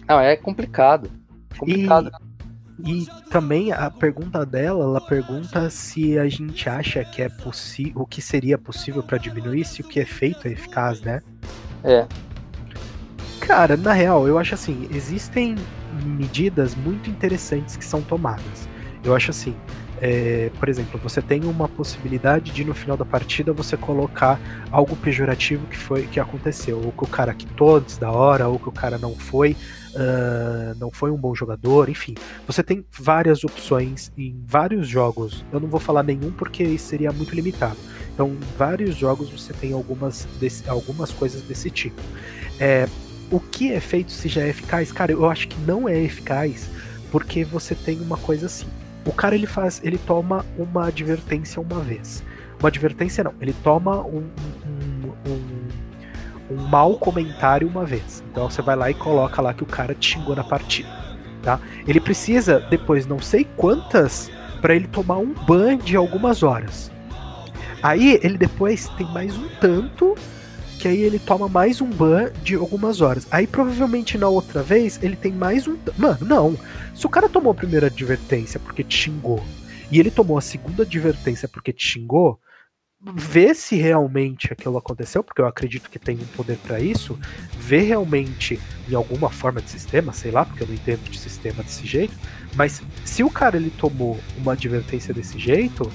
Não, 0.08 0.18
é 0.20 0.36
complicado. 0.36 1.10
Complicado. 1.58 2.10
E 2.24 2.28
e 2.84 3.06
também 3.28 3.72
a 3.72 3.90
pergunta 3.90 4.46
dela, 4.46 4.84
ela 4.84 5.00
pergunta 5.00 5.68
se 5.68 6.16
a 6.16 6.28
gente 6.28 6.68
acha 6.68 7.04
que 7.04 7.20
é 7.20 7.28
possível, 7.28 8.02
o 8.02 8.06
que 8.06 8.22
seria 8.22 8.56
possível 8.56 9.02
para 9.02 9.18
diminuir, 9.18 9.64
se 9.64 9.80
o 9.80 9.84
que 9.84 9.98
é 9.98 10.04
feito 10.04 10.46
é 10.46 10.52
eficaz, 10.52 11.00
né? 11.00 11.20
É. 11.82 12.06
Cara, 13.40 13.76
na 13.76 13.92
real, 13.92 14.28
eu 14.28 14.38
acho 14.38 14.54
assim, 14.54 14.88
existem 14.92 15.56
medidas 16.04 16.76
muito 16.76 17.10
interessantes 17.10 17.76
que 17.76 17.84
são 17.84 18.00
tomadas. 18.00 18.68
Eu 19.02 19.14
acho 19.14 19.32
assim, 19.32 19.56
é, 20.00 20.50
por 20.60 20.68
exemplo, 20.68 21.00
você 21.02 21.20
tem 21.20 21.44
uma 21.44 21.68
possibilidade 21.68 22.52
de 22.52 22.64
no 22.64 22.74
final 22.74 22.96
da 22.96 23.04
partida 23.04 23.52
você 23.52 23.76
colocar 23.76 24.38
algo 24.70 24.94
pejorativo 24.94 25.66
que 25.66 25.76
foi 25.76 26.02
que 26.06 26.20
aconteceu, 26.20 26.80
ou 26.84 26.92
que 26.92 27.02
o 27.02 27.08
cara 27.08 27.34
quitou 27.34 27.76
antes 27.76 27.98
da 27.98 28.12
hora, 28.12 28.46
ou 28.46 28.56
que 28.56 28.68
o 28.68 28.72
cara 28.72 28.98
não 28.98 29.16
foi, 29.16 29.56
uh, 29.98 30.74
não 30.78 30.90
foi 30.90 31.10
um 31.10 31.16
bom 31.16 31.34
jogador, 31.34 31.88
enfim. 31.88 32.14
Você 32.46 32.62
tem 32.62 32.84
várias 32.90 33.44
opções 33.44 34.10
em 34.16 34.40
vários 34.46 34.88
jogos. 34.88 35.44
Eu 35.52 35.60
não 35.60 35.68
vou 35.68 35.80
falar 35.80 36.02
nenhum 36.02 36.30
porque 36.30 36.78
seria 36.78 37.12
muito 37.12 37.34
limitado. 37.34 37.76
Então, 38.14 38.28
em 38.28 38.56
vários 38.56 38.96
jogos 38.96 39.30
você 39.30 39.52
tem 39.52 39.72
algumas, 39.72 40.26
desse, 40.40 40.68
algumas 40.68 41.12
coisas 41.12 41.42
desse 41.42 41.70
tipo. 41.70 42.00
É, 42.58 42.88
o 43.30 43.38
que 43.38 43.72
é 43.72 43.80
feito 43.80 44.12
se 44.12 44.28
já 44.28 44.42
é 44.42 44.48
eficaz? 44.48 44.90
Cara, 44.90 45.12
eu 45.12 45.28
acho 45.28 45.48
que 45.48 45.60
não 45.60 45.88
é 45.88 46.00
eficaz 46.00 46.68
porque 47.10 47.44
você 47.44 47.74
tem 47.74 48.00
uma 48.00 48.16
coisa 48.16 48.46
assim 48.46 48.66
o 49.08 49.12
cara 49.12 49.34
ele 49.34 49.46
faz, 49.46 49.80
ele 49.82 49.96
toma 49.96 50.44
uma 50.58 50.88
advertência 50.88 51.60
uma 51.62 51.80
vez. 51.80 52.22
Uma 52.60 52.68
advertência 52.68 53.24
não, 53.24 53.32
ele 53.40 53.54
toma 53.64 54.04
um, 54.04 54.18
um, 54.18 55.08
um, 55.26 55.68
um 56.50 56.56
mau 56.56 56.98
comentário 56.98 57.68
uma 57.68 57.84
vez. 57.84 58.22
Então 58.30 58.50
você 58.50 58.62
vai 58.62 58.76
lá 58.76 58.90
e 58.90 58.94
coloca 58.94 59.40
lá 59.42 59.52
que 59.52 59.62
o 59.62 59.66
cara 59.66 59.94
te 59.94 60.14
xingou 60.14 60.34
na 60.34 60.44
partida. 60.44 60.88
Tá? 61.42 61.60
Ele 61.86 62.00
precisa, 62.00 62.60
depois 62.70 63.06
não 63.06 63.20
sei 63.20 63.46
quantas, 63.56 64.30
para 64.60 64.74
ele 64.74 64.88
tomar 64.88 65.18
um 65.18 65.32
ban 65.32 65.76
de 65.76 65.96
algumas 65.96 66.42
horas. 66.42 66.90
Aí 67.82 68.18
ele 68.22 68.36
depois 68.36 68.88
tem 68.96 69.06
mais 69.06 69.36
um 69.36 69.48
tanto 69.60 70.14
que 70.78 70.86
aí 70.86 71.02
ele 71.02 71.18
toma 71.18 71.48
mais 71.48 71.80
um 71.80 71.90
ban 71.90 72.30
de 72.42 72.54
algumas 72.54 73.00
horas. 73.00 73.26
Aí 73.30 73.46
provavelmente 73.46 74.16
na 74.16 74.28
outra 74.28 74.62
vez 74.62 74.98
ele 75.02 75.16
tem 75.16 75.32
mais 75.32 75.66
um. 75.66 75.76
Mano, 75.96 76.18
não. 76.22 76.56
Se 76.94 77.04
o 77.04 77.08
cara 77.08 77.28
tomou 77.28 77.52
a 77.52 77.54
primeira 77.54 77.86
advertência 77.86 78.60
porque 78.60 78.84
te 78.84 78.96
xingou 78.96 79.42
e 79.90 79.98
ele 79.98 80.10
tomou 80.10 80.38
a 80.38 80.42
segunda 80.42 80.82
advertência 80.82 81.48
porque 81.48 81.72
te 81.72 81.84
xingou, 81.84 82.38
vê 83.00 83.54
se 83.54 83.76
realmente 83.76 84.52
aquilo 84.52 84.76
aconteceu, 84.76 85.22
porque 85.22 85.40
eu 85.40 85.46
acredito 85.46 85.88
que 85.88 85.98
tem 85.98 86.16
um 86.16 86.36
poder 86.36 86.56
para 86.58 86.80
isso, 86.80 87.18
vê 87.58 87.80
realmente 87.80 88.58
em 88.88 88.94
alguma 88.94 89.30
forma 89.30 89.60
de 89.60 89.70
sistema, 89.70 90.12
sei 90.12 90.30
lá, 90.30 90.44
porque 90.44 90.64
eu 90.64 90.66
não 90.66 90.74
entendo 90.74 91.08
de 91.08 91.18
sistema 91.18 91.62
desse 91.62 91.86
jeito, 91.86 92.14
mas 92.56 92.82
se 93.04 93.22
o 93.22 93.30
cara 93.30 93.56
ele 93.56 93.70
tomou 93.70 94.18
uma 94.36 94.52
advertência 94.54 95.14
desse 95.14 95.38
jeito, 95.38 95.90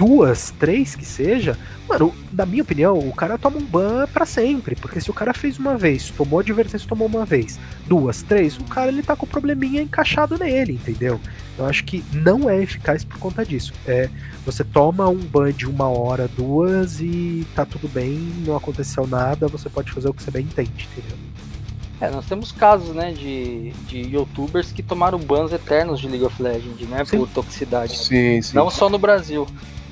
duas, 0.00 0.50
três 0.58 0.96
que 0.96 1.04
seja, 1.04 1.58
mano, 1.86 2.14
na 2.32 2.46
minha 2.46 2.62
opinião, 2.62 2.98
o 2.98 3.12
cara 3.12 3.36
toma 3.36 3.58
um 3.58 3.64
ban 3.66 4.06
para 4.06 4.24
sempre. 4.24 4.74
Porque 4.74 4.98
se 4.98 5.10
o 5.10 5.12
cara 5.12 5.34
fez 5.34 5.58
uma 5.58 5.76
vez, 5.76 6.08
tomou 6.08 6.40
advertência, 6.40 6.88
tomou 6.88 7.06
uma 7.06 7.26
vez, 7.26 7.60
duas, 7.86 8.22
três, 8.22 8.56
o 8.56 8.64
cara 8.64 8.88
ele 8.88 9.02
tá 9.02 9.14
com 9.14 9.26
o 9.26 9.28
probleminha 9.28 9.82
encaixado 9.82 10.38
nele, 10.38 10.72
entendeu? 10.72 11.20
Eu 11.58 11.66
acho 11.66 11.84
que 11.84 12.02
não 12.14 12.48
é 12.48 12.62
eficaz 12.62 13.04
por 13.04 13.18
conta 13.18 13.44
disso. 13.44 13.74
É, 13.86 14.08
você 14.46 14.64
toma 14.64 15.06
um 15.06 15.18
ban 15.18 15.52
de 15.52 15.68
uma 15.68 15.86
hora, 15.90 16.26
duas 16.28 17.02
e 17.02 17.46
tá 17.54 17.66
tudo 17.66 17.86
bem, 17.86 18.16
não 18.46 18.56
aconteceu 18.56 19.06
nada, 19.06 19.48
você 19.48 19.68
pode 19.68 19.92
fazer 19.92 20.08
o 20.08 20.14
que 20.14 20.22
você 20.22 20.30
bem 20.30 20.44
entende, 20.44 20.88
entendeu? 20.96 21.18
É, 22.00 22.08
nós 22.08 22.24
temos 22.24 22.50
casos, 22.50 22.94
né, 22.94 23.12
de, 23.12 23.72
de 23.86 23.98
youtubers 23.98 24.72
que 24.72 24.82
tomaram 24.82 25.18
bans 25.18 25.52
eternos 25.52 26.00
de 26.00 26.08
League 26.08 26.24
of 26.24 26.42
Legends, 26.42 26.88
né, 26.88 27.04
sim. 27.04 27.18
por 27.18 27.28
toxicidade. 27.28 27.98
Sim, 27.98 28.40
sim. 28.40 28.56
Não 28.56 28.70
só 28.70 28.88
no 28.88 28.98
Brasil. 28.98 29.46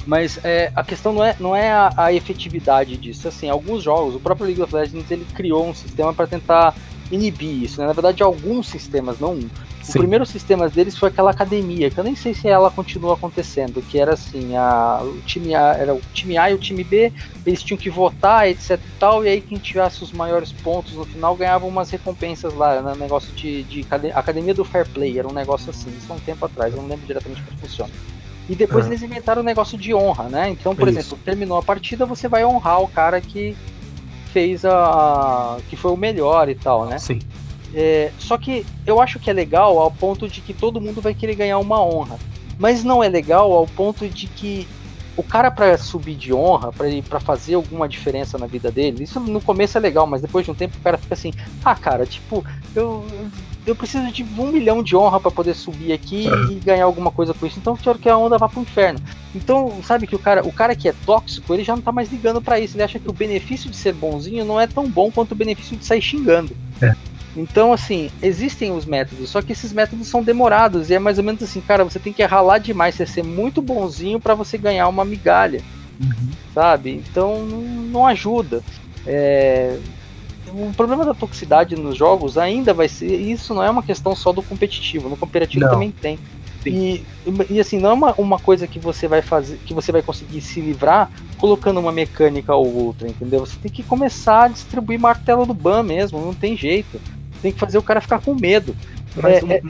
Mas 0.08 0.42
é, 0.42 0.72
a 0.74 0.82
questão 0.82 1.12
não 1.12 1.22
é, 1.22 1.36
não 1.38 1.54
é 1.54 1.70
a, 1.70 1.92
a, 1.94 2.12
efetividade 2.14 2.96
disso. 2.96 3.28
Assim, 3.28 3.50
alguns 3.50 3.82
jogos, 3.82 4.14
o 4.14 4.20
próprio 4.20 4.46
League 4.46 4.62
of 4.62 4.74
Legends 4.74 5.10
ele 5.10 5.26
criou 5.34 5.68
um 5.68 5.74
sistema 5.74 6.14
para 6.14 6.26
tentar 6.26 6.74
inibir 7.12 7.64
isso. 7.64 7.78
Né? 7.78 7.86
Na 7.86 7.92
verdade, 7.92 8.22
alguns 8.22 8.68
sistemas, 8.68 9.20
não 9.20 9.34
um. 9.34 9.50
O 9.86 9.92
primeiro 9.92 10.24
sistema 10.24 10.66
deles 10.66 10.96
foi 10.96 11.10
aquela 11.10 11.30
academia, 11.30 11.90
que 11.90 11.98
eu 11.98 12.04
nem 12.04 12.16
sei 12.16 12.32
se 12.32 12.48
ela 12.48 12.70
continua 12.70 13.14
acontecendo, 13.14 13.82
que 13.82 13.98
era 13.98 14.14
assim, 14.14 14.56
a, 14.56 15.00
o 15.02 15.20
time 15.26 15.54
A 15.54 15.74
era 15.74 15.94
o 15.94 16.00
time 16.12 16.38
A 16.38 16.50
e 16.50 16.54
o 16.54 16.58
time 16.58 16.84
B, 16.84 17.12
eles 17.44 17.62
tinham 17.62 17.78
que 17.78 17.88
votar, 17.88 18.48
etc 18.48 18.72
e 18.72 18.98
tal, 18.98 19.24
e 19.24 19.28
aí 19.28 19.40
quem 19.40 19.56
tivesse 19.56 20.04
os 20.04 20.12
maiores 20.12 20.52
pontos 20.52 20.92
no 20.92 21.06
final 21.06 21.34
ganhava 21.34 21.66
umas 21.66 21.90
recompensas 21.90 22.52
lá, 22.52 22.82
no 22.82 22.90
né? 22.90 22.96
negócio 22.98 23.32
de, 23.34 23.62
de 23.62 23.86
academia 24.14 24.52
do 24.52 24.64
fair 24.64 24.86
play, 24.86 25.18
era 25.18 25.26
um 25.26 25.32
negócio 25.32 25.70
assim, 25.70 25.88
isso 25.96 26.12
há 26.12 26.16
um 26.16 26.20
tempo 26.20 26.44
atrás, 26.44 26.74
eu 26.74 26.82
não 26.82 26.88
lembro 26.88 27.06
diretamente 27.06 27.42
como 27.42 27.58
funciona. 27.58 27.92
E 28.48 28.54
depois 28.54 28.86
ah. 28.86 28.88
eles 28.88 29.02
inventaram 29.02 29.42
o 29.42 29.44
negócio 29.44 29.76
de 29.76 29.94
honra, 29.94 30.24
né? 30.24 30.48
Então, 30.48 30.74
por 30.74 30.88
Isso. 30.88 30.98
exemplo, 30.98 31.18
terminou 31.24 31.58
a 31.58 31.62
partida, 31.62 32.06
você 32.06 32.28
vai 32.28 32.44
honrar 32.44 32.80
o 32.80 32.88
cara 32.88 33.20
que 33.20 33.56
fez 34.32 34.64
a. 34.64 35.58
que 35.68 35.76
foi 35.76 35.92
o 35.92 35.96
melhor 35.96 36.48
e 36.48 36.54
tal, 36.54 36.86
né? 36.86 36.98
Sim. 36.98 37.18
É, 37.74 38.10
só 38.18 38.38
que 38.38 38.64
eu 38.86 39.00
acho 39.00 39.18
que 39.18 39.28
é 39.28 39.32
legal 39.32 39.78
ao 39.78 39.90
ponto 39.90 40.26
de 40.26 40.40
que 40.40 40.54
todo 40.54 40.80
mundo 40.80 41.00
vai 41.00 41.14
querer 41.14 41.34
ganhar 41.34 41.58
uma 41.58 41.82
honra. 41.82 42.18
Mas 42.58 42.82
não 42.82 43.04
é 43.04 43.08
legal 43.08 43.52
ao 43.52 43.66
ponto 43.66 44.08
de 44.08 44.26
que 44.26 44.66
o 45.16 45.22
cara 45.22 45.50
para 45.50 45.76
subir 45.76 46.14
de 46.14 46.32
honra, 46.32 46.72
para 46.72 47.20
fazer 47.20 47.54
alguma 47.54 47.88
diferença 47.88 48.38
na 48.38 48.46
vida 48.46 48.70
dele, 48.70 49.02
isso 49.02 49.18
no 49.18 49.40
começo 49.40 49.76
é 49.76 49.80
legal, 49.80 50.06
mas 50.06 50.22
depois 50.22 50.44
de 50.44 50.52
um 50.52 50.54
tempo 50.54 50.76
o 50.78 50.80
cara 50.80 50.96
fica 50.96 51.14
assim: 51.14 51.32
ah, 51.64 51.74
cara, 51.74 52.06
tipo, 52.06 52.44
eu, 52.74 53.04
eu 53.68 53.76
preciso 53.76 54.10
de 54.10 54.22
um 54.22 54.50
milhão 54.50 54.82
de 54.82 54.96
honra 54.96 55.20
para 55.20 55.30
poder 55.30 55.54
subir 55.54 55.92
aqui 55.92 56.26
e 56.50 56.54
ganhar 56.54 56.84
alguma 56.84 57.10
coisa 57.10 57.34
com 57.34 57.46
isso. 57.46 57.58
Então 57.58 57.74
eu 57.74 57.78
quero 57.78 57.98
que 57.98 58.08
a 58.08 58.16
onda 58.16 58.38
vá 58.38 58.48
pro 58.48 58.62
inferno. 58.62 59.00
Então, 59.34 59.80
sabe 59.82 60.06
que 60.06 60.16
o 60.16 60.18
cara, 60.18 60.46
o 60.46 60.52
cara 60.52 60.74
que 60.74 60.88
é 60.88 60.94
tóxico, 61.04 61.52
ele 61.52 61.64
já 61.64 61.76
não 61.76 61.82
tá 61.82 61.92
mais 61.92 62.10
ligando 62.10 62.40
para 62.40 62.58
isso. 62.58 62.76
Ele 62.76 62.82
acha 62.82 62.98
que 62.98 63.08
o 63.08 63.12
benefício 63.12 63.70
de 63.70 63.76
ser 63.76 63.92
bonzinho 63.92 64.44
não 64.44 64.60
é 64.60 64.66
tão 64.66 64.88
bom 64.88 65.10
quanto 65.10 65.32
o 65.32 65.36
benefício 65.36 65.76
de 65.76 65.84
sair 65.84 66.00
xingando. 66.00 66.56
É. 66.80 66.94
Então, 67.36 67.72
assim, 67.72 68.10
existem 68.22 68.72
os 68.72 68.84
métodos, 68.84 69.30
só 69.30 69.40
que 69.42 69.52
esses 69.52 69.72
métodos 69.72 70.08
são 70.08 70.22
demorados 70.22 70.90
e 70.90 70.94
é 70.94 70.98
mais 70.98 71.18
ou 71.18 71.24
menos 71.24 71.42
assim, 71.42 71.60
cara, 71.60 71.84
você 71.84 71.98
tem 71.98 72.12
que 72.12 72.24
ralar 72.24 72.58
demais, 72.58 72.94
você 72.96 73.06
ser 73.06 73.22
muito 73.22 73.62
bonzinho 73.62 74.18
para 74.18 74.34
você 74.34 74.58
ganhar 74.58 74.88
uma 74.88 75.04
migalha, 75.04 75.60
sabe? 76.52 76.90
Então, 76.90 77.44
não 77.44 78.06
ajuda. 78.06 78.62
É, 79.06 79.78
o 80.52 80.72
problema 80.76 81.04
da 81.04 81.14
toxicidade 81.14 81.76
nos 81.76 81.96
jogos 81.96 82.36
ainda 82.38 82.72
vai 82.74 82.88
ser. 82.88 83.14
Isso 83.16 83.54
não 83.54 83.62
é 83.62 83.70
uma 83.70 83.82
questão 83.82 84.14
só 84.14 84.32
do 84.32 84.42
competitivo, 84.42 85.08
no 85.08 85.16
cooperativo 85.16 85.64
Não. 85.64 85.70
também 85.72 85.90
tem. 85.90 86.18
E, 86.66 87.02
e 87.48 87.60
assim, 87.60 87.78
não 87.78 87.90
é 87.90 87.92
uma, 87.94 88.14
uma 88.18 88.38
coisa 88.38 88.66
que 88.66 88.78
você 88.78 89.08
vai 89.08 89.22
fazer, 89.22 89.58
que 89.64 89.72
você 89.72 89.90
vai 89.90 90.02
conseguir 90.02 90.40
se 90.40 90.60
livrar 90.60 91.10
colocando 91.38 91.78
uma 91.80 91.92
mecânica 91.92 92.54
ou 92.54 92.74
outra, 92.74 93.08
entendeu? 93.08 93.40
Você 93.40 93.56
tem 93.62 93.70
que 93.70 93.82
começar 93.82 94.44
a 94.44 94.48
distribuir 94.48 94.98
martelo 95.00 95.46
do 95.46 95.54
ban 95.54 95.82
mesmo, 95.82 96.20
não 96.20 96.34
tem 96.34 96.56
jeito. 96.56 97.00
Tem 97.40 97.52
que 97.52 97.58
fazer 97.58 97.78
o 97.78 97.82
cara 97.82 98.00
ficar 98.00 98.20
com 98.20 98.34
medo. 98.34 98.76
Mas, 99.16 99.40
É, 99.42 99.44
um- 99.44 99.52
é- 99.52 99.62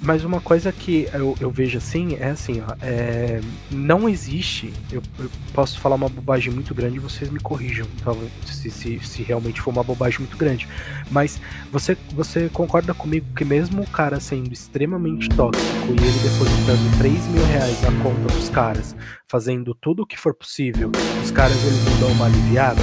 mas 0.00 0.24
uma 0.24 0.40
coisa 0.40 0.70
que 0.70 1.08
eu, 1.12 1.34
eu 1.40 1.50
vejo 1.50 1.78
assim 1.78 2.16
é 2.20 2.30
assim, 2.30 2.62
ó, 2.66 2.74
é, 2.80 3.40
não 3.70 4.08
existe. 4.08 4.72
Eu, 4.92 5.02
eu 5.18 5.30
posso 5.52 5.80
falar 5.80 5.96
uma 5.96 6.08
bobagem 6.08 6.52
muito 6.52 6.74
grande 6.74 6.98
vocês 6.98 7.30
me 7.30 7.40
corrijam, 7.40 7.86
talvez, 8.04 8.30
se, 8.46 8.70
se, 8.70 9.00
se 9.00 9.22
realmente 9.22 9.60
for 9.60 9.70
uma 9.70 9.82
bobagem 9.82 10.20
muito 10.20 10.36
grande. 10.36 10.68
Mas 11.10 11.40
você, 11.72 11.96
você 12.12 12.48
concorda 12.48 12.94
comigo 12.94 13.26
que 13.34 13.44
mesmo 13.44 13.82
o 13.82 13.90
cara 13.90 14.20
sendo 14.20 14.52
extremamente 14.52 15.28
tóxico 15.30 15.66
e 15.88 15.90
ele 15.90 16.18
depositando 16.22 16.98
3 16.98 17.26
mil 17.28 17.44
reais 17.46 17.80
na 17.82 17.90
conta 18.02 18.32
dos 18.34 18.48
caras, 18.48 18.96
fazendo 19.26 19.74
tudo 19.74 20.02
o 20.02 20.06
que 20.06 20.18
for 20.18 20.34
possível, 20.34 20.92
os 21.22 21.30
caras 21.30 21.56
eles 21.64 21.84
não 21.84 22.00
dão 22.00 22.12
uma 22.12 22.26
aliviada? 22.26 22.80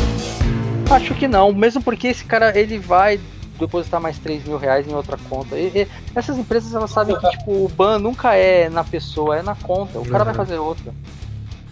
Acho 0.91 1.15
que 1.15 1.27
não, 1.27 1.51
mesmo 1.53 1.81
porque 1.81 2.07
esse 2.07 2.23
cara 2.25 2.57
ele 2.57 2.77
vai 2.77 3.19
depositar 3.59 3.99
mais 4.01 4.17
3 4.19 4.43
mil 4.45 4.57
reais 4.57 4.87
em 4.87 4.93
outra 4.93 5.17
conta. 5.29 5.57
E- 5.57 5.71
e 5.75 5.87
essas 6.15 6.37
empresas 6.37 6.73
elas 6.73 6.91
sabem 6.91 7.17
que 7.17 7.29
tipo, 7.29 7.51
o 7.51 7.69
ban 7.69 7.99
nunca 7.99 8.35
é 8.35 8.69
na 8.69 8.83
pessoa, 8.83 9.37
é 9.37 9.41
na 9.41 9.55
conta. 9.55 9.99
O 9.99 10.05
cara 10.07 10.23
vai 10.23 10.33
Uhum. 10.33 10.37
fazer 10.37 10.57
outra. 10.57 10.93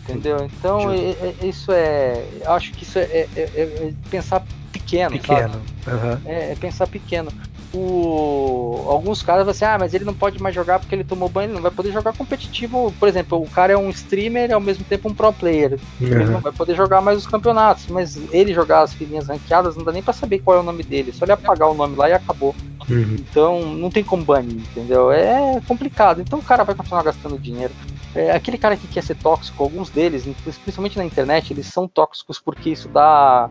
Entendeu? 0.03 0.45
Então 0.59 0.91
é- 0.91 1.33
isso 1.45 1.71
é. 1.71 2.25
Acho 2.45 2.71
que 2.73 2.83
isso 2.83 2.99
é, 2.99 3.03
é- 3.03 3.27
é- 3.35 3.51
é 3.55 3.93
pensar 4.09 4.43
pequeno. 4.71 5.11
Pequeno. 5.11 5.61
Aham. 5.87 6.21
É, 6.25 6.51
é 6.51 6.55
pensar 6.55 6.87
pequeno. 6.87 7.31
O... 7.73 8.85
Alguns 8.87 9.23
caras 9.23 9.43
vão 9.43 9.51
assim, 9.51 9.65
ah, 9.65 9.77
mas 9.79 9.93
ele 9.93 10.05
não 10.05 10.13
pode 10.13 10.41
mais 10.41 10.53
jogar 10.53 10.79
porque 10.79 10.93
ele 10.93 11.03
tomou 11.03 11.27
banho, 11.27 11.47
ele 11.47 11.55
não 11.55 11.61
vai 11.61 11.71
poder 11.71 11.91
jogar 11.91 12.15
competitivo. 12.15 12.93
Por 12.99 13.07
exemplo, 13.07 13.41
o 13.41 13.49
cara 13.49 13.73
é 13.73 13.77
um 13.77 13.89
streamer 13.89 14.49
e 14.49 14.53
ao 14.53 14.59
mesmo 14.59 14.83
tempo 14.83 15.09
um 15.09 15.13
pro 15.13 15.33
player. 15.33 15.79
Ele 15.99 16.15
Aham. 16.15 16.31
não 16.31 16.39
vai 16.39 16.51
poder 16.51 16.75
jogar 16.75 17.01
mais 17.01 17.17
os 17.17 17.27
campeonatos, 17.27 17.87
mas 17.87 18.19
ele 18.31 18.53
jogar 18.53 18.81
as 18.81 18.93
filhinhas 18.93 19.27
ranqueadas 19.27 19.75
não 19.75 19.83
dá 19.83 19.91
nem 19.91 20.03
pra 20.03 20.13
saber 20.13 20.39
qual 20.39 20.57
é 20.57 20.59
o 20.59 20.63
nome 20.63 20.83
dele, 20.83 21.11
só 21.11 21.25
ele 21.25 21.31
apagar 21.31 21.69
o 21.69 21.73
nome 21.73 21.95
lá 21.95 22.09
e 22.09 22.13
acabou. 22.13 22.55
Uhum. 22.89 23.15
Então 23.19 23.61
não 23.61 23.89
tem 23.89 24.03
como 24.03 24.23
banir, 24.23 24.57
entendeu? 24.57 25.11
É 25.11 25.59
complicado. 25.67 26.21
Então 26.21 26.39
o 26.39 26.43
cara 26.43 26.63
vai 26.63 26.75
continuar 26.75 27.03
gastando 27.03 27.39
dinheiro. 27.39 27.73
É, 28.15 28.31
aquele 28.31 28.57
cara 28.57 28.77
que 28.77 28.87
quer 28.87 29.01
ser 29.01 29.15
tóxico, 29.15 29.63
alguns 29.63 29.89
deles, 29.89 30.27
principalmente 30.43 30.97
na 30.97 31.05
internet, 31.05 31.51
eles 31.51 31.65
são 31.65 31.87
tóxicos 31.87 32.39
porque 32.39 32.69
isso 32.69 32.87
dá, 32.87 33.49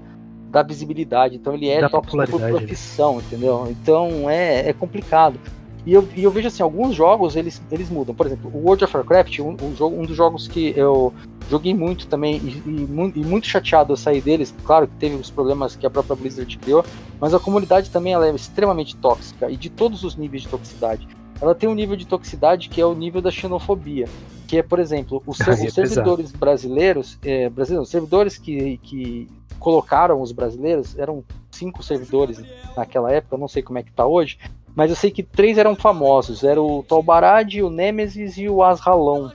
dá 0.52 0.62
visibilidade. 0.62 1.36
Então 1.36 1.54
ele 1.54 1.68
é 1.68 1.80
Dá 1.80 1.88
tóxico 1.88 2.26
por 2.28 2.40
né? 2.40 2.50
profissão, 2.50 3.18
entendeu? 3.18 3.66
Então 3.70 4.28
é, 4.28 4.68
é 4.68 4.72
complicado. 4.72 5.40
E 5.84 5.92
eu, 5.92 6.06
e 6.14 6.22
eu 6.22 6.30
vejo 6.30 6.46
assim, 6.46 6.62
alguns 6.62 6.94
jogos 6.94 7.34
eles, 7.34 7.60
eles 7.72 7.90
mudam. 7.90 8.14
Por 8.14 8.26
exemplo, 8.26 8.50
o 8.54 8.58
World 8.58 8.84
of 8.84 8.96
Warcraft, 8.96 9.40
um, 9.40 9.56
um, 9.60 9.74
jogo, 9.74 10.00
um 10.00 10.04
dos 10.04 10.16
jogos 10.16 10.46
que 10.46 10.72
eu 10.76 11.12
joguei 11.50 11.74
muito 11.74 12.06
também 12.06 12.36
e, 12.36 12.62
e, 12.64 13.12
e 13.16 13.24
muito 13.24 13.48
chateado 13.48 13.92
eu 13.92 13.96
sair 13.96 14.20
deles. 14.20 14.54
Claro 14.64 14.86
que 14.86 14.94
teve 14.96 15.16
os 15.16 15.30
problemas 15.30 15.74
que 15.74 15.84
a 15.84 15.90
própria 15.90 16.14
Blizzard 16.14 16.56
criou, 16.58 16.84
mas 17.18 17.34
a 17.34 17.40
comunidade 17.40 17.90
também 17.90 18.12
ela 18.12 18.28
é 18.28 18.34
extremamente 18.34 18.94
tóxica 18.96 19.50
e 19.50 19.56
de 19.56 19.70
todos 19.70 20.04
os 20.04 20.14
níveis 20.14 20.42
de 20.42 20.48
toxicidade. 20.48 21.08
Ela 21.40 21.54
tem 21.54 21.68
um 21.68 21.74
nível 21.74 21.96
de 21.96 22.06
toxicidade 22.06 22.68
que 22.68 22.80
é 22.80 22.86
o 22.86 22.94
nível 22.94 23.20
da 23.20 23.30
xenofobia, 23.32 24.06
que 24.52 24.58
é, 24.58 24.62
por 24.62 24.78
exemplo, 24.78 25.22
os, 25.26 25.40
Aí 25.40 25.64
é 25.64 25.66
os 25.66 25.72
servidores 25.72 26.30
brasileiros, 26.30 27.18
é, 27.24 27.48
brasileiros, 27.48 27.88
os 27.88 27.90
servidores 27.90 28.36
que, 28.36 28.76
que 28.82 29.26
colocaram 29.58 30.20
os 30.20 30.30
brasileiros 30.30 30.98
eram 30.98 31.24
cinco 31.50 31.82
servidores 31.82 32.38
naquela 32.76 33.10
época, 33.10 33.34
eu 33.34 33.38
não 33.38 33.48
sei 33.48 33.62
como 33.62 33.78
é 33.78 33.82
que 33.82 33.90
tá 33.90 34.04
hoje, 34.04 34.38
mas 34.76 34.90
eu 34.90 34.96
sei 34.96 35.10
que 35.10 35.22
três 35.22 35.56
eram 35.56 35.74
famosos, 35.74 36.44
era 36.44 36.60
o 36.60 36.82
Tolbarad, 36.82 37.50
o 37.62 37.70
Nemesis 37.70 38.36
e 38.36 38.46
o 38.46 38.62
Asralon. 38.62 39.30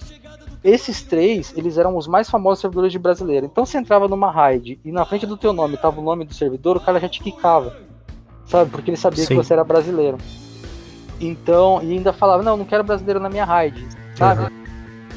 Esses 0.64 1.02
três, 1.02 1.52
eles 1.58 1.80
eram 1.80 1.98
os 1.98 2.06
mais 2.06 2.30
famosos 2.30 2.60
servidores 2.60 2.92
de 2.92 3.00
brasileiro. 3.00 3.48
Então 3.48 3.66
você 3.66 3.80
entrava 3.80 4.08
numa 4.08 4.30
raid 4.30 4.80
e 4.86 4.92
na 4.92 5.04
frente 5.04 5.26
do 5.26 5.36
teu 5.36 5.52
nome 5.52 5.78
tava 5.78 6.00
o 6.00 6.04
nome 6.04 6.26
do 6.26 6.34
servidor, 6.36 6.78
o 6.78 6.80
cara 6.80 7.00
já 7.00 7.10
te 7.10 7.22
quicava. 7.22 7.76
Sabe? 8.46 8.70
Porque 8.70 8.92
ele 8.92 8.98
sabia 8.98 9.24
Sim. 9.24 9.30
que 9.30 9.34
você 9.34 9.54
era 9.54 9.64
brasileiro. 9.64 10.20
Então, 11.20 11.82
e 11.82 11.94
ainda 11.94 12.14
falava, 12.14 12.44
não, 12.44 12.56
não 12.56 12.66
quero 12.66 12.84
brasileiro 12.84 13.20
na 13.20 13.30
minha 13.30 13.46
raid. 13.46 13.84
Sabe? 14.16 14.67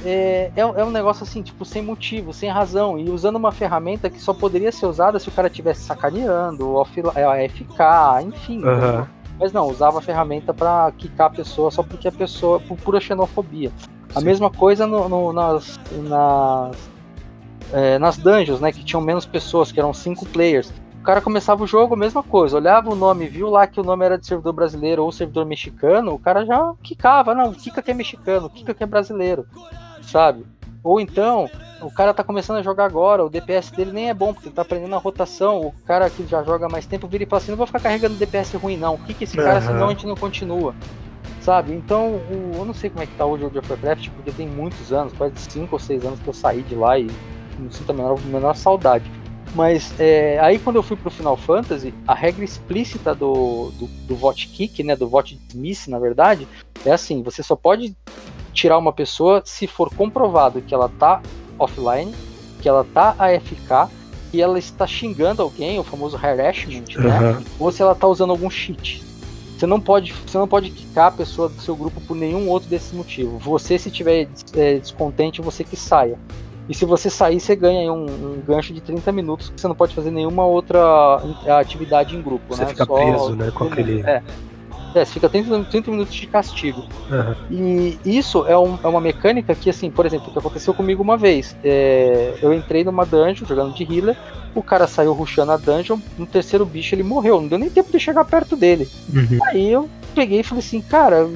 É, 0.02 0.50
é, 0.56 0.64
um- 0.64 0.76
é 0.78 0.84
um 0.84 0.90
negócio 0.90 1.24
assim, 1.24 1.42
tipo, 1.42 1.64
sem 1.64 1.82
motivo, 1.82 2.32
sem 2.32 2.48
razão, 2.48 2.98
e 2.98 3.10
usando 3.10 3.36
uma 3.36 3.52
ferramenta 3.52 4.08
que 4.08 4.20
só 4.20 4.32
poderia 4.32 4.72
ser 4.72 4.86
usada 4.86 5.18
se 5.18 5.28
o 5.28 5.32
cara 5.32 5.48
estivesse 5.48 5.82
sacaneando, 5.84 6.74
off, 6.74 6.98
é, 7.14 7.24
AFK, 7.24 8.22
enfim. 8.24 8.64
Aham. 8.64 9.06
Mas 9.38 9.52
não, 9.52 9.68
usava 9.68 9.98
a 9.98 10.02
ferramenta 10.02 10.52
pra 10.52 10.92
quicar 10.96 11.26
a 11.28 11.30
pessoa 11.30 11.70
só 11.70 11.82
porque 11.82 12.06
a 12.08 12.12
pessoa, 12.12 12.60
por 12.60 12.76
pura 12.78 13.00
xenofobia. 13.00 13.70
A 14.14 14.18
Sim. 14.20 14.26
mesma 14.26 14.50
coisa 14.50 14.86
no, 14.86 15.08
no- 15.08 15.32
nas, 15.32 15.78
nas, 15.92 16.76
é, 17.72 17.98
nas 17.98 18.16
dungeons, 18.18 18.60
né? 18.60 18.72
Que 18.72 18.84
tinham 18.84 19.00
menos 19.02 19.24
pessoas, 19.26 19.70
que 19.72 19.78
eram 19.80 19.94
cinco 19.94 20.26
players. 20.26 20.72
O 21.00 21.02
cara 21.02 21.22
começava 21.22 21.64
o 21.64 21.66
jogo, 21.66 21.96
mesma 21.96 22.22
coisa, 22.22 22.58
olhava 22.58 22.90
o 22.90 22.94
nome, 22.94 23.26
viu 23.28 23.48
lá 23.48 23.66
que 23.66 23.80
o 23.80 23.82
nome 23.82 24.04
era 24.04 24.18
de 24.18 24.26
servidor 24.26 24.52
brasileiro 24.52 25.02
ou 25.02 25.10
servidor 25.10 25.46
mexicano, 25.46 26.12
o 26.12 26.18
cara 26.18 26.44
já 26.44 26.72
quicava, 26.82 27.34
não, 27.34 27.54
Kika 27.54 27.80
que 27.80 27.90
é 27.90 27.94
mexicano, 27.94 28.50
Kika 28.50 28.74
que 28.74 28.82
é 28.84 28.86
brasileiro, 28.86 29.46
sabe? 30.02 30.44
Ou 30.82 30.98
então, 31.00 31.50
o 31.82 31.90
cara 31.90 32.14
tá 32.14 32.24
começando 32.24 32.56
a 32.58 32.62
jogar 32.62 32.86
agora, 32.86 33.24
o 33.24 33.28
DPS 33.30 33.70
dele 33.74 33.92
nem 33.92 34.08
é 34.08 34.14
bom, 34.14 34.32
porque 34.32 34.48
ele 34.48 34.54
tá 34.54 34.62
aprendendo 34.62 34.94
a 34.94 34.98
rotação, 34.98 35.60
o 35.60 35.74
cara 35.86 36.08
que 36.08 36.26
já 36.26 36.42
joga 36.42 36.68
mais 36.68 36.86
tempo 36.86 37.06
vira 37.06 37.24
e 37.24 37.26
fala 37.26 37.42
assim, 37.42 37.50
não 37.50 37.58
vou 37.58 37.66
ficar 37.66 37.80
carregando 37.80 38.14
DPS 38.16 38.56
ruim 38.56 38.76
não, 38.76 38.96
Kika 38.96 39.24
esse 39.24 39.36
cara, 39.36 39.60
senão 39.60 39.86
a 39.88 39.90
gente 39.90 40.06
não 40.06 40.14
continua. 40.16 40.74
Sabe? 41.42 41.72
Então, 41.72 42.16
o- 42.30 42.52
eu 42.58 42.64
não 42.64 42.74
sei 42.74 42.90
como 42.90 43.02
é 43.02 43.06
que 43.06 43.14
tá 43.14 43.24
hoje 43.24 43.42
o 43.42 43.46
World 43.46 43.58
of 43.58 43.70
Warcraft, 43.72 44.08
porque 44.10 44.30
tem 44.30 44.46
muitos 44.46 44.92
anos, 44.92 45.12
quase 45.14 45.34
5 45.38 45.74
ou 45.74 45.78
6 45.78 46.04
anos 46.04 46.20
que 46.20 46.28
eu 46.28 46.34
saí 46.34 46.62
de 46.62 46.74
lá 46.74 46.98
e 46.98 47.10
não 47.58 47.70
sinto 47.70 47.90
a 47.90 47.92
menor, 47.94 48.18
a 48.18 48.26
menor 48.28 48.54
saudade. 48.56 49.10
Mas 49.54 49.92
é, 49.98 50.38
aí 50.40 50.58
quando 50.58 50.76
eu 50.76 50.82
fui 50.82 50.96
pro 50.96 51.10
Final 51.10 51.36
Fantasy, 51.36 51.92
a 52.06 52.14
regra 52.14 52.44
explícita 52.44 53.14
do, 53.14 53.70
do, 53.72 53.86
do 54.06 54.14
vote 54.14 54.48
kick, 54.48 54.82
né, 54.82 54.94
do 54.94 55.08
vote 55.08 55.34
dismiss, 55.34 55.88
na 55.88 55.98
verdade, 55.98 56.46
é 56.84 56.92
assim, 56.92 57.22
você 57.22 57.42
só 57.42 57.56
pode 57.56 57.96
tirar 58.52 58.78
uma 58.78 58.92
pessoa 58.92 59.42
se 59.44 59.66
for 59.66 59.88
comprovado 59.94 60.60
que 60.60 60.74
ela 60.74 60.88
tá 60.98 61.20
offline, 61.58 62.14
que 62.60 62.68
ela 62.68 62.84
tá 62.84 63.14
AFK, 63.18 63.90
que 64.30 64.40
ela 64.40 64.58
está 64.58 64.86
xingando 64.86 65.42
alguém, 65.42 65.78
o 65.78 65.84
famoso 65.84 66.16
harassment, 66.16 66.84
né? 66.96 67.08
Aham. 67.10 67.42
ou 67.58 67.70
se 67.72 67.82
ela 67.82 67.94
tá 67.94 68.06
usando 68.06 68.30
algum 68.30 68.48
cheat. 68.50 69.02
Você 69.58 69.66
não 69.66 69.80
pode, 69.80 70.12
você 70.12 70.38
não 70.38 70.48
pode 70.48 70.70
quicar 70.70 71.08
a 71.08 71.10
pessoa 71.10 71.48
do 71.48 71.60
seu 71.60 71.76
grupo 71.76 72.00
por 72.00 72.16
nenhum 72.16 72.48
outro 72.48 72.68
desses 72.68 72.92
motivos. 72.92 73.42
Você, 73.44 73.78
se 73.78 73.90
tiver 73.90 74.26
é, 74.56 74.78
descontente, 74.78 75.42
você 75.42 75.62
que 75.64 75.76
saia. 75.76 76.18
E 76.68 76.74
se 76.74 76.84
você 76.84 77.10
sair, 77.10 77.40
você 77.40 77.54
ganha 77.56 77.80
aí 77.80 77.90
um, 77.90 78.04
um 78.04 78.42
gancho 78.46 78.72
de 78.72 78.80
30 78.80 79.10
minutos, 79.12 79.50
que 79.50 79.60
você 79.60 79.66
não 79.68 79.74
pode 79.74 79.94
fazer 79.94 80.10
nenhuma 80.10 80.46
outra 80.46 80.80
atividade 81.58 82.16
em 82.16 82.22
grupo, 82.22 82.44
Você 82.54 82.62
né? 82.62 82.68
fica 82.68 82.86
preso, 82.86 83.34
né, 83.34 83.50
com 83.50 83.64
aquele- 83.64 84.00
É. 84.02 84.22
É, 84.94 85.04
você 85.04 85.12
fica 85.12 85.28
30, 85.28 85.64
30 85.64 85.90
minutos 85.90 86.14
de 86.14 86.26
castigo. 86.26 86.84
Aham. 87.10 87.36
E 87.50 87.98
isso 88.04 88.44
é, 88.46 88.56
um- 88.58 88.78
é 88.82 88.86
uma 88.88 89.00
mecânica 89.00 89.54
que, 89.54 89.70
assim, 89.70 89.90
por 89.90 90.06
exemplo, 90.06 90.30
que 90.30 90.38
aconteceu 90.38 90.74
comigo 90.74 91.02
uma 91.02 91.16
vez. 91.16 91.56
É, 91.62 92.34
eu 92.42 92.52
entrei 92.52 92.84
numa 92.84 93.04
dungeon 93.06 93.46
jogando 93.46 93.72
de 93.72 93.82
healer, 93.84 94.16
o 94.54 94.62
cara 94.62 94.86
saiu 94.86 95.12
rushando 95.12 95.52
a 95.52 95.56
dungeon, 95.56 95.98
no 96.18 96.26
terceiro 96.26 96.64
bicho 96.64 96.94
ele 96.94 97.02
morreu, 97.02 97.40
não 97.40 97.48
deu 97.48 97.58
nem 97.58 97.70
tempo 97.70 97.90
de 97.92 98.00
chegar 98.00 98.24
perto 98.24 98.56
dele. 98.56 98.88
Uhum. 99.12 99.38
Aí 99.48 99.70
eu 99.70 99.88
peguei 100.14 100.40
e 100.40 100.44
falei 100.44 100.62
assim, 100.64 100.80
cara, 100.80 101.28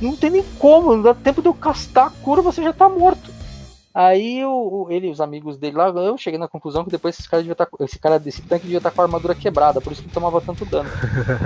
não 0.00 0.16
tem 0.16 0.30
nem 0.30 0.44
como, 0.58 0.94
não 0.94 1.02
dá 1.02 1.14
tempo 1.14 1.42
de 1.42 1.48
eu 1.48 1.54
castar 1.54 2.06
a 2.06 2.10
cura, 2.10 2.42
você 2.42 2.62
já 2.62 2.72
tá 2.72 2.88
morto. 2.88 3.30
Aí 3.94 4.42
o, 4.42 4.86
ele 4.88 5.08
e 5.08 5.10
os 5.10 5.20
amigos 5.20 5.58
dele 5.58 5.76
lá, 5.76 5.88
eu 5.88 6.16
cheguei 6.16 6.38
na 6.38 6.48
conclusão 6.48 6.82
que 6.82 6.90
depois 6.90 7.18
esse 7.18 7.28
cara, 7.28 7.42
devia 7.42 7.54
tá, 7.54 7.68
esse 7.80 7.98
cara 7.98 8.18
desse 8.18 8.40
tanque 8.40 8.64
devia 8.64 8.78
estar 8.78 8.90
com 8.90 9.02
a 9.02 9.04
armadura 9.04 9.34
quebrada, 9.34 9.82
por 9.82 9.92
isso 9.92 10.00
que 10.00 10.08
ele 10.08 10.14
tomava 10.14 10.40
tanto 10.40 10.64
dano. 10.64 10.88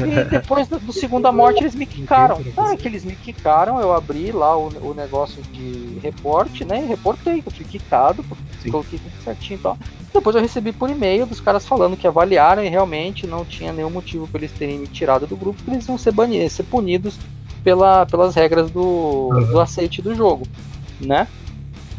E 0.07 0.25
depois 0.31 0.69
do, 0.69 0.79
do 0.79 0.93
segunda 0.93 1.33
morte 1.33 1.63
eles 1.63 1.75
me 1.75 1.87
quicaram. 1.87 2.41
Ah, 2.57 2.77
que 2.77 2.87
eles 2.87 3.05
me 3.05 3.17
quicaram, 3.17 3.81
eu 3.81 3.93
abri 3.93 4.31
lá 4.31 4.57
o, 4.57 4.69
o 4.91 4.95
negócio 4.95 5.43
de 5.43 5.99
reporte, 6.01 6.65
né? 6.65 6.85
E 6.85 6.87
reportei 6.87 7.43
eu 7.45 7.51
fui 7.51 7.65
quicado, 7.65 8.25
coloquei 8.71 9.01
tudo 9.01 9.25
certinho 9.25 9.59
e 9.59 9.63
tal. 9.63 9.79
Depois 10.15 10.37
eu 10.37 10.43
recebi 10.43 10.73
por 10.73 10.89
e-mail 10.89 11.27
dos 11.27 11.41
caras 11.41 11.67
falando 11.67 11.97
que 11.97 12.07
avaliaram 12.07 12.65
e 12.65 12.69
realmente 12.69 13.27
não 13.27 13.45
tinha 13.45 13.73
nenhum 13.73 13.91
motivo 13.91 14.29
para 14.29 14.41
eles 14.41 14.53
terem 14.53 14.79
me 14.79 14.87
tirado 14.87 15.27
do 15.27 15.37
grupo, 15.37 15.63
que 15.63 15.71
eles 15.71 15.87
iam 15.89 15.99
ser 15.99 16.13
banidos, 16.13 16.53
ser 16.53 16.63
punidos 16.63 17.19
pela, 17.65 18.07
pelas 18.07 18.37
regras 18.37 18.71
do, 18.71 19.31
do 19.51 19.61
aceite 19.61 20.01
do 20.01 20.15
jogo, 20.15 20.47
né? 21.01 21.27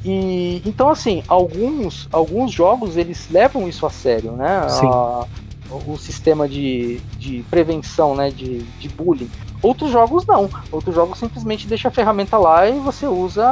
E 0.06 0.62
então 0.66 0.90
assim, 0.90 1.24
alguns 1.28 2.08
alguns 2.12 2.52
jogos 2.52 2.98
eles 2.98 3.28
levam 3.30 3.68
isso 3.68 3.86
a 3.86 3.90
sério, 3.90 4.32
né? 4.34 4.62
A- 4.82 5.26
o, 5.70 5.98
sistema 5.98 6.48
de, 6.48 6.98
de 7.20 7.44
prevenção, 7.50 8.16
né, 8.16 8.30
de, 8.30 8.60
de 8.80 8.90
bullying. 8.90 9.30
Outros 9.62 9.92
jogos 9.92 10.26
não. 10.26 10.50
Outros 10.72 10.94
jogos 10.94 11.18
simplesmente 11.18 11.68
deixa 11.68 11.88
a 11.88 11.92
ferramenta 11.92 12.38
lá 12.38 12.70
e 12.70 12.80
você 12.80 13.08
usa 13.08 13.44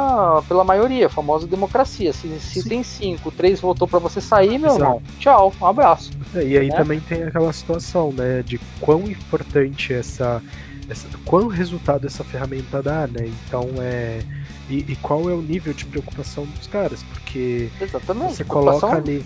pela 0.48 0.62
maioria, 0.64 1.06
a 1.06 1.10
famosa 1.10 1.46
democracia. 1.46 2.12
Se, 2.12 2.28
se 2.38 2.66
tem 2.68 2.82
cinco, 2.82 3.30
três 3.30 3.60
votou 3.60 3.88
para 3.88 3.98
você 3.98 4.20
sair, 4.20 4.58
meu 4.58 4.70
Exato. 4.70 4.80
irmão, 4.82 5.02
tchau, 5.18 5.52
um 5.60 5.66
abraço. 5.66 6.10
É, 6.34 6.44
E 6.44 6.56
aí 6.58 6.68
né? 6.68 6.76
também 6.76 7.00
tem 7.00 7.24
aquela 7.24 7.52
situação, 7.52 8.12
né, 8.12 8.42
de 8.42 8.58
quão 8.80 9.02
importante 9.02 9.92
essa, 9.92 10.40
essa 10.88 11.06
quão 11.24 11.48
resultado 11.48 12.06
essa 12.06 12.22
ferramenta 12.22 12.82
dá, 12.82 13.06
né? 13.08 13.28
Então 13.46 13.68
é 13.80 14.20
e, 14.68 14.78
e 14.88 14.96
qual 14.96 15.28
é 15.30 15.34
o 15.34 15.42
nível 15.42 15.72
de 15.72 15.84
preocupação 15.84 16.44
dos 16.44 16.66
caras, 16.66 17.02
porque 17.02 17.68
Exatamente. 17.80 18.36
você 18.36 18.44
coloca 18.44 18.86
ali 18.88 19.24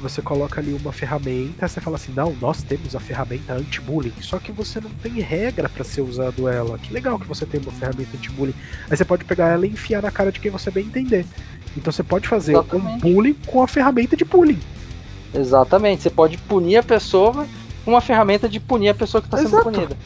você 0.00 0.22
coloca 0.22 0.60
ali 0.60 0.72
uma 0.72 0.92
ferramenta, 0.92 1.68
você 1.68 1.80
fala 1.80 1.96
assim, 1.96 2.12
não, 2.14 2.34
nós 2.40 2.62
temos 2.62 2.94
a 2.94 3.00
ferramenta 3.00 3.54
anti-bullying, 3.54 4.12
só 4.20 4.38
que 4.38 4.52
você 4.52 4.80
não 4.80 4.90
tem 5.02 5.20
regra 5.20 5.68
para 5.68 5.84
ser 5.84 6.00
usado 6.00 6.48
ela. 6.48 6.78
Que 6.78 6.92
legal 6.92 7.18
que 7.18 7.26
você 7.26 7.44
tem 7.44 7.60
uma 7.60 7.72
ferramenta 7.72 8.16
anti-bullying. 8.16 8.54
Aí 8.88 8.96
você 8.96 9.04
pode 9.04 9.24
pegar 9.24 9.48
ela 9.48 9.66
e 9.66 9.70
enfiar 9.70 10.02
na 10.02 10.10
cara 10.10 10.32
de 10.32 10.40
quem 10.40 10.50
você 10.50 10.70
bem 10.70 10.86
entender. 10.86 11.26
Então 11.76 11.92
você 11.92 12.02
pode 12.02 12.28
fazer 12.28 12.56
um 12.56 12.60
Exatamente. 12.60 13.00
bullying 13.00 13.34
com 13.46 13.62
a 13.62 13.68
ferramenta 13.68 14.16
de 14.16 14.24
bullying. 14.24 14.60
Exatamente. 15.34 16.02
Você 16.02 16.10
pode 16.10 16.36
punir 16.38 16.76
a 16.76 16.82
pessoa 16.82 17.46
com 17.84 17.92
uma 17.92 18.00
ferramenta 18.00 18.48
de 18.48 18.60
punir 18.60 18.90
a 18.90 18.94
pessoa 18.94 19.20
que 19.20 19.26
está 19.26 19.38
sendo 19.38 19.62
punida. 19.62 19.96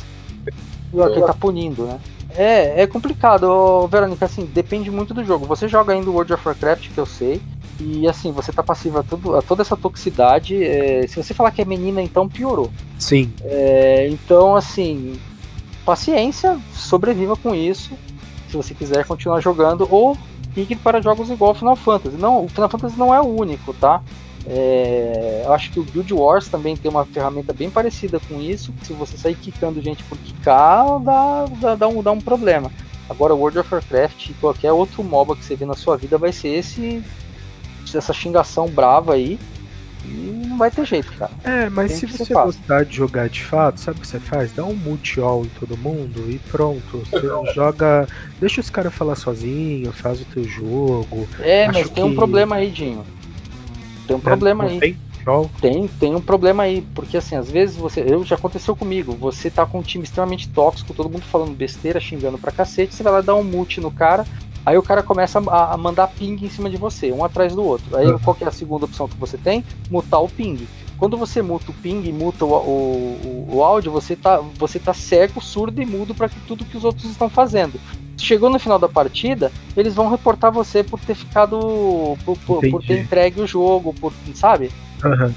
Ou 0.92 1.12
Quem 1.12 1.26
tá 1.26 1.34
punindo, 1.34 1.84
né? 1.84 1.98
É, 2.36 2.82
é 2.82 2.86
complicado, 2.86 3.86
Verônica, 3.88 4.24
assim, 4.24 4.44
depende 4.44 4.90
muito 4.90 5.14
do 5.14 5.24
jogo. 5.24 5.46
Você 5.46 5.68
joga 5.68 5.92
ainda 5.92 6.10
o 6.10 6.12
World 6.12 6.34
of 6.34 6.46
Warcraft, 6.46 6.90
que 6.90 6.98
eu 6.98 7.06
sei, 7.06 7.40
e 7.80 8.06
assim, 8.06 8.32
você 8.32 8.52
tá 8.52 8.62
passivo 8.62 8.98
a, 8.98 9.02
tudo, 9.02 9.36
a 9.36 9.42
toda 9.42 9.62
essa 9.62 9.76
toxicidade. 9.76 10.62
é, 10.62 11.06
se 11.06 11.16
você 11.16 11.34
falar 11.34 11.50
que 11.50 11.62
é 11.62 11.64
menina, 11.64 12.02
então 12.02 12.28
piorou. 12.28 12.70
Sim. 12.98 13.32
É, 13.42 14.08
então, 14.10 14.54
assim, 14.54 15.18
paciência, 15.84 16.58
sobreviva 16.74 17.36
com 17.36 17.54
isso. 17.54 17.92
Se 18.50 18.56
você 18.56 18.74
quiser 18.74 19.04
continuar 19.04 19.40
jogando, 19.40 19.86
ou 19.90 20.16
fique 20.54 20.74
para 20.74 21.02
jogos 21.02 21.30
igual 21.30 21.54
Final 21.54 21.76
Fantasy. 21.76 22.16
Não, 22.16 22.44
o 22.44 22.48
Final 22.48 22.68
Fantasy 22.68 22.98
não 22.98 23.14
é 23.14 23.20
o 23.20 23.26
único, 23.26 23.74
tá? 23.74 24.02
É, 24.48 25.42
eu 25.44 25.52
acho 25.52 25.70
que 25.70 25.80
o 25.80 25.84
Guild 25.84 26.12
Wars 26.14 26.48
também 26.48 26.76
tem 26.76 26.90
uma 26.90 27.04
ferramenta 27.04 27.52
bem 27.52 27.68
parecida 27.70 28.20
com 28.28 28.40
isso. 28.40 28.72
Se 28.82 28.92
você 28.92 29.16
sair 29.16 29.34
quicando 29.34 29.82
gente 29.82 30.02
por 30.04 30.16
quicar, 30.18 30.98
dá, 31.00 31.46
dá, 31.60 31.74
dá 31.74 31.88
um, 31.88 32.02
dá 32.02 32.12
um 32.12 32.20
problema. 32.20 32.70
Agora, 33.08 33.34
o 33.34 33.38
World 33.38 33.58
of 33.58 33.72
Warcraft 33.74 34.30
e 34.30 34.34
qualquer 34.34 34.72
outro 34.72 35.02
MOBA 35.04 35.36
que 35.36 35.44
você 35.44 35.54
vê 35.56 35.64
na 35.64 35.74
sua 35.74 35.96
vida 35.96 36.16
vai 36.18 36.32
ser 36.32 36.48
esse 36.48 37.02
essa 37.94 38.12
xingação 38.12 38.68
brava 38.68 39.14
aí. 39.14 39.38
E 40.04 40.46
não 40.46 40.58
vai 40.58 40.70
ter 40.70 40.84
jeito, 40.84 41.12
cara. 41.14 41.30
É, 41.42 41.68
mas 41.68 41.90
Tem 41.90 42.00
se 42.00 42.06
você 42.06 42.32
gostar 42.32 42.84
de 42.84 42.94
jogar 42.96 43.28
de 43.28 43.42
fato, 43.42 43.80
sabe 43.80 43.98
o 43.98 44.00
que 44.02 44.06
você 44.06 44.20
faz? 44.20 44.52
Dá 44.52 44.64
um 44.64 44.74
multi-all 44.74 45.44
em 45.44 45.48
todo 45.58 45.76
mundo 45.76 46.30
e 46.30 46.38
pronto. 46.38 46.98
Você 46.98 47.26
joga. 47.54 48.06
Deixa 48.38 48.60
os 48.60 48.70
caras 48.70 48.94
falar 48.94 49.16
sozinho, 49.16 49.92
faz 49.92 50.20
o 50.20 50.24
teu 50.26 50.44
jogo. 50.44 51.26
É, 51.40 51.66
Acho 51.66 51.78
mas 51.80 51.90
tem 51.90 52.04
um 52.04 52.10
que- 52.10 52.14
problema 52.16 52.56
aí, 52.56 52.70
Dinho. 52.70 53.04
Tem 54.06 54.16
um 54.16 54.20
problema 54.20 54.64
Não 54.64 54.70
aí. 54.70 54.80
Tem? 54.80 54.96
Tem, 55.60 55.88
tem 55.88 56.14
um 56.14 56.20
problema 56.20 56.62
aí, 56.64 56.82
porque 56.94 57.16
assim, 57.16 57.34
às 57.36 57.50
vezes 57.50 57.76
você. 57.76 58.00
Eu 58.00 58.24
já 58.24 58.36
aconteceu 58.36 58.76
comigo, 58.76 59.16
você 59.16 59.50
tá 59.50 59.66
com 59.66 59.78
um 59.78 59.82
time 59.82 60.04
extremamente 60.04 60.48
tóxico, 60.50 60.94
todo 60.94 61.10
mundo 61.10 61.24
falando 61.26 61.54
besteira, 61.56 61.98
xingando 61.98 62.38
pra 62.38 62.52
cacete, 62.52 62.94
você 62.94 63.02
vai 63.02 63.12
lá 63.12 63.20
dar 63.20 63.34
um 63.34 63.42
mute 63.44 63.80
no 63.80 63.90
cara, 63.90 64.28
aí 64.64 64.76
o 64.76 64.82
cara 64.82 65.02
começa 65.02 65.38
a, 65.40 65.74
a 65.74 65.76
mandar 65.76 66.08
ping 66.08 66.36
em 66.44 66.48
cima 66.48 66.68
de 66.70 66.76
você, 66.76 67.10
um 67.12 67.24
atrás 67.24 67.54
do 67.54 67.64
outro. 67.64 67.96
Aí 67.96 68.06
Uhum. 68.12 68.18
qual 68.18 68.36
que 68.36 68.44
é 68.44 68.48
a 68.48 68.50
segunda 68.52 68.84
opção 68.84 69.08
que 69.08 69.18
você 69.18 69.38
tem? 69.38 69.64
Mutar 69.90 70.20
o 70.20 70.28
ping. 70.28 70.68
Quando 70.96 71.18
você 71.18 71.42
muta 71.42 71.72
o 71.72 71.74
ping 71.74 72.06
e 72.06 72.12
muta 72.12 72.44
o, 72.44 72.50
o, 72.52 73.52
o, 73.52 73.56
o 73.56 73.62
áudio, 73.64 73.92
você 73.92 74.16
tá, 74.16 74.40
você 74.40 74.78
tá 74.78 74.92
cego, 74.94 75.40
surdo 75.40 75.80
e 75.82 75.86
mudo 75.86 76.14
para 76.14 76.30
tudo 76.46 76.66
que 76.66 76.76
os 76.76 76.84
outros 76.84 77.10
estão 77.10 77.28
fazendo. 77.28 77.80
Chegou 78.16 78.48
no 78.48 78.58
final 78.58 78.78
da 78.78 78.88
partida, 78.88 79.52
eles 79.76 79.94
vão 79.94 80.08
reportar 80.10 80.50
você 80.50 80.82
por 80.82 80.98
ter 81.00 81.14
ficado. 81.14 81.58
por, 82.24 82.36
por, 82.38 82.60
por 82.70 82.82
ter 82.82 83.00
entregue 83.02 83.40
o 83.40 83.46
jogo, 83.46 83.92
por, 83.94 84.12
sabe? 84.34 84.70
Aham. 85.04 85.34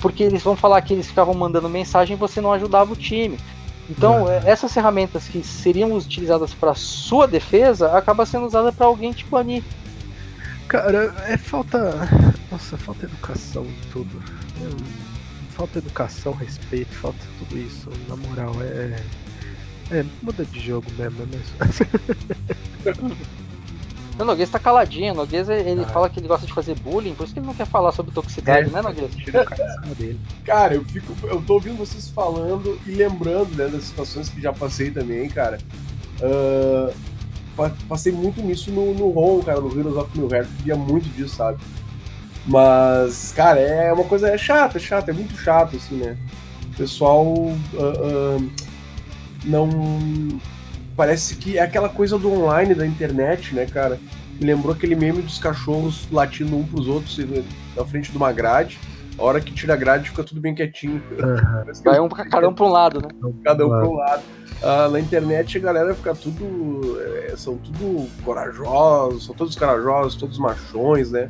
porque 0.00 0.22
eles 0.22 0.42
vão 0.42 0.54
falar 0.54 0.80
que 0.82 0.92
eles 0.92 1.06
ficavam 1.08 1.34
mandando 1.34 1.68
mensagem 1.68 2.14
e 2.14 2.18
você 2.18 2.40
não 2.40 2.52
ajudava 2.52 2.92
o 2.92 2.96
time. 2.96 3.38
Então, 3.90 4.22
Uhum. 4.22 4.30
é, 4.30 4.42
essas 4.46 4.72
ferramentas 4.72 5.26
que 5.28 5.42
seriam 5.42 5.92
utilizadas 5.92 6.54
para 6.54 6.74
sua 6.74 7.26
defesa 7.26 7.96
acaba 7.96 8.24
sendo 8.24 8.46
usada 8.46 8.70
para 8.72 8.86
alguém 8.86 9.12
te 9.12 9.24
banir. 9.26 9.62
Cara, 10.68 11.14
é 11.26 11.36
falta. 11.36 12.08
Nossa, 12.50 12.76
falta 12.78 13.04
educação 13.06 13.64
em 13.64 13.90
tudo. 13.92 14.22
Falta 15.50 15.78
educação, 15.78 16.32
respeito, 16.32 16.92
falta 16.94 17.18
tudo 17.38 17.58
isso. 17.58 17.88
Na 18.08 18.16
moral, 18.16 18.54
é. 18.62 18.96
É, 19.90 20.04
muda 20.22 20.44
de 20.44 20.60
jogo 20.60 20.86
mesmo, 20.98 21.22
é 21.22 21.26
mesmo. 21.26 23.16
O 24.16 24.24
Noguês 24.24 24.48
tá 24.48 24.60
caladinho, 24.60 25.12
o 25.12 25.16
Noguês 25.16 25.48
ele 25.48 25.82
Ah. 25.82 25.88
fala 25.88 26.08
que 26.08 26.20
ele 26.20 26.28
gosta 26.28 26.46
de 26.46 26.52
fazer 26.52 26.76
bullying, 26.78 27.14
por 27.14 27.24
isso 27.24 27.32
que 27.32 27.40
ele 27.40 27.46
não 27.48 27.54
quer 27.54 27.66
falar 27.66 27.90
sobre 27.90 28.12
toxicidade, 28.12 28.68
É. 28.68 28.72
né, 28.72 28.80
Noguês? 28.80 29.10
Cara 29.24 29.48
em 29.52 29.82
cima 29.82 29.94
dele. 29.96 30.20
Cara, 30.44 30.74
eu 30.74 30.84
fico. 30.84 31.12
Eu 31.26 31.42
tô 31.42 31.54
ouvindo 31.54 31.76
vocês 31.76 32.08
falando 32.10 32.78
e 32.86 32.92
lembrando 32.92 33.56
né, 33.56 33.66
das 33.66 33.82
situações 33.82 34.28
que 34.28 34.40
já 34.40 34.52
passei 34.52 34.92
também, 34.92 35.28
cara. 35.28 35.58
Pa- 37.56 37.72
passei 37.88 38.12
muito 38.12 38.40
nisso 38.40 38.70
no, 38.70 38.94
no 38.94 39.10
ROM, 39.10 39.40
cara, 39.42 39.60
no 39.60 39.76
Heroes 39.76 39.96
of 39.96 40.16
New 40.16 40.28
Earth, 40.32 40.48
via 40.62 40.76
muito 40.76 41.08
disso, 41.10 41.34
sabe? 41.36 41.58
Mas, 42.46 43.32
cara, 43.34 43.58
é 43.58 43.92
uma 43.92 44.04
coisa 44.04 44.28
é 44.28 44.38
chata, 44.38 44.78
é 44.78 44.80
chata, 44.80 45.10
é 45.10 45.14
muito 45.14 45.36
chato, 45.36 45.76
assim, 45.76 45.96
né? 45.96 46.16
O 46.72 46.76
pessoal 46.76 47.34
ah, 47.74 48.38
ah, 48.38 48.63
não. 49.44 49.68
Parece 50.96 51.36
que 51.36 51.58
é 51.58 51.62
aquela 51.62 51.88
coisa 51.88 52.16
do 52.18 52.30
online, 52.32 52.74
da 52.74 52.86
internet, 52.86 53.54
né, 53.54 53.66
cara? 53.66 53.98
Me 54.40 54.46
lembrou 54.46 54.72
aquele 54.74 54.94
meme 54.94 55.22
dos 55.22 55.38
cachorros 55.38 56.08
latindo 56.10 56.56
um 56.56 56.64
pros 56.64 56.86
outros 56.86 57.18
na 57.76 57.84
frente 57.84 58.10
de 58.12 58.16
uma 58.16 58.32
grade. 58.32 58.78
A 59.18 59.22
hora 59.22 59.40
que 59.40 59.52
tira 59.52 59.74
a 59.74 59.76
grade 59.76 60.10
fica 60.10 60.22
tudo 60.24 60.40
bem 60.40 60.54
quietinho. 60.54 61.00
Que 61.00 61.82
Vai 61.84 61.98
um 62.00 62.08
cada 62.08 62.48
um 62.48 62.54
pra 62.54 62.64
um 62.64 62.68
lado, 62.70 63.00
né? 63.00 63.08
cada 63.44 63.66
um 63.66 63.70
para 63.70 63.88
um 63.88 63.94
lado. 63.94 64.22
Ah, 64.62 64.88
na 64.88 64.98
internet 65.00 65.58
a 65.58 65.60
galera 65.60 65.94
fica 65.94 66.14
tudo. 66.14 66.96
é, 67.00 67.34
são 67.36 67.56
tudo 67.56 68.08
corajosos, 68.24 69.24
são 69.26 69.34
todos 69.34 69.54
corajosos, 69.56 70.14
todos 70.16 70.38
machões, 70.38 71.10
né? 71.10 71.28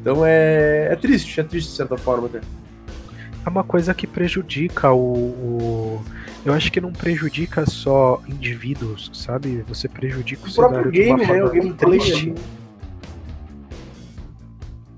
Então 0.00 0.24
é, 0.24 0.88
é 0.92 0.96
triste, 0.96 1.40
é 1.40 1.44
triste 1.44 1.70
de 1.70 1.76
certa 1.76 1.96
forma 1.96 2.26
até. 2.26 2.38
é 2.38 3.48
uma 3.48 3.64
coisa 3.64 3.92
que 3.92 4.06
prejudica 4.06 4.90
o, 4.92 4.98
o- 5.14 6.04
Eu 6.44 6.54
acho 6.54 6.70
que 6.70 6.80
não 6.80 6.92
prejudica 6.92 7.66
só 7.66 8.22
indivíduos, 8.26 9.10
sabe? 9.12 9.62
Você 9.68 9.88
prejudica 9.88 10.46
o, 10.46 10.50
O 10.50 10.54
próprio 10.54 10.92
cenário 10.92 10.92
de 10.92 11.00
uma 11.00 11.16
game, 11.16 11.20
né? 11.20 11.26
forma 11.26 11.44
O 11.44 11.52
gameplay 11.52 11.98
triste. 11.98 12.34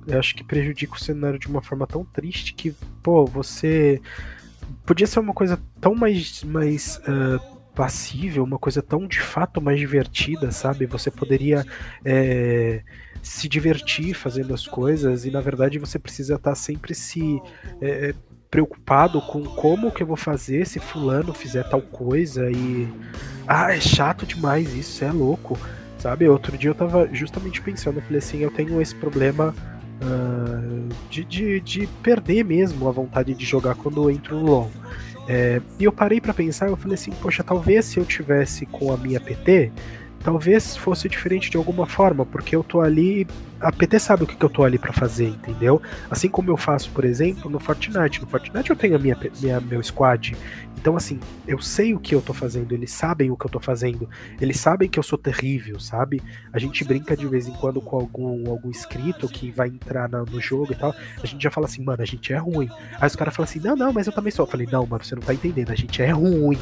Eu 0.06 0.18
acho 0.18 0.34
que 0.34 0.44
prejudica 0.44 0.94
o 0.94 0.98
cenário 0.98 1.38
de 1.38 1.46
uma 1.46 1.62
forma 1.62 1.86
tão 1.86 2.04
triste 2.04 2.54
que, 2.54 2.74
pô, 3.02 3.24
você. 3.24 4.00
Podia 4.84 5.06
ser 5.06 5.20
uma 5.20 5.34
coisa 5.34 5.60
tão 5.80 5.94
mais, 5.94 6.44
mais 6.44 7.00
ah, 7.06 7.38
passível, 7.74 8.44
uma 8.44 8.58
coisa 8.58 8.82
tão 8.82 9.06
de 9.06 9.20
fato 9.20 9.60
mais 9.60 9.78
divertida, 9.78 10.50
sabe? 10.50 10.86
Você 10.86 11.10
poderia 11.10 11.64
é, 12.04 12.82
se 13.22 13.48
divertir 13.48 14.14
fazendo 14.14 14.52
as 14.52 14.66
coisas 14.66 15.24
e 15.24 15.30
na 15.30 15.40
verdade 15.40 15.78
você 15.78 15.98
precisa 15.98 16.34
estar 16.34 16.54
sempre 16.54 16.94
se 16.94 17.40
é, 17.80 18.14
preocupado 18.50 19.20
com 19.22 19.44
como 19.44 19.92
que 19.92 20.02
eu 20.02 20.06
vou 20.06 20.16
fazer 20.16 20.66
se 20.66 20.80
fulano 20.80 21.32
fizer 21.32 21.62
tal 21.68 21.80
coisa 21.80 22.50
e 22.50 22.88
ah, 23.46 23.72
é 23.74 23.80
chato 23.80 24.26
demais 24.26 24.74
isso, 24.74 25.04
é 25.04 25.12
louco, 25.12 25.56
sabe? 25.98 26.28
Outro 26.28 26.58
dia 26.58 26.70
eu 26.70 26.74
tava 26.74 27.08
justamente 27.12 27.60
pensando, 27.60 27.98
eu 27.98 28.02
falei 28.02 28.18
assim, 28.18 28.38
eu 28.38 28.50
tenho 28.50 28.80
esse 28.80 28.94
problema 28.94 29.54
ah, 30.02 30.88
de, 31.08 31.24
de, 31.24 31.60
de 31.60 31.86
perder 32.02 32.44
mesmo 32.44 32.88
a 32.88 32.92
vontade 32.92 33.34
de 33.34 33.44
jogar 33.44 33.74
quando 33.76 34.02
eu 34.02 34.10
entro 34.10 34.38
no 34.38 34.44
LoL. 34.44 34.70
É, 35.28 35.60
e 35.78 35.84
eu 35.84 35.92
parei 35.92 36.20
pra 36.20 36.34
pensar, 36.34 36.68
eu 36.68 36.76
falei 36.76 36.94
assim, 36.94 37.12
poxa, 37.22 37.44
talvez 37.44 37.84
se 37.84 37.98
eu 37.98 38.04
tivesse 38.04 38.66
com 38.66 38.92
a 38.92 38.96
minha 38.96 39.20
PT, 39.20 39.70
talvez 40.22 40.76
fosse 40.76 41.08
diferente 41.08 41.50
de 41.50 41.56
alguma 41.56 41.86
forma, 41.86 42.24
porque 42.26 42.54
eu 42.54 42.62
tô 42.62 42.80
ali, 42.80 43.26
a 43.60 43.72
PT 43.72 43.98
sabe 43.98 44.24
o 44.24 44.26
que, 44.26 44.36
que 44.36 44.44
eu 44.44 44.50
tô 44.50 44.62
ali 44.64 44.78
pra 44.78 44.92
fazer, 44.92 45.28
entendeu? 45.28 45.80
Assim 46.10 46.28
como 46.28 46.50
eu 46.50 46.56
faço, 46.56 46.90
por 46.90 47.04
exemplo, 47.04 47.50
no 47.50 47.58
Fortnite. 47.58 48.20
No 48.20 48.26
Fortnite 48.26 48.70
eu 48.70 48.76
tenho 48.76 48.96
a 48.96 48.98
minha, 48.98 49.16
minha 49.40 49.60
meu 49.60 49.82
squad. 49.82 50.36
Então, 50.78 50.96
assim, 50.96 51.20
eu 51.46 51.58
sei 51.60 51.92
o 51.94 51.98
que 52.00 52.14
eu 52.14 52.22
tô 52.22 52.32
fazendo, 52.32 52.72
eles 52.72 52.90
sabem 52.90 53.30
o 53.30 53.36
que 53.36 53.44
eu 53.44 53.50
tô 53.50 53.60
fazendo, 53.60 54.08
eles 54.40 54.58
sabem 54.58 54.88
que 54.88 54.98
eu 54.98 55.02
sou 55.02 55.18
terrível, 55.18 55.78
sabe? 55.78 56.22
A 56.50 56.58
gente 56.58 56.82
brinca 56.84 57.14
de 57.14 57.26
vez 57.26 57.46
em 57.46 57.52
quando 57.52 57.82
com 57.82 57.96
algum, 57.96 58.50
algum 58.50 58.70
inscrito 58.70 59.28
que 59.28 59.50
vai 59.50 59.68
entrar 59.68 60.08
na- 60.08 60.24
no 60.24 60.40
jogo 60.40 60.72
e 60.72 60.76
tal. 60.76 60.94
A 61.22 61.26
gente 61.26 61.42
já 61.42 61.50
fala 61.50 61.66
assim, 61.66 61.84
mano, 61.84 62.02
a 62.02 62.06
gente 62.06 62.32
é 62.32 62.38
ruim. 62.38 62.70
Aí 62.98 63.06
os 63.06 63.14
caras 63.14 63.36
falam 63.36 63.48
assim, 63.48 63.60
não, 63.60 63.76
não, 63.76 63.92
mas 63.92 64.06
eu 64.06 64.12
também 64.12 64.30
sou. 64.30 64.46
Eu 64.46 64.50
falei, 64.50 64.66
não, 64.72 64.86
mano, 64.86 65.04
você 65.04 65.14
não 65.14 65.22
tá 65.22 65.34
entendendo, 65.34 65.70
a 65.70 65.74
gente 65.74 66.00
é 66.00 66.10
ruim. 66.10 66.58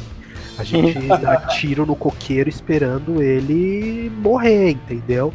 A 0.59 0.64
gente 0.64 0.98
dá 1.06 1.36
tiro 1.47 1.86
no 1.86 1.94
coqueiro 1.97 2.48
esperando 2.48 3.22
ele 3.22 4.10
morrer, 4.16 4.70
entendeu? 4.70 5.32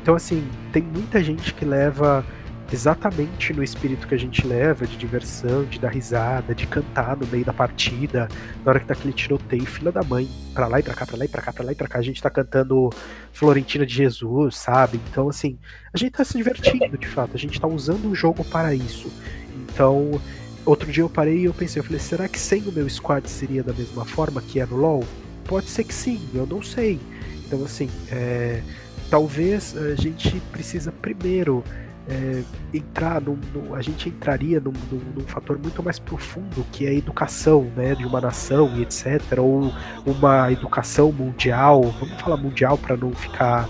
Então, 0.00 0.14
assim, 0.14 0.46
tem 0.72 0.82
muita 0.82 1.22
gente 1.22 1.52
que 1.54 1.64
leva 1.64 2.24
exatamente 2.72 3.52
no 3.52 3.62
espírito 3.62 4.06
que 4.06 4.14
a 4.14 4.18
gente 4.18 4.46
leva, 4.46 4.86
de 4.86 4.96
diversão, 4.96 5.64
de 5.64 5.78
dar 5.78 5.88
risada, 5.88 6.54
de 6.54 6.66
cantar 6.66 7.16
no 7.16 7.26
meio 7.26 7.44
da 7.44 7.52
partida, 7.52 8.28
na 8.64 8.70
hora 8.70 8.80
que 8.80 8.86
tá 8.86 8.92
aquele 8.92 9.12
tiroteio, 9.12 9.64
filha 9.64 9.90
da 9.90 10.02
mãe, 10.02 10.28
pra 10.52 10.66
lá 10.66 10.78
e 10.78 10.82
pra 10.82 10.94
cá, 10.94 11.06
pra 11.06 11.16
lá 11.16 11.24
e 11.24 11.28
pra 11.28 11.42
cá, 11.42 11.52
pra 11.52 11.64
lá 11.64 11.72
e 11.72 11.74
pra 11.74 11.88
cá, 11.88 11.98
a 11.98 12.02
gente 12.02 12.22
tá 12.22 12.28
cantando 12.28 12.90
Florentina 13.32 13.86
de 13.86 13.94
Jesus, 13.94 14.56
sabe? 14.56 15.00
Então, 15.10 15.28
assim, 15.28 15.58
a 15.92 15.98
gente 15.98 16.12
tá 16.12 16.24
se 16.24 16.36
divertindo, 16.36 16.98
de 16.98 17.08
fato, 17.08 17.30
a 17.34 17.38
gente 17.38 17.58
tá 17.58 17.66
usando 17.66 18.10
o 18.10 18.14
jogo 18.14 18.44
para 18.44 18.74
isso. 18.74 19.10
Então, 19.56 20.20
outro 20.68 20.92
dia 20.92 21.02
eu 21.02 21.08
parei 21.08 21.38
e 21.38 21.44
eu 21.44 21.54
pensei, 21.54 21.80
eu 21.80 21.84
falei, 21.84 21.98
será 21.98 22.28
que 22.28 22.38
sem 22.38 22.62
o 22.62 22.72
meu 22.72 22.88
squad 22.88 23.28
seria 23.28 23.62
da 23.62 23.72
mesma 23.72 24.04
forma 24.04 24.40
que 24.42 24.60
é 24.60 24.66
no 24.66 24.76
LoL? 24.76 25.04
Pode 25.44 25.66
ser 25.66 25.84
que 25.84 25.94
sim, 25.94 26.20
eu 26.34 26.46
não 26.46 26.62
sei. 26.62 27.00
Então, 27.46 27.64
assim, 27.64 27.88
é, 28.10 28.60
talvez 29.08 29.74
a 29.76 29.94
gente 29.94 30.38
precisa 30.52 30.92
primeiro 30.92 31.64
é, 32.06 32.42
entrar 32.72 33.20
no, 33.20 33.38
a 33.74 33.80
gente 33.80 34.08
entraria 34.10 34.60
num, 34.60 34.72
num, 34.90 35.00
num, 35.16 35.26
fator 35.26 35.58
muito 35.58 35.82
mais 35.82 35.98
profundo 35.98 36.64
que 36.72 36.86
é 36.86 36.90
a 36.90 36.94
educação 36.94 37.70
né, 37.76 37.94
de 37.94 38.06
uma 38.06 38.18
nação 38.18 38.74
e 38.76 38.82
etc 38.82 39.20
ou 39.38 39.70
uma 40.06 40.50
educação 40.50 41.12
mundial 41.12 41.82
vamos 42.00 42.18
falar 42.18 42.38
mundial 42.38 42.78
para 42.78 42.96
não 42.96 43.12
ficar 43.12 43.68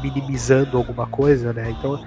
minimizando 0.00 0.76
alguma 0.76 1.04
coisa 1.04 1.52
né 1.52 1.74
então 1.76 2.00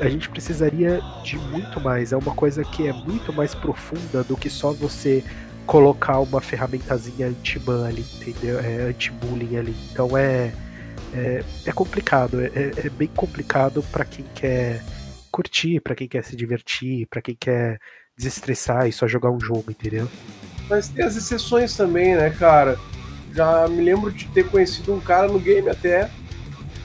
a 0.00 0.08
gente 0.08 0.28
precisaria 0.28 1.00
de 1.22 1.36
muito 1.36 1.80
mais 1.80 2.12
é 2.12 2.16
uma 2.16 2.34
coisa 2.34 2.64
que 2.64 2.86
é 2.86 2.92
muito 2.92 3.32
mais 3.32 3.54
profunda 3.54 4.24
do 4.24 4.36
que 4.36 4.48
só 4.48 4.72
você 4.72 5.24
colocar 5.66 6.20
uma 6.20 6.40
ferramentazinha 6.40 7.28
anti-ban 7.28 7.86
ali 7.86 8.04
entendeu 8.20 8.58
é 8.58 8.88
anti-bullying 8.88 9.56
ali 9.56 9.76
então 9.92 10.16
é 10.16 10.52
é, 11.12 11.42
é 11.66 11.72
complicado, 11.72 12.40
é, 12.40 12.46
é, 12.46 12.86
é 12.86 12.90
bem 12.90 13.08
complicado 13.08 13.82
para 13.90 14.04
quem 14.04 14.24
quer 14.34 14.82
curtir, 15.30 15.80
para 15.80 15.94
quem 15.94 16.08
quer 16.08 16.24
se 16.24 16.36
divertir, 16.36 17.06
para 17.06 17.22
quem 17.22 17.36
quer 17.38 17.78
desestressar 18.16 18.86
e 18.86 18.92
só 18.92 19.06
jogar 19.06 19.30
um 19.30 19.40
jogo, 19.40 19.70
entendeu? 19.70 20.08
Mas 20.68 20.88
tem 20.88 21.04
as 21.04 21.16
exceções 21.16 21.76
também, 21.76 22.14
né, 22.14 22.30
cara? 22.30 22.78
Já 23.32 23.66
me 23.68 23.82
lembro 23.82 24.12
de 24.12 24.26
ter 24.28 24.48
conhecido 24.48 24.92
um 24.92 25.00
cara 25.00 25.28
no 25.28 25.38
game 25.38 25.68
até, 25.68 26.10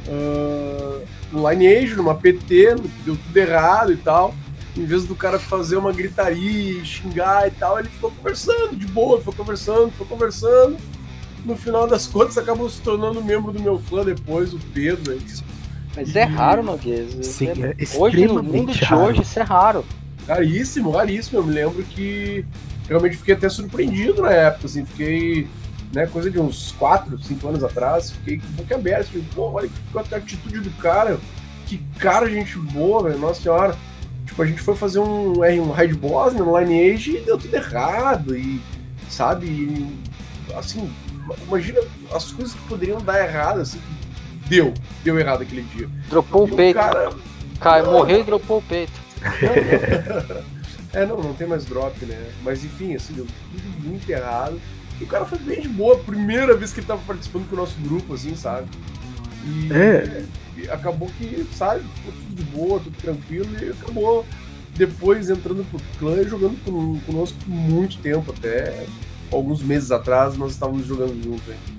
uh, 0.08 1.02
no 1.32 1.50
Lineage, 1.50 1.96
numa 1.96 2.16
PT, 2.16 2.76
deu 3.06 3.16
tudo 3.16 3.38
errado 3.38 3.92
e 3.94 3.98
tal. 3.98 4.34
Em 4.76 4.86
vez 4.86 5.06
do 5.06 5.16
cara 5.16 5.40
fazer 5.40 5.78
uma 5.78 5.94
gritaria, 5.94 6.84
xingar 6.84 7.48
e 7.48 7.52
tal, 7.52 7.80
ele 7.80 7.88
ficou 7.88 8.12
conversando 8.12 8.76
de 8.76 8.86
boa, 8.88 9.20
ficou 9.20 9.34
conversando, 9.34 9.92
ficou 9.92 10.08
conversando 10.08 10.78
no 11.46 11.56
final 11.56 11.88
das 11.88 12.08
contas 12.08 12.38
acabam 12.38 12.68
se 12.68 12.82
tornando 12.82 13.24
membro 13.24 13.52
do 13.52 13.62
meu 13.62 13.80
clã 13.88 14.04
depois, 14.04 14.54
o 14.54 14.60
Pedro. 14.74 15.14
É 15.14 15.18
isso. 15.18 15.44
Mas 15.96 16.16
é 16.16 16.24
raro, 16.24 16.64
Noguês. 16.64 17.26
Sim, 17.26 17.50
é, 17.50 17.76
é 17.78 17.98
Hoje, 17.98 18.28
no 18.28 18.44
mundo 18.44 18.74
de 18.74 18.84
raro. 18.84 19.04
hoje, 19.04 19.22
isso 19.22 19.40
é 19.40 19.44
raro. 19.44 19.86
Raríssimo, 20.28 20.90
raríssimo. 20.90 21.40
Eu 21.40 21.44
me 21.44 21.54
lembro 21.54 21.84
que 21.84 22.44
realmente 22.90 23.16
fiquei 23.16 23.36
até 23.36 23.48
surpreendido 23.48 24.24
na 24.24 24.32
época, 24.32 24.66
assim, 24.66 24.84
fiquei, 24.86 25.48
né, 25.94 26.06
coisa 26.08 26.30
de 26.30 26.40
uns 26.40 26.72
4, 26.74 27.22
5 27.22 27.48
anos 27.48 27.64
atrás, 27.64 28.12
fiquei 28.12 28.40
com 28.40 28.48
boca 28.54 28.76
aberta, 28.76 29.06
falei, 29.06 29.26
pô, 29.34 29.52
olha 29.52 29.70
que 29.70 30.16
atitude 30.16 30.60
do 30.60 30.72
cara, 30.82 31.18
que 31.66 31.78
cara 32.00 32.30
gente 32.30 32.58
boa, 32.58 33.04
velho, 33.04 33.20
nossa 33.20 33.42
senhora. 33.42 33.76
Tipo, 34.26 34.42
a 34.42 34.46
gente 34.46 34.62
foi 34.62 34.76
fazer 34.76 35.00
um, 35.00 35.40
um 35.40 35.72
raid 35.72 35.94
boss 35.94 36.34
no 36.34 36.58
Lineage 36.58 37.18
e 37.18 37.22
deu 37.22 37.38
tudo 37.38 37.54
errado, 37.56 38.36
e, 38.36 38.60
sabe, 39.10 39.46
e, 39.48 39.88
assim, 40.56 40.92
imagina 41.48 41.80
as 42.12 42.32
coisas 42.32 42.54
que 42.54 42.62
poderiam 42.68 43.00
dar 43.00 43.24
errado, 43.24 43.62
assim, 43.62 43.80
deu, 44.48 44.74
deu 45.04 45.20
errado 45.20 45.44
aquele 45.44 45.62
dia. 45.76 45.90
Dropou 46.10 46.46
o 46.46 46.56
peito. 46.56 46.76
Cara, 46.76 47.12
Cai, 47.60 47.82
morreu 47.84 48.20
e 48.20 48.24
dropou 48.24 48.58
o 48.58 48.62
peito. 48.62 48.92
é, 50.94 51.06
não, 51.06 51.18
não 51.18 51.34
tem 51.34 51.48
mais 51.48 51.66
drop, 51.66 52.06
né? 52.06 52.32
Mas 52.44 52.64
enfim, 52.64 52.96
assim, 52.96 53.14
deu 53.14 53.26
tudo 53.26 53.88
muito 53.88 54.10
errado. 54.10 54.60
E 55.00 55.04
o 55.04 55.08
cara 55.08 55.26
foi 55.26 55.38
bem 55.40 55.62
de 55.62 55.68
boa, 55.68 55.98
primeira 55.98 56.56
vez 56.56 56.72
que 56.72 56.80
ele 56.80 56.88
tava 56.88 57.02
participando 57.06 57.50
com 57.50 57.56
o 57.56 57.60
nosso 57.60 57.78
grupo, 57.82 58.14
assim, 58.14 58.36
sabe? 58.36 58.68
E, 59.46 59.74
é. 59.74 60.26
e 60.58 60.70
acabou 60.70 61.10
que, 61.18 61.46
sabe, 61.54 61.84
ficou 61.96 62.14
tudo 62.14 62.36
de 62.36 62.44
boa, 62.44 62.80
tudo 62.80 62.98
tranquilo, 62.98 63.50
e 63.62 63.70
acabou 63.70 64.26
depois 64.76 65.30
entrando 65.30 65.66
pro 65.70 65.80
clã 66.00 66.22
e 66.22 66.28
jogando 66.28 66.58
conosco 67.06 67.38
por 67.40 67.50
muito 67.50 67.98
tempo 68.00 68.34
até 68.38 68.86
alguns 69.32 69.62
meses 69.62 69.92
atrás 69.92 70.38
nós 70.38 70.52
estávamos 70.52 70.86
jogando 70.86 71.22
junto. 71.24 71.50
Hein? 71.50 71.75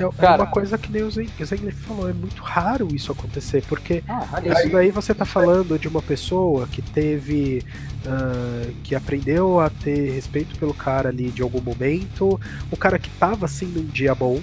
É, 0.00 0.04
é 0.04 0.10
Cara, 0.12 0.42
uma 0.42 0.50
coisa 0.50 0.78
que 0.78 0.90
nem 0.90 1.02
o 1.02 1.10
Zengler 1.10 1.74
falou, 1.74 2.08
é 2.08 2.12
muito 2.12 2.42
raro 2.42 2.88
isso 2.94 3.12
acontecer, 3.12 3.62
porque 3.68 4.02
ah, 4.08 4.40
isso 4.44 4.70
daí 4.70 4.90
você 4.90 5.14
tá 5.14 5.24
falando 5.24 5.78
de 5.78 5.88
uma 5.88 6.02
pessoa 6.02 6.66
que 6.66 6.82
teve. 6.82 7.62
Uh, 8.00 8.72
que 8.82 8.94
aprendeu 8.94 9.60
a 9.60 9.68
ter 9.68 10.12
respeito 10.12 10.58
pelo 10.58 10.72
cara 10.72 11.10
ali 11.10 11.28
de 11.30 11.42
algum 11.42 11.60
momento, 11.60 12.40
o 12.70 12.76
cara 12.76 12.98
que 12.98 13.10
tava 13.10 13.44
assim 13.44 13.66
num 13.66 13.84
dia 13.84 14.14
bom, 14.14 14.40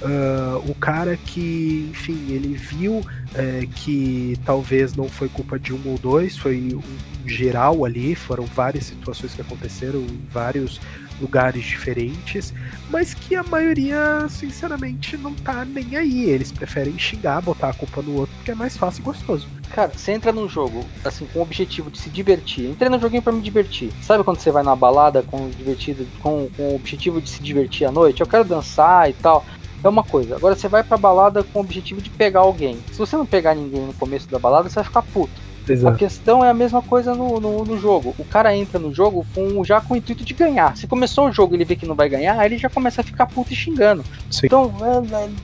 Uh, 0.00 0.70
o 0.70 0.76
cara 0.76 1.16
que, 1.16 1.88
enfim, 1.90 2.26
ele 2.28 2.54
viu 2.54 3.04
é, 3.34 3.66
que 3.74 4.38
talvez 4.44 4.94
não 4.94 5.08
foi 5.08 5.28
culpa 5.28 5.58
de 5.58 5.74
um 5.74 5.80
ou 5.86 5.98
dois, 5.98 6.36
foi 6.36 6.72
um 6.72 7.28
geral 7.28 7.84
ali, 7.84 8.14
foram 8.14 8.44
várias 8.44 8.84
situações 8.84 9.34
que 9.34 9.40
aconteceram 9.40 10.06
vários 10.30 10.80
lugares 11.20 11.64
diferentes, 11.64 12.52
mas 12.90 13.14
que 13.14 13.34
a 13.34 13.42
maioria, 13.42 14.26
sinceramente, 14.28 15.16
não 15.16 15.34
tá 15.34 15.64
nem 15.64 15.96
aí. 15.96 16.24
Eles 16.24 16.52
preferem 16.52 16.98
xingar, 16.98 17.40
botar 17.42 17.70
a 17.70 17.74
culpa 17.74 18.02
no 18.02 18.14
outro, 18.14 18.34
porque 18.36 18.50
é 18.50 18.54
mais 18.54 18.76
fácil 18.76 19.00
e 19.00 19.04
gostoso. 19.04 19.48
Cara, 19.70 19.92
você 19.94 20.12
entra 20.12 20.32
num 20.32 20.48
jogo, 20.48 20.84
assim, 21.04 21.26
com 21.26 21.40
o 21.40 21.42
objetivo 21.42 21.90
de 21.90 21.98
se 21.98 22.08
divertir. 22.08 22.70
Entrei 22.70 22.88
no 22.88 22.98
joguinho 22.98 23.22
para 23.22 23.32
me 23.32 23.40
divertir. 23.40 23.92
Sabe 24.02 24.24
quando 24.24 24.38
você 24.38 24.50
vai 24.50 24.62
na 24.62 24.74
balada 24.74 25.22
com, 25.22 25.50
divertido, 25.50 26.06
com, 26.22 26.48
com 26.56 26.62
o 26.70 26.76
objetivo 26.76 27.20
de 27.20 27.28
se 27.28 27.42
divertir 27.42 27.86
à 27.86 27.92
noite? 27.92 28.20
Eu 28.20 28.26
quero 28.26 28.44
dançar 28.44 29.10
e 29.10 29.12
tal 29.12 29.44
é 29.82 29.88
uma 29.88 30.02
coisa. 30.02 30.36
Agora 30.36 30.56
você 30.56 30.68
vai 30.68 30.82
pra 30.82 30.96
balada 30.96 31.42
com 31.44 31.58
o 31.58 31.62
objetivo 31.62 32.00
de 32.00 32.10
pegar 32.10 32.40
alguém. 32.40 32.78
Se 32.90 32.98
você 32.98 33.16
não 33.16 33.26
pegar 33.26 33.54
ninguém 33.54 33.86
no 33.86 33.94
começo 33.94 34.28
da 34.28 34.38
balada, 34.38 34.68
você 34.68 34.76
vai 34.76 34.84
ficar 34.84 35.02
puto. 35.02 35.47
Exato. 35.72 35.94
A 35.94 35.98
questão 35.98 36.44
é 36.44 36.50
a 36.50 36.54
mesma 36.54 36.82
coisa 36.82 37.14
no, 37.14 37.40
no, 37.40 37.64
no, 37.64 37.78
jogo. 37.78 38.14
O 38.18 38.24
cara 38.24 38.54
entra 38.56 38.78
no 38.78 38.92
jogo 38.92 39.26
com, 39.34 39.64
já 39.64 39.80
com 39.80 39.94
o 39.94 39.96
intuito 39.96 40.24
de 40.24 40.34
ganhar. 40.34 40.76
Se 40.76 40.86
começou 40.86 41.28
o 41.28 41.32
jogo 41.32 41.54
e 41.54 41.56
ele 41.56 41.64
vê 41.64 41.76
que 41.76 41.86
não 41.86 41.94
vai 41.94 42.08
ganhar, 42.08 42.44
ele 42.44 42.58
já 42.58 42.68
começa 42.68 43.00
a 43.00 43.04
ficar 43.04 43.26
puto 43.26 43.52
e 43.52 43.56
xingando. 43.56 44.04
Sim. 44.30 44.46
Então 44.46 44.72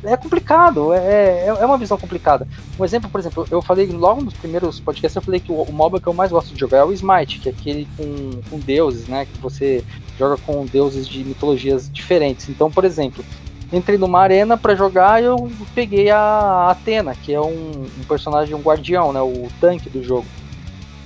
é, 0.04 0.08
é, 0.10 0.12
é 0.12 0.16
complicado, 0.16 0.92
é, 0.92 0.98
é, 0.98 1.46
é, 1.46 1.66
uma 1.66 1.78
visão 1.78 1.98
complicada. 1.98 2.46
Um 2.78 2.84
exemplo, 2.84 3.10
por 3.10 3.20
exemplo, 3.20 3.46
eu 3.50 3.60
falei 3.62 3.86
logo 3.86 4.22
nos 4.22 4.34
primeiros 4.34 4.80
podcasts, 4.80 5.16
eu 5.16 5.22
falei 5.22 5.40
que 5.40 5.52
o, 5.52 5.62
o 5.62 5.72
MOBA 5.72 6.00
que 6.00 6.06
eu 6.06 6.14
mais 6.14 6.30
gosto 6.30 6.52
de 6.52 6.60
jogar 6.60 6.78
é 6.78 6.84
o 6.84 6.92
Smite, 6.92 7.40
que 7.40 7.48
é 7.48 7.52
aquele 7.52 7.88
com, 7.96 8.40
com 8.50 8.58
deuses, 8.58 9.06
né? 9.08 9.26
Que 9.26 9.38
você 9.40 9.84
joga 10.18 10.36
com 10.38 10.64
deuses 10.66 11.08
de 11.08 11.24
mitologias 11.24 11.90
diferentes. 11.92 12.48
Então, 12.48 12.70
por 12.70 12.84
exemplo, 12.84 13.24
entrei 13.72 13.98
numa 13.98 14.20
arena 14.20 14.56
para 14.56 14.74
jogar 14.74 15.22
e 15.22 15.26
eu 15.26 15.50
peguei 15.74 16.10
a 16.10 16.70
Atena, 16.70 17.14
que 17.14 17.32
é 17.32 17.40
um, 17.40 17.86
um, 17.98 18.04
personagem, 18.08 18.54
um 18.54 18.60
guardião, 18.60 19.12
né? 19.12 19.20
O 19.20 19.48
tanque 19.60 19.88
do 19.88 20.02
jogo. 20.02 20.26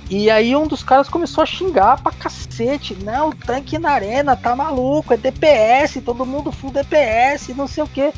E 0.09 0.29
aí 0.29 0.55
um 0.55 0.65
dos 0.65 0.81
caras 0.81 1.07
começou 1.07 1.43
a 1.43 1.45
xingar 1.45 2.01
pra 2.01 2.11
cacete. 2.11 2.97
Não, 3.03 3.29
o 3.29 3.35
tanque 3.35 3.77
na 3.77 3.91
arena 3.91 4.35
tá 4.35 4.55
maluco, 4.55 5.13
é 5.13 5.17
DPS, 5.17 6.01
todo 6.03 6.25
mundo 6.25 6.51
full 6.51 6.71
DPS, 6.71 7.49
não 7.55 7.67
sei 7.67 7.83
o 7.83 7.87
que. 7.87 8.11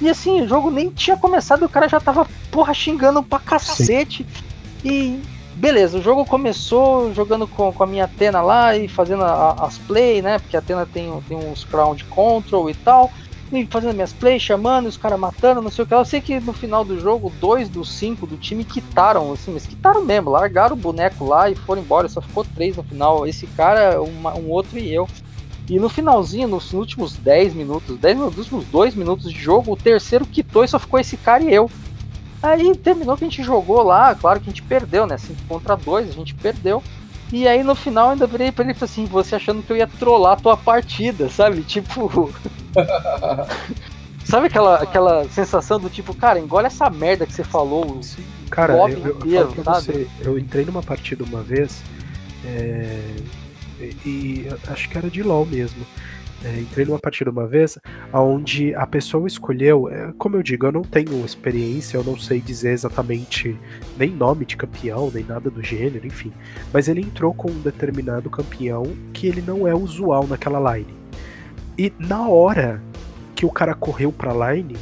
E 0.00 0.08
assim, 0.08 0.42
o 0.42 0.48
jogo 0.48 0.70
nem 0.70 0.90
tinha 0.90 1.16
começado 1.16 1.62
e 1.62 1.66
o 1.66 1.68
cara 1.68 1.88
já 1.88 2.00
tava, 2.00 2.26
porra, 2.50 2.72
xingando 2.72 3.22
pra 3.22 3.38
cacete. 3.38 4.26
Sim. 4.82 4.88
E 4.88 5.22
beleza, 5.54 5.98
o 5.98 6.02
jogo 6.02 6.24
começou 6.24 7.14
jogando 7.14 7.46
com, 7.46 7.72
com 7.72 7.82
a 7.82 7.86
minha 7.86 8.04
Atena 8.04 8.42
lá 8.42 8.76
e 8.76 8.88
fazendo 8.88 9.22
a, 9.22 9.52
as 9.52 9.78
play, 9.78 10.20
né? 10.20 10.38
Porque 10.38 10.56
a 10.56 10.58
Atena 10.58 10.86
tem, 10.86 11.10
tem 11.28 11.36
uns 11.36 11.64
ground 11.64 12.02
control 12.10 12.68
e 12.68 12.74
tal 12.74 13.10
fazendo 13.66 13.94
minhas 13.94 14.12
plays, 14.12 14.42
chamando, 14.42 14.86
os 14.86 14.96
caras 14.96 15.18
matando, 15.18 15.62
não 15.62 15.70
sei 15.70 15.84
o 15.84 15.86
que. 15.86 15.94
Eu 15.94 16.04
sei 16.04 16.20
que 16.20 16.40
no 16.40 16.52
final 16.52 16.84
do 16.84 16.98
jogo, 16.98 17.32
dois 17.40 17.68
dos 17.68 17.90
cinco 17.90 18.26
do 18.26 18.36
time 18.36 18.64
quitaram, 18.64 19.32
assim, 19.32 19.52
mas 19.52 19.66
quitaram 19.66 20.04
mesmo, 20.04 20.30
largaram 20.30 20.74
o 20.74 20.78
boneco 20.78 21.24
lá 21.24 21.50
e 21.50 21.54
foram 21.54 21.82
embora. 21.82 22.08
Só 22.08 22.20
ficou 22.20 22.44
três 22.44 22.76
no 22.76 22.82
final. 22.82 23.26
Esse 23.26 23.46
cara, 23.48 24.00
uma, 24.02 24.34
um 24.34 24.50
outro 24.50 24.78
e 24.78 24.92
eu. 24.92 25.08
E 25.68 25.78
no 25.78 25.88
finalzinho, 25.88 26.46
nos 26.46 26.72
últimos 26.72 27.16
10 27.16 27.54
minutos, 27.54 27.98
10 27.98 28.16
minutos, 28.16 28.36
nos 28.36 28.46
últimos 28.46 28.66
2 28.66 28.94
minutos 28.94 29.32
de 29.32 29.38
jogo, 29.38 29.72
o 29.72 29.76
terceiro 29.76 30.26
quitou 30.26 30.62
e 30.62 30.68
só 30.68 30.78
ficou 30.78 31.00
esse 31.00 31.16
cara 31.16 31.42
e 31.42 31.54
eu. 31.54 31.70
Aí 32.42 32.76
terminou 32.76 33.16
que 33.16 33.24
a 33.24 33.28
gente 33.28 33.42
jogou 33.42 33.82
lá, 33.82 34.14
claro 34.14 34.38
que 34.38 34.50
a 34.50 34.52
gente 34.52 34.62
perdeu, 34.62 35.06
né? 35.06 35.16
5 35.16 35.40
contra 35.48 35.74
2, 35.74 36.10
a 36.10 36.12
gente 36.12 36.34
perdeu. 36.34 36.82
E 37.34 37.48
aí 37.48 37.64
no 37.64 37.74
final 37.74 38.10
ainda 38.10 38.28
virei 38.28 38.52
pra 38.52 38.62
ele 38.62 38.70
e 38.70 38.74
falei 38.76 38.92
assim, 38.92 39.06
você 39.06 39.34
achando 39.34 39.60
que 39.60 39.72
eu 39.72 39.76
ia 39.76 39.88
trollar 39.88 40.34
a 40.34 40.36
tua 40.36 40.56
partida, 40.56 41.28
sabe? 41.28 41.62
Tipo. 41.62 42.32
sabe 44.24 44.46
aquela, 44.46 44.76
aquela 44.76 45.28
sensação 45.28 45.80
do 45.80 45.90
tipo, 45.90 46.14
cara, 46.14 46.38
engole 46.38 46.68
essa 46.68 46.88
merda 46.88 47.26
que 47.26 47.32
você 47.32 47.42
falou. 47.42 48.00
Sim, 48.04 48.22
cara, 48.48 48.74
eu, 48.74 48.88
eu, 48.88 49.16
inteiro, 49.16 49.52
eu, 49.56 49.64
você, 49.64 50.06
eu 50.20 50.38
entrei 50.38 50.64
numa 50.64 50.80
partida 50.80 51.24
uma 51.24 51.42
vez. 51.42 51.82
É, 52.44 53.00
e 54.06 54.46
acho 54.68 54.88
que 54.88 54.96
era 54.96 55.10
de 55.10 55.24
LOL 55.24 55.44
mesmo. 55.44 55.84
É, 56.44 56.60
entrei 56.60 56.84
numa 56.84 56.98
partida 56.98 57.30
uma 57.30 57.46
vez 57.46 57.78
onde 58.12 58.74
a 58.74 58.86
pessoa 58.86 59.26
escolheu, 59.26 59.88
é, 59.88 60.12
como 60.18 60.36
eu 60.36 60.42
digo, 60.42 60.66
eu 60.66 60.72
não 60.72 60.82
tenho 60.82 61.24
experiência, 61.24 61.96
eu 61.96 62.04
não 62.04 62.18
sei 62.18 62.40
dizer 62.40 62.70
exatamente 62.72 63.58
nem 63.98 64.10
nome 64.10 64.44
de 64.44 64.56
campeão, 64.56 65.10
nem 65.12 65.24
nada 65.24 65.50
do 65.50 65.62
gênero, 65.62 66.06
enfim. 66.06 66.32
Mas 66.72 66.86
ele 66.88 67.00
entrou 67.00 67.32
com 67.32 67.50
um 67.50 67.60
determinado 67.60 68.28
campeão 68.28 68.84
que 69.12 69.26
ele 69.26 69.42
não 69.42 69.66
é 69.66 69.74
usual 69.74 70.26
naquela 70.26 70.76
line. 70.76 70.94
E 71.78 71.92
na 71.98 72.28
hora 72.28 72.82
que 73.34 73.44
o 73.46 73.50
cara 73.50 73.74
correu 73.74 74.12
pra 74.12 74.52
line, 74.52 74.76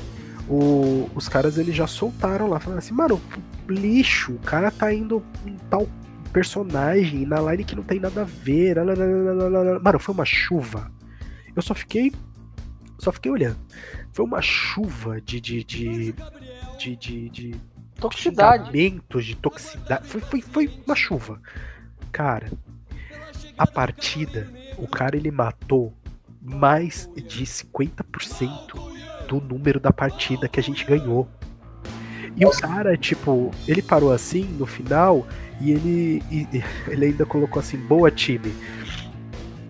o- 0.48 1.08
os 1.14 1.28
caras 1.28 1.56
eles 1.58 1.74
já 1.74 1.86
soltaram 1.86 2.48
lá, 2.48 2.58
falando 2.60 2.78
assim, 2.78 2.92
mano, 2.92 3.20
lixo, 3.68 4.32
o 4.32 4.38
cara 4.40 4.70
tá 4.70 4.92
indo 4.92 5.22
em 5.46 5.56
tal 5.70 5.88
personagem 6.32 7.24
na 7.26 7.40
line 7.40 7.64
que 7.64 7.76
não 7.76 7.82
tem 7.82 8.00
nada 8.00 8.22
a 8.22 8.24
ver. 8.24 8.76
lalalala. 8.76 9.78
Mano, 9.80 9.98
foi 9.98 10.14
uma 10.14 10.24
chuva. 10.24 10.90
Eu 11.54 11.62
só 11.62 11.74
fiquei. 11.74 12.12
Só 12.98 13.10
fiquei 13.12 13.30
olhando. 13.30 13.58
Foi 14.12 14.24
uma 14.24 14.40
chuva 14.40 15.20
de. 15.20 15.40
de. 15.40 15.64
de. 15.64 16.14
de, 16.78 16.96
de, 16.96 17.28
de 17.30 17.60
Toxicidade. 18.00 18.64
de 19.24 19.36
toxicidade. 19.36 20.06
Foi, 20.08 20.20
foi, 20.20 20.40
foi 20.42 20.82
uma 20.84 20.96
chuva. 20.96 21.40
Cara, 22.10 22.50
a 23.56 23.66
partida, 23.66 24.48
o 24.76 24.88
cara 24.88 25.16
ele 25.16 25.30
matou 25.30 25.94
mais 26.40 27.08
de 27.14 27.44
50% 27.44 28.92
do 29.28 29.40
número 29.40 29.78
da 29.78 29.92
partida 29.92 30.48
que 30.48 30.58
a 30.58 30.62
gente 30.62 30.84
ganhou. 30.84 31.28
E 32.36 32.44
o 32.44 32.50
cara, 32.50 32.96
tipo, 32.96 33.52
ele 33.68 33.82
parou 33.82 34.10
assim 34.10 34.44
no 34.58 34.66
final 34.66 35.26
e 35.60 35.70
ele, 35.70 36.22
e 36.30 36.48
ele 36.90 37.06
ainda 37.06 37.24
colocou 37.24 37.60
assim, 37.60 37.76
boa 37.76 38.10
time. 38.10 38.52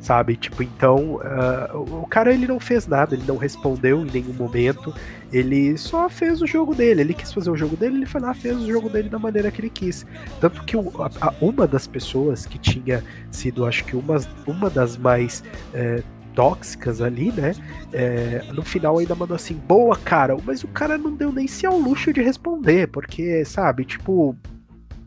Sabe? 0.02 0.34
Tipo, 0.36 0.64
então, 0.64 1.20
ah, 1.22 1.70
o 1.74 2.04
cara 2.08 2.34
ele 2.34 2.44
não 2.46 2.58
fez 2.58 2.88
nada, 2.88 3.14
ele 3.14 3.22
não 3.24 3.36
respondeu 3.36 4.04
em 4.04 4.10
nenhum 4.10 4.32
momento, 4.32 4.92
ele 5.32 5.78
só 5.78 6.08
fez 6.10 6.42
o 6.42 6.46
jogo 6.46 6.74
dele, 6.74 7.02
ele 7.02 7.14
quis 7.14 7.32
fazer 7.32 7.48
o 7.50 7.56
jogo 7.56 7.76
dele, 7.76 7.98
ele 7.98 8.06
foi 8.06 8.20
lá, 8.20 8.34
fez 8.34 8.56
o 8.60 8.66
jogo 8.66 8.90
dele 8.90 9.08
da 9.08 9.18
maneira 9.18 9.48
que 9.52 9.60
ele 9.60 9.70
quis. 9.70 10.04
Tanto 10.40 10.64
que 10.64 10.76
o- 10.76 10.90
a- 11.20 11.32
uma 11.40 11.68
das 11.68 11.86
pessoas 11.86 12.44
que 12.46 12.58
tinha 12.58 13.02
sido, 13.30 13.64
acho 13.64 13.84
que 13.84 13.94
uma, 13.94 14.16
uma 14.44 14.68
das 14.68 14.96
mais 14.96 15.44
é, 15.72 16.02
tóxicas 16.34 17.00
ali, 17.00 17.30
né? 17.30 17.54
é, 17.92 18.42
no 18.52 18.62
final 18.62 18.98
ainda 18.98 19.14
mandou 19.14 19.36
assim, 19.36 19.54
boa, 19.54 19.96
cara, 19.96 20.36
mas 20.44 20.64
o 20.64 20.68
cara 20.68 20.98
não 20.98 21.14
deu 21.14 21.30
nem 21.30 21.46
se 21.46 21.64
ao 21.64 21.78
luxo 21.78 22.12
de 22.12 22.20
responder, 22.22 22.88
porque, 22.88 23.44
sabe, 23.44 23.84
tipo. 23.84 24.34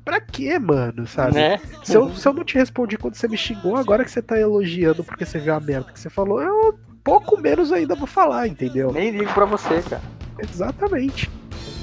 Pra 0.05 0.21
quê, 0.21 0.59
mano? 0.59 1.07
Sabe? 1.07 1.33
Né? 1.33 1.59
Se 1.83 1.95
eu, 1.95 2.13
se 2.13 2.27
eu 2.27 2.33
não 2.33 2.43
te 2.43 2.55
respondi 2.55 2.95
quando 2.95 3.15
você 3.15 3.27
me 3.27 3.35
xingou, 3.35 3.75
agora 3.75 4.05
que 4.05 4.11
você 4.11 4.21
tá 4.21 4.39
elogiando 4.39 5.03
porque 5.03 5.25
você 5.25 5.39
viu 5.39 5.55
a 5.55 5.59
merda 5.59 5.91
que 5.91 5.99
você 5.99 6.11
falou, 6.11 6.39
eu 6.39 6.77
pouco 7.03 7.39
menos 7.41 7.71
ainda 7.71 7.95
vou 7.95 8.07
falar, 8.07 8.47
entendeu? 8.47 8.91
Nem 8.91 9.09
ligo 9.09 9.33
pra 9.33 9.45
você, 9.45 9.81
cara. 9.81 10.01
Exatamente. 10.39 11.29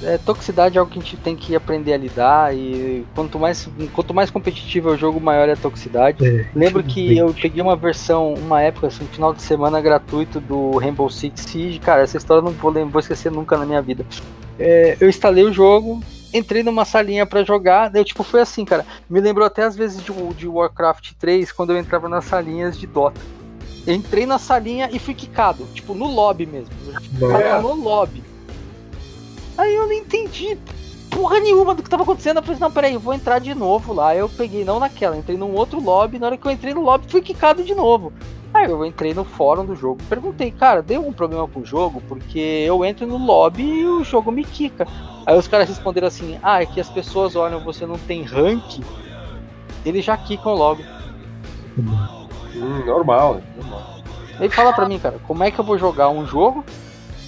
É, 0.03 0.17
toxicidade 0.17 0.77
é 0.77 0.79
algo 0.79 0.91
que 0.91 0.99
a 0.99 1.01
gente 1.01 1.17
tem 1.17 1.35
que 1.35 1.55
aprender 1.55 1.93
a 1.93 1.97
lidar 1.97 2.55
e 2.55 3.05
quanto 3.15 3.39
mais, 3.39 3.69
quanto 3.93 4.13
mais 4.13 4.29
competitivo 4.29 4.89
é 4.89 4.93
o 4.93 4.97
jogo, 4.97 5.19
maior 5.19 5.47
é 5.47 5.53
a 5.53 5.57
toxicidade. 5.57 6.25
É, 6.25 6.45
Lembro 6.53 6.83
que 6.83 7.17
eu 7.17 7.33
peguei 7.33 7.61
uma 7.61 7.75
versão, 7.75 8.33
uma 8.33 8.61
época, 8.61 8.87
assim, 8.87 9.05
final 9.05 9.33
de 9.33 9.41
semana 9.41 9.79
gratuito 9.79 10.41
do 10.41 10.77
Rainbow 10.77 11.09
Six 11.09 11.41
Siege. 11.41 11.79
Cara, 11.79 12.01
essa 12.01 12.17
história 12.17 12.39
eu 12.39 12.43
não 12.43 12.51
vou, 12.51 12.73
vou 12.89 12.99
esquecer 12.99 13.31
nunca 13.31 13.57
na 13.57 13.65
minha 13.65 13.81
vida. 13.81 14.05
É, 14.59 14.97
eu 14.99 15.07
instalei 15.07 15.45
o 15.45 15.53
jogo, 15.53 16.01
entrei 16.33 16.63
numa 16.63 16.85
salinha 16.85 17.25
pra 17.25 17.43
jogar, 17.43 17.89
daí 17.89 18.03
tipo, 18.03 18.23
foi 18.23 18.41
assim, 18.41 18.65
cara. 18.65 18.85
Me 19.09 19.21
lembrou 19.21 19.45
até 19.45 19.63
as 19.63 19.75
vezes 19.75 20.03
de, 20.03 20.11
de 20.33 20.47
Warcraft 20.47 21.11
3, 21.19 21.51
quando 21.51 21.71
eu 21.71 21.77
entrava 21.77 22.09
nas 22.09 22.25
salinhas 22.25 22.77
de 22.77 22.87
Dota. 22.87 23.21
Eu 23.85 23.93
entrei 23.93 24.25
na 24.25 24.39
salinha 24.39 24.89
e 24.91 24.97
fui 24.97 25.13
quicado, 25.13 25.65
tipo, 25.73 25.93
no 25.93 26.07
lobby 26.07 26.45
mesmo. 26.45 26.73
Eu 27.19 27.31
tava 27.31 27.61
no 27.61 27.75
lobby. 27.75 28.23
Aí 29.57 29.75
eu 29.75 29.85
não 29.85 29.93
entendi 29.93 30.57
porra 31.13 31.39
nenhuma 31.39 31.75
do 31.75 31.83
que 31.83 31.89
tava 31.89 32.03
acontecendo. 32.03 32.37
Eu 32.37 32.43
falei, 32.43 32.59
não, 32.59 32.71
peraí, 32.71 32.93
eu 32.93 32.99
vou 32.99 33.13
entrar 33.13 33.39
de 33.39 33.53
novo 33.53 33.93
lá. 33.93 34.15
Eu 34.15 34.27
peguei, 34.27 34.65
não 34.65 34.79
naquela, 34.79 35.17
entrei 35.17 35.37
num 35.37 35.53
outro 35.53 35.81
lobby. 35.81 36.19
Na 36.19 36.27
hora 36.27 36.37
que 36.37 36.45
eu 36.45 36.51
entrei 36.51 36.73
no 36.73 36.81
lobby, 36.81 37.05
fui 37.07 37.21
quicado 37.21 37.63
de 37.63 37.73
novo. 37.73 38.11
Aí 38.53 38.69
eu 38.69 38.85
entrei 38.85 39.15
no 39.15 39.23
fórum 39.23 39.65
do 39.65 39.75
jogo, 39.75 39.99
perguntei, 40.07 40.51
cara, 40.51 40.83
deu 40.83 40.99
algum 40.99 41.11
problema 41.11 41.47
com 41.47 41.61
o 41.61 41.65
jogo? 41.65 42.03
Porque 42.07 42.39
eu 42.39 42.85
entro 42.85 43.07
no 43.07 43.17
lobby 43.17 43.63
e 43.63 43.85
o 43.85 44.03
jogo 44.03 44.31
me 44.31 44.43
quica. 44.43 44.87
Aí 45.25 45.35
os 45.35 45.47
caras 45.47 45.67
responderam 45.67 46.07
assim: 46.07 46.37
ah, 46.43 46.61
é 46.61 46.65
que 46.65 46.79
as 46.79 46.89
pessoas 46.89 47.35
olham, 47.35 47.63
você 47.63 47.85
não 47.87 47.97
tem 47.97 48.21
rank, 48.21 48.81
eles 49.83 50.05
já 50.05 50.15
quicam 50.15 50.53
logo. 50.53 50.83
Hum, 51.75 52.85
normal, 52.85 53.35
né? 53.35 53.43
Normal. 53.57 53.93
Ele 54.39 54.49
fala 54.49 54.71
pra 54.71 54.87
mim, 54.87 54.99
cara, 54.99 55.19
como 55.25 55.43
é 55.43 55.49
que 55.49 55.59
eu 55.59 55.65
vou 55.65 55.77
jogar 55.77 56.09
um 56.09 56.25
jogo 56.25 56.63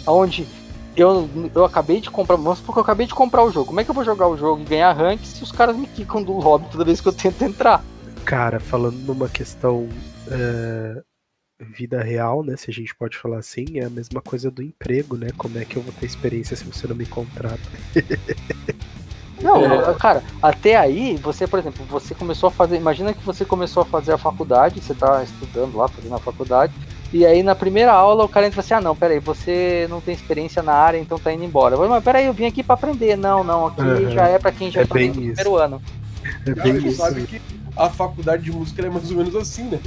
onde 0.06 0.48
eu, 0.96 1.30
eu 1.54 1.66
acabei 1.66 2.00
de 2.00 2.10
comprar, 2.10 2.36
vamos 2.36 2.60
supor 2.60 2.76
que 2.76 2.80
eu 2.80 2.84
acabei 2.84 3.08
de 3.08 3.14
comprar 3.14 3.44
o 3.44 3.52
jogo, 3.52 3.68
como 3.68 3.80
é 3.80 3.84
que 3.84 3.90
eu 3.90 3.96
vou 3.96 4.04
jogar 4.04 4.28
o 4.28 4.38
jogo 4.38 4.62
e 4.62 4.66
ganhar 4.66 4.92
rank 4.94 5.20
se 5.24 5.44
os 5.44 5.52
caras 5.52 5.76
me 5.76 5.88
quicam 5.88 6.24
do 6.24 6.34
lobby 6.34 6.68
toda 6.72 6.86
vez 6.86 7.02
que 7.02 7.08
eu 7.08 7.14
tento 7.14 7.44
entrar? 7.44 7.84
Cara, 8.24 8.60
falando 8.60 8.98
numa 8.98 9.30
questão 9.30 9.88
é, 10.32 11.02
vida 11.60 12.02
real, 12.02 12.44
né? 12.44 12.58
Se 12.58 12.70
a 12.70 12.74
gente 12.74 12.96
pode 12.96 13.18
falar 13.18 13.38
assim, 13.38 13.66
é 13.76 13.86
a 13.86 13.90
mesma 13.90 14.22
coisa 14.22 14.50
do 14.50 14.62
emprego, 14.62 15.16
né? 15.16 15.28
Como 15.38 15.58
é 15.58 15.66
que 15.66 15.78
eu 15.78 15.82
vou 15.82 15.94
ter 15.94 16.06
experiência 16.06 16.56
se 16.56 16.64
você 16.64 16.88
não 16.88 16.96
me 16.96 17.06
contrata? 17.06 17.60
Não, 19.42 19.94
cara, 19.96 20.24
até 20.42 20.78
aí, 20.78 21.18
você, 21.18 21.46
por 21.46 21.60
exemplo, 21.60 21.86
você 21.86 22.16
começou 22.16 22.48
a 22.48 22.52
fazer. 22.52 22.78
Imagina 22.78 23.14
que 23.14 23.24
você 23.24 23.44
começou 23.44 23.84
a 23.84 23.86
fazer 23.86 24.14
a 24.14 24.18
faculdade, 24.18 24.82
você 24.82 24.96
tá 24.96 25.22
estudando 25.24 25.76
lá, 25.76 25.88
fazendo 25.88 26.16
a 26.16 26.20
faculdade, 26.20 26.74
e 27.16 27.26
aí 27.26 27.42
na 27.42 27.56
primeira 27.56 27.94
aula 27.94 28.26
o 28.26 28.30
cara 28.30 28.46
entra 28.46 28.60
assim: 28.60 28.74
ah, 28.74 28.82
não, 28.82 28.94
peraí, 28.96 29.20
você 29.20 29.88
não 29.90 30.02
tem 30.02 30.14
experiência 30.14 30.62
na 30.62 30.74
área, 30.74 30.98
então 30.98 31.18
tá 31.18 31.32
indo 31.32 31.46
embora. 31.46 31.74
Eu 31.74 31.78
falei, 31.78 31.92
mas 31.92 32.04
peraí, 32.04 32.26
eu 32.26 32.34
vim 32.34 32.46
aqui 32.46 32.62
pra 32.62 32.74
aprender. 32.76 33.16
Não, 33.16 33.42
não, 33.44 33.68
aqui 33.68 33.82
Uhum. 33.82 34.12
já 34.12 34.28
é 34.28 34.38
pra 34.38 34.52
quem 34.52 34.70
já 34.70 34.82
É 34.82 34.86
tá 34.86 34.94
bem 34.94 35.08
no 35.10 35.22
isso. 35.22 35.34
primeiro 35.36 35.56
ano. 35.56 35.82
É 36.46 36.54
Cara, 36.54 36.74
bem 36.74 36.88
isso. 36.88 36.98
sabe 36.98 37.22
que 37.24 37.42
a 37.78 37.90
faculdade 37.90 38.44
de 38.44 38.52
música 38.52 38.86
é 38.86 38.90
mais 38.90 39.10
ou 39.12 39.18
menos 39.18 39.36
assim, 39.36 39.64
né? 39.64 39.80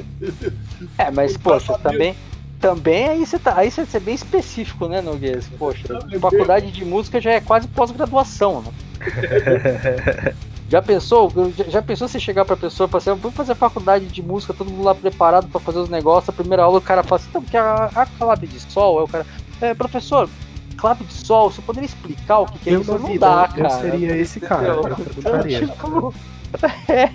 É, 0.96 1.10
mas, 1.10 1.36
poxa, 1.36 1.76
também. 1.78 2.14
Também 2.60 3.08
aí 3.08 3.24
você 3.26 3.38
tá. 3.38 3.54
Aí 3.56 3.70
você 3.70 3.84
você 3.84 3.98
é 3.98 4.00
bem 4.00 4.14
específico, 4.14 4.88
né, 4.88 5.00
Noguês? 5.00 5.48
Poxa, 5.58 5.86
faculdade 6.20 6.72
de 6.72 6.84
música 6.84 7.20
já 7.20 7.32
é 7.32 7.40
quase 7.40 7.68
pós-graduação, 7.68 8.62
né? 8.62 8.72
Já 10.68 10.82
pensou? 10.82 11.32
Já, 11.68 11.80
pensou 11.80 12.06
você 12.06 12.20
chegar 12.20 12.44
pra 12.44 12.54
pessoa 12.56 12.86
e 12.86 12.90
falar 12.90 12.98
assim, 13.00 13.20
vamos 13.20 13.36
fazer 13.36 13.54
faculdade 13.54 14.04
de 14.06 14.22
música, 14.22 14.52
todo 14.52 14.70
mundo 14.70 14.84
lá 14.84 14.94
preparado 14.94 15.48
pra 15.48 15.58
fazer 15.60 15.78
os 15.78 15.88
negócios, 15.88 16.28
a 16.28 16.32
primeira 16.32 16.62
aula 16.62 16.78
o 16.78 16.82
cara 16.82 17.02
fala 17.02 17.16
assim, 17.20 17.28
então, 17.30 17.42
porque 17.42 17.56
a, 17.56 17.90
a 17.94 18.04
clave 18.06 18.46
de 18.46 18.60
sol, 18.60 18.98
aí 18.98 19.04
o 19.04 19.08
cara, 19.08 19.26
é, 19.62 19.72
professor, 19.72 20.28
clave 20.76 21.04
de 21.04 21.12
sol, 21.14 21.50
você 21.50 21.62
poderia 21.62 21.86
explicar 21.86 22.40
o 22.40 22.46
que, 22.46 22.58
que 22.58 22.70
é 22.70 22.74
Eu 22.74 22.82
isso? 22.82 22.92
Não 22.92 22.98
vida, 23.08 23.26
dá, 23.26 23.48
eu 23.56 23.62
cara. 23.62 23.80
seria 23.80 24.14
esse 24.16 24.40
cara, 24.40 24.66
eu. 24.68 24.82
Tipo, 25.66 26.14
é, 26.92 27.10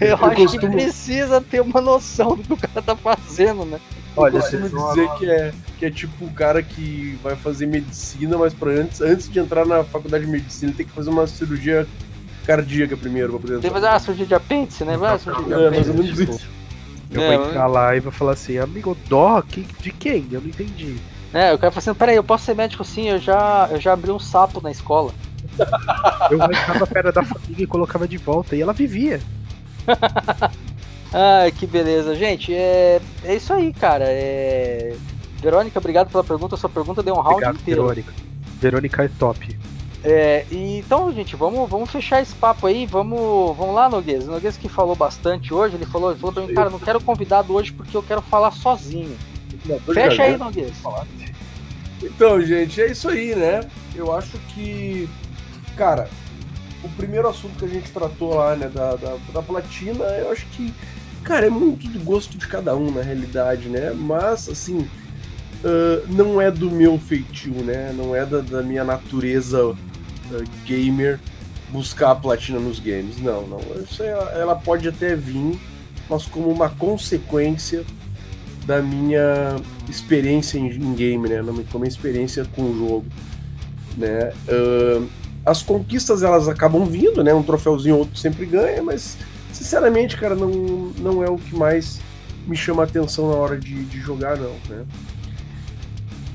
eu, 0.00 0.14
acho 0.16 0.34
costumo- 0.36 0.60
que 0.60 0.68
precisa 0.68 1.40
ter 1.40 1.60
uma 1.62 1.80
noção 1.80 2.36
do 2.36 2.42
que 2.42 2.52
o 2.52 2.56
cara 2.56 2.82
tá 2.82 2.94
fazendo, 2.96 3.64
né? 3.64 3.80
Olha, 4.16 4.40
costumo 4.40 4.68
vocês- 4.68 4.88
dizer 4.94 5.10
que 5.18 5.30
é, 5.30 5.52
que 5.78 5.86
é 5.86 5.90
tipo 5.90 6.24
o 6.26 6.30
cara 6.32 6.62
que 6.62 7.18
vai 7.22 7.34
fazer 7.36 7.64
medicina, 7.66 8.36
mas 8.36 8.52
pra 8.52 8.72
antes, 8.72 9.00
antes 9.00 9.26
de 9.30 9.38
entrar 9.38 9.64
na 9.64 9.84
faculdade 9.84 10.26
de 10.26 10.30
medicina, 10.30 10.70
ele 10.70 10.76
tem 10.76 10.86
que 10.86 10.92
fazer 10.92 11.08
uma 11.10 11.26
cirurgia 11.26 11.86
cardíaca 12.56 12.96
primeiro 12.96 13.30
pra 13.30 13.38
poder 13.40 13.60
Tem 13.60 13.70
que 13.70 13.74
fazer 13.74 13.86
uma 13.86 13.98
cirurgia 13.98 14.26
de 14.26 14.34
apêndice, 14.34 14.84
né? 14.84 14.96
Vai, 14.96 15.18
cirurgia 15.18 15.56
de 15.56 15.64
É, 15.64 15.70
mais 15.70 15.88
ou 15.88 15.94
menos 15.94 16.18
tipo, 16.18 16.32
isso. 16.34 16.48
Eu 17.12 17.22
É, 17.22 17.36
vou 17.36 17.46
entrar 17.46 17.66
lá 17.66 17.96
e 17.96 18.00
vou 18.00 18.12
falar 18.12 18.32
assim, 18.32 18.58
amigo, 18.58 18.96
dó 19.08 19.42
que- 19.42 19.66
de 19.80 19.90
quem? 19.92 20.26
Eu 20.30 20.40
não 20.40 20.48
entendi. 20.48 20.96
É, 21.32 21.52
o 21.52 21.58
cara 21.58 21.70
fala 21.70 21.78
assim, 21.78 21.94
peraí, 21.94 22.16
eu 22.16 22.24
posso 22.24 22.44
ser 22.44 22.54
médico 22.56 22.84
sim, 22.84 23.08
eu 23.08 23.18
já, 23.18 23.68
eu 23.70 23.80
já 23.80 23.92
abri 23.92 24.10
um 24.10 24.18
sapo 24.18 24.60
na 24.60 24.70
escola. 24.70 25.12
Eu 26.30 26.40
arrancava 26.42 26.84
a 26.84 26.86
perna 26.86 27.12
da 27.12 27.22
família 27.22 27.64
e 27.64 27.66
colocava 27.66 28.06
de 28.06 28.16
volta, 28.16 28.54
e 28.56 28.60
ela 28.62 28.72
vivia. 28.72 29.20
Ai, 31.12 31.50
que 31.50 31.66
beleza. 31.66 32.14
Gente, 32.14 32.54
é, 32.54 33.00
é 33.24 33.34
isso 33.34 33.52
aí, 33.52 33.72
cara. 33.72 34.04
É... 34.06 34.94
Verônica, 35.42 35.78
obrigado 35.78 36.10
pela 36.10 36.22
pergunta. 36.22 36.56
Sua 36.56 36.68
pergunta 36.70 37.02
deu 37.02 37.14
um 37.14 37.18
round 37.20 37.30
Obrigado, 37.34 37.56
inteiro. 37.56 37.82
Verônica. 37.82 38.12
Verônica 38.60 39.04
é 39.04 39.08
top. 39.18 39.58
É, 40.02 40.46
então, 40.50 41.12
gente, 41.12 41.36
vamos, 41.36 41.68
vamos 41.68 41.90
fechar 41.90 42.22
esse 42.22 42.34
papo 42.34 42.66
aí. 42.66 42.86
Vamos, 42.86 43.56
vamos 43.56 43.74
lá, 43.74 43.88
Noguês. 43.88 44.26
O 44.26 44.30
Noguês 44.30 44.56
que 44.56 44.68
falou 44.68 44.96
bastante 44.96 45.52
hoje, 45.52 45.76
ele 45.76 45.86
falou, 45.86 46.10
ele 46.10 46.18
falou 46.18 46.32
pra 46.32 46.46
mim, 46.46 46.54
cara, 46.54 46.70
não 46.70 46.78
quero 46.78 47.00
convidado 47.00 47.54
hoje 47.54 47.72
porque 47.72 47.96
eu 47.96 48.02
quero 48.02 48.22
falar 48.22 48.50
sozinho. 48.50 49.16
Fecha 49.92 50.22
aí, 50.22 50.36
Noguês. 50.36 50.72
Então, 52.02 52.40
gente, 52.40 52.80
é 52.80 52.90
isso 52.90 53.08
aí, 53.08 53.34
né? 53.34 53.60
Eu 53.94 54.14
acho 54.14 54.38
que, 54.54 55.08
cara, 55.76 56.08
o 56.82 56.88
primeiro 56.90 57.28
assunto 57.28 57.58
que 57.58 57.64
a 57.66 57.68
gente 57.68 57.90
tratou 57.90 58.34
lá, 58.34 58.56
né, 58.56 58.68
da, 58.68 58.96
da, 58.96 59.16
da 59.34 59.42
platina, 59.42 60.04
eu 60.04 60.32
acho 60.32 60.46
que, 60.46 60.72
cara, 61.22 61.46
é 61.46 61.50
muito 61.50 61.86
do 61.88 62.00
gosto 62.00 62.38
de 62.38 62.48
cada 62.48 62.74
um, 62.74 62.90
na 62.90 63.02
realidade, 63.02 63.68
né? 63.68 63.92
Mas, 63.94 64.48
assim, 64.48 64.88
ah, 65.64 66.02
não 66.08 66.40
é 66.40 66.50
do 66.50 66.70
meu 66.70 66.98
feitio, 66.98 67.52
né? 67.62 67.92
Não 67.94 68.14
é 68.14 68.24
da, 68.24 68.40
da 68.40 68.62
minha 68.62 68.84
natureza 68.84 69.76
ah, 70.32 70.44
gamer 70.64 71.18
buscar 71.70 72.12
a 72.12 72.14
platina 72.14 72.58
nos 72.58 72.78
games. 72.78 73.18
Não, 73.20 73.46
não. 73.46 73.60
Isso 73.82 74.02
é- 74.02 74.40
ela 74.40 74.56
pode 74.56 74.88
até 74.88 75.14
vir, 75.14 75.58
mas 76.08 76.26
como 76.26 76.48
uma 76.50 76.68
consequência 76.68 77.84
da 78.66 78.82
minha 78.82 79.56
experiência 79.88 80.58
em, 80.58 80.68
em 80.68 80.94
game, 80.94 81.28
né? 81.28 81.42
Da 81.42 81.52
minha, 81.52 81.88
experiência 81.88 82.44
com 82.54 82.62
o 82.62 82.74
jogo, 82.76 83.06
né? 83.96 84.32
Uh, 84.48 85.08
as 85.44 85.62
conquistas 85.62 86.22
elas 86.22 86.48
acabam 86.48 86.84
vindo, 86.84 87.24
né? 87.24 87.32
Um 87.32 87.42
troféuzinho 87.42 87.94
ou 87.94 88.00
outro 88.02 88.16
sempre 88.18 88.44
ganha, 88.46 88.82
mas 88.82 89.16
sinceramente, 89.52 90.16
cara, 90.16 90.34
não, 90.34 90.50
não 90.98 91.24
é 91.24 91.30
o 91.30 91.36
que 91.36 91.54
mais 91.56 92.00
me 92.46 92.56
chama 92.56 92.84
atenção 92.84 93.30
na 93.30 93.36
hora 93.36 93.58
de, 93.58 93.84
de 93.84 94.00
jogar, 94.00 94.36
não, 94.36 94.54
né? 94.68 94.84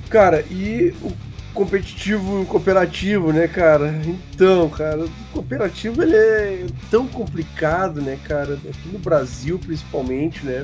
Cara, 0.09 0.43
e 0.49 0.93
o 1.01 1.11
competitivo 1.55 2.43
e 2.43 2.45
cooperativo, 2.45 3.31
né, 3.31 3.47
cara? 3.47 3.99
Então, 4.05 4.69
cara, 4.69 5.05
o 5.05 5.09
cooperativo 5.31 6.03
ele 6.03 6.15
é 6.15 6.65
tão 6.91 7.07
complicado, 7.07 8.01
né, 8.01 8.19
cara? 8.25 8.53
Aqui 8.53 8.89
no 8.91 8.99
Brasil, 8.99 9.57
principalmente, 9.57 10.45
né? 10.45 10.63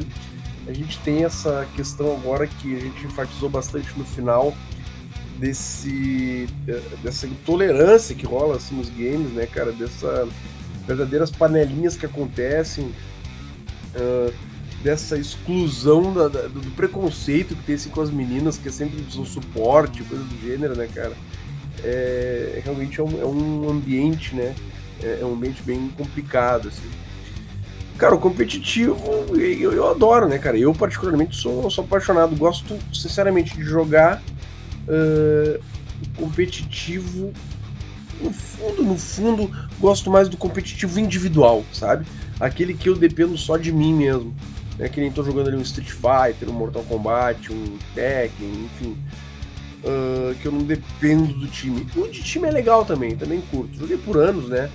A 0.68 0.74
gente 0.74 1.00
tem 1.00 1.24
essa 1.24 1.66
questão 1.76 2.14
agora 2.14 2.46
que 2.46 2.76
a 2.76 2.80
gente 2.80 3.06
enfatizou 3.06 3.50
bastante 3.50 3.88
no 3.98 4.06
final 4.06 4.54
desse 5.40 6.48
dessa 7.02 7.26
intolerância 7.26 8.14
que 8.14 8.26
rola 8.26 8.58
assim 8.58 8.76
nos 8.76 8.90
games, 8.90 9.32
né, 9.32 9.48
cara? 9.48 9.72
Dessa 9.72 10.28
verdadeiras 10.86 11.32
panelinhas 11.32 11.96
que 11.96 12.06
acontecem. 12.06 12.94
Uh, 13.96 14.51
dessa 14.84 15.18
exclusão 15.18 16.14
da, 16.14 16.28
da, 16.28 16.42
do 16.48 16.72
preconceito 16.76 17.56
que 17.56 17.64
tem 17.64 17.76
assim, 17.76 17.90
com 17.90 18.02
as 18.02 18.10
meninas, 18.10 18.58
que 18.58 18.68
é 18.68 18.72
sempre 18.72 19.04
um 19.18 19.26
suporte, 19.26 20.04
coisa 20.04 20.24
do 20.24 20.42
gênero, 20.42 20.76
né, 20.76 20.88
cara? 20.94 21.14
É, 21.84 22.62
realmente 22.64 23.00
é 23.00 23.04
um, 23.04 23.22
é 23.22 23.26
um 23.26 23.70
ambiente, 23.70 24.36
né? 24.36 24.56
É, 25.02 25.20
é, 25.22 25.26
um 25.26 25.34
ambiente 25.34 25.62
bem 25.64 25.88
complicado, 25.90 26.68
assim. 26.68 26.90
Cara, 27.98 28.16
o 28.16 28.20
competitivo 28.20 28.98
eu, 29.36 29.72
eu 29.72 29.88
adoro, 29.90 30.28
né, 30.28 30.38
cara? 30.40 30.58
Eu, 30.58 30.74
particularmente, 30.74 31.36
sou, 31.36 31.70
sou 31.70 31.84
apaixonado. 31.84 32.36
Gosto, 32.36 32.78
sinceramente, 32.92 33.56
de 33.56 33.64
jogar 33.64 34.22
uh, 34.88 35.64
competitivo. 36.16 37.32
No 38.20 38.32
fundo, 38.32 38.84
no 38.84 38.98
fundo, 38.98 39.52
gosto 39.80 40.12
mais 40.12 40.30
do 40.30 40.38
competitivo 40.38 41.00
individual, 41.00 41.64
sabe? 41.74 42.06
Aquele 42.40 42.74
que 42.74 42.90
eu 42.90 42.96
dependo 42.96 43.36
só 43.38 43.58
de 43.58 43.72
mim 43.72 43.94
mesmo 43.94 44.36
né, 44.78 44.90
que 44.90 45.00
nem 45.00 45.12
tô 45.12 45.24
jogando 45.24 45.48
ali 45.48 45.58
um 45.58 45.62
Street 45.62 45.90
Fighter, 45.90 46.50
um 46.50 46.54
Mortal 46.54 46.84
Kombat, 46.84 47.52
um 47.52 47.78
Tekken, 47.94 48.66
enfim. 48.66 48.98
Uh, 49.84 50.36
que 50.36 50.46
eu 50.46 50.52
não 50.52 50.64
dependo 50.64 51.34
do 51.34 51.48
time. 51.48 51.88
O 51.96 52.08
de 52.08 52.22
time 52.22 52.48
é 52.48 52.52
legal 52.52 52.86
também, 52.86 53.16
também 53.16 53.42
curto. 53.42 53.80
Joguei 53.80 53.98
por 53.98 54.18
anos, 54.18 54.48
né? 54.48 54.70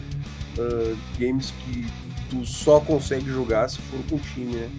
Uh, 0.59 0.97
games 1.19 1.53
que 1.65 1.87
tu 2.29 2.45
só 2.45 2.81
consegue 2.81 3.27
jogar 3.27 3.69
se 3.69 3.79
for 3.83 4.01
com 4.11 4.19
time, 4.19 4.57
né? 4.57 4.71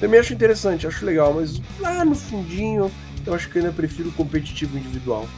Também 0.00 0.18
acho 0.18 0.32
interessante, 0.32 0.86
acho 0.86 1.04
legal, 1.04 1.34
mas 1.34 1.60
lá 1.78 2.04
no 2.04 2.14
fundinho 2.14 2.90
eu 3.26 3.34
acho 3.34 3.48
que 3.50 3.58
ainda 3.58 3.72
prefiro 3.72 4.08
o 4.08 4.12
competitivo 4.12 4.76
individual. 4.76 5.28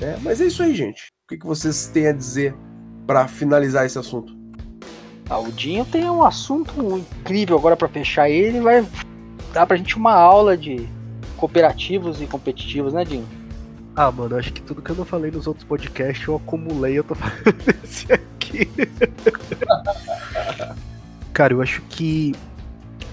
Né? 0.00 0.18
Mas 0.22 0.40
é 0.40 0.46
isso 0.46 0.62
aí, 0.62 0.74
gente. 0.74 1.08
O 1.24 1.28
que, 1.28 1.38
que 1.38 1.46
vocês 1.46 1.86
têm 1.86 2.08
a 2.08 2.12
dizer 2.12 2.54
para 3.06 3.28
finalizar 3.28 3.86
esse 3.86 3.98
assunto? 3.98 4.39
Ah, 5.30 5.38
o 5.38 5.52
Dinho 5.52 5.84
tem 5.84 6.10
um 6.10 6.24
assunto 6.24 6.98
incrível 6.98 7.56
agora 7.56 7.76
para 7.76 7.86
fechar 7.86 8.28
ele, 8.28 8.60
vai 8.60 8.84
dar 9.52 9.64
pra 9.64 9.76
gente 9.76 9.96
uma 9.96 10.12
aula 10.12 10.56
de 10.56 10.88
cooperativos 11.36 12.20
e 12.20 12.26
competitivos, 12.26 12.92
né, 12.92 13.04
Dinho? 13.04 13.28
Ah, 13.94 14.10
mano, 14.10 14.36
acho 14.36 14.52
que 14.52 14.60
tudo 14.60 14.82
que 14.82 14.90
eu 14.90 14.96
não 14.96 15.04
falei 15.04 15.30
nos 15.30 15.46
outros 15.46 15.64
podcasts 15.64 16.26
eu 16.26 16.34
acumulei, 16.34 16.98
eu 16.98 17.04
tô 17.04 17.14
falando 17.14 17.62
esse 17.84 18.12
aqui. 18.12 18.68
Cara, 21.32 21.52
eu 21.52 21.62
acho 21.62 21.80
que 21.82 22.34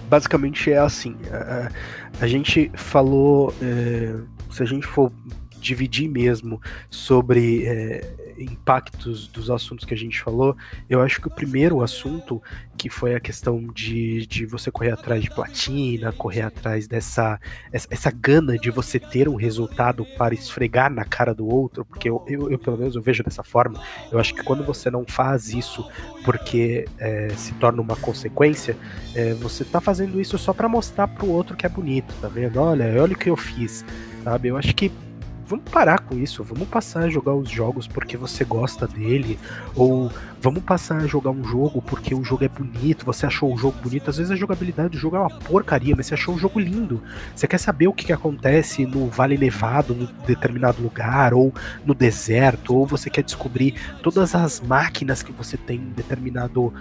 basicamente 0.09 0.71
é 0.71 0.79
assim. 0.79 1.15
A, 1.31 1.71
a 2.19 2.27
gente 2.27 2.71
falou. 2.73 3.53
É, 3.61 4.15
se 4.49 4.63
a 4.63 4.65
gente 4.65 4.87
for 4.87 5.11
dividir 5.59 6.09
mesmo 6.09 6.59
sobre 6.89 7.65
é, 7.65 8.26
impactos 8.37 9.27
dos 9.27 9.49
assuntos 9.49 9.85
que 9.85 9.93
a 9.93 9.97
gente 9.97 10.21
falou, 10.21 10.55
eu 10.89 11.01
acho 11.01 11.21
que 11.21 11.27
o 11.27 11.31
primeiro 11.31 11.81
assunto, 11.81 12.41
que 12.77 12.89
foi 12.89 13.15
a 13.15 13.19
questão 13.19 13.67
de, 13.73 14.25
de 14.27 14.45
você 14.45 14.71
correr 14.71 14.91
atrás 14.91 15.21
de 15.21 15.29
platina, 15.29 16.11
correr 16.11 16.41
atrás 16.41 16.87
dessa 16.87 17.39
essa, 17.71 17.87
essa 17.89 18.11
gana 18.11 18.57
de 18.57 18.69
você 18.69 18.99
ter 18.99 19.27
um 19.27 19.35
resultado 19.35 20.05
para 20.17 20.33
esfregar 20.33 20.91
na 20.91 21.03
cara 21.03 21.33
do 21.33 21.47
outro, 21.47 21.85
porque 21.85 22.09
eu, 22.09 22.23
eu, 22.27 22.51
eu 22.51 22.59
pelo 22.59 22.77
menos 22.77 22.95
eu 22.95 23.01
vejo 23.01 23.23
dessa 23.23 23.43
forma, 23.43 23.81
eu 24.11 24.19
acho 24.19 24.33
que 24.33 24.43
quando 24.43 24.63
você 24.63 24.89
não 24.89 25.05
faz 25.05 25.49
isso 25.53 25.87
porque 26.23 26.85
é, 26.97 27.29
se 27.29 27.53
torna 27.53 27.81
uma 27.81 27.95
consequência, 27.95 28.77
é, 29.15 29.33
você 29.33 29.63
tá 29.63 29.81
fazendo 29.81 30.19
isso 30.19 30.37
só 30.37 30.53
para 30.53 30.67
mostrar 30.67 31.07
pro 31.07 31.27
outro 31.27 31.55
que 31.55 31.65
é 31.65 31.69
bonito, 31.69 32.13
tá 32.21 32.27
vendo? 32.27 32.59
Olha, 32.59 33.01
olha 33.01 33.13
o 33.13 33.17
que 33.17 33.29
eu 33.29 33.37
fiz, 33.37 33.85
sabe? 34.23 34.49
Eu 34.49 34.57
acho 34.57 34.75
que 34.75 34.91
vamos 35.47 35.69
parar 35.71 35.99
com 35.99 36.17
isso, 36.17 36.43
vamos 36.43 36.67
passar 36.67 37.05
a 37.05 37.09
jogar 37.09 37.33
os 37.33 37.49
jogos 37.49 37.87
porque 37.87 38.17
você 38.17 38.43
gosta 38.43 38.85
dele, 38.85 39.39
ou 39.75 40.11
vamos 40.41 40.61
passar 40.63 40.97
a 40.97 41.07
jogar 41.07 41.31
um 41.31 41.43
jogo 41.43 41.81
porque 41.81 42.13
o 42.13 42.23
jogo 42.23 42.43
é 42.43 42.49
bonito, 42.49 43.05
você 43.05 43.25
achou 43.25 43.53
o 43.53 43.57
jogo 43.57 43.79
bonito, 43.81 44.09
às 44.09 44.17
vezes 44.17 44.31
a 44.31 44.35
jogabilidade 44.35 44.89
do 44.89 44.97
jogo 44.97 45.15
é 45.15 45.19
uma 45.19 45.29
porcaria, 45.29 45.95
mas 45.95 46.07
você 46.07 46.13
achou 46.13 46.35
o 46.35 46.37
jogo 46.37 46.59
lindo. 46.59 47.01
Você 47.33 47.47
quer 47.47 47.57
saber 47.57 47.87
o 47.87 47.93
que, 47.93 48.05
que 48.05 48.13
acontece 48.13 48.85
no 48.85 49.07
Vale 49.07 49.37
Nevado, 49.37 49.95
no 49.95 50.07
determinado 50.25 50.81
lugar, 50.81 51.33
ou 51.33 51.53
no 51.85 51.95
deserto, 51.95 52.75
ou 52.75 52.85
você 52.85 53.09
quer 53.09 53.23
descobrir 53.23 53.75
todas 54.03 54.35
as 54.35 54.59
máquinas 54.59 55.23
que 55.23 55.31
você 55.31 55.55
tem 55.55 55.77
em 55.77 55.91
determinado 55.91 56.65
uh, 56.65 56.73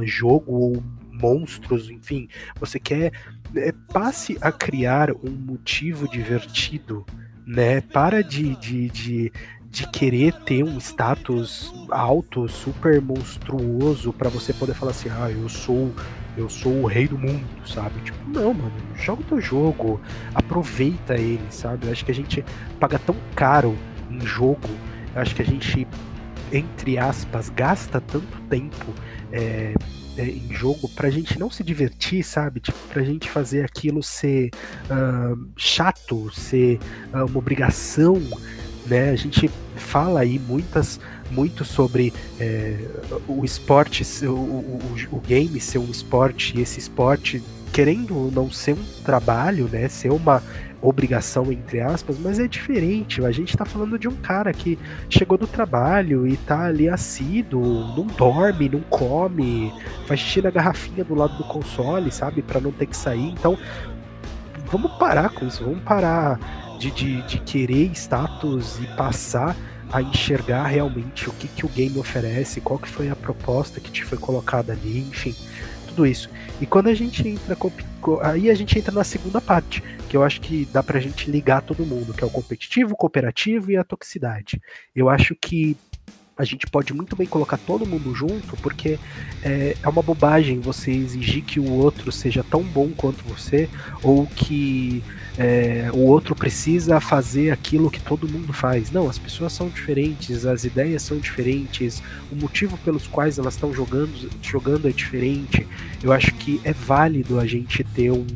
uh, 0.00 0.06
jogo, 0.06 0.52
ou 0.52 0.82
monstros, 1.12 1.90
enfim, 1.90 2.28
você 2.60 2.78
quer 2.78 3.12
é, 3.56 3.72
passe 3.92 4.38
a 4.40 4.52
criar 4.52 5.10
um 5.10 5.30
motivo 5.30 6.08
divertido 6.08 7.04
né? 7.48 7.80
Para 7.80 8.22
de, 8.22 8.54
de, 8.56 8.90
de, 8.90 9.32
de 9.70 9.88
querer 9.88 10.34
ter 10.44 10.62
um 10.62 10.78
status 10.78 11.74
alto, 11.90 12.46
super 12.46 13.00
monstruoso, 13.00 14.12
para 14.12 14.28
você 14.28 14.52
poder 14.52 14.74
falar 14.74 14.90
assim, 14.90 15.08
ah, 15.08 15.30
eu 15.30 15.48
sou 15.48 15.92
eu 16.36 16.48
sou 16.48 16.82
o 16.82 16.86
rei 16.86 17.08
do 17.08 17.18
mundo, 17.18 17.44
sabe? 17.66 18.00
Tipo, 18.00 18.16
não, 18.28 18.54
mano, 18.54 18.72
joga 18.94 19.22
o 19.22 19.24
teu 19.24 19.40
jogo, 19.40 20.00
aproveita 20.32 21.14
ele, 21.14 21.42
sabe? 21.50 21.86
Eu 21.86 21.92
acho 21.92 22.04
que 22.04 22.12
a 22.12 22.14
gente 22.14 22.44
paga 22.78 22.96
tão 22.96 23.16
caro 23.34 23.76
em 24.08 24.20
jogo, 24.20 24.68
eu 25.16 25.20
acho 25.20 25.34
que 25.34 25.42
a 25.42 25.44
gente, 25.44 25.84
entre 26.52 26.96
aspas, 26.96 27.48
gasta 27.48 28.00
tanto 28.00 28.40
tempo 28.42 28.94
é, 29.32 29.74
em 30.24 30.52
jogo 30.52 30.88
pra 30.88 31.10
gente 31.10 31.38
não 31.38 31.50
se 31.50 31.62
divertir, 31.62 32.24
sabe? 32.24 32.60
Tipo, 32.60 32.78
pra 32.88 33.02
gente 33.02 33.30
fazer 33.30 33.64
aquilo 33.64 34.02
ser 34.02 34.50
uh, 34.90 35.48
chato, 35.56 36.30
ser 36.32 36.78
uh, 37.12 37.24
uma 37.26 37.38
obrigação, 37.38 38.20
né? 38.86 39.10
A 39.10 39.16
gente 39.16 39.50
fala 39.76 40.20
aí 40.20 40.38
muitas 40.38 41.00
muito 41.30 41.64
sobre 41.64 42.12
é, 42.40 42.78
o 43.28 43.44
esporte, 43.44 44.02
o, 44.26 44.32
o, 44.32 44.80
o, 45.12 45.20
game 45.20 45.60
ser 45.60 45.76
um 45.78 45.90
esporte 45.90 46.56
e 46.56 46.62
esse 46.62 46.78
esporte 46.78 47.42
querendo 47.70 48.30
não 48.32 48.50
ser 48.50 48.72
um 48.72 49.02
trabalho, 49.04 49.68
né? 49.68 49.88
Ser 49.88 50.10
uma 50.10 50.42
obrigação, 50.80 51.50
entre 51.50 51.80
aspas, 51.80 52.18
mas 52.18 52.38
é 52.38 52.46
diferente. 52.46 53.24
A 53.24 53.30
gente 53.30 53.56
tá 53.56 53.64
falando 53.64 53.98
de 53.98 54.08
um 54.08 54.14
cara 54.14 54.52
que 54.52 54.78
chegou 55.08 55.36
do 55.36 55.46
trabalho 55.46 56.26
e 56.26 56.36
tá 56.36 56.66
ali 56.66 56.88
assíduo, 56.88 57.96
não 57.96 58.06
dorme, 58.06 58.68
não 58.68 58.80
come, 58.80 59.72
faz 60.06 60.20
xixi 60.20 60.42
na 60.42 60.50
garrafinha 60.50 61.04
do 61.04 61.14
lado 61.14 61.36
do 61.36 61.44
console, 61.44 62.10
sabe? 62.10 62.42
para 62.42 62.60
não 62.60 62.70
ter 62.70 62.86
que 62.86 62.96
sair. 62.96 63.30
Então, 63.30 63.58
vamos 64.66 64.92
parar 64.92 65.30
com 65.30 65.46
isso, 65.46 65.64
vamos 65.64 65.82
parar 65.82 66.38
de, 66.78 66.90
de, 66.90 67.22
de 67.22 67.38
querer 67.40 67.90
status 67.92 68.78
e 68.80 68.86
passar 68.96 69.56
a 69.90 70.02
enxergar 70.02 70.66
realmente 70.66 71.28
o 71.28 71.32
que, 71.32 71.48
que 71.48 71.64
o 71.64 71.68
game 71.68 71.98
oferece, 71.98 72.60
qual 72.60 72.78
que 72.78 72.88
foi 72.88 73.08
a 73.08 73.16
proposta 73.16 73.80
que 73.80 73.90
te 73.90 74.04
foi 74.04 74.18
colocada 74.18 74.72
ali, 74.72 75.00
enfim 75.00 75.34
tudo 75.88 76.06
isso. 76.06 76.30
E 76.60 76.66
quando 76.66 76.88
a 76.88 76.94
gente 76.94 77.26
entra. 77.26 77.56
Aí 78.22 78.48
a 78.48 78.54
gente 78.54 78.78
entra 78.78 78.92
na 78.92 79.04
segunda 79.04 79.40
parte, 79.40 79.82
que 80.08 80.16
eu 80.16 80.22
acho 80.22 80.40
que 80.40 80.66
dá 80.72 80.82
pra 80.82 81.00
gente 81.00 81.30
ligar 81.30 81.62
todo 81.62 81.84
mundo, 81.84 82.14
que 82.14 82.22
é 82.22 82.26
o 82.26 82.30
competitivo, 82.30 82.94
o 82.94 82.96
cooperativo 82.96 83.70
e 83.70 83.76
a 83.76 83.84
toxicidade. 83.84 84.60
Eu 84.94 85.08
acho 85.08 85.34
que 85.34 85.76
a 86.38 86.44
gente 86.44 86.68
pode 86.68 86.94
muito 86.94 87.16
bem 87.16 87.26
colocar 87.26 87.58
todo 87.58 87.84
mundo 87.84 88.14
junto, 88.14 88.56
porque 88.58 88.96
é, 89.42 89.76
é, 89.82 89.88
uma 89.88 90.00
bobagem 90.00 90.60
você 90.60 90.92
exigir 90.92 91.42
que 91.42 91.58
o 91.58 91.68
outro 91.68 92.12
seja 92.12 92.44
tão 92.48 92.62
bom 92.62 92.90
quanto 92.96 93.24
você, 93.24 93.68
ou 94.04 94.24
que 94.24 95.02
é, 95.36 95.90
o 95.92 95.98
outro 95.98 96.36
precisa 96.36 97.00
fazer 97.00 97.50
aquilo 97.50 97.90
que 97.90 98.00
todo 98.00 98.28
mundo 98.28 98.52
faz. 98.52 98.92
Não, 98.92 99.10
as 99.10 99.18
pessoas 99.18 99.52
são 99.52 99.68
diferentes, 99.68 100.46
as 100.46 100.62
ideias 100.62 101.02
são 101.02 101.18
diferentes, 101.18 102.00
o 102.30 102.36
motivo 102.36 102.78
pelos 102.78 103.08
quais 103.08 103.36
elas 103.36 103.54
estão 103.54 103.74
jogando, 103.74 104.30
jogando 104.40 104.88
é 104.88 104.92
diferente. 104.92 105.66
Eu 106.00 106.12
acho 106.12 106.32
que 106.34 106.60
é 106.62 106.72
válido 106.72 107.40
a 107.40 107.46
gente 107.46 107.82
ter 107.82 108.12
um, 108.12 108.26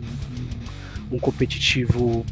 um 1.12 1.20
competitivo 1.20 2.26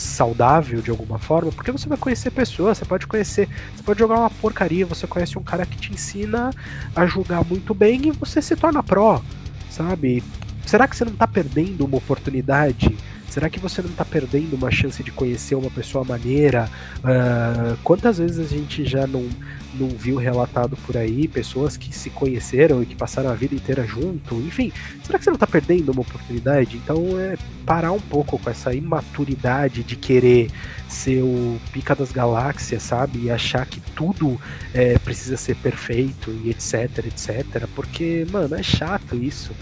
saudável 0.00 0.80
de 0.80 0.90
alguma 0.90 1.18
forma, 1.18 1.52
porque 1.52 1.70
você 1.70 1.88
vai 1.88 1.98
conhecer 1.98 2.30
pessoas, 2.30 2.78
você 2.78 2.84
pode 2.84 3.06
conhecer, 3.06 3.48
você 3.74 3.82
pode 3.82 3.98
jogar 3.98 4.16
uma 4.16 4.30
porcaria, 4.30 4.86
você 4.86 5.06
conhece 5.06 5.38
um 5.38 5.42
cara 5.42 5.64
que 5.66 5.76
te 5.76 5.92
ensina 5.92 6.50
a 6.94 7.06
jogar 7.06 7.44
muito 7.44 7.74
bem 7.74 8.08
e 8.08 8.10
você 8.10 8.42
se 8.42 8.56
torna 8.56 8.82
pró, 8.82 9.22
sabe? 9.70 10.22
Será 10.66 10.86
que 10.86 10.96
você 10.96 11.04
não 11.04 11.12
tá 11.12 11.26
perdendo 11.26 11.84
uma 11.84 11.96
oportunidade 11.96 12.96
Será 13.30 13.48
que 13.48 13.60
você 13.60 13.80
não 13.80 13.90
tá 13.90 14.04
perdendo 14.04 14.54
uma 14.56 14.72
chance 14.72 15.04
de 15.04 15.12
conhecer 15.12 15.54
uma 15.54 15.70
pessoa 15.70 16.04
maneira? 16.04 16.68
Uh, 16.96 17.78
quantas 17.84 18.18
vezes 18.18 18.44
a 18.44 18.48
gente 18.48 18.84
já 18.84 19.06
não, 19.06 19.28
não 19.72 19.88
viu 19.88 20.16
relatado 20.16 20.76
por 20.78 20.96
aí 20.96 21.28
pessoas 21.28 21.76
que 21.76 21.94
se 21.94 22.10
conheceram 22.10 22.82
e 22.82 22.86
que 22.86 22.96
passaram 22.96 23.30
a 23.30 23.34
vida 23.34 23.54
inteira 23.54 23.86
junto? 23.86 24.34
Enfim, 24.34 24.72
será 25.04 25.16
que 25.16 25.24
você 25.24 25.30
não 25.30 25.38
tá 25.38 25.46
perdendo 25.46 25.92
uma 25.92 26.02
oportunidade? 26.02 26.76
Então 26.76 27.20
é 27.20 27.38
parar 27.64 27.92
um 27.92 28.00
pouco 28.00 28.36
com 28.36 28.50
essa 28.50 28.74
imaturidade 28.74 29.84
de 29.84 29.94
querer 29.94 30.50
ser 30.88 31.22
o 31.22 31.56
pica 31.72 31.94
das 31.94 32.10
galáxias, 32.10 32.82
sabe? 32.82 33.26
E 33.26 33.30
achar 33.30 33.64
que 33.64 33.80
tudo 33.94 34.40
é, 34.74 34.98
precisa 34.98 35.36
ser 35.36 35.54
perfeito 35.54 36.36
e 36.44 36.50
etc, 36.50 37.06
etc. 37.06 37.68
Porque, 37.76 38.26
mano, 38.32 38.56
é 38.56 38.62
chato 38.62 39.14
isso 39.14 39.52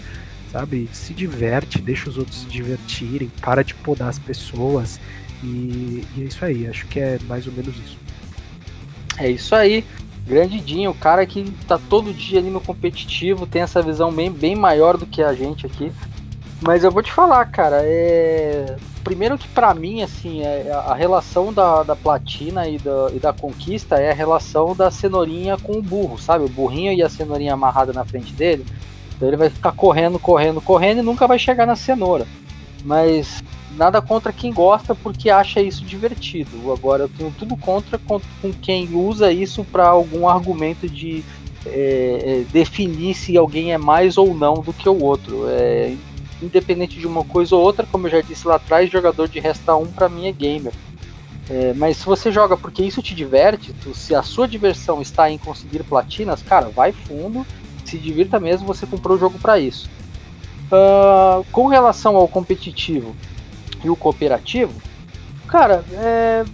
sabe? 0.51 0.89
Se 0.91 1.13
diverte, 1.13 1.81
deixa 1.81 2.09
os 2.09 2.17
outros 2.17 2.41
se 2.41 2.45
divertirem, 2.47 3.31
para 3.41 3.63
de 3.63 3.73
podar 3.75 4.09
as 4.09 4.19
pessoas. 4.19 4.99
E, 5.43 6.05
e, 6.15 6.21
é 6.21 6.23
isso 6.23 6.43
aí, 6.43 6.67
acho 6.67 6.85
que 6.87 6.99
é 6.99 7.19
mais 7.27 7.47
ou 7.47 7.53
menos 7.53 7.75
isso. 7.77 7.97
É 9.17 9.29
isso 9.29 9.55
aí. 9.55 9.85
Grande 10.25 10.59
Dinho, 10.59 10.91
o 10.91 10.95
cara 10.95 11.25
que 11.25 11.51
tá 11.67 11.79
todo 11.89 12.13
dia 12.13 12.39
ali 12.39 12.49
no 12.49 12.61
competitivo, 12.61 13.47
tem 13.47 13.61
essa 13.61 13.81
visão 13.81 14.11
bem, 14.11 14.31
bem 14.31 14.55
maior 14.55 14.95
do 14.95 15.05
que 15.05 15.23
a 15.23 15.33
gente 15.33 15.65
aqui. 15.65 15.91
Mas 16.61 16.83
eu 16.83 16.91
vou 16.91 17.01
te 17.01 17.11
falar, 17.11 17.45
cara, 17.45 17.81
é. 17.81 18.75
Primeiro 19.03 19.37
que 19.37 19.47
para 19.47 19.73
mim, 19.73 20.03
assim, 20.03 20.41
é 20.41 20.71
a 20.71 20.93
relação 20.93 21.53
da, 21.53 21.83
da 21.83 21.95
platina 21.95 22.67
e 22.67 22.77
da, 22.77 23.09
e 23.13 23.17
da 23.17 23.33
conquista 23.33 23.95
é 23.95 24.11
a 24.11 24.13
relação 24.13 24.75
da 24.75 24.91
cenourinha 24.91 25.57
com 25.57 25.77
o 25.77 25.81
burro, 25.81 26.19
sabe? 26.19 26.43
O 26.43 26.49
burrinho 26.49 26.91
e 26.91 27.01
a 27.01 27.09
cenourinha 27.09 27.53
amarrada 27.53 27.93
na 27.93 28.03
frente 28.03 28.33
dele. 28.33 28.65
Então 29.19 29.27
ele 29.27 29.35
vai 29.35 29.49
ficar 29.49 29.73
correndo, 29.73 30.17
correndo, 30.17 30.61
correndo 30.61 30.99
e 30.99 31.03
nunca 31.03 31.27
vai 31.27 31.37
chegar 31.37 31.67
na 31.67 31.75
cenoura. 31.75 32.25
Mas 32.85 33.43
nada 33.75 34.01
contra 34.01 34.31
quem 34.31 34.53
gosta 34.53 34.95
porque 34.95 35.29
acha 35.29 35.61
isso 35.61 35.83
divertido. 35.83 36.71
Agora 36.71 37.03
eu 37.03 37.09
tenho 37.09 37.29
tudo 37.37 37.57
contra 37.57 37.97
com, 37.97 38.21
quem 38.61 38.87
usa 38.95 39.29
isso 39.29 39.65
para 39.65 39.89
algum 39.89 40.25
argumento 40.25 40.87
de 40.87 41.21
é, 41.65 41.69
é, 42.23 42.45
definir 42.49 43.13
se 43.13 43.35
alguém 43.35 43.73
é 43.73 43.77
mais 43.77 44.17
ou 44.17 44.33
não 44.33 44.61
do 44.61 44.71
que 44.71 44.87
o 44.87 45.03
outro. 45.03 45.49
É, 45.49 45.93
independente 46.41 46.97
de 46.97 47.05
uma 47.05 47.25
coisa 47.25 47.53
ou 47.53 47.61
outra, 47.61 47.85
como 47.85 48.07
eu 48.07 48.11
já 48.11 48.21
disse 48.21 48.47
lá 48.47 48.55
atrás, 48.55 48.89
jogador 48.89 49.27
de 49.27 49.41
resta 49.41 49.75
1 49.75 49.87
para 49.87 50.07
mim 50.07 50.27
é 50.27 50.31
gamer. 50.31 50.71
É, 51.49 51.73
mas 51.75 51.97
se 51.97 52.05
você 52.05 52.31
joga 52.31 52.55
porque 52.55 52.81
isso 52.81 53.01
te 53.01 53.13
diverte, 53.13 53.73
tu, 53.73 53.93
se 53.93 54.15
a 54.15 54.23
sua 54.23 54.47
diversão 54.47 55.01
está 55.01 55.29
em 55.29 55.37
conseguir 55.37 55.83
platinas, 55.83 56.41
cara, 56.41 56.69
vai 56.69 56.93
fundo 56.93 57.45
se 57.89 57.97
divirta 57.97 58.39
mesmo, 58.39 58.67
você 58.67 58.85
comprou 58.85 59.17
o 59.17 59.19
jogo 59.19 59.39
para 59.39 59.59
isso. 59.59 59.89
Uh, 60.71 61.43
com 61.51 61.67
relação 61.67 62.15
ao 62.15 62.27
competitivo 62.27 63.15
e 63.83 63.89
o 63.89 63.95
cooperativo, 63.95 64.73
cara, 65.47 65.83
é... 65.93 66.45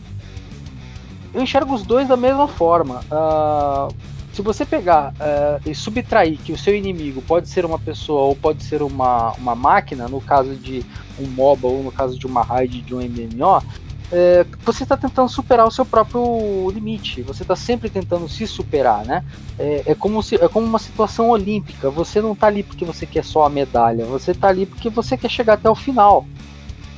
eu 1.34 1.42
enxergo 1.42 1.74
os 1.74 1.84
dois 1.84 2.08
da 2.08 2.16
mesma 2.16 2.48
forma. 2.48 3.02
Uh, 3.12 3.94
se 4.32 4.42
você 4.42 4.66
pegar 4.66 5.14
uh, 5.14 5.70
e 5.70 5.74
subtrair 5.74 6.38
que 6.38 6.52
o 6.52 6.58
seu 6.58 6.76
inimigo 6.76 7.22
pode 7.22 7.48
ser 7.48 7.66
uma 7.66 7.80
pessoa 7.80 8.24
ou 8.24 8.36
pode 8.36 8.64
ser 8.64 8.82
uma, 8.82 9.32
uma 9.34 9.56
máquina, 9.56 10.08
no 10.08 10.20
caso 10.20 10.56
de 10.56 10.84
um 11.18 11.26
MOBA 11.28 11.68
ou 11.68 11.84
no 11.84 11.92
caso 11.92 12.20
de 12.20 12.26
uma 12.26 12.42
raid 12.42 12.82
de 12.82 12.94
um 12.94 13.00
MMO, 13.00 13.64
é, 14.12 14.46
você 14.64 14.84
está 14.84 14.96
tentando 14.96 15.30
superar 15.30 15.66
o 15.66 15.72
seu 15.72 15.86
próprio 15.86 16.70
limite, 16.70 17.22
você 17.22 17.44
está 17.44 17.56
sempre 17.56 17.90
tentando 17.90 18.30
se 18.30 18.46
superar, 18.46 19.06
né? 19.06 19.24
É, 19.58 19.84
é, 19.88 19.96
como 19.96 20.22
se, 20.22 20.36
é 20.36 20.48
como 20.48 20.66
uma 20.66 20.80
situação 20.80 21.30
olímpica, 21.30 21.90
você 21.90 22.22
não 22.22 22.34
está 22.34 22.48
ali 22.48 22.64
porque 22.64 22.86
você 22.86 23.06
quer 23.06 23.24
só 23.24 23.46
a 23.46 23.50
medalha, 23.50 24.06
você 24.06 24.32
está 24.32 24.50
ali 24.50 24.66
porque 24.66 24.90
você 24.90 25.18
quer 25.18 25.30
chegar 25.30 25.54
até 25.54 25.70
o 25.70 25.76
final. 25.76 26.26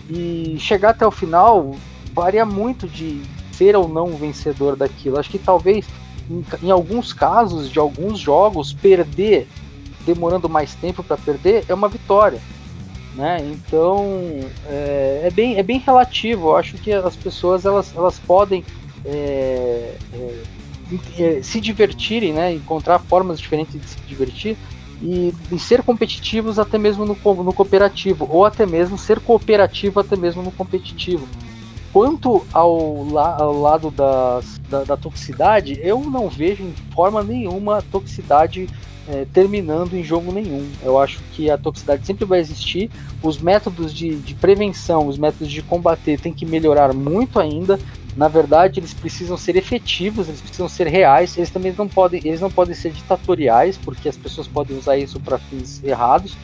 E 0.10 0.58
chegar 0.60 0.92
até 0.92 1.06
o 1.06 1.12
final 1.12 1.76
varia 2.14 2.46
muito 2.46 2.88
de 2.88 3.22
ser 3.52 3.76
ou 3.76 3.88
não 3.88 4.16
vencedor 4.16 4.76
daquilo. 4.76 5.20
Acho 5.20 5.30
que 5.30 5.40
talvez, 5.40 5.86
em, 6.30 6.46
em 6.64 6.72
alguns 6.72 7.14
casos 7.14 7.70
de 7.70 7.80
alguns 7.80 8.20
jogos, 8.20 8.74
perder, 8.74 9.48
demorando 10.06 10.50
mais 10.50 10.76
tempo 10.76 11.04
para 11.04 11.18
perder, 11.18 11.66
é 11.68 11.74
uma 11.74 11.90
vitória 11.90 12.40
né? 13.18 13.40
Então 13.42 14.40
é, 14.70 15.24
é, 15.26 15.32
bem, 15.32 15.58
é 15.58 15.64
bem 15.64 15.80
relativo. 15.80 16.50
Eu 16.50 16.56
acho 16.56 16.78
que 16.78 16.94
as 16.94 17.16
pessoas 17.16 17.66
elas, 17.66 17.94
elas 17.96 18.20
podem 18.20 18.64
é, 19.04 19.96
é, 20.14 20.44
é 21.18 21.42
se 21.42 21.60
divertirem, 21.60 22.32
né? 22.32 22.54
Encontrar 22.54 23.00
formas 23.00 23.40
diferentes 23.40 23.82
de 23.82 23.90
se 23.90 23.98
divertir 24.08 24.56
e, 25.02 25.34
e 25.52 25.60
ser 25.60 25.82
competitivos 25.82 26.60
até 26.60 26.78
mesmo 26.78 27.06
no, 27.06 27.18
no 27.44 27.54
cooperativo 27.54 28.28
ou 28.32 28.46
até 28.46 28.66
mesmo 28.66 28.98
ser 28.98 29.20
cooperativo 29.20 30.00
até 30.00 30.16
mesmo 30.16 30.44
no 30.44 30.52
competitivo. 30.52 31.28
Quanto 31.92 32.46
ao, 32.54 33.08
la, 33.10 33.38
ao 33.38 33.60
lado 33.60 33.90
das, 33.90 34.60
da, 34.70 34.84
da 34.84 34.98
toxicidade, 34.98 35.80
eu 35.82 36.00
não 36.02 36.30
vejo 36.30 36.62
em 36.62 36.74
forma 36.94 37.24
nenhuma 37.24 37.82
toxicidade 37.82 38.70
é, 39.10 39.26
terminando 39.32 39.94
em 39.94 40.04
jogo 40.04 40.32
nenhum. 40.32 40.70
Eu 40.84 41.00
acho 41.00 41.20
que 41.34 41.50
a 41.50 41.58
toxicidade 41.58 42.06
sempre 42.06 42.26
vai 42.26 42.40
existir. 42.40 42.90
Os 43.22 43.38
métodos 43.38 43.94
de, 43.94 44.16
de 44.16 44.36
prevenção, 44.36 45.08
os 45.08 45.18
métodos 45.18 45.50
de 45.52 45.62
combater 45.62 46.20
têm 46.20 46.34
que 46.34 46.46
melhorar 46.46 46.94
muito 46.94 47.40
ainda. 47.40 47.80
Na 48.16 48.28
verdade, 48.28 48.80
eles 48.80 48.94
precisam 48.94 49.38
ser 49.38 49.56
efetivos, 49.56 50.28
eles 50.28 50.42
precisam 50.42 50.68
ser 50.68 50.88
reais. 50.88 51.38
Eles 51.38 51.50
também 51.50 51.74
não 51.78 51.88
podem, 51.88 52.20
eles 52.24 52.42
não 52.42 52.52
podem 52.52 52.76
ser 52.76 52.92
ditatoriais, 52.92 53.78
porque 53.78 54.10
as 54.10 54.18
pessoas 54.18 54.48
podem 54.48 54.78
usar 54.78 54.98
isso 54.98 55.20
para 55.20 55.38
fins 55.38 55.84
errados. 55.84 56.36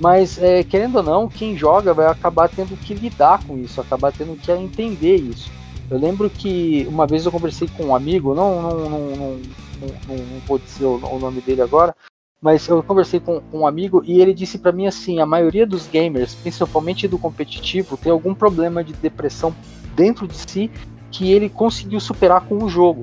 Mas 0.00 0.40
é, 0.40 0.62
querendo 0.62 0.96
ou 0.96 1.02
não, 1.02 1.28
quem 1.28 1.56
joga 1.56 1.92
vai 1.92 2.06
acabar 2.06 2.48
tendo 2.48 2.76
que 2.76 2.94
lidar 2.94 3.42
com 3.44 3.58
isso, 3.58 3.80
acabar 3.80 4.12
tendo 4.12 4.36
que 4.36 4.50
entender 4.52 5.16
isso. 5.16 5.50
Eu 5.90 5.98
lembro 5.98 6.28
que 6.28 6.86
uma 6.88 7.06
vez 7.06 7.24
eu 7.24 7.32
conversei 7.32 7.68
com 7.76 7.86
um 7.86 7.94
amigo, 7.94 8.34
não, 8.34 8.62
não, 8.62 8.90
não, 8.90 9.16
não 9.16 9.40
não, 9.80 10.16
não 10.16 10.40
vou 10.46 10.58
dizer 10.58 10.84
o, 10.84 10.96
o, 10.96 11.18
nome 11.18 11.40
dele 11.40 11.62
agora, 11.62 11.94
mas 12.40 12.68
eu 12.68 12.82
conversei 12.82 13.20
com 13.20 13.42
um 13.52 13.66
amigo 13.66 14.02
e 14.04 14.20
ele 14.20 14.34
disse 14.34 14.58
para 14.58 14.72
mim 14.72 14.86
assim: 14.86 15.20
a 15.20 15.26
maioria 15.26 15.66
dos 15.66 15.86
gamers, 15.86 16.34
principalmente 16.34 17.08
do 17.08 17.18
competitivo, 17.18 17.96
tem 17.96 18.12
algum 18.12 18.34
problema 18.34 18.82
de 18.84 18.92
depressão 18.92 19.54
dentro 19.94 20.26
de 20.26 20.36
si 20.36 20.70
que 21.10 21.32
ele 21.32 21.48
conseguiu 21.48 22.00
superar 22.00 22.42
com 22.42 22.62
o 22.62 22.68
jogo. 22.68 23.02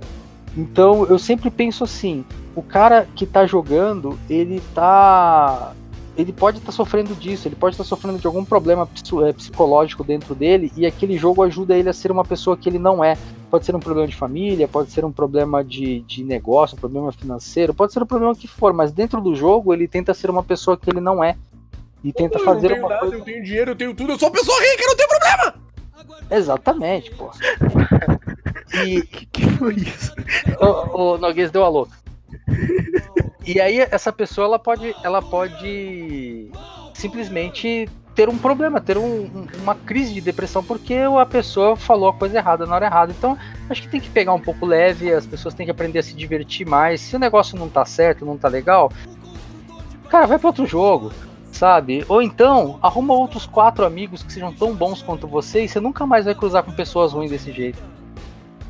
Então 0.56 1.06
eu 1.07 1.19
sempre 1.19 1.49
penso 1.49 1.84
assim: 1.84 2.23
o 2.56 2.64
cara 2.64 3.07
que 3.15 3.26
tá 3.26 3.45
jogando, 3.45 4.18
ele 4.30 4.61
tá 4.73 5.73
ele 6.18 6.32
pode 6.32 6.58
estar 6.58 6.72
tá 6.72 6.76
sofrendo 6.76 7.14
disso, 7.16 7.48
ele 7.48 7.56
pode 7.56 7.74
estar 7.74 7.84
tá 7.84 7.88
sofrendo 7.88 8.18
de 8.18 8.26
algum 8.26 8.46
problema 8.46 8.88
é, 9.28 9.34
psicológico 9.34 10.04
dentro 10.04 10.34
dele 10.34 10.72
e 10.76 10.86
aquele 10.86 11.18
jogo 11.18 11.44
ajuda 11.44 11.76
ele 11.76 11.90
a 11.90 11.94
ser 11.94 12.12
uma 12.12 12.24
pessoa 12.24 12.56
que 12.56 12.70
ele 12.70 12.80
não 12.80 13.04
é. 13.04 13.18
Pode 13.50 13.66
ser 13.66 13.76
um 13.76 13.80
problema 13.80 14.08
de 14.08 14.16
família, 14.16 14.68
pode 14.68 14.92
ser 14.92 15.06
um 15.06 15.12
problema 15.12 15.64
de, 15.64 16.02
de 16.02 16.24
negócio, 16.24 16.76
um 16.76 16.80
problema 16.80 17.12
financeiro, 17.12 17.74
pode 17.74 17.94
ser 17.94 18.02
um 18.02 18.06
problema 18.06 18.36
que 18.36 18.48
for, 18.48 18.74
mas 18.74 18.92
dentro 18.92 19.22
do 19.22 19.36
jogo 19.36 19.74
ele 19.74 19.88
tenta 19.88 20.14
ser 20.14 20.30
uma 20.30 20.44
pessoa 20.44 20.78
que 20.78 20.90
ele 20.90 21.02
não 21.02 21.24
é. 21.24 21.36
E 22.04 22.14
tenta 22.14 22.38
eu 22.38 22.44
fazer 22.44 22.74
uma 22.74 22.90
nada, 22.90 23.02
coisa. 23.02 23.16
Eu 23.16 23.22
tenho 23.22 23.44
dinheiro, 23.44 23.72
eu 23.72 23.76
tenho 23.76 23.94
tudo, 23.94 24.14
eu 24.14 24.20
sou 24.20 24.30
uma 24.30 24.36
pessoa 24.36 24.58
rica, 24.62 24.84
não 24.86 24.96
tenho 24.96 25.10
problema! 25.10 25.56
Exatamente, 26.30 27.12
pô. 27.12 27.30
E. 28.84 29.02
que, 29.04 29.26
que 29.28 29.50
foi 29.52 29.76
isso? 29.76 30.14
O, 30.60 31.14
o 31.14 31.18
Noguês 31.18 31.52
deu 31.52 31.64
alô. 31.64 31.88
E 33.45 33.61
aí 33.61 33.80
essa 33.80 34.11
pessoa 34.11 34.45
ela 34.45 34.59
pode, 34.59 34.95
ela 35.03 35.22
pode 35.22 36.49
simplesmente 36.93 37.88
ter 38.15 38.30
um 38.30 38.38
problema, 38.38 38.80
ter 38.80 38.97
um, 38.97 39.30
uma 39.61 39.76
crise 39.76 40.13
de 40.13 40.22
depressão 40.22 40.63
porque 40.63 40.95
a 41.19 41.26
pessoa 41.26 41.76
falou 41.76 42.09
a 42.09 42.13
coisa 42.13 42.38
errada 42.38 42.65
na 42.65 42.73
hora 42.73 42.85
errada. 42.85 43.13
Então, 43.15 43.38
acho 43.69 43.81
que 43.81 43.89
tem 43.89 43.99
que 43.99 44.09
pegar 44.09 44.34
um 44.34 44.39
pouco 44.39 44.65
leve, 44.65 45.11
as 45.13 45.26
pessoas 45.26 45.53
têm 45.53 45.65
que 45.65 45.72
aprender 45.72 45.99
a 45.99 46.03
se 46.03 46.15
divertir 46.15 46.65
mais. 46.65 47.01
Se 47.01 47.15
o 47.15 47.19
negócio 47.19 47.59
não 47.59 47.69
tá 47.69 47.85
certo, 47.85 48.26
não 48.26 48.38
tá 48.38 48.47
legal, 48.47 48.91
cara, 50.09 50.26
vai 50.26 50.39
para 50.39 50.47
outro 50.47 50.65
jogo, 50.65 51.11
sabe? 51.51 52.05
Ou 52.07 52.22
então, 52.22 52.80
arruma 52.81 53.13
outros 53.13 53.45
quatro 53.45 53.85
amigos 53.85 54.23
que 54.23 54.31
sejam 54.31 54.53
tão 54.53 54.73
bons 54.73 55.03
quanto 55.03 55.27
você 55.27 55.65
e 55.65 55.67
você 55.67 55.81
nunca 55.81 56.05
mais 56.05 56.23
vai 56.26 56.34
cruzar 56.34 56.63
com 56.63 56.72
pessoas 56.72 57.11
ruins 57.11 57.31
desse 57.31 57.51
jeito. 57.51 57.84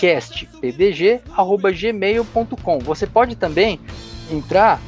castpdg.gmail.com 0.00 2.78
Você 2.80 3.06
pode 3.06 3.36
também 3.36 3.78
entrar 4.32 4.80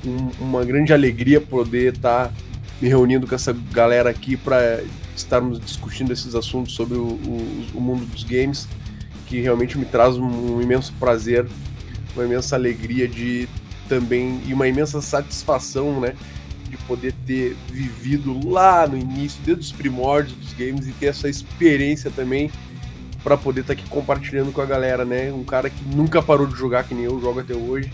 um, 0.05 0.43
uma 0.43 0.63
grande 0.63 0.93
alegria 0.93 1.39
poder 1.39 1.93
estar 1.93 2.27
tá 2.27 2.33
me 2.81 2.87
reunindo 2.87 3.27
com 3.27 3.35
essa 3.35 3.53
galera 3.71 4.09
aqui 4.09 4.35
para 4.35 4.81
estarmos 5.15 5.59
discutindo 5.59 6.11
esses 6.11 6.33
assuntos 6.33 6.73
sobre 6.73 6.97
o, 6.97 7.05
o, 7.05 7.65
o, 7.75 7.81
mundo 7.81 8.05
dos 8.05 8.23
games, 8.23 8.67
que 9.27 9.39
realmente 9.39 9.77
me 9.77 9.85
traz 9.85 10.17
um, 10.17 10.55
um 10.55 10.61
imenso 10.61 10.91
prazer, 10.99 11.47
uma 12.15 12.25
imensa 12.25 12.55
alegria 12.55 13.07
de 13.07 13.47
também 13.87 14.41
e 14.47 14.53
uma 14.53 14.67
imensa 14.67 15.01
satisfação, 15.01 15.99
né, 15.99 16.15
de 16.69 16.77
poder 16.77 17.13
ter 17.27 17.55
vivido 17.69 18.49
lá 18.49 18.87
no 18.87 18.97
início, 18.97 19.39
desde 19.43 19.65
os 19.65 19.71
primórdios 19.71 20.35
dos 20.37 20.53
games 20.53 20.87
e 20.87 20.91
ter 20.93 21.07
essa 21.07 21.29
experiência 21.29 22.09
também 22.09 22.49
para 23.23 23.37
poder 23.37 23.61
estar 23.61 23.75
tá 23.75 23.79
aqui 23.79 23.89
compartilhando 23.89 24.51
com 24.51 24.61
a 24.61 24.65
galera, 24.65 25.05
né? 25.05 25.31
Um 25.31 25.43
cara 25.43 25.69
que 25.69 25.83
nunca 25.85 26.21
parou 26.21 26.47
de 26.47 26.55
jogar 26.55 26.85
que 26.85 26.95
nem 26.95 27.03
eu 27.03 27.19
jogo 27.21 27.41
até 27.41 27.53
hoje. 27.53 27.91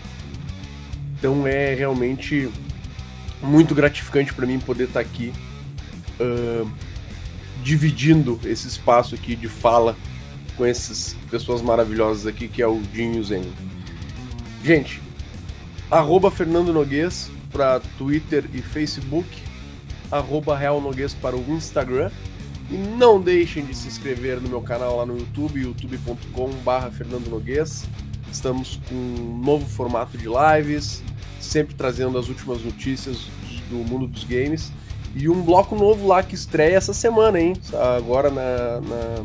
Então 1.18 1.46
é 1.46 1.74
realmente 1.74 2.48
muito 3.42 3.74
gratificante 3.74 4.32
para 4.32 4.46
mim 4.46 4.58
poder 4.58 4.84
estar 4.84 5.02
tá 5.02 5.08
aqui 5.08 5.32
uh, 6.20 6.70
dividindo 7.62 8.38
esse 8.44 8.68
espaço 8.68 9.14
aqui 9.14 9.34
de 9.36 9.48
fala 9.48 9.96
com 10.56 10.64
essas 10.64 11.16
pessoas 11.30 11.60
maravilhosas 11.62 12.26
aqui 12.26 12.48
que 12.48 12.62
é 12.62 12.66
o 12.66 12.80
Dinho 12.92 13.22
Zen. 13.22 13.44
Gente, 14.64 15.00
arroba 15.90 16.30
Fernando 16.30 16.72
Noguês, 16.72 17.30
para 17.50 17.80
Twitter 17.96 18.44
e 18.52 18.60
Facebook, 18.60 19.28
arroba 20.10 20.56
Real 20.56 20.80
Noguês 20.80 21.14
para 21.14 21.36
o 21.36 21.44
Instagram. 21.50 22.10
E 22.70 22.74
não 22.74 23.18
deixem 23.18 23.64
de 23.64 23.74
se 23.74 23.88
inscrever 23.88 24.40
no 24.42 24.48
meu 24.48 24.60
canal 24.60 24.98
lá 24.98 25.06
no 25.06 25.16
YouTube, 25.16 25.58
youtube.com.br 25.58 26.90
Fernando. 26.92 27.42
Estamos 28.30 28.80
com 28.88 28.94
um 28.94 29.38
novo 29.44 29.66
formato 29.66 30.16
de 30.16 30.26
lives, 30.26 31.02
sempre 31.40 31.74
trazendo 31.74 32.18
as 32.18 32.28
últimas 32.28 32.62
notícias 32.62 33.26
do 33.70 33.76
mundo 33.76 34.06
dos 34.06 34.24
games. 34.24 34.72
E 35.14 35.28
um 35.28 35.42
bloco 35.42 35.74
novo 35.74 36.06
lá 36.06 36.22
que 36.22 36.34
estreia 36.34 36.76
essa 36.76 36.92
semana, 36.92 37.40
hein? 37.40 37.54
Agora 37.96 38.30
na, 38.30 38.80
na 38.80 39.24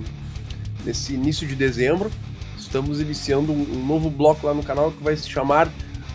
nesse 0.85 1.13
início 1.13 1.47
de 1.47 1.55
dezembro. 1.55 2.11
Estamos 2.57 2.99
iniciando 2.99 3.51
um, 3.51 3.85
novo 3.85 4.09
bloco 4.09 4.47
lá 4.47 4.53
no 4.53 4.63
canal 4.63 4.91
que 4.91 5.03
vai 5.03 5.15
se 5.15 5.29
chamar 5.29 5.69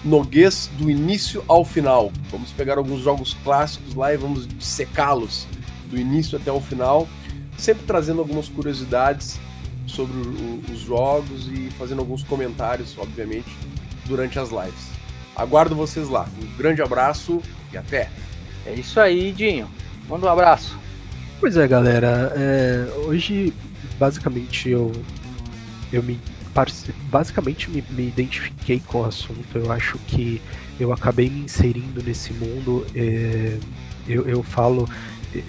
Noguês 0.05 0.71
do 0.79 0.91
início 0.91 1.43
ao 1.49 1.65
final. 1.65 2.13
Vamos 2.31 2.53
pegar 2.53 2.79
alguns 2.79 3.01
jogos 3.01 3.35
clássicos 3.43 3.95
lá 3.95 4.15
e 4.15 4.17
vamos 4.17 4.47
secá-los 4.61 5.47
do 5.91 5.99
início 5.99 6.39
até 6.39 6.53
o 6.53 6.61
final, 6.61 7.09
sempre 7.57 7.85
trazendo 7.85 8.21
algumas 8.21 8.49
curiosidades 8.49 9.41
sobre 9.89 10.17
o, 10.17 10.63
os 10.73 10.81
jogos 10.81 11.49
e 11.49 11.71
fazendo 11.71 12.01
alguns 12.01 12.23
comentários, 12.23 12.97
obviamente, 12.99 13.49
durante 14.07 14.39
as 14.39 14.51
lives. 14.51 14.89
Aguardo 15.35 15.75
vocês 15.75 16.09
lá. 16.09 16.29
Um 16.43 16.57
grande 16.57 16.83
abraço 16.83 17.41
e 17.73 17.77
até! 17.77 18.11
É 18.67 18.75
isso 18.75 19.01
aí, 19.01 19.33
Dinho. 19.33 19.69
Manda 20.09 20.27
um 20.27 20.31
abraço. 20.31 20.79
Pois 21.41 21.57
é, 21.57 21.67
galera. 21.67 22.33
É, 22.37 22.87
hoje, 23.07 23.53
basicamente, 23.99 24.69
eu, 24.69 24.93
eu 25.93 26.03
me 26.03 26.19
basicamente 27.09 27.71
me, 27.71 27.85
me, 27.91 28.09
identifiquei 28.09 28.81
com 28.81 29.03
o 29.03 29.05
assunto. 29.05 29.57
Eu 29.57 29.71
acho 29.71 29.97
que 30.09 30.43
eu 30.81 30.93
acabei 30.93 31.31
me 31.31 31.41
inserindo 31.41 32.03
nesse 32.03 32.33
mundo. 32.33 32.85
É, 32.95 33.57
eu, 34.09 34.27
eu 34.29 34.43
falo 34.43 34.89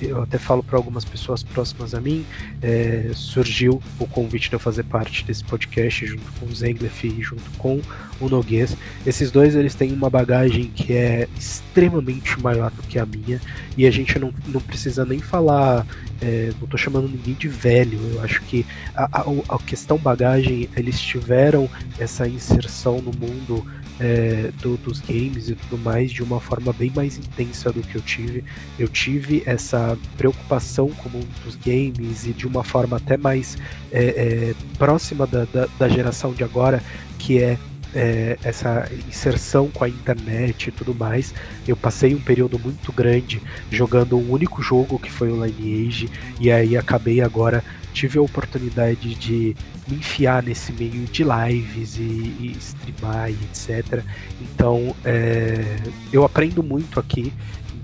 eu 0.01 0.21
até 0.21 0.37
falo 0.37 0.63
para 0.63 0.77
algumas 0.77 1.05
pessoas 1.05 1.43
próximas 1.43 1.93
a 1.93 2.01
mim, 2.01 2.25
é, 2.61 3.11
surgiu 3.13 3.81
o 3.99 4.07
convite 4.07 4.49
de 4.49 4.55
eu 4.55 4.59
fazer 4.59 4.83
parte 4.83 5.23
desse 5.23 5.43
podcast 5.43 6.05
junto 6.05 6.31
com 6.39 6.45
o 6.45 6.55
Zenglef 6.55 7.03
e 7.05 7.21
junto 7.21 7.49
com 7.57 7.81
o 8.19 8.29
Noguês. 8.29 8.75
Esses 9.05 9.31
dois 9.31 9.55
eles 9.55 9.75
têm 9.75 9.91
uma 9.93 10.09
bagagem 10.09 10.65
que 10.65 10.93
é 10.93 11.27
extremamente 11.37 12.39
maior 12.41 12.71
do 12.71 12.83
que 12.83 12.99
a 12.99 13.05
minha 13.05 13.39
e 13.77 13.85
a 13.85 13.91
gente 13.91 14.17
não, 14.19 14.33
não 14.47 14.61
precisa 14.61 15.05
nem 15.05 15.19
falar 15.19 15.85
é, 16.21 16.51
não 16.57 16.65
estou 16.65 16.77
chamando 16.77 17.07
ninguém 17.07 17.33
de 17.33 17.47
velho. 17.47 17.99
Eu 18.13 18.21
acho 18.21 18.41
que 18.43 18.65
a, 18.95 19.21
a, 19.21 19.55
a, 19.55 19.59
questão 19.59 19.97
bagagem, 19.97 20.69
eles 20.75 20.99
tiveram 20.99 21.69
essa 21.97 22.27
inserção 22.27 23.01
no 23.01 23.11
mundo 23.11 23.65
é, 23.99 24.51
do, 24.61 24.77
dos 24.77 24.99
games 25.01 25.49
e 25.49 25.55
tudo 25.55 25.77
mais 25.77 26.11
de 26.11 26.23
uma 26.23 26.39
forma 26.39 26.71
bem 26.73 26.91
mais 26.95 27.17
intensa 27.17 27.71
do 27.71 27.81
que 27.81 27.95
eu 27.95 28.01
tive. 28.01 28.43
Eu 28.77 28.87
tive 28.87 29.43
essa 29.45 29.97
preocupação 30.17 30.89
com 30.89 31.09
o 31.09 31.23
dos 31.43 31.55
games 31.55 32.25
e 32.25 32.33
de 32.33 32.47
uma 32.47 32.63
forma 32.63 32.97
até 32.97 33.17
mais 33.17 33.57
é, 33.91 34.03
é 34.03 34.55
próxima 34.77 35.27
da, 35.27 35.45
da, 35.45 35.67
da 35.77 35.87
geração 35.87 36.33
de 36.33 36.43
agora, 36.43 36.81
que 37.17 37.41
é 37.41 37.57
é, 37.93 38.37
essa 38.43 38.89
inserção 39.07 39.69
com 39.69 39.83
a 39.83 39.89
internet 39.89 40.67
e 40.67 40.71
tudo 40.71 40.93
mais. 40.93 41.33
Eu 41.67 41.75
passei 41.75 42.13
um 42.13 42.19
período 42.19 42.59
muito 42.59 42.91
grande 42.91 43.41
jogando 43.71 44.17
um 44.17 44.31
único 44.31 44.61
jogo 44.61 44.99
que 44.99 45.11
foi 45.11 45.31
o 45.31 45.45
Lineage, 45.45 46.09
e 46.39 46.51
aí 46.51 46.77
acabei 46.77 47.21
agora, 47.21 47.63
tive 47.99 48.17
a 48.17 48.21
oportunidade 48.21 49.13
de 49.15 49.53
me 49.85 49.97
enfiar 49.97 50.41
nesse 50.41 50.71
meio 50.71 51.05
de 51.07 51.21
lives 51.21 51.97
e, 51.97 52.01
e 52.01 52.55
streamar 52.57 53.29
e 53.29 53.33
etc. 53.33 54.01
Então 54.41 54.95
é, 55.03 55.77
eu 56.13 56.23
aprendo 56.23 56.63
muito 56.63 56.97
aqui. 56.97 57.33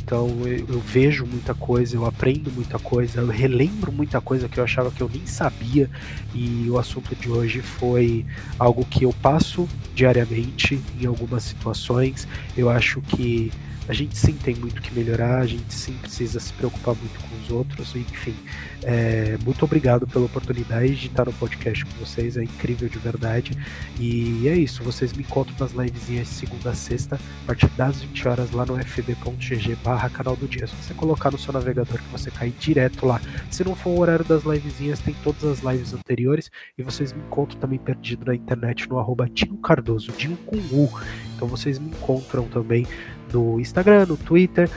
Então 0.02 0.30
eu, 0.46 0.66
eu, 0.70 0.80
vejo 0.80 1.26
muita 1.26 1.54
coisa, 1.54 1.98
eu 1.98 2.06
aprendo 2.06 2.50
muita 2.52 2.80
coisa, 2.80 3.20
eu 3.20 3.28
relembro 3.28 3.92
muita 3.92 4.22
coisa 4.22 4.48
que 4.48 4.58
eu 4.58 4.64
achava 4.64 4.90
que 4.90 5.02
eu 5.02 5.10
nem 5.14 5.26
sabia. 5.26 5.90
E 6.34 6.70
o 6.70 6.78
assunto 6.78 7.14
de 7.14 7.30
hoje 7.30 7.62
foi 7.62 8.26
algo 8.58 8.86
que 8.86 9.04
eu 9.04 9.12
passo 9.22 9.68
diariamente 9.94 10.82
em 11.02 11.06
algumas 11.08 11.44
situações. 11.44 12.26
Eu 12.56 12.70
acho 12.70 13.02
que 13.02 13.52
a 13.88 13.94
gente 13.94 14.18
sim 14.18 14.34
tem 14.34 14.56
muito 14.56 14.82
que 14.82 14.94
melhorar, 14.94 15.40
a 15.40 15.46
gente 15.46 15.74
sim 15.74 15.94
precisa 16.02 16.40
se 16.40 16.52
preocupar 16.54 16.96
muito 16.96 17.20
com 17.20 17.36
os 17.44 17.52
outros, 17.52 17.96
enfim. 17.96 18.36
É, 18.84 19.38
muito 19.44 19.64
obrigado 19.64 20.08
pela 20.08 20.26
oportunidade 20.26 20.96
de 20.96 21.08
estar 21.08 21.26
no 21.26 21.34
podcast 21.34 21.86
com 21.86 21.92
vocês, 22.00 22.38
é 22.38 22.44
incrível 22.44 22.90
de 22.90 22.98
verdade. 22.98 23.52
E 24.00 24.48
é 24.48 24.56
isso, 24.56 24.84
vocês 24.84 25.14
me 25.14 25.24
encontram 25.24 25.56
nas 25.60 25.72
livezinhas 25.72 26.28
de 26.28 26.34
segunda 26.34 26.72
a 26.72 26.76
sexta, 26.76 27.16
a 27.16 27.48
partir 27.48 27.68
das 27.70 28.02
20 28.02 28.28
horas 28.28 28.52
lá 28.52 28.66
no 28.66 28.78
fb.gg 28.84 29.76
barra 29.84 30.10
canal 30.10 30.36
do 30.36 30.48
dia. 30.48 30.68
Se 30.68 30.76
você 30.76 30.94
colocar 30.94 31.32
no 31.32 31.38
seu 31.38 31.54
navegador 31.54 31.98
que 32.02 32.10
você 32.12 32.32
cai 32.32 32.52
direto 32.60 33.06
lá. 33.06 33.22
Se 33.52 33.64
não 33.64 33.76
for 33.76 33.92
o 33.92 34.00
horário 34.00 34.26
das 34.26 34.44
livezinhas, 34.44 35.00
tem 35.00 35.16
todas 35.24 35.44
as 35.44 35.60
lives 35.60 35.94
anteriores 35.94 36.50
e 36.78 36.84
vocês 36.84 37.14
me 37.14 37.22
encontram 37.22 37.60
também 37.60 37.80
perdido 37.80 38.26
na 38.26 38.36
internet 38.36 38.90
no 38.90 39.00
arroba 39.00 39.30
Dinho 39.30 39.58
Cardoso, 39.58 40.12
Dinho 40.14 40.38
com 40.38 40.58
U. 40.58 40.90
Então 41.36 41.48
vocês 41.48 41.78
me 41.78 41.90
encontram 41.90 42.46
também 42.48 42.88
no 43.32 43.60
Instagram, 43.60 44.06
no 44.06 44.18
Twitter, 44.18 44.70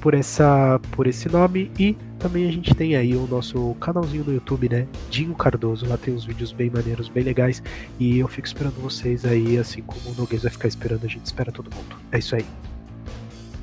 por, 0.00 0.14
essa, 0.14 0.80
por 0.92 1.06
esse 1.06 1.28
nome 1.28 1.70
e 1.78 1.96
também 2.18 2.48
a 2.48 2.52
gente 2.52 2.74
tem 2.74 2.96
aí 2.96 3.14
o 3.14 3.26
nosso 3.26 3.74
canalzinho 3.80 4.24
no 4.24 4.32
YouTube, 4.32 4.68
né? 4.68 4.86
Dinho 5.10 5.34
Cardoso. 5.34 5.86
Lá 5.86 5.98
tem 5.98 6.14
uns 6.14 6.24
vídeos 6.24 6.52
bem 6.52 6.70
maneiros, 6.70 7.08
bem 7.08 7.22
legais. 7.22 7.62
E 7.98 8.18
eu 8.18 8.28
fico 8.28 8.46
esperando 8.46 8.80
vocês 8.80 9.24
aí, 9.26 9.58
assim 9.58 9.82
como 9.82 10.10
o 10.10 10.14
Noguês 10.14 10.42
vai 10.42 10.50
ficar 10.50 10.68
esperando, 10.68 11.04
a 11.04 11.08
gente 11.08 11.26
espera 11.26 11.52
todo 11.52 11.74
mundo. 11.74 11.96
É 12.10 12.18
isso 12.18 12.34
aí. 12.34 12.46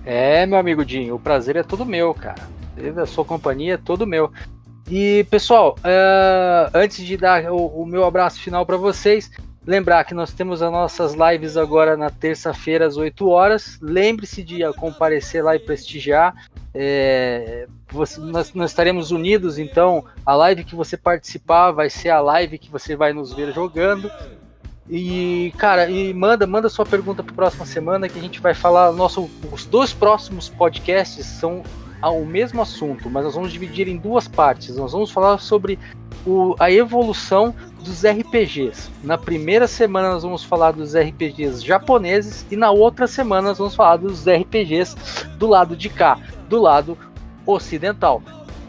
É, 0.05 0.45
meu 0.45 0.59
amigo 0.59 0.85
Dinho, 0.85 1.15
o 1.15 1.19
prazer 1.19 1.55
é 1.55 1.63
todo 1.63 1.85
meu, 1.85 2.13
cara. 2.13 2.47
A 3.01 3.05
sua 3.05 3.25
companhia 3.25 3.75
é 3.75 3.77
todo 3.77 4.05
meu. 4.05 4.31
E, 4.89 5.25
pessoal, 5.29 5.75
uh, 5.79 6.71
antes 6.73 7.05
de 7.05 7.17
dar 7.17 7.51
o, 7.51 7.65
o 7.65 7.85
meu 7.85 8.03
abraço 8.03 8.39
final 8.39 8.65
para 8.65 8.77
vocês, 8.77 9.31
lembrar 9.65 10.03
que 10.03 10.13
nós 10.13 10.33
temos 10.33 10.61
as 10.61 10.71
nossas 10.71 11.13
lives 11.13 11.55
agora 11.55 11.95
na 11.95 12.09
terça-feira 12.09 12.85
às 12.85 12.97
8 12.97 13.27
horas. 13.27 13.77
Lembre-se 13.81 14.43
de 14.43 14.61
comparecer 14.73 15.43
lá 15.43 15.55
e 15.55 15.59
prestigiar. 15.59 16.33
É, 16.73 17.67
você, 17.91 18.19
nós, 18.19 18.53
nós, 18.53 18.71
estaremos 18.71 19.11
unidos, 19.11 19.59
então 19.59 20.05
a 20.25 20.33
live 20.35 20.63
que 20.63 20.75
você 20.75 20.95
participar 20.95 21.71
vai 21.71 21.89
ser 21.89 22.09
a 22.09 22.21
live 22.21 22.57
que 22.57 22.71
você 22.71 22.95
vai 22.95 23.13
nos 23.13 23.33
ver 23.33 23.53
jogando. 23.53 24.09
E, 24.89 25.53
cara, 25.57 25.89
e 25.89 26.13
manda, 26.13 26.47
manda 26.47 26.67
sua 26.67 26.85
pergunta 26.85 27.23
para 27.23 27.33
próxima 27.33 27.65
semana 27.65 28.09
que 28.09 28.17
a 28.17 28.21
gente 28.21 28.41
vai 28.41 28.53
falar. 28.53 28.91
Nosso, 28.91 29.29
os 29.51 29.65
dois 29.65 29.93
próximos 29.93 30.49
podcasts 30.49 31.25
são 31.25 31.63
o 32.09 32.25
mesmo 32.25 32.61
assunto, 32.61 33.09
mas 33.09 33.23
nós 33.23 33.35
vamos 33.35 33.51
dividir 33.51 33.87
em 33.87 33.97
duas 33.97 34.27
partes. 34.27 34.75
Nós 34.75 34.91
vamos 34.91 35.11
falar 35.11 35.37
sobre 35.37 35.77
o, 36.25 36.55
a 36.59 36.71
evolução 36.71 37.53
dos 37.81 38.05
RPGs. 38.05 38.89
Na 39.03 39.17
primeira 39.17 39.67
semana 39.67 40.13
nós 40.13 40.23
vamos 40.23 40.43
falar 40.43 40.71
dos 40.71 40.95
RPGs 40.95 41.65
japoneses 41.65 42.45
e 42.49 42.55
na 42.55 42.71
outra 42.71 43.07
semana 43.07 43.49
nós 43.49 43.57
vamos 43.57 43.75
falar 43.75 43.97
dos 43.97 44.25
RPGs 44.27 44.95
do 45.37 45.47
lado 45.47 45.75
de 45.75 45.89
cá, 45.89 46.19
do 46.47 46.61
lado 46.61 46.97
ocidental. 47.45 48.21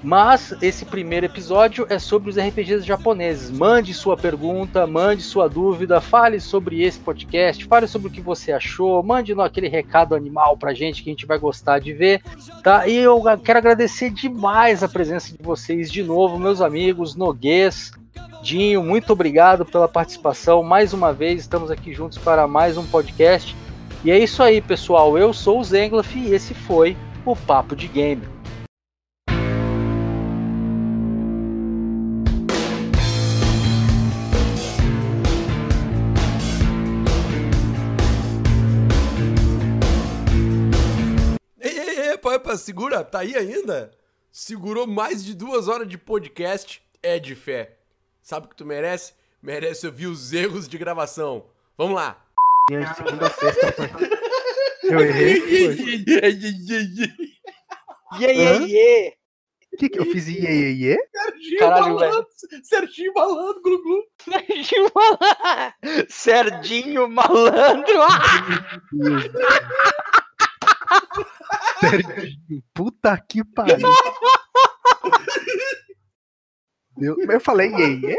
Mas 0.02 0.52
esse 0.60 0.84
primeiro 0.84 1.26
episódio 1.26 1.86
é 1.88 1.96
sobre 1.96 2.28
os 2.28 2.36
RPGs 2.36 2.84
japoneses. 2.84 3.56
Mande 3.56 3.94
sua 3.94 4.16
pergunta, 4.16 4.84
mande 4.84 5.22
sua 5.22 5.48
dúvida, 5.48 6.00
fale 6.00 6.40
sobre 6.40 6.82
esse 6.82 6.98
podcast, 6.98 7.64
fale 7.66 7.86
sobre 7.86 8.08
o 8.08 8.10
que 8.10 8.20
você 8.20 8.50
achou, 8.50 9.00
mande 9.02 9.32
aquele 9.40 9.68
recado 9.68 10.16
animal 10.16 10.56
pra 10.56 10.74
gente 10.74 11.04
que 11.04 11.10
a 11.10 11.12
gente 11.12 11.24
vai 11.24 11.38
gostar 11.38 11.78
de 11.78 11.92
ver, 11.92 12.20
tá? 12.64 12.88
E 12.88 12.96
eu 12.96 13.22
quero 13.44 13.60
agradecer 13.60 14.10
demais 14.10 14.82
a 14.82 14.88
presença 14.88 15.36
de 15.36 15.42
vocês 15.42 15.90
de 15.90 16.02
novo, 16.02 16.36
meus 16.36 16.60
amigos, 16.60 17.14
Noguês, 17.14 17.92
Dinho, 18.42 18.82
muito 18.82 19.12
obrigado 19.12 19.64
pela 19.64 19.88
participação. 19.88 20.62
Mais 20.62 20.92
uma 20.92 21.12
vez, 21.12 21.40
estamos 21.40 21.70
aqui 21.70 21.92
juntos 21.92 22.18
para 22.18 22.46
mais 22.46 22.76
um 22.76 22.86
podcast. 22.86 23.56
E 24.04 24.10
é 24.10 24.18
isso 24.18 24.42
aí, 24.42 24.60
pessoal. 24.60 25.16
Eu 25.16 25.32
sou 25.32 25.60
o 25.60 25.64
Zenglaf 25.64 26.14
e 26.16 26.34
esse 26.34 26.54
foi 26.54 26.96
o 27.24 27.36
Papo 27.36 27.76
de 27.76 27.86
Game. 27.86 28.22
Epa, 42.52 42.56
segura, 42.56 43.04
tá 43.04 43.20
aí 43.20 43.36
ainda? 43.36 43.90
Segurou 44.30 44.86
mais 44.86 45.24
de 45.24 45.34
duas 45.34 45.68
horas 45.68 45.88
de 45.88 45.96
podcast, 45.96 46.82
é 47.02 47.18
de 47.18 47.34
fé. 47.34 47.78
Sabe 48.22 48.46
o 48.46 48.48
que 48.48 48.56
tu 48.56 48.64
merece? 48.64 49.12
Merece 49.42 49.86
ouvir 49.86 50.06
os 50.06 50.32
erros 50.32 50.66
de 50.68 50.78
gravação. 50.78 51.44
Vamos 51.76 51.96
lá. 51.96 52.24
Segunda, 52.96 53.28
sexta, 53.28 53.74
Eu 54.84 55.00
errei. 55.00 55.42
Iê, 58.20 58.30
iê, 58.34 58.58
iê. 58.66 59.16
O 59.72 59.76
que, 59.78 59.88
que 59.88 59.98
eu 59.98 60.04
fiz? 60.04 60.28
Iê, 60.28 60.38
iê, 60.38 60.72
iê? 60.72 60.98
Serginho 61.10 61.58
Caralho, 61.58 61.94
Malandro. 61.94 62.26
Serginho 62.62 63.14
Malandro, 63.14 63.62
glu, 63.62 63.82
glu. 63.82 64.04
Serginho 64.18 64.90
Malandro. 64.94 66.06
Serginho 66.10 67.08
Malandro. 67.08 68.02
Serginho, 71.80 72.62
puta 72.74 73.16
que 73.26 73.42
pariu. 73.42 73.88
Eu, 77.02 77.16
eu 77.18 77.40
falei 77.40 77.70
iê? 77.74 78.16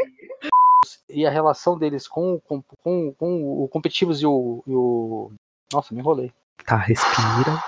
E 1.08 1.26
a 1.26 1.30
relação 1.30 1.78
deles 1.78 2.06
com, 2.06 2.38
com, 2.40 2.62
com, 2.62 3.14
com 3.14 3.62
o 3.64 3.68
competitivos 3.68 4.20
e 4.20 4.26
o, 4.26 4.62
e 4.66 4.74
o. 4.74 5.32
Nossa, 5.72 5.94
me 5.94 6.00
enrolei. 6.00 6.32
Tá, 6.66 6.76
respira. 6.76 7.62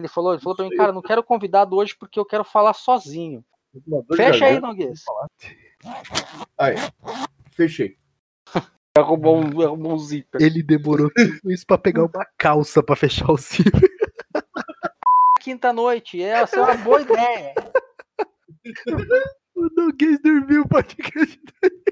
Ele 0.00 0.08
falou, 0.08 0.32
ele 0.32 0.42
falou 0.42 0.56
pra 0.56 0.64
mim, 0.64 0.76
cara, 0.76 0.92
não 0.92 1.02
quero 1.02 1.22
convidado 1.22 1.76
hoje 1.76 1.94
porque 1.94 2.18
eu 2.18 2.24
quero 2.24 2.44
falar 2.44 2.72
sozinho. 2.72 3.44
Fecha 4.16 4.46
aí, 4.46 4.60
Noguês. 4.60 5.04
Aí, 6.58 6.74
fechei. 7.50 7.96
Arrumou 8.96 9.36
um, 9.44 9.62
arrumou 9.62 9.94
um 9.94 9.98
zíper. 9.98 10.40
Ele 10.40 10.62
demorou 10.62 11.10
tudo 11.14 11.52
isso 11.52 11.66
pra 11.66 11.78
pegar 11.78 12.04
uma 12.04 12.26
calça 12.38 12.82
pra 12.82 12.96
fechar 12.96 13.30
o 13.30 13.36
zíper. 13.36 13.90
Quinta 15.40 15.72
noite, 15.72 16.22
essa 16.22 16.56
é 16.56 16.62
uma 16.62 16.76
boa 16.76 17.00
ideia. 17.00 17.54
O 19.54 19.68
Noguês 19.76 20.20
dormiu 20.20 20.66
podcast 20.66 21.38
dele. 21.60 21.82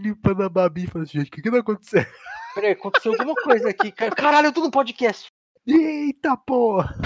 Limpando 0.00 0.42
a 0.42 0.48
Babi 0.48 0.84
e 0.84 0.86
falando 0.86 1.06
assim, 1.06 1.18
gente, 1.18 1.28
o 1.28 1.30
que 1.30 1.42
que 1.42 1.50
tá 1.50 1.58
acontecendo? 1.58 2.06
Peraí, 2.54 2.72
aconteceu 2.72 3.12
alguma 3.12 3.34
coisa 3.34 3.70
aqui. 3.70 3.92
Caralho, 3.92 4.48
eu 4.48 4.52
tô 4.52 4.60
no 4.60 4.70
podcast. 4.70 5.30
Eita 5.66 6.36
porra! 6.36 6.96